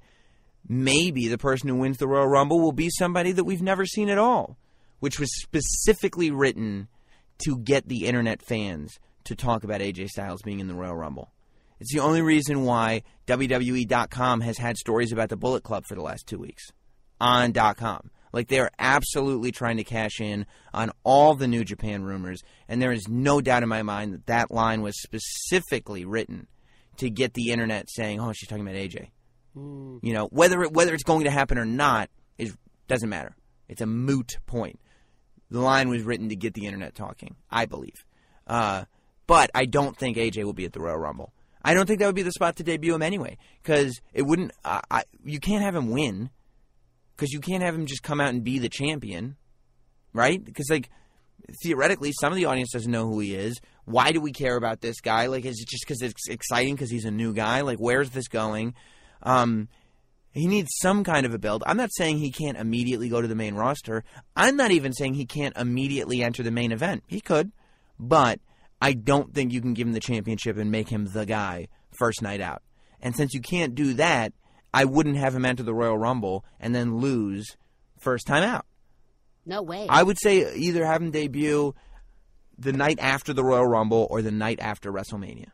maybe 0.68 1.28
the 1.28 1.38
person 1.38 1.68
who 1.68 1.76
wins 1.76 1.98
the 1.98 2.08
Royal 2.08 2.26
Rumble 2.26 2.60
will 2.60 2.72
be 2.72 2.90
somebody 2.90 3.32
that 3.32 3.44
we've 3.44 3.62
never 3.62 3.84
seen 3.86 4.08
at 4.08 4.18
all, 4.18 4.56
which 5.00 5.20
was 5.20 5.30
specifically 5.40 6.30
written 6.30 6.88
to 7.44 7.58
get 7.58 7.88
the 7.88 8.06
internet 8.06 8.42
fans 8.42 8.98
to 9.24 9.34
talk 9.34 9.64
about 9.64 9.80
AJ 9.80 10.08
Styles 10.08 10.42
being 10.42 10.60
in 10.60 10.68
the 10.68 10.74
Royal 10.74 10.96
Rumble. 10.96 11.32
It's 11.78 11.92
the 11.92 12.00
only 12.00 12.22
reason 12.22 12.64
why 12.64 13.02
WWE.com 13.26 14.40
has 14.40 14.56
had 14.56 14.78
stories 14.78 15.12
about 15.12 15.28
the 15.28 15.36
Bullet 15.36 15.62
Club 15.62 15.84
for 15.86 15.94
the 15.94 16.02
last 16.02 16.26
two 16.26 16.38
weeks 16.38 16.64
on 17.20 17.52
.com. 17.52 18.10
Like 18.32 18.48
they're 18.48 18.70
absolutely 18.78 19.52
trying 19.52 19.76
to 19.78 19.84
cash 19.84 20.20
in 20.20 20.46
on 20.72 20.90
all 21.04 21.34
the 21.34 21.48
New 21.48 21.64
Japan 21.64 22.02
rumors, 22.02 22.42
and 22.68 22.80
there 22.80 22.92
is 22.92 23.08
no 23.08 23.40
doubt 23.40 23.62
in 23.62 23.68
my 23.68 23.82
mind 23.82 24.14
that 24.14 24.26
that 24.26 24.50
line 24.50 24.82
was 24.82 25.00
specifically 25.00 26.04
written 26.04 26.46
to 26.98 27.10
get 27.10 27.34
the 27.34 27.50
internet 27.50 27.90
saying, 27.90 28.20
"Oh, 28.20 28.32
she's 28.32 28.48
talking 28.48 28.66
about 28.66 28.76
AJ." 28.76 29.10
You 30.02 30.12
know, 30.12 30.26
whether 30.26 30.62
it, 30.62 30.72
whether 30.72 30.92
it's 30.92 31.02
going 31.02 31.24
to 31.24 31.30
happen 31.30 31.58
or 31.58 31.64
not 31.64 32.10
is 32.36 32.54
doesn't 32.88 33.08
matter. 33.08 33.34
It's 33.68 33.80
a 33.80 33.86
moot 33.86 34.38
point. 34.46 34.78
The 35.50 35.60
line 35.60 35.88
was 35.88 36.02
written 36.02 36.28
to 36.28 36.36
get 36.36 36.54
the 36.54 36.66
internet 36.66 36.94
talking, 36.94 37.36
I 37.50 37.66
believe. 37.66 38.04
Uh, 38.46 38.84
but 39.26 39.50
I 39.54 39.64
don't 39.64 39.96
think 39.96 40.16
AJ 40.16 40.44
will 40.44 40.52
be 40.52 40.64
at 40.64 40.72
the 40.72 40.80
Royal 40.80 40.98
Rumble. 40.98 41.32
I 41.62 41.74
don't 41.74 41.86
think 41.86 41.98
that 42.00 42.06
would 42.06 42.14
be 42.14 42.22
the 42.22 42.32
spot 42.32 42.56
to 42.56 42.62
debut 42.62 42.94
him 42.94 43.02
anyway, 43.02 43.38
because 43.62 44.00
it 44.12 44.22
wouldn't. 44.22 44.52
I 44.64 44.82
I, 44.90 45.02
you 45.24 45.40
can't 45.40 45.64
have 45.64 45.74
him 45.74 45.90
win, 45.90 46.30
because 47.16 47.32
you 47.32 47.40
can't 47.40 47.62
have 47.62 47.74
him 47.74 47.86
just 47.86 48.02
come 48.02 48.20
out 48.20 48.28
and 48.28 48.44
be 48.44 48.58
the 48.58 48.68
champion, 48.68 49.36
right? 50.12 50.42
Because 50.42 50.68
like 50.70 50.90
theoretically, 51.62 52.12
some 52.12 52.32
of 52.32 52.36
the 52.36 52.44
audience 52.44 52.70
doesn't 52.72 52.90
know 52.90 53.06
who 53.06 53.20
he 53.20 53.34
is. 53.34 53.60
Why 53.86 54.12
do 54.12 54.20
we 54.20 54.32
care 54.32 54.56
about 54.56 54.80
this 54.80 55.00
guy? 55.00 55.26
Like, 55.26 55.44
is 55.44 55.60
it 55.60 55.68
just 55.68 55.84
because 55.86 56.02
it's 56.02 56.28
exciting 56.28 56.74
because 56.74 56.90
he's 56.90 57.04
a 57.04 57.10
new 57.10 57.32
guy? 57.32 57.62
Like, 57.62 57.78
where's 57.78 58.10
this 58.10 58.28
going? 58.28 58.74
Um, 59.22 59.68
he 60.32 60.48
needs 60.48 60.68
some 60.82 61.02
kind 61.04 61.24
of 61.24 61.32
a 61.32 61.38
build. 61.38 61.62
I'm 61.66 61.76
not 61.76 61.94
saying 61.94 62.18
he 62.18 62.30
can't 62.30 62.58
immediately 62.58 63.08
go 63.08 63.22
to 63.22 63.28
the 63.28 63.34
main 63.34 63.54
roster. 63.54 64.04
I'm 64.34 64.56
not 64.56 64.72
even 64.72 64.92
saying 64.92 65.14
he 65.14 65.24
can't 65.24 65.56
immediately 65.56 66.22
enter 66.22 66.42
the 66.42 66.50
main 66.50 66.72
event. 66.72 67.04
He 67.06 67.20
could, 67.20 67.52
but 67.98 68.40
I 68.82 68.92
don't 68.92 69.32
think 69.32 69.52
you 69.52 69.60
can 69.60 69.72
give 69.72 69.86
him 69.86 69.94
the 69.94 70.00
championship 70.00 70.58
and 70.58 70.70
make 70.70 70.88
him 70.88 71.06
the 71.06 71.24
guy 71.24 71.68
first 71.96 72.20
night 72.22 72.40
out. 72.40 72.62
And 73.00 73.16
since 73.16 73.34
you 73.34 73.40
can't 73.40 73.74
do 73.74 73.94
that, 73.94 74.32
I 74.74 74.84
wouldn't 74.84 75.16
have 75.16 75.34
him 75.34 75.44
enter 75.44 75.62
the 75.62 75.72
Royal 75.72 75.96
Rumble 75.96 76.44
and 76.60 76.74
then 76.74 76.98
lose 76.98 77.56
first 77.98 78.26
time 78.26 78.42
out. 78.42 78.66
no 79.46 79.62
way. 79.62 79.86
I 79.88 80.02
would 80.02 80.18
say 80.20 80.54
either 80.54 80.84
have 80.84 81.00
him 81.00 81.12
debut 81.12 81.74
the 82.58 82.72
night 82.72 82.98
after 83.00 83.32
the 83.32 83.44
Royal 83.44 83.66
Rumble 83.66 84.06
or 84.10 84.22
the 84.22 84.30
night 84.30 84.58
after 84.60 84.92
WrestleMania. 84.92 85.50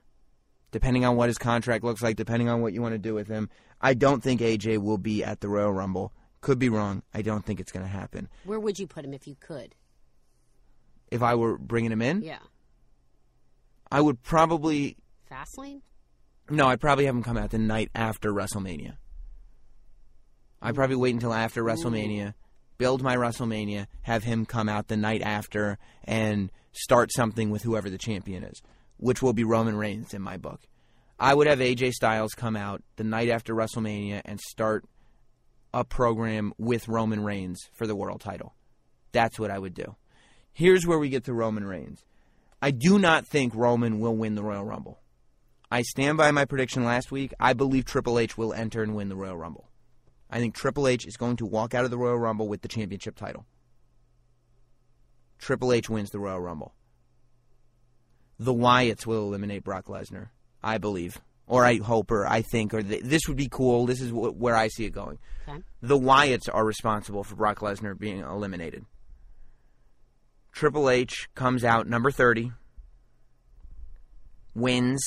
Depending 0.71 1.05
on 1.05 1.17
what 1.17 1.29
his 1.29 1.39
contract 1.39 1.85
looks 1.85 2.03
like, 2.03 2.17
depending 2.17 2.49
on 2.49 2.63
what 2.63 2.73
you 2.73 2.81
want 2.81 2.95
to 2.95 2.99
do 2.99 3.15
with 3.15 3.29
him. 3.29 3.51
I 3.81 3.95
don't 3.95 4.23
think 4.23 4.41
AJ 4.41 4.79
will 4.79 4.97
be 4.97 5.23
at 5.23 5.41
the 5.41 5.49
Royal 5.49 5.73
Rumble. 5.73 6.13
Could 6.41 6.59
be 6.59 6.69
wrong. 6.69 7.03
I 7.13 7.23
don't 7.23 7.45
think 7.45 7.61
it's 7.61 7.73
going 7.73 7.85
to 7.85 7.91
happen. 7.93 8.29
Where 8.45 8.59
would 8.59 8.79
you 8.79 8.87
put 8.87 9.05
him 9.05 9.13
if 9.13 9.27
you 9.27 9.37
could? 9.39 9.75
If 11.11 11.23
I 11.23 11.35
were 11.35 11.59
bringing 11.59 11.93
him 11.93 12.01
in, 12.01 12.23
Yeah. 12.23 12.39
I 13.91 14.01
would 14.01 14.23
probably 14.23 14.97
Fastlane? 15.31 15.83
no, 16.49 16.67
I'd 16.67 16.81
probably 16.81 17.05
have 17.05 17.15
him 17.15 17.23
come 17.23 17.37
out 17.37 17.51
the 17.51 17.59
night 17.59 17.91
after 17.95 18.33
WrestleMania. 18.33 18.97
I'd 20.63 20.73
mm. 20.73 20.77
probably 20.77 20.97
wait 20.97 21.15
until 21.15 21.35
after 21.35 21.63
WrestleMania, 21.63 22.33
build 22.83 23.01
my 23.01 23.15
WrestleMania, 23.15 23.87
have 24.03 24.25
him 24.25 24.45
come 24.45 24.69
out 24.69 24.89
the 24.89 24.97
night 24.97 25.23
after, 25.23 25.79
and 26.03 26.51
start 26.73 27.13
something 27.13 27.49
with 27.49 27.63
whoever 27.63 27.89
the 27.89 27.97
champion 27.97 28.43
is, 28.43 28.61
which 28.97 29.23
will 29.23 29.33
be 29.33 29.45
Roman 29.45 29.77
Reigns 29.77 30.13
in 30.13 30.21
my 30.21 30.37
book. 30.37 30.63
I 31.17 31.33
would 31.33 31.47
have 31.47 31.61
AJ 31.61 31.93
Styles 31.93 32.33
come 32.33 32.57
out 32.57 32.83
the 32.97 33.05
night 33.05 33.29
after 33.29 33.55
WrestleMania 33.55 34.23
and 34.25 34.41
start 34.41 34.85
a 35.73 35.85
program 35.85 36.53
with 36.59 36.89
Roman 36.89 37.23
Reigns 37.23 37.61
for 37.73 37.87
the 37.87 37.95
world 37.95 38.21
title. 38.21 38.53
That's 39.13 39.39
what 39.39 39.53
I 39.53 39.61
would 39.61 39.75
do. 39.75 39.95
Here's 40.53 40.85
where 40.85 40.99
we 40.99 41.09
get 41.09 41.23
to 41.27 41.33
Roman 41.33 41.65
Reigns. 41.65 42.05
I 42.61 42.73
do 42.73 42.99
not 42.99 43.29
think 43.29 43.55
Roman 43.55 44.01
will 44.01 44.17
win 44.17 44.35
the 44.35 44.43
Royal 44.43 44.65
Rumble. 44.65 44.99
I 45.71 45.83
stand 45.83 46.19
by 46.19 46.33
my 46.33 46.47
prediction 46.47 46.85
last 46.85 47.13
week. 47.13 47.33
I 47.39 47.53
believe 47.53 47.85
Triple 47.85 48.19
H 48.19 48.37
will 48.37 48.53
enter 48.53 48.83
and 48.83 48.97
win 48.97 49.09
the 49.09 49.15
Royal 49.15 49.37
Rumble. 49.37 49.69
I 50.33 50.39
think 50.39 50.55
Triple 50.55 50.89
H 50.89 51.07
is 51.07 51.19
going 51.19 51.37
to 51.37 51.47
walk 51.47 51.75
out 51.75 51.85
of 51.85 51.91
the 51.91 51.99
Royal 51.99 52.19
Rumble 52.19 52.49
with 52.49 52.63
the 52.63 52.69
championship 52.69 53.17
title. 53.17 53.45
Triple 55.39 55.73
H 55.75 55.91
wins 55.91 56.09
the 56.09 56.19
Royal 56.19 56.41
Rumble. 56.41 56.73
The 58.39 58.55
Wyatts 58.55 59.05
will 59.05 59.25
eliminate 59.25 59.63
Brock 59.63 59.87
Lesnar, 59.87 60.31
I 60.63 60.79
believe, 60.79 61.21
or 61.47 61.67
I 61.67 61.77
hope, 61.77 62.11
or 62.11 62.27
I 62.27 62.41
think, 62.41 62.73
or 62.73 62.83
th- 62.83 63.03
this 63.03 63.29
would 63.29 63.37
be 63.37 63.49
cool. 63.51 63.85
This 63.85 64.01
is 64.01 64.11
wh- 64.11 64.35
where 64.35 64.57
I 64.57 64.69
see 64.69 64.87
it 64.87 64.91
going. 64.91 65.19
Okay. 65.47 65.59
The 65.83 65.99
Wyatts 65.99 66.49
are 66.51 66.65
responsible 66.65 67.25
for 67.25 67.37
Brock 67.37 67.59
Lesnar 67.59 67.97
being 67.99 68.21
eliminated. 68.21 68.87
Triple 70.51 70.89
H 70.89 71.29
comes 71.35 71.63
out 71.63 71.87
number 71.87 72.11
30, 72.11 72.53
wins, 74.55 75.03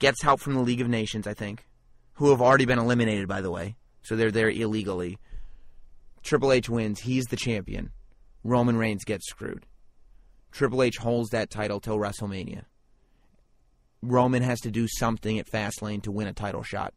gets 0.00 0.22
help 0.22 0.40
from 0.40 0.54
the 0.54 0.62
League 0.62 0.80
of 0.80 0.88
Nations, 0.88 1.28
I 1.28 1.34
think, 1.34 1.64
who 2.18 2.30
have 2.30 2.42
already 2.42 2.64
been 2.64 2.80
eliminated, 2.80 3.28
by 3.28 3.40
the 3.40 3.50
way. 3.50 3.76
So 4.02 4.16
they're 4.16 4.32
there 4.32 4.50
illegally. 4.50 5.18
Triple 6.24 6.52
H 6.52 6.68
wins. 6.68 7.00
He's 7.00 7.26
the 7.26 7.36
champion. 7.36 7.90
Roman 8.42 8.76
Reigns 8.76 9.04
gets 9.04 9.28
screwed. 9.28 9.66
Triple 10.50 10.82
H 10.82 10.96
holds 10.96 11.30
that 11.30 11.48
title 11.48 11.78
till 11.78 11.96
WrestleMania. 11.96 12.64
Roman 14.02 14.42
has 14.42 14.58
to 14.60 14.70
do 14.72 14.88
something 14.88 15.38
at 15.38 15.48
Fastlane 15.48 16.02
to 16.02 16.10
win 16.10 16.26
a 16.26 16.32
title 16.32 16.64
shot. 16.64 16.92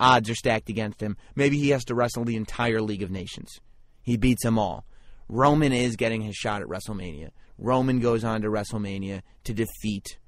Odds 0.00 0.30
are 0.30 0.34
stacked 0.34 0.70
against 0.70 1.02
him. 1.02 1.18
Maybe 1.34 1.58
he 1.58 1.68
has 1.70 1.84
to 1.84 1.94
wrestle 1.94 2.24
the 2.24 2.36
entire 2.36 2.80
League 2.80 3.02
of 3.02 3.10
Nations. 3.10 3.60
He 4.02 4.16
beats 4.16 4.42
them 4.42 4.58
all. 4.58 4.86
Roman 5.28 5.72
is 5.72 5.96
getting 5.96 6.22
his 6.22 6.34
shot 6.34 6.62
at 6.62 6.68
WrestleMania. 6.68 7.28
Roman 7.58 8.00
goes 8.00 8.24
on 8.24 8.40
to 8.40 8.48
WrestleMania 8.48 9.20
to 9.44 9.52
defeat 9.52 10.18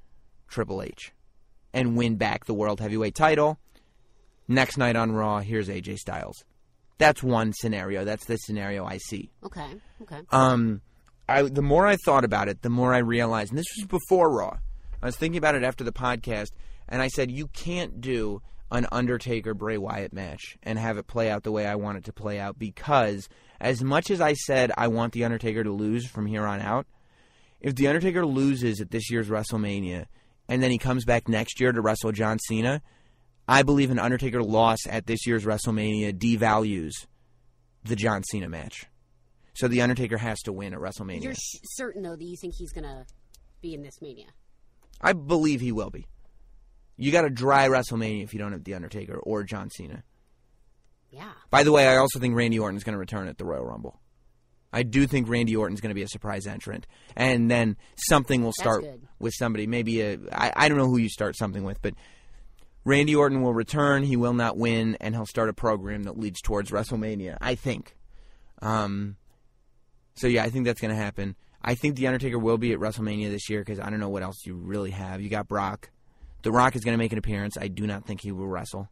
Triple 0.49 0.83
H 0.83 1.15
and 1.73 1.97
win 1.97 2.16
back 2.16 2.45
the 2.45 2.55
World 2.55 2.81
Heavyweight 2.81 3.15
title. 3.15 3.59
Next 4.47 4.77
night 4.77 4.97
on 4.97 5.12
Raw, 5.12 5.41
here's 5.41 5.69
AJ 5.69 5.99
Styles. 5.99 6.45
That's 6.99 7.23
one 7.23 7.53
scenario. 7.53 8.05
That's 8.05 8.27
the 8.27 8.37
scenario 8.37 8.85
I 8.85 8.99
see. 8.99 9.31
Okay. 9.45 9.66
Okay. 10.03 10.21
Um, 10.31 10.83
I 11.29 11.43
the 11.43 11.62
more 11.62 11.87
I 11.87 11.97
thought 11.97 12.25
about 12.25 12.49
it, 12.49 12.62
the 12.62 12.71
more 12.71 12.95
I 12.95 12.99
realized, 12.99 13.51
and 13.51 13.59
this 13.59 13.66
was 13.77 13.87
before 13.87 14.31
Raw. 14.31 14.59
I 15.03 15.07
was 15.07 15.16
thinking 15.16 15.39
about 15.39 15.55
it 15.55 15.65
after 15.65 15.85
the 15.85 15.93
podcast, 15.93 16.51
and 16.89 17.03
I 17.03 17.09
said 17.09 17.31
you 17.31 17.49
can't 17.49 18.01
do 18.01 18.43
an 18.71 18.87
Undertaker 18.91 19.55
Bray 19.55 19.79
Wyatt 19.79 20.12
match 20.12 20.57
and 20.62 20.79
have 20.79 20.99
it 20.99 21.07
play 21.07 21.31
out 21.31 21.43
the 21.43 21.53
way 21.53 21.66
I 21.66 21.77
want 21.77 21.99
it 21.99 22.05
to 22.05 22.12
play 22.12 22.39
out 22.39 22.59
because 22.59 23.29
as 23.61 23.83
much 23.83 24.11
as 24.11 24.21
I 24.21 24.35
said 24.35 24.73
I 24.77 24.89
want 24.89 25.12
the 25.12 25.25
Undertaker 25.25 25.62
to 25.62 25.73
lose 25.73 26.07
from 26.07 26.27
here 26.27 26.47
on 26.47 26.61
out, 26.61 26.87
if 27.61 27.75
the 27.75 27.87
Undertaker 27.87 28.27
loses 28.27 28.81
at 28.81 28.91
this 28.91 29.11
year's 29.11 29.29
WrestleMania 29.29 30.07
and 30.49 30.62
then 30.62 30.71
he 30.71 30.79
comes 30.79 31.05
back 31.05 31.29
next 31.29 31.61
year 31.61 31.73
to 31.73 31.81
wrestle 31.81 32.12
John 32.12 32.39
Cena, 32.39 32.83
I 33.47 33.62
believe 33.62 33.91
an 33.91 33.99
Undertaker 33.99 34.43
loss 34.43 34.79
at 34.89 35.07
this 35.07 35.27
year's 35.27 35.45
WrestleMania 35.45 36.12
devalues 36.12 36.93
the 37.85 37.97
John 37.97 38.23
Cena 38.25 38.49
match. 38.49 38.87
So 39.55 39.69
the 39.69 39.83
Undertaker 39.83 40.16
has 40.16 40.41
to 40.43 40.53
win 40.53 40.75
at 40.75 40.81
WrestleMania. 40.81 41.23
You're 41.23 41.35
sh- 41.35 41.61
certain 41.65 42.03
though 42.03 42.16
that 42.16 42.25
you 42.25 42.37
think 42.37 42.55
he's 42.57 42.73
gonna 42.73 43.07
be 43.61 43.75
in 43.75 43.83
this 43.83 44.01
Mania. 44.01 44.27
I 45.01 45.12
believe 45.12 45.61
he 45.61 45.73
will 45.73 45.91
be. 45.91 46.07
You 46.97 47.12
got 47.12 47.25
a 47.25 47.31
dry 47.31 47.69
WrestleMania 47.69 48.23
if 48.25 48.33
you 48.33 48.39
don't 48.39 48.53
have 48.53 48.65
the 48.65 48.75
Undertaker 48.75 49.16
or 49.16 49.43
John 49.43 49.69
Cena. 49.71 50.05
Yeah. 51.11 51.33
By 51.51 51.62
the 51.62 51.73
way, 51.73 51.87
I 51.87 51.97
also 51.97 52.19
think 52.19 52.35
Randy 52.35 52.59
Orton's 52.59 52.85
going 52.85 52.95
to 52.95 52.99
return 52.99 53.29
at 53.29 53.39
the 53.39 53.45
Royal 53.45 53.65
Rumble. 53.65 54.01
I 54.73 54.83
do 54.83 55.07
think 55.07 55.29
Randy 55.29 55.55
Orton's 55.55 55.81
going 55.81 55.91
to 55.91 55.95
be 55.95 56.03
a 56.03 56.09
surprise 56.09 56.47
entrant, 56.49 56.89
and 57.15 57.49
then 57.49 57.77
something 57.97 58.43
will 58.43 58.53
start 58.59 58.85
with 59.21 59.33
somebody. 59.37 59.69
Maybe 59.69 60.03
I 60.33 60.69
don't 60.69 60.79
know 60.79 60.89
who 60.89 60.97
you 60.97 61.09
start 61.09 61.37
something 61.37 61.62
with, 61.62 61.81
but 61.81 61.95
Randy 62.85 63.15
Orton 63.15 63.43
will 63.43 63.55
return. 63.55 64.02
He 64.02 64.16
will 64.16 64.35
not 64.35 64.56
win, 64.56 64.97
and 65.01 65.15
he'll 65.15 65.27
start 65.27 65.48
a 65.48 65.55
program 65.55 66.05
that 66.05 66.19
leads 66.19 66.40
towards 66.40 66.70
WrestleMania. 66.70 67.39
I 67.40 67.55
think. 67.55 67.97
Um. 68.61 69.16
So 70.15 70.27
yeah, 70.27 70.44
I 70.44 70.51
think 70.51 70.65
that's 70.65 70.81
going 70.81 70.94
to 70.94 71.02
happen. 71.02 71.35
I 71.61 71.74
think 71.74 71.97
the 71.97 72.06
Undertaker 72.06 72.39
will 72.39 72.59
be 72.59 72.73
at 72.73 72.78
WrestleMania 72.78 73.31
this 73.31 73.48
year 73.48 73.61
because 73.61 73.81
I 73.81 73.89
don't 73.89 74.01
know 74.01 74.11
what 74.11 74.23
else 74.23 74.44
you 74.44 74.55
really 74.55 74.90
have. 74.90 75.23
You 75.23 75.31
got 75.31 75.48
Brock. 75.48 75.90
The 76.43 76.52
Rock 76.52 76.77
is 76.77 76.85
going 76.85 76.93
to 76.93 77.02
make 77.02 77.12
an 77.12 77.19
appearance. 77.19 77.56
I 77.59 77.69
do 77.69 77.86
not 77.86 78.05
think 78.05 78.20
he 78.20 78.31
will 78.31 78.47
wrestle. 78.47 78.90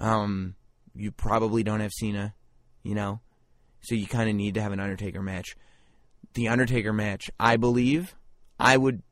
Um, 0.00 0.54
you 0.94 1.10
probably 1.10 1.64
don't 1.64 1.80
have 1.80 1.92
Cena, 1.92 2.34
you 2.84 2.94
know, 2.94 3.20
so 3.80 3.94
you 3.94 4.06
kind 4.06 4.30
of 4.30 4.36
need 4.36 4.54
to 4.54 4.62
have 4.62 4.72
an 4.72 4.80
Undertaker 4.80 5.20
match. 5.20 5.56
The 6.34 6.48
Undertaker 6.48 6.92
match, 6.92 7.30
I 7.38 7.56
believe, 7.56 8.14
I 8.58 8.76
would 8.76 9.02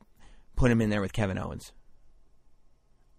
put 0.55 0.71
him 0.71 0.81
in 0.81 0.89
there 0.89 1.01
with 1.01 1.13
Kevin 1.13 1.37
Owens. 1.37 1.73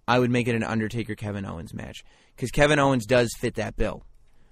I 0.06 0.18
would 0.18 0.31
make 0.31 0.48
it 0.48 0.55
an 0.55 0.62
Undertaker 0.62 1.14
Kevin 1.14 1.44
Owens 1.47 1.72
match 1.72 2.05
because 2.36 2.51
Kevin 2.51 2.78
Owens 2.78 3.06
does 3.06 3.35
fit 3.39 3.55
that 3.55 3.76
bill, 3.76 4.05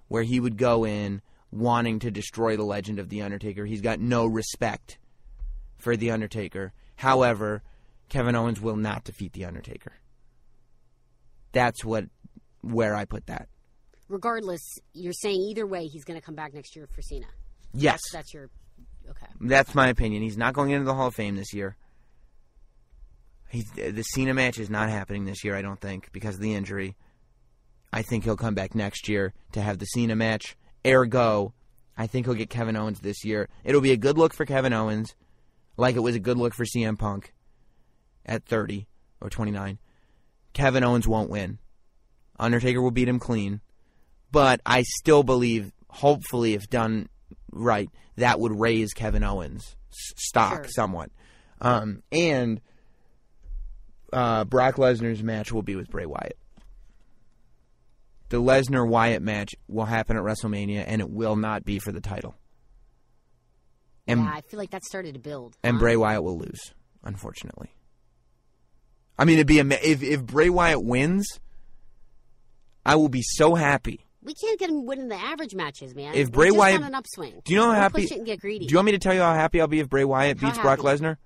where 0.08 0.22
he 0.22 0.40
would 0.40 0.56
go 0.56 0.84
in 0.84 1.20
wanting 1.50 1.98
to 2.00 2.10
destroy 2.10 2.56
the 2.56 2.62
legend 2.64 2.98
of 2.98 3.08
the 3.10 3.22
Undertaker. 3.22 3.66
He's 3.66 3.82
got 3.82 4.00
no 4.00 4.24
respect 4.26 4.98
for 5.78 5.96
the 5.96 6.10
Undertaker. 6.10 6.72
However, 6.96 7.62
Kevin 8.08 8.34
Owens 8.34 8.60
will 8.60 8.76
not 8.76 9.04
defeat 9.04 9.32
the 9.34 9.44
Undertaker. 9.44 9.92
That's 11.52 11.84
what 11.84 12.04
where 12.62 12.94
I 12.94 13.04
put 13.04 13.26
that. 13.26 13.48
Regardless, 14.08 14.60
you're 14.94 15.12
saying 15.12 15.40
either 15.40 15.66
way 15.66 15.86
he's 15.86 16.04
gonna 16.04 16.20
come 16.20 16.34
back 16.34 16.54
next 16.54 16.76
year 16.76 16.86
for 16.86 17.02
Cena. 17.02 17.26
Yes, 17.74 18.00
That's 18.12 18.32
your 18.34 18.50
okay. 19.08 19.26
that's 19.40 19.74
my 19.74 19.88
opinion. 19.88 20.22
He's 20.22 20.36
not 20.36 20.54
going 20.54 20.70
into 20.70 20.84
the 20.84 20.94
Hall 20.94 21.08
of 21.08 21.14
Fame 21.14 21.36
this 21.36 21.52
year. 21.54 21.76
He's, 23.52 23.70
the 23.72 24.02
Cena 24.02 24.32
match 24.32 24.58
is 24.58 24.70
not 24.70 24.88
happening 24.88 25.26
this 25.26 25.44
year, 25.44 25.54
I 25.54 25.60
don't 25.62 25.80
think, 25.80 26.10
because 26.12 26.36
of 26.36 26.40
the 26.40 26.54
injury. 26.54 26.96
I 27.92 28.00
think 28.00 28.24
he'll 28.24 28.36
come 28.36 28.54
back 28.54 28.74
next 28.74 29.08
year 29.08 29.34
to 29.52 29.60
have 29.60 29.78
the 29.78 29.84
Cena 29.84 30.16
match. 30.16 30.56
Ergo, 30.86 31.52
I 31.96 32.06
think 32.06 32.24
he'll 32.26 32.34
get 32.34 32.48
Kevin 32.48 32.76
Owens 32.76 33.00
this 33.00 33.24
year. 33.26 33.50
It'll 33.62 33.82
be 33.82 33.92
a 33.92 33.96
good 33.98 34.16
look 34.16 34.32
for 34.32 34.46
Kevin 34.46 34.72
Owens, 34.72 35.14
like 35.76 35.96
it 35.96 36.00
was 36.00 36.14
a 36.16 36.18
good 36.20 36.38
look 36.38 36.54
for 36.54 36.64
CM 36.64 36.98
Punk 36.98 37.34
at 38.24 38.46
30 38.46 38.86
or 39.20 39.28
29. 39.28 39.78
Kevin 40.54 40.82
Owens 40.84 41.06
won't 41.06 41.28
win. 41.30 41.58
Undertaker 42.38 42.80
will 42.80 42.90
beat 42.90 43.08
him 43.08 43.18
clean. 43.18 43.60
But 44.30 44.62
I 44.64 44.82
still 44.82 45.22
believe, 45.22 45.72
hopefully, 45.90 46.54
if 46.54 46.70
done 46.70 47.10
right, 47.52 47.90
that 48.16 48.40
would 48.40 48.58
raise 48.58 48.94
Kevin 48.94 49.22
Owens' 49.22 49.76
stock 49.90 50.64
Sure. 50.64 50.68
somewhat. 50.70 51.10
Um, 51.60 52.02
and 52.10 52.62
uh, 54.12 54.44
Brock 54.44 54.76
Lesnar's 54.76 55.22
match 55.22 55.52
will 55.52 55.62
be 55.62 55.76
with 55.76 55.88
Bray 55.90 56.06
Wyatt. 56.06 56.36
The 58.28 58.40
Lesnar 58.40 58.88
Wyatt 58.88 59.22
match 59.22 59.54
will 59.68 59.84
happen 59.84 60.16
at 60.16 60.22
WrestleMania, 60.22 60.84
and 60.86 61.00
it 61.00 61.10
will 61.10 61.36
not 61.36 61.64
be 61.64 61.78
for 61.78 61.92
the 61.92 62.00
title. 62.00 62.34
And 64.06 64.20
yeah, 64.20 64.32
I 64.34 64.40
feel 64.40 64.58
like 64.58 64.70
that 64.70 64.84
started 64.84 65.14
to 65.14 65.20
build. 65.20 65.56
and 65.62 65.76
huh? 65.76 65.80
Bray 65.80 65.96
Wyatt 65.96 66.22
will 66.22 66.38
lose, 66.38 66.72
unfortunately. 67.04 67.74
I 69.18 69.24
mean, 69.24 69.36
it'd 69.36 69.46
be 69.46 69.60
ama- 69.60 69.78
if 69.82 70.02
if 70.02 70.24
Bray 70.24 70.48
Wyatt 70.48 70.82
wins, 70.82 71.40
I 72.84 72.96
will 72.96 73.10
be 73.10 73.22
so 73.22 73.54
happy. 73.54 74.06
We 74.22 74.34
can't 74.34 74.58
get 74.58 74.70
him 74.70 74.86
winning 74.86 75.08
the 75.08 75.16
average 75.16 75.54
matches, 75.54 75.94
man. 75.94 76.14
If 76.14 76.32
Bray 76.32 76.50
Wyatt- 76.50 76.80
on 76.80 76.86
an 76.86 76.94
upswing. 76.94 77.42
Do 77.44 77.52
you 77.52 77.58
know 77.58 77.66
how 77.66 77.72
Don't 77.72 77.82
happy? 77.82 78.02
Push 78.02 78.12
it 78.12 78.16
and 78.18 78.26
get 78.26 78.40
greedy. 78.40 78.66
Do 78.66 78.72
you 78.72 78.78
want 78.78 78.86
me 78.86 78.92
to 78.92 78.98
tell 78.98 79.14
you 79.14 79.20
how 79.20 79.34
happy 79.34 79.60
I'll 79.60 79.66
be 79.68 79.80
if 79.80 79.88
Bray 79.88 80.04
Wyatt 80.04 80.38
How 80.40 80.48
beats 80.48 80.58
Brock? 80.58 80.78
Lesnar? 80.80 81.16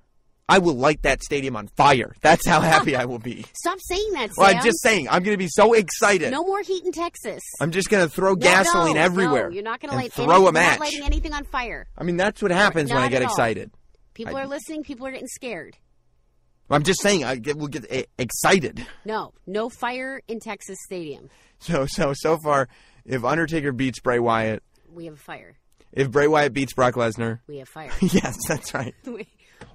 I 0.49 0.59
will 0.59 0.75
light 0.75 1.03
that 1.03 1.23
stadium 1.23 1.57
on 1.57 1.67
fire. 1.69 2.15
That's 2.21 2.47
how 2.47 2.61
happy 2.61 2.95
I 2.95 3.05
will 3.05 3.19
be. 3.19 3.45
Stop 3.55 3.79
saying 3.81 4.13
that, 4.13 4.29
Sam. 4.29 4.35
Well, 4.37 4.57
I'm 4.57 4.63
just 4.63 4.81
saying, 4.81 5.09
I'm 5.09 5.23
going 5.25 5.35
to 5.35 5.43
be 5.43 5.49
so 5.49 5.73
excited. 5.73 6.31
No 6.31 6.45
more 6.45 6.63
heat 6.63 6.85
in 6.85 6.93
Texas. 6.93 7.43
I'm 7.61 7.73
just 7.73 7.91
going 7.91 8.07
to 8.07 8.13
throw 8.15 8.31
No, 8.35 8.37
gasoline 8.37 8.95
no, 8.95 9.01
everywhere. 9.01 9.49
No, 9.49 9.55
you're 9.55 9.65
not 9.65 9.81
going 9.81 9.91
to 9.91 9.97
light 9.97 10.13
throw 10.13 10.37
any, 10.37 10.47
a 10.47 10.53
match. 10.53 10.79
Not 10.79 10.87
lighting 10.87 11.03
anything 11.05 11.33
on 11.33 11.45
fire. 11.45 11.89
I 11.99 12.05
mean, 12.05 12.17
that's 12.17 12.41
what 12.41 12.53
happens 12.53 12.91
when 12.93 13.03
I 13.03 13.09
get 13.09 13.23
excited. 13.23 13.73
People 14.15 14.37
I- 14.37 14.43
are 14.43 14.47
listening. 14.47 14.85
People 14.85 15.07
are 15.07 15.11
getting 15.11 15.27
scared. 15.29 15.77
I'm 16.71 16.83
just 16.83 17.01
saying, 17.01 17.23
I 17.25 17.37
get, 17.37 17.57
will 17.57 17.69
get 17.69 17.93
e- 17.93 18.07
excited. 18.19 18.85
No, 19.05 19.33
no 19.47 19.69
fire 19.69 20.21
in 20.27 20.41
Texas 20.41 20.79
Stadium. 20.85 21.31
So, 21.61 21.87
so, 21.87 22.13
so 22.15 22.39
far, 22.39 22.69
if 23.05 23.25
Undertaker 23.25 23.71
beats 23.73 24.01
Bray 24.01 24.19
Wyatt, 24.19 24.63
We 24.93 25.05
have 25.05 25.15
a 25.15 25.17
fire. 25.17 25.59
if 25.93 26.11
Bray 26.11 26.27
Wyatt 26.27 26.53
beats 26.53 26.73
Brock 26.73 26.95
Lesnar, 26.95 27.39
We 27.47 27.59
have 27.59 27.69
fire. 27.69 27.93
yes, 28.01 28.37
that's 28.49 28.75
right. 28.75 28.95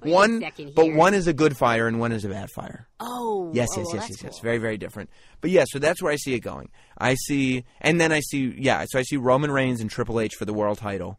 Wait, 0.02 0.12
One, 0.12 0.44
but 0.74 0.92
one 0.92 1.14
is 1.14 1.26
a 1.26 1.32
good 1.32 1.56
fire 1.56 1.86
and 1.86 2.00
one 2.00 2.12
is 2.12 2.24
a 2.24 2.28
bad 2.28 2.50
fire. 2.50 2.88
Oh, 3.00 3.50
Yes, 3.52 3.68
oh, 3.72 3.80
yes, 3.80 3.86
well, 3.86 3.94
yes, 3.96 4.10
yes, 4.10 4.22
yes. 4.22 4.38
Very, 4.40 4.58
very 4.58 4.76
different. 4.78 5.10
But 5.40 5.50
yeah, 5.50 5.64
so 5.66 5.78
that's 5.78 6.02
where 6.02 6.12
I 6.12 6.16
see 6.16 6.34
it 6.34 6.40
going. 6.40 6.70
I 6.98 7.14
see, 7.14 7.64
and 7.80 8.00
then 8.00 8.12
I 8.12 8.20
see, 8.20 8.54
yeah, 8.58 8.84
so 8.88 8.98
I 8.98 9.02
see 9.02 9.16
Roman 9.16 9.50
Reigns 9.50 9.80
and 9.80 9.90
Triple 9.90 10.20
H 10.20 10.34
for 10.34 10.44
the 10.44 10.52
world 10.52 10.78
title 10.78 11.18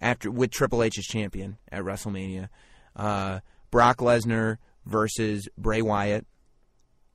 after 0.00 0.30
with 0.30 0.50
Triple 0.50 0.82
H 0.82 0.98
as 0.98 1.04
champion 1.04 1.56
at 1.72 1.82
WrestleMania. 1.82 2.48
Uh, 2.94 3.40
Brock 3.70 3.98
Lesnar 3.98 4.58
versus 4.84 5.48
Bray 5.56 5.82
Wyatt, 5.82 6.26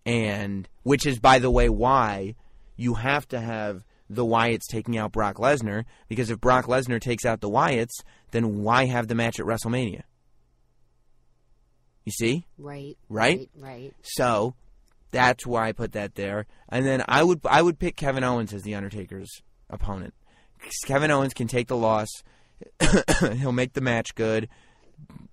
and 0.05 0.67
which 0.83 1.05
is, 1.05 1.19
by 1.19 1.39
the 1.39 1.51
way, 1.51 1.69
why 1.69 2.35
you 2.75 2.95
have 2.95 3.27
to 3.29 3.39
have 3.39 3.85
the 4.09 4.25
Wyatts 4.25 4.65
taking 4.67 4.97
out 4.97 5.11
Brock 5.11 5.35
Lesnar 5.35 5.85
because 6.07 6.31
if 6.31 6.41
Brock 6.41 6.65
Lesnar 6.65 6.99
takes 6.99 7.25
out 7.25 7.41
the 7.41 7.49
Wyatts, 7.49 8.03
then 8.31 8.63
why 8.63 8.85
have 8.85 9.07
the 9.07 9.15
match 9.15 9.39
at 9.39 9.45
WrestleMania? 9.45 10.01
You 12.05 12.11
see? 12.11 12.45
Right, 12.57 12.97
Right? 13.09 13.37
right, 13.39 13.49
right. 13.55 13.93
So 14.01 14.55
that's 15.11 15.45
why 15.45 15.67
I 15.67 15.71
put 15.73 15.91
that 15.93 16.15
there. 16.15 16.45
And 16.69 16.85
then 16.85 17.03
I 17.07 17.23
would 17.23 17.41
I 17.45 17.61
would 17.61 17.77
pick 17.79 17.95
Kevin 17.95 18.23
Owens 18.23 18.53
as 18.53 18.63
the 18.63 18.75
Undertaker's 18.75 19.29
opponent. 19.69 20.13
Kevin 20.85 21.11
Owens 21.11 21.33
can 21.33 21.47
take 21.47 21.67
the 21.67 21.77
loss. 21.77 22.07
He'll 23.37 23.51
make 23.51 23.73
the 23.73 23.81
match 23.81 24.15
good. 24.15 24.49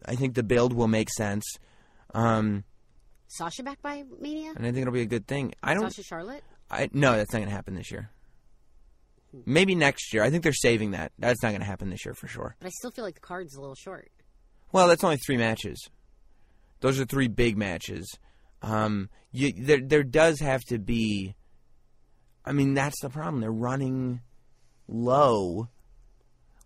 I 0.05 0.15
think 0.15 0.35
the 0.35 0.43
build 0.45 0.73
will 0.73 0.87
make 0.89 1.11
sense. 1.11 1.45
Um, 2.15 2.65
Sasha 3.27 3.63
back 3.65 3.83
by 3.83 4.05
Mania? 4.21 4.53
and 4.57 4.65
I 4.65 4.71
think 4.71 4.83
it'll 4.83 4.93
be 4.93 5.01
a 5.03 5.07
good 5.07 5.27
thing. 5.27 5.53
I 5.63 5.75
don't. 5.75 5.83
Sasha 5.91 6.03
Charlotte? 6.05 6.45
I, 6.71 6.89
no, 6.93 7.17
that's 7.17 7.33
not 7.33 7.39
going 7.41 7.49
to 7.49 7.55
happen 7.55 7.75
this 7.75 7.91
year. 7.91 8.11
Maybe 9.45 9.75
next 9.75 10.15
year. 10.15 10.23
I 10.23 10.31
think 10.31 10.43
they're 10.45 10.53
saving 10.53 10.93
that. 10.93 11.13
That's 11.19 11.43
not 11.43 11.51
going 11.51 11.61
to 11.61 11.67
happen 11.67 11.91
this 11.91 12.05
year 12.05 12.15
for 12.15 12.27
sure. 12.29 12.57
But 12.61 12.67
I 12.69 12.71
still 12.71 12.91
feel 12.91 13.05
like 13.05 13.15
the 13.17 13.21
card's 13.21 13.55
a 13.55 13.61
little 13.61 13.75
short. 13.75 14.11
Well, 14.73 14.89
that's 14.89 15.05
only 15.05 15.19
three 15.19 15.37
matches. 15.37 15.79
Those 16.87 17.01
are 17.01 17.05
three 17.05 17.27
big 17.27 17.57
matches. 17.57 18.17
Um, 18.63 19.11
you, 19.33 19.53
there, 19.53 19.81
there 19.81 20.05
does 20.05 20.39
have 20.39 20.63
to 20.69 20.79
be. 20.79 21.35
I 22.45 22.53
mean, 22.53 22.75
that's 22.75 23.01
the 23.01 23.11
problem. 23.11 23.41
They're 23.41 23.51
running 23.51 24.21
low. 24.87 25.67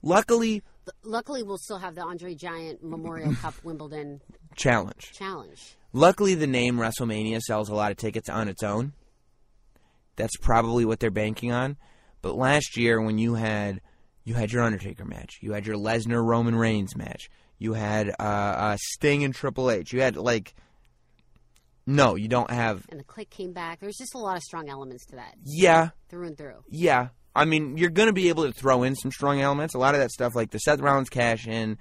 Luckily, 0.02 0.62
Luckily, 1.04 1.42
we'll 1.42 1.56
still 1.56 1.78
have 1.78 1.94
the 1.94 2.02
Andre 2.02 2.34
Giant 2.34 2.84
Memorial 2.84 3.34
Cup 3.34 3.54
Wimbledon 3.64 4.20
challenge. 4.56 5.12
Challenge. 5.14 5.76
Luckily, 5.94 6.34
the 6.34 6.46
name 6.46 6.76
WrestleMania 6.76 7.40
sells 7.40 7.70
a 7.70 7.74
lot 7.74 7.90
of 7.90 7.96
tickets 7.96 8.28
on 8.28 8.46
its 8.46 8.62
own. 8.62 8.92
That's 10.16 10.36
probably 10.36 10.84
what 10.84 11.00
they're 11.00 11.10
banking 11.10 11.50
on. 11.50 11.78
But 12.20 12.36
last 12.36 12.76
year, 12.76 13.00
when 13.00 13.16
you 13.16 13.36
had 13.36 13.80
you 14.24 14.34
had 14.34 14.52
your 14.52 14.64
Undertaker 14.64 15.06
match, 15.06 15.38
you 15.40 15.54
had 15.54 15.66
your 15.66 15.76
Lesnar 15.76 16.22
Roman 16.22 16.56
Reigns 16.56 16.94
match, 16.94 17.30
you 17.60 17.74
had 17.74 18.08
uh, 18.18 18.22
uh, 18.22 18.76
Sting 18.80 19.22
and 19.22 19.32
Triple 19.32 19.70
H, 19.70 19.92
you 19.92 20.00
had 20.00 20.16
like. 20.16 20.54
No, 21.86 22.14
you 22.14 22.28
don't 22.28 22.50
have. 22.50 22.84
And 22.90 23.00
the 23.00 23.04
Kliq 23.04 23.30
came 23.30 23.52
back. 23.52 23.80
There's 23.80 23.96
just 23.96 24.14
a 24.14 24.18
lot 24.18 24.36
of 24.36 24.42
strong 24.42 24.68
elements 24.68 25.06
to 25.06 25.16
that, 25.16 25.34
Yeah, 25.44 25.90
through 26.08 26.26
and 26.26 26.36
through. 26.38 26.62
yeah. 26.68 27.08
I 27.34 27.44
mean, 27.44 27.76
you're 27.76 27.90
going 27.90 28.08
to 28.08 28.12
be 28.12 28.28
able 28.28 28.44
to 28.44 28.52
throw 28.52 28.82
in 28.82 28.94
some 28.96 29.10
strong 29.12 29.40
elements. 29.40 29.74
A 29.74 29.78
lot 29.78 29.94
of 29.94 30.00
that 30.00 30.10
stuff, 30.10 30.34
like 30.34 30.50
the 30.50 30.58
Seth 30.58 30.80
Rollins 30.80 31.08
cash 31.08 31.46
in, 31.46 31.78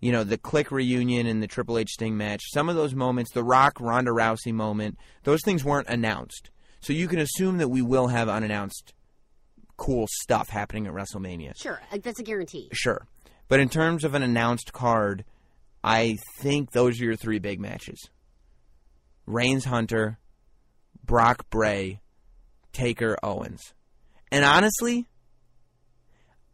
you 0.00 0.10
know, 0.12 0.22
the 0.24 0.36
Kliq 0.38 0.70
reunion 0.72 1.26
and 1.26 1.40
the 1.42 1.46
Triple 1.46 1.78
H 1.78 1.90
Sting 1.90 2.16
match. 2.16 2.42
Some 2.52 2.68
of 2.68 2.74
those 2.76 2.94
moments, 2.94 3.32
the 3.32 3.44
Rock 3.44 3.80
Ronda 3.80 4.10
Rousey 4.10 4.52
moment, 4.52 4.98
those 5.22 5.40
things 5.44 5.64
weren't 5.64 5.88
announced. 5.88 6.50
So 6.80 6.92
you 6.92 7.06
can 7.08 7.18
assume 7.20 7.58
that 7.58 7.68
we 7.68 7.80
will 7.82 8.08
have 8.08 8.28
unannounced 8.28 8.92
cool 9.76 10.06
stuff 10.22 10.48
happening 10.50 10.86
at 10.88 10.92
WrestleMania. 10.92 11.56
Sure, 11.56 11.80
that's 12.02 12.18
a 12.20 12.24
guarantee. 12.24 12.68
Sure. 12.72 13.06
But 13.48 13.60
in 13.60 13.68
terms 13.68 14.04
of 14.04 14.14
an 14.14 14.22
announced 14.22 14.72
card, 14.72 15.24
I 15.82 16.18
think 16.38 16.72
those 16.72 17.00
are 17.00 17.04
your 17.04 17.16
three 17.16 17.38
big 17.38 17.60
matches 17.60 18.10
Reigns 19.26 19.64
Hunter, 19.64 20.18
Brock 21.04 21.48
Bray, 21.50 22.00
Taker, 22.72 23.16
Owens. 23.22 23.74
And 24.30 24.44
honestly, 24.44 25.06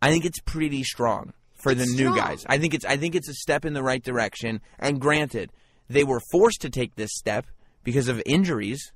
I 0.00 0.10
think 0.10 0.24
it's 0.24 0.40
pretty 0.40 0.82
strong 0.84 1.32
for 1.54 1.74
the 1.74 1.82
It's 1.82 1.92
new 1.92 2.12
strong. 2.12 2.16
guys. 2.16 2.44
I 2.48 2.58
think 2.58 2.74
it's 2.74 2.84
I 2.84 2.96
think 2.96 3.14
it's 3.14 3.28
a 3.28 3.34
step 3.34 3.64
in 3.64 3.74
the 3.74 3.82
right 3.82 4.02
direction. 4.02 4.60
And 4.78 5.00
granted, 5.00 5.50
they 5.88 6.04
were 6.04 6.20
forced 6.30 6.60
to 6.62 6.70
take 6.70 6.94
this 6.94 7.10
step 7.14 7.46
because 7.82 8.08
of 8.08 8.22
injuries, 8.26 8.92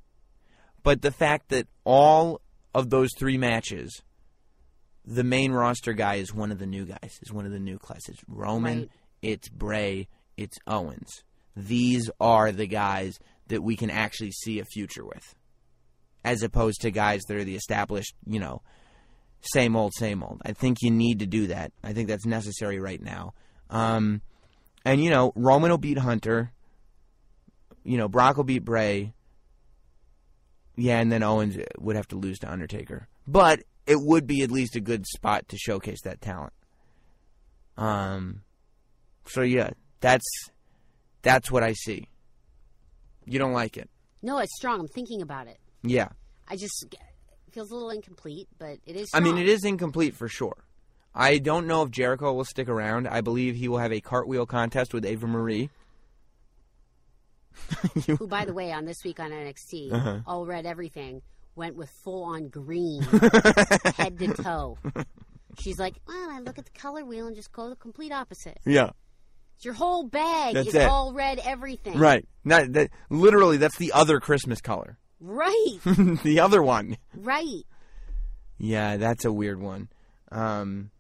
but 0.83 1.03
the 1.03 1.11
fact 1.11 1.49
that 1.49 1.67
all 1.85 2.41
of 2.75 2.91
those 2.91 3.11
three 3.19 3.37
matches 3.39 4.03
the 5.11 5.25
main 5.25 5.53
roster 5.53 5.95
guy 5.95 6.17
is 6.17 6.35
one 6.35 6.53
of 6.53 6.59
the 6.59 6.67
new 6.67 6.85
guys, 6.85 7.19
is 7.23 7.33
one 7.33 7.47
of 7.47 7.53
the 7.53 7.59
new 7.59 7.79
classes. 7.79 8.19
Roman, 8.29 8.81
Right. 8.81 8.91
it's 9.23 9.49
Bray, 9.49 10.07
it's 10.37 10.59
Owens. 10.67 11.25
These 11.57 12.11
are 12.21 12.53
the 12.53 12.67
guys 12.67 13.19
that 13.49 13.63
we 13.63 13.75
can 13.75 13.91
actually 13.91 14.33
see 14.33 14.59
a 14.61 14.65
future 14.67 15.05
with, 15.07 15.35
as 16.25 16.43
opposed 16.43 16.83
to 16.83 16.91
guys 16.91 17.23
that 17.27 17.37
are 17.39 17.45
the 17.45 17.57
established, 17.57 18.15
you 18.27 18.39
know, 18.39 18.61
same 19.41 19.75
old, 19.77 19.95
same 19.95 20.23
old. 20.23 20.43
I 20.45 20.53
think 20.53 20.79
you 20.83 20.91
need 20.91 21.21
to 21.21 21.27
do 21.27 21.47
that. 21.47 21.73
I 21.83 21.95
think 21.95 22.09
that's 22.09 22.27
necessary 22.27 22.79
right 22.79 23.01
now. 23.01 23.33
Um, 23.71 24.21
and 24.85 25.03
you 25.03 25.09
know, 25.11 25.33
Roman 25.35 25.71
will 25.71 25.79
beat 25.79 25.99
Hunter. 25.99 26.53
You 27.83 27.97
know, 27.97 28.09
Brock 28.09 28.37
will 28.37 28.45
beat 28.45 28.65
Bray. 28.65 29.15
Yeah, 30.77 31.01
and 31.01 31.11
then 31.11 31.23
Owens 31.23 31.57
would 31.79 31.97
have 31.97 32.09
to 32.09 32.17
lose 32.17 32.39
to 32.41 32.51
Undertaker. 32.53 33.09
But 33.27 33.63
it 33.89 33.99
would 34.01 34.27
be 34.27 34.43
at 34.43 34.51
least 34.51 34.77
a 34.77 34.81
good 34.81 35.07
spot 35.07 35.49
to 35.49 35.57
showcase 35.59 36.03
that 36.03 36.21
talent. 36.21 36.53
Um 37.77 38.43
so 39.27 39.43
yeah, 39.43 39.71
that's 40.01 40.27
that's 41.23 41.51
what 41.51 41.63
I 41.63 41.73
see. 41.73 42.09
You 43.25 43.39
don't 43.39 43.53
like 43.53 43.77
it. 43.77 43.89
No, 44.23 44.39
it's 44.39 44.55
strong. 44.57 44.81
I'm 44.81 44.89
thinking 44.89 45.23
about 45.23 45.47
it. 45.49 45.59
Yeah. 45.83 46.09
I 46.49 46.57
just 46.57 46.85
it 46.91 46.99
feels 47.53 47.71
a 47.71 47.75
little 47.75 47.91
incomplete, 47.91 48.49
but 48.59 48.79
it 48.87 48.97
is. 48.97 49.09
I 49.15 49.21
mean 49.21 49.39
it 49.39 49.49
is 49.49 49.65
incomplete 49.65 50.15
for 50.15 50.29
sure. 50.29 50.57
I 51.15 51.39
don't 51.39 51.67
know 51.67 51.83
if 51.83 51.91
Jericho 51.91 52.33
will 52.33 52.45
stick 52.45 52.69
around. 52.69 53.09
I 53.09 53.21
believe 53.23 53.57
he 53.57 53.67
will 53.69 53.79
have 53.79 53.93
a 53.93 54.01
cartwheel 54.01 54.47
contest 54.47 54.93
with 54.95 55.05
Eva 55.07 55.27
Marie. 55.27 55.71
Who, 58.07 58.27
by 58.29 58.45
the 58.45 58.53
way, 58.53 58.73
on 58.73 58.85
this 58.85 58.99
week 59.05 59.19
on 59.19 59.31
NXT, 59.31 59.93
Uh-huh. 59.93 60.19
all 60.27 60.47
read 60.47 60.65
everything, 60.65 61.23
went 61.59 61.77
with 61.77 61.91
full 61.91 62.25
on 62.25 62.49
green, 62.49 63.03
head 63.97 64.19
to 64.21 64.33
toe. 64.43 64.79
She's 65.59 65.79
like, 65.79 65.97
well, 66.07 66.31
I 66.31 66.41
look 66.41 66.59
at 66.59 66.65
the 66.65 66.71
color 66.79 67.05
wheel 67.05 67.27
and 67.27 67.37
just 67.37 67.53
go 67.53 67.69
the 67.69 67.77
complete 67.77 68.13
opposite. 68.13 68.59
Yeah. 68.65 68.91
Your 69.61 69.75
whole 69.75 70.05
bag 70.05 70.55
That's 70.55 70.69
is 70.69 70.75
it. 70.77 70.89
all 70.89 71.13
red 71.13 71.41
everything. 71.45 71.99
Right. 71.99 72.27
Not 72.45 72.73
that 72.75 72.91
literally 73.11 73.57
that's 73.57 73.77
the 73.77 73.91
other 73.93 74.21
Christmas 74.21 74.61
color. 74.61 74.99
Right. 75.21 75.79
the 76.23 76.41
other 76.41 76.63
one. 76.63 76.97
right. 77.15 77.65
Yeah, 78.61 78.97
that's 78.97 79.25
a 79.25 79.33
weird 79.33 79.61
one. 79.61 79.89
Um, 80.33 80.91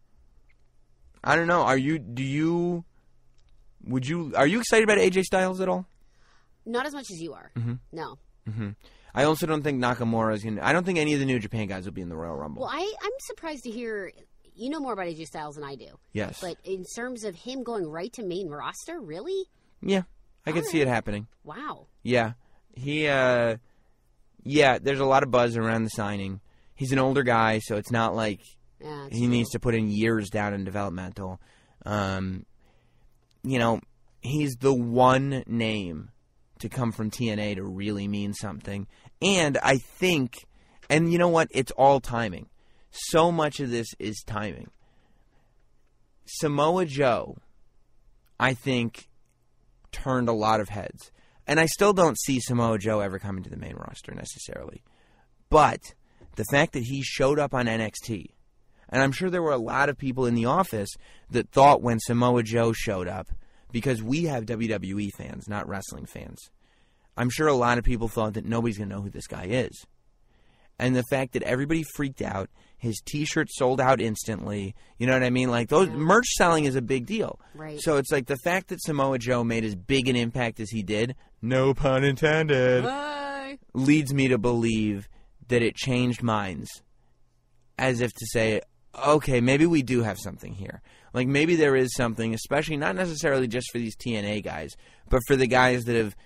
I 1.24 1.34
don't 1.36 1.48
know. 1.48 1.62
Are 1.62 1.76
you? 1.76 1.98
Do 1.98 2.22
you? 2.22 2.84
Would 3.84 4.06
you? 4.06 4.32
Are 4.36 4.46
you 4.46 4.60
excited 4.60 4.84
about 4.84 4.98
AJ 4.98 5.24
Styles 5.24 5.60
at 5.60 5.68
all? 5.68 5.86
Not 6.64 6.86
as 6.86 6.94
much 6.94 7.10
as 7.10 7.20
you 7.20 7.32
are. 7.34 7.50
Mm-hmm. 7.56 7.74
No. 7.92 8.18
I 9.20 9.24
also 9.24 9.46
don't 9.46 9.62
think 9.62 9.82
Nakamura 9.82 10.34
is 10.34 10.44
gonna. 10.44 10.60
I 10.62 10.72
don't 10.72 10.84
think 10.84 10.98
any 10.98 11.12
of 11.14 11.20
the 11.20 11.26
New 11.26 11.38
Japan 11.38 11.66
guys 11.66 11.84
will 11.84 11.92
be 11.92 12.02
in 12.02 12.08
the 12.08 12.16
Royal 12.16 12.36
Rumble. 12.36 12.62
Well, 12.62 12.70
I, 12.72 12.94
I'm 13.02 13.10
surprised 13.20 13.64
to 13.64 13.70
hear. 13.70 14.12
You 14.54 14.70
know 14.70 14.80
more 14.80 14.92
about 14.92 15.06
AJ 15.06 15.26
Styles 15.26 15.54
than 15.54 15.62
I 15.64 15.76
do. 15.76 15.86
yes. 16.12 16.40
But 16.40 16.56
in 16.64 16.84
terms 16.96 17.22
of 17.24 17.36
him 17.36 17.62
going 17.62 17.86
right 17.88 18.12
to 18.14 18.24
main 18.24 18.48
roster, 18.48 19.00
really? 19.00 19.44
yeah, 19.80 20.02
I 20.46 20.50
can 20.52 20.64
see 20.64 20.80
it 20.80 20.88
happening. 20.88 21.28
Wow. 21.44 21.86
Yeah, 22.02 22.32
he. 22.74 23.06
uh 23.08 23.56
Yeah, 24.44 24.78
there's 24.80 24.98
a 25.00 25.04
lot 25.04 25.22
of 25.22 25.30
buzz 25.30 25.56
around 25.56 25.84
the 25.84 25.90
signing. 25.90 26.40
He's 26.74 26.92
an 26.92 26.98
older 26.98 27.22
guy, 27.22 27.58
so 27.60 27.76
it's 27.76 27.90
not 27.92 28.14
like 28.16 28.40
Yeah, 28.80 29.08
he 29.10 29.20
true. 29.20 29.28
needs 29.28 29.50
to 29.50 29.60
put 29.60 29.74
in 29.74 29.90
years 29.90 30.28
down 30.30 30.54
in 30.54 30.64
developmental. 30.64 31.40
Um, 31.86 32.44
you 33.44 33.58
know, 33.58 33.80
he's 34.20 34.54
the 34.60 34.74
one 34.74 35.44
name 35.46 36.10
to 36.58 36.68
come 36.68 36.90
from 36.90 37.10
TNA 37.12 37.54
to 37.56 37.62
really 37.64 38.08
mean 38.08 38.34
something. 38.34 38.88
And 39.20 39.58
I 39.62 39.78
think, 39.78 40.46
and 40.88 41.12
you 41.12 41.18
know 41.18 41.28
what? 41.28 41.48
It's 41.50 41.72
all 41.72 42.00
timing. 42.00 42.48
So 42.90 43.30
much 43.30 43.60
of 43.60 43.70
this 43.70 43.88
is 43.98 44.22
timing. 44.26 44.70
Samoa 46.24 46.84
Joe, 46.84 47.36
I 48.38 48.54
think, 48.54 49.08
turned 49.92 50.28
a 50.28 50.32
lot 50.32 50.60
of 50.60 50.68
heads. 50.68 51.10
And 51.46 51.58
I 51.58 51.66
still 51.66 51.92
don't 51.92 52.20
see 52.20 52.40
Samoa 52.40 52.78
Joe 52.78 53.00
ever 53.00 53.18
coming 53.18 53.42
to 53.44 53.50
the 53.50 53.56
main 53.56 53.74
roster 53.74 54.14
necessarily. 54.14 54.82
But 55.48 55.94
the 56.36 56.44
fact 56.50 56.74
that 56.74 56.84
he 56.84 57.02
showed 57.02 57.38
up 57.38 57.54
on 57.54 57.66
NXT, 57.66 58.32
and 58.90 59.02
I'm 59.02 59.12
sure 59.12 59.30
there 59.30 59.42
were 59.42 59.52
a 59.52 59.58
lot 59.58 59.88
of 59.88 59.98
people 59.98 60.26
in 60.26 60.34
the 60.34 60.44
office 60.44 60.90
that 61.30 61.50
thought 61.50 61.82
when 61.82 61.98
Samoa 62.00 62.42
Joe 62.42 62.72
showed 62.72 63.08
up, 63.08 63.28
because 63.72 64.02
we 64.02 64.24
have 64.24 64.46
WWE 64.46 65.10
fans, 65.16 65.48
not 65.48 65.68
wrestling 65.68 66.06
fans. 66.06 66.50
I'm 67.18 67.30
sure 67.30 67.48
a 67.48 67.54
lot 67.54 67.78
of 67.78 67.84
people 67.84 68.06
thought 68.06 68.34
that 68.34 68.44
nobody's 68.44 68.78
going 68.78 68.88
to 68.88 68.94
know 68.94 69.02
who 69.02 69.10
this 69.10 69.26
guy 69.26 69.46
is. 69.46 69.84
And 70.78 70.94
the 70.94 71.02
fact 71.10 71.32
that 71.32 71.42
everybody 71.42 71.82
freaked 71.82 72.22
out, 72.22 72.48
his 72.76 73.02
t-shirt 73.04 73.48
sold 73.50 73.80
out 73.80 74.00
instantly. 74.00 74.76
You 74.98 75.08
know 75.08 75.14
what 75.14 75.24
I 75.24 75.30
mean? 75.30 75.50
Like 75.50 75.68
those 75.68 75.90
merch 75.90 76.28
selling 76.36 76.64
is 76.64 76.76
a 76.76 76.80
big 76.80 77.06
deal. 77.06 77.40
Right. 77.54 77.80
So 77.80 77.96
it's 77.96 78.12
like 78.12 78.26
the 78.26 78.38
fact 78.44 78.68
that 78.68 78.80
Samoa 78.80 79.18
Joe 79.18 79.42
made 79.42 79.64
as 79.64 79.74
big 79.74 80.06
an 80.08 80.14
impact 80.14 80.60
as 80.60 80.70
he 80.70 80.84
did, 80.84 81.16
no 81.42 81.74
pun 81.74 82.04
intended 82.04 82.84
Bye. 82.84 83.58
leads 83.74 84.14
me 84.14 84.28
to 84.28 84.38
believe 84.38 85.08
that 85.48 85.62
it 85.62 85.74
changed 85.74 86.22
minds 86.22 86.68
as 87.78 88.00
if 88.00 88.12
to 88.12 88.26
say 88.26 88.60
okay 89.06 89.40
maybe 89.40 89.64
we 89.64 89.82
do 89.82 90.02
have 90.02 90.18
something 90.18 90.52
here 90.52 90.82
like 91.14 91.28
maybe 91.28 91.54
there 91.56 91.76
is 91.76 91.94
something 91.94 92.34
especially 92.34 92.76
not 92.76 92.96
necessarily 92.96 93.46
just 93.46 93.70
for 93.70 93.78
these 93.78 93.96
TNA 93.96 94.42
guys 94.42 94.76
but 95.08 95.20
for 95.26 95.36
the 95.36 95.46
guys 95.46 95.84
that 95.84 95.96
have 95.96 96.16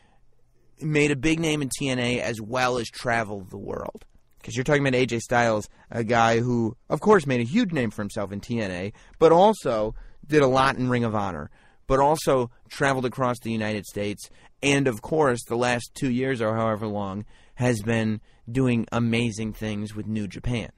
made 0.83 1.11
a 1.11 1.17
big 1.17 1.41
name 1.41 1.63
in 1.63 1.69
TNA 1.81 2.19
as 2.21 2.41
well 2.41 2.79
as 2.79 2.89
traveled 2.89 3.51
the 3.51 3.59
world 3.59 4.05
because 4.39 4.57
you're 4.57 4.65
talking 4.65 4.87
about 4.87 4.99
AJ 4.99 5.21
Styles 5.21 5.69
a 5.91 6.03
guy 6.05 6.41
who 6.41 6.77
of 6.91 7.01
course 7.01 7.27
made 7.27 7.41
a 7.41 7.45
huge 7.45 7.73
name 7.73 7.91
for 7.91 8.03
himself 8.03 8.33
in 8.33 8.41
TNA 8.41 8.93
but 9.19 9.33
also 9.33 9.95
did 10.27 10.43
a 10.43 10.47
lot 10.47 10.77
in 10.77 10.89
Ring 10.89 11.05
of 11.05 11.15
Honor 11.15 11.51
but 11.87 11.99
also 12.01 12.51
traveled 12.69 13.05
across 13.05 13.39
the 13.41 13.51
United 13.53 13.85
States 13.87 14.29
and 14.63 14.87
of 14.87 15.03
course 15.03 15.41
the 15.45 15.57
last 15.57 15.91
2 15.95 16.11
years 16.11 16.41
or 16.41 16.57
however 16.57 16.87
long 16.87 17.25
has 17.55 17.83
been 17.83 18.21
doing 18.51 18.87
amazing 18.93 19.53
things 19.53 19.95
with 19.95 20.07
New 20.07 20.27
Japan 20.27 20.71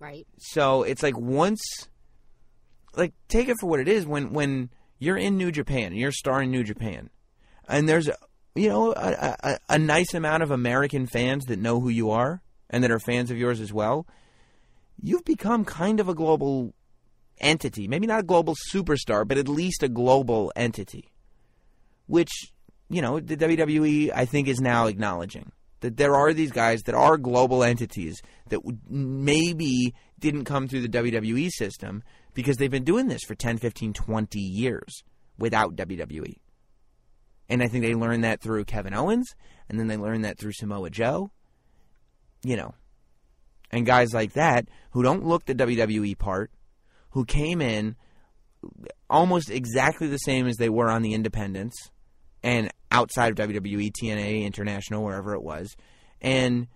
Right. 0.00 0.26
so 0.38 0.84
it's 0.84 1.02
like 1.02 1.18
once 1.18 1.60
like 2.96 3.14
take 3.28 3.48
it 3.48 3.56
for 3.60 3.68
what 3.68 3.80
it 3.80 3.88
is 3.88 4.06
when 4.06 4.32
when 4.32 4.70
you're 5.00 5.16
in 5.16 5.36
New 5.36 5.50
Japan 5.50 5.92
you're 5.94 6.12
starring 6.12 6.50
New 6.50 6.62
Japan 6.64 7.10
and 7.68 7.88
there's 7.88 8.08
you 8.58 8.68
know 8.68 8.92
a, 8.92 9.36
a, 9.42 9.58
a 9.70 9.78
nice 9.78 10.14
amount 10.14 10.42
of 10.42 10.50
American 10.50 11.06
fans 11.06 11.44
that 11.46 11.58
know 11.58 11.80
who 11.80 11.88
you 11.88 12.10
are 12.10 12.42
and 12.70 12.84
that 12.84 12.90
are 12.90 12.98
fans 12.98 13.30
of 13.30 13.38
yours 13.38 13.60
as 13.60 13.72
well 13.72 14.06
you've 15.02 15.24
become 15.24 15.64
kind 15.64 16.00
of 16.00 16.08
a 16.08 16.14
global 16.14 16.74
entity 17.40 17.86
maybe 17.86 18.06
not 18.06 18.20
a 18.20 18.24
global 18.24 18.54
superstar 18.72 19.26
but 19.26 19.38
at 19.38 19.48
least 19.48 19.82
a 19.82 19.88
global 19.88 20.52
entity 20.56 21.08
which 22.06 22.52
you 22.88 23.00
know 23.00 23.20
the 23.20 23.36
WWE 23.36 24.10
I 24.14 24.24
think 24.24 24.48
is 24.48 24.60
now 24.60 24.86
acknowledging 24.86 25.52
that 25.80 25.96
there 25.96 26.16
are 26.16 26.32
these 26.32 26.50
guys 26.50 26.82
that 26.82 26.94
are 26.94 27.16
global 27.16 27.62
entities 27.62 28.20
that 28.48 28.60
maybe 28.88 29.94
didn't 30.18 30.44
come 30.44 30.66
through 30.66 30.80
the 30.80 30.88
WWE 30.88 31.50
system 31.50 32.02
because 32.34 32.56
they've 32.56 32.70
been 32.70 32.84
doing 32.84 33.06
this 33.06 33.22
for 33.22 33.34
10, 33.34 33.58
15, 33.58 33.92
20 33.92 34.40
years 34.40 35.04
without 35.38 35.76
WWE. 35.76 36.36
And 37.48 37.62
I 37.62 37.68
think 37.68 37.84
they 37.84 37.94
learned 37.94 38.24
that 38.24 38.40
through 38.40 38.64
Kevin 38.64 38.94
Owens, 38.94 39.34
and 39.68 39.78
then 39.78 39.86
they 39.86 39.96
learned 39.96 40.24
that 40.24 40.38
through 40.38 40.52
Samoa 40.52 40.90
Joe. 40.90 41.30
You 42.42 42.56
know, 42.56 42.74
and 43.70 43.84
guys 43.84 44.12
like 44.12 44.34
that 44.34 44.68
who 44.92 45.02
don't 45.02 45.24
look 45.24 45.44
the 45.44 45.54
WWE 45.54 46.16
part, 46.18 46.50
who 47.10 47.24
came 47.24 47.60
in 47.60 47.96
almost 49.08 49.50
exactly 49.50 50.08
the 50.08 50.18
same 50.18 50.46
as 50.46 50.56
they 50.56 50.68
were 50.68 50.90
on 50.90 51.02
the 51.02 51.14
independents 51.14 51.90
and 52.42 52.70
outside 52.90 53.38
of 53.38 53.48
WWE, 53.48 53.92
TNA, 53.92 54.44
International, 54.44 55.04
wherever 55.04 55.34
it 55.34 55.42
was, 55.42 55.76
and 56.20 56.68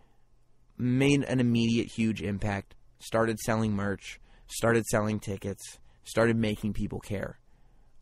made 0.77 1.23
an 1.25 1.41
immediate 1.41 1.89
huge 1.89 2.23
impact. 2.23 2.75
Started 2.99 3.39
selling 3.41 3.73
merch, 3.73 4.21
started 4.47 4.85
selling 4.87 5.19
tickets, 5.19 5.79
started 6.05 6.37
making 6.37 6.73
people 6.73 7.01
care. 7.01 7.39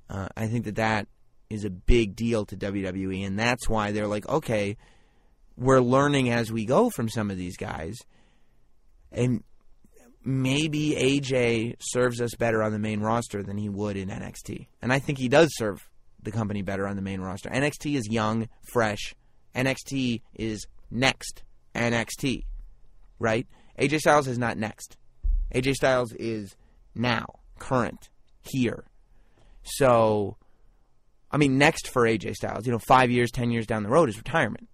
Uh, 0.09 0.29
I 0.37 0.47
think 0.47 0.65
that 0.67 0.77
that 0.77 1.09
is 1.51 1.64
a 1.64 1.70
big 1.70 2.14
deal 2.16 2.47
to 2.47 2.56
WWE, 2.56 3.27
and 3.27 3.39
that's 3.39 3.68
why 3.68 3.90
they're 3.90 4.06
like, 4.06 4.28
okay, 4.28 4.77
we're 5.56 5.81
learning 5.81 6.31
as 6.31 6.51
we 6.51 6.64
go 6.64 6.89
from 6.89 7.09
some 7.09 7.31
of 7.31 7.36
these 7.36 7.56
guys, 7.56 7.97
and 9.12 9.43
maybe 10.24 10.94
AJ 10.98 11.77
serves 11.81 12.20
us 12.20 12.35
better 12.39 12.62
on 12.62 12.72
the 12.72 12.78
main 12.78 13.01
roster 13.01 13.43
than 13.43 13.59
he 13.59 13.68
would 13.68 13.97
in 13.97 14.09
NXT. 14.09 14.68
And 14.81 14.93
I 14.93 14.98
think 14.98 15.18
he 15.18 15.28
does 15.28 15.51
serve 15.56 15.89
the 16.22 16.31
company 16.31 16.62
better 16.62 16.86
on 16.86 16.97
the 16.97 17.02
main 17.02 17.20
roster. 17.20 17.48
NXT 17.48 17.97
is 17.97 18.09
young, 18.09 18.48
fresh. 18.72 19.14
NXT 19.55 20.22
is 20.35 20.66
next 20.90 21.43
NXT. 21.74 22.44
right? 23.18 23.47
AJ 23.78 24.01
Styles 24.01 24.28
is 24.28 24.39
not 24.39 24.59
next. 24.59 24.97
AJ 25.55 25.74
Styles 25.74 26.12
is 26.12 26.55
now, 26.94 27.27
current, 27.59 28.09
here. 28.43 28.85
So, 29.62 30.36
I 31.31 31.36
mean, 31.36 31.59
next 31.59 31.89
for 31.89 32.02
AJ 32.02 32.35
Styles, 32.35 32.66
you 32.66 32.73
know, 32.73 32.78
five 32.78 33.11
years, 33.11 33.31
ten 33.31 33.51
years 33.51 33.66
down 33.66 33.82
the 33.82 33.89
road 33.89 34.09
is 34.09 34.16
retirement. 34.16 34.69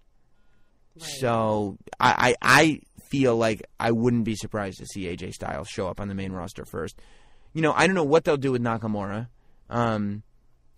So 0.97 1.77
I, 1.99 2.35
I 2.41 2.59
I 2.59 2.79
feel 3.09 3.35
like 3.35 3.63
I 3.79 3.91
wouldn't 3.91 4.23
be 4.23 4.35
surprised 4.35 4.79
to 4.79 4.85
see 4.85 5.05
AJ 5.05 5.33
Styles 5.33 5.67
show 5.67 5.87
up 5.87 5.99
on 5.99 6.07
the 6.07 6.15
main 6.15 6.31
roster 6.31 6.65
first. 6.65 6.99
You 7.53 7.61
know, 7.61 7.73
I 7.73 7.85
don't 7.87 7.95
know 7.95 8.03
what 8.03 8.23
they'll 8.23 8.37
do 8.37 8.51
with 8.51 8.61
Nakamura. 8.61 9.27
Um, 9.69 10.23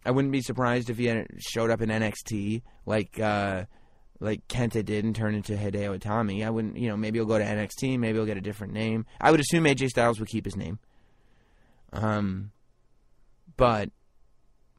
I 0.05 0.11
wouldn't 0.11 0.31
be 0.31 0.41
surprised 0.41 0.89
if 0.89 0.97
he 0.97 1.23
showed 1.39 1.69
up 1.69 1.81
in 1.81 1.89
NXT 1.89 2.61
like 2.85 3.19
uh, 3.19 3.65
like 4.19 4.47
Kenta 4.47 4.83
did 4.83 5.05
and 5.05 5.15
turned 5.15 5.35
into 5.35 5.55
Hideo 5.55 5.97
Itami. 5.97 6.45
I 6.45 6.49
wouldn't, 6.49 6.77
you 6.77 6.89
know, 6.89 6.97
maybe 6.97 7.19
he'll 7.19 7.25
go 7.25 7.37
to 7.37 7.43
NXT, 7.43 7.99
maybe 7.99 8.17
he'll 8.17 8.25
get 8.25 8.37
a 8.37 8.41
different 8.41 8.73
name. 8.73 9.05
I 9.19 9.31
would 9.31 9.39
assume 9.39 9.63
AJ 9.63 9.89
Styles 9.89 10.19
would 10.19 10.29
keep 10.29 10.45
his 10.45 10.55
name. 10.55 10.79
Um, 11.91 12.51
but 13.57 13.89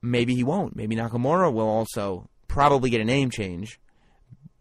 maybe 0.03 0.35
he 0.35 0.45
won't. 0.45 0.77
Maybe 0.77 0.97
Nakamura 0.97 1.53
will 1.53 1.69
also 1.69 2.29
probably 2.49 2.91
get 2.91 3.01
a 3.01 3.05
name 3.05 3.31
change. 3.31 3.81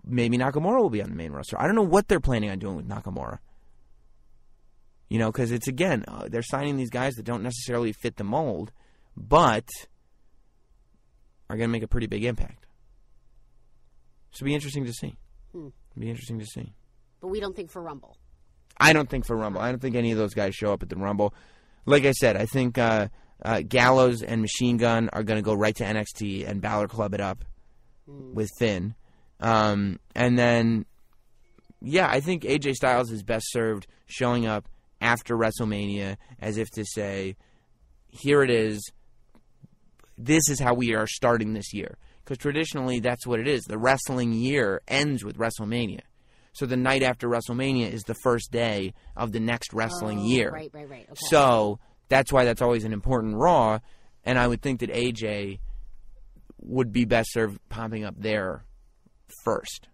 Maybe 0.06 0.38
Nakamura 0.38 0.82
will 0.82 0.90
be 0.90 1.02
on 1.02 1.10
the 1.10 1.16
main 1.16 1.32
roster. 1.32 1.60
I 1.60 1.66
don't 1.66 1.76
know 1.76 1.84
what 1.84 2.07
they're 2.07 2.20
planning 2.20 2.49
on 2.49 2.60
doing 2.60 2.76
with 2.76 2.88
Nakamura. 2.88 3.40
You 5.10 5.18
know, 5.18 5.32
because 5.32 5.52
it's 5.52 5.68
again, 5.68 6.06
uh, 6.07 6.28
they're 6.30 6.44
signing 6.44 6.78
these 6.78 6.90
guys 6.90 7.16
that 7.16 7.24
don't 7.24 7.44
necessarily 7.44 7.91
fit 7.91 8.18
the 8.18 8.24
mold, 8.24 8.72
but 9.18 9.68
are 11.49 11.57
going 11.57 11.68
to 11.68 11.72
make 11.72 11.84
a 11.84 11.88
pretty 11.88 12.07
big 12.07 12.24
impact. 12.24 12.68
So 14.32 14.44
it'll 14.44 14.45
be 14.45 14.56
interesting 14.56 14.86
to 14.86 14.94
see. 14.94 15.16
It'll 15.53 15.74
be 15.98 16.10
interesting 16.10 16.40
to 16.40 16.45
see. 16.45 16.74
But 17.22 17.30
we 17.30 17.40
don't 17.40 17.56
think 17.56 17.72
for 17.72 17.82
Rumble. 17.82 18.18
I 18.78 18.94
don't 18.94 19.10
think 19.10 19.26
for 19.26 19.36
Rumble. 19.36 19.60
I 19.61 19.72
don't 19.72 19.82
think 19.82 19.95
any 19.95 20.11
of 20.11 20.18
those 20.18 20.34
guys 20.34 20.56
show 20.56 20.72
up 20.72 20.84
at 20.84 20.90
the 20.90 20.95
Rumble. 20.95 21.34
Like 21.86 22.06
I 22.06 22.11
said, 22.11 22.38
I 22.38 22.45
think 22.45 22.78
uh, 22.78 23.07
uh, 23.44 23.61
Gallows 23.61 24.22
and 24.22 24.41
Machine 24.41 24.78
Gun 24.78 25.10
are 25.14 25.24
going 25.24 25.38
to 25.38 25.44
go 25.44 25.53
right 25.53 25.76
to 25.76 25.84
NXT 25.84 26.48
and 26.48 26.61
Balor 26.61 26.88
club 26.88 27.14
it 27.14 27.22
up 27.22 27.44
with 28.07 28.49
Finn. 28.60 28.95
Um, 29.40 29.99
and 30.16 30.38
then, 30.38 30.86
yeah, 31.82 32.07
I 32.10 32.20
think 32.20 32.44
AJ 32.44 32.74
Styles 32.76 33.11
is 33.11 33.24
best 33.24 33.45
served 33.52 33.88
showing 34.06 34.45
up 34.45 34.68
after 35.02 35.38
WrestleMania 35.38 36.18
as 36.40 36.57
if 36.57 36.70
to 36.72 36.84
say, 36.86 37.36
here 38.10 38.44
it 38.44 38.49
is. 38.49 38.82
This 40.18 40.49
is 40.49 40.60
how 40.60 40.74
we 40.74 40.94
are 40.95 41.07
starting 41.07 41.53
this 41.53 41.74
year. 41.74 41.98
Because 42.24 42.38
traditionally, 42.38 42.99
that's 42.99 43.26
what 43.26 43.40
it 43.40 43.48
is. 43.48 43.64
The 43.64 43.78
wrestling 43.78 44.34
year 44.34 44.82
ends 44.88 45.24
with 45.24 45.38
WrestleMania. 45.38 46.02
So 46.52 46.66
the 46.66 46.76
night 46.78 47.03
after 47.03 47.30
WrestleMania 47.30 47.90
is 47.91 48.03
the 48.03 48.16
first 48.24 48.52
day 48.52 48.94
of 49.16 49.32
the 49.32 49.40
next 49.40 49.72
wrestling 49.74 50.20
Oh, 50.20 50.26
year. 50.26 50.52
Right, 50.52 50.70
right, 50.74 50.90
right. 50.90 51.07
Okay. 51.10 51.20
So 51.30 51.80
that's 52.10 52.34
why 52.34 52.44
that's 52.44 52.61
always 52.61 52.84
an 52.84 52.94
important 52.94 53.36
Raw, 53.36 53.80
and 54.23 54.38
I 54.38 54.48
would 54.48 54.61
think 54.61 54.81
that 54.81 54.91
AJ 54.91 55.60
would 56.61 56.91
be 56.91 57.06
best 57.06 57.31
served 57.31 57.60
popping 57.69 58.03
up 58.03 58.15
there 58.18 58.65
first, 59.44 59.88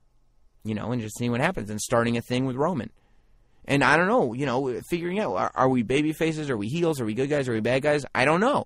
you 0.63 0.73
know, 0.73 0.91
and 0.91 1.01
just 1.01 1.17
seeing 1.17 1.31
what 1.31 1.41
happens 1.41 1.69
and 1.69 1.79
starting 1.79 2.17
a 2.17 2.21
thing 2.21 2.45
with 2.45 2.55
Roman. 2.55 2.89
And 3.65 3.83
I 3.83 3.97
don't 3.97 4.07
know, 4.07 4.33
you 4.33 4.45
know, 4.45 4.79
figuring 4.89 5.19
out 5.19 5.35
are, 5.35 5.51
are 5.55 5.69
we 5.69 5.83
baby 5.83 6.13
faces, 6.13 6.49
are 6.49 6.57
we 6.57 6.67
heels, 6.67 7.01
are 7.01 7.05
we 7.05 7.13
good 7.13 7.29
guys, 7.29 7.47
are 7.47 7.53
we 7.53 7.61
bad 7.61 7.81
guys? 7.81 8.05
I 8.13 8.25
don't 8.25 8.39
know. 8.39 8.65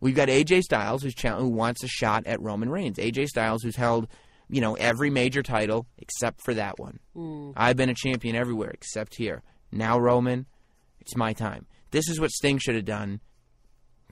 We've 0.00 0.14
got 0.14 0.28
AJ 0.28 0.62
Styles 0.62 1.02
who's 1.02 1.14
who 1.20 1.48
wants 1.48 1.84
a 1.84 1.88
shot 1.88 2.26
at 2.26 2.40
Roman 2.40 2.70
Reigns. 2.70 2.98
AJ 2.98 3.28
Styles 3.28 3.62
who's 3.62 3.76
held, 3.76 4.08
you 4.48 4.60
know, 4.60 4.74
every 4.74 5.10
major 5.10 5.42
title 5.42 5.86
except 5.98 6.42
for 6.42 6.54
that 6.54 6.78
one. 6.78 6.98
Hmm. 7.14 7.52
I've 7.56 7.76
been 7.76 7.88
a 7.88 7.94
champion 7.94 8.36
everywhere 8.36 8.70
except 8.70 9.14
here. 9.14 9.42
Now 9.70 9.98
Roman, 9.98 10.46
it's 11.00 11.16
my 11.16 11.32
time. 11.32 11.66
This 11.92 12.08
is 12.08 12.18
what 12.18 12.30
Sting 12.32 12.58
should 12.58 12.74
have 12.74 12.84
done 12.84 13.20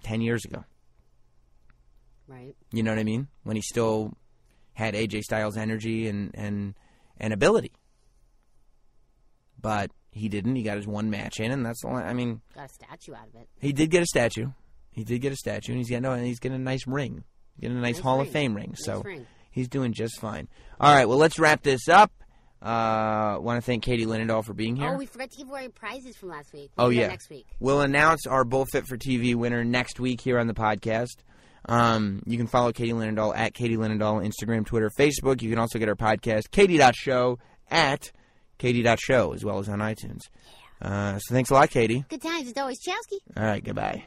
10 0.05 0.21
years 0.21 0.45
ago. 0.45 0.65
right. 2.29 2.55
You 2.73 2.83
know 2.85 2.93
what 2.93 2.99
I 3.01 3.05
mean? 3.05 3.27
When 3.43 3.57
he 3.57 3.63
still 3.63 4.13
had 4.75 4.95
AJ 4.95 5.23
Styles 5.23 5.57
energy 5.57 6.07
and 6.09 6.31
and 6.35 6.75
and 7.19 7.33
ability. 7.33 7.73
But 9.61 9.91
he 10.13 10.29
didn't. 10.29 10.57
He 10.57 10.63
got 10.63 10.77
his 10.77 10.87
one 10.87 11.11
match 11.11 11.39
in 11.41 11.51
and 11.51 11.65
that's 11.67 11.85
all 11.85 11.97
I 11.97 12.13
mean, 12.15 12.41
Got 12.55 12.67
a 12.67 12.69
statue 12.73 13.15
out 13.15 13.29
of 13.29 13.35
it. 13.41 13.49
he 13.61 13.73
did 13.73 13.91
get 13.91 14.03
a 14.03 14.07
statue. 14.07 14.49
He 14.93 15.05
did 15.05 15.21
get 15.21 15.33
a 15.33 15.37
statue 15.37 15.73
and 15.73 15.79
he's 15.79 15.89
getting 15.89 16.07
and 16.07 16.25
he's 16.25 16.39
getting 16.41 16.57
a 16.57 16.59
nice 16.65 16.87
ring. 16.87 17.25
Getting 17.61 17.77
a 17.77 17.81
nice, 17.81 17.97
Nice 17.97 18.03
Hall 18.03 18.21
of. 18.21 18.31
Fame 18.31 18.55
ring. 18.55 18.71
Nice 18.71 18.85
so 18.85 19.03
ring. 19.03 19.27
he's 19.51 19.69
doing 19.69 19.93
just 19.93 20.19
fine. 20.21 20.49
All 20.81 20.95
right, 20.95 21.07
well 21.09 21.19
let's 21.19 21.39
wrap 21.39 21.63
this 21.63 21.89
up. 21.89 22.13
Uh 22.63 23.39
want 23.41 23.57
to 23.57 23.63
thank 23.63 23.83
Katie 23.83 24.07
Linendoll 24.07 24.45
for 24.45 24.53
being 24.53 24.77
here. 24.77 24.91
Oh, 24.91 24.97
we 24.99 25.07
forgot 25.07 25.31
to 25.31 25.39
give 25.39 25.49
away 25.49 25.69
prizes 25.69 26.17
from 26.17 26.29
last 26.29 26.53
week. 26.53 26.71
We'll 26.77 26.87
Oh 26.87 26.91
yeah. 26.91 27.09
Next 27.09 27.31
week. 27.31 27.47
We'll 27.59 27.81
announce 27.81 28.27
our 28.27 28.45
Bullfit 28.45 28.87
for 28.87 28.97
TV 28.99 29.35
winner 29.35 29.65
next 29.65 29.99
week 29.99 30.21
here 30.21 30.39
on 30.39 30.47
the 30.47 30.55
podcast. 30.55 31.17
Um, 31.67 32.23
you 32.27 32.37
can 32.39 32.47
follow 32.47 32.73
Katie 32.73 32.93
Linendoll 32.93 33.37
at 33.37 33.55
Katie 33.55 33.77
Linendoll, 33.77 34.27
Instagram, 34.27 34.65
Twitter, 34.65 34.91
Facebook. 34.91 35.43
You 35.43 35.51
can 35.51 35.59
also 35.59 35.79
get 35.79 35.89
our 35.89 35.95
podcast, 35.95 36.51
Katie.show 36.51 37.39
at 37.71 38.13
Katie.show, 38.59 39.33
as 39.33 39.45
well 39.45 39.59
as 39.59 39.69
on 39.69 39.79
iTunes. 39.81 40.21
Uh, 40.81 41.19
so 41.19 41.35
thanks 41.35 41.51
a 41.51 41.55
lot, 41.55 41.71
Katie. 41.71 42.05
Good 42.09 42.23
times. 42.23 42.49
It's 42.49 42.59
always 42.59 42.79
Chowski. 42.83 43.19
All 43.37 43.45
right, 43.45 43.63
goodbye. 43.63 44.05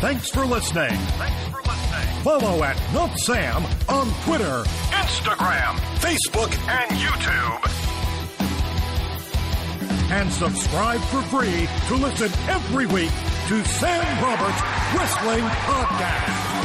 Thanks 0.00 0.30
for 0.30 0.46
listening. 0.46 0.90
Thanks 0.96 1.48
for 1.50 1.60
listening. 1.62 2.22
Follow 2.22 2.62
at 2.64 2.76
Not 2.94 3.18
Sam 3.18 3.64
on 3.88 4.08
Twitter, 4.24 4.62
Instagram, 4.92 5.76
Facebook, 6.00 6.52
and 6.68 6.90
YouTube. 6.98 7.70
And 10.10 10.32
subscribe 10.32 11.00
for 11.02 11.22
free 11.22 11.68
to 11.88 11.94
listen 11.96 12.30
every 12.48 12.86
week 12.86 13.12
to 13.48 13.64
Sam 13.64 14.22
Roberts 14.24 14.62
Wrestling 14.94 15.44
Podcast. 15.44 16.59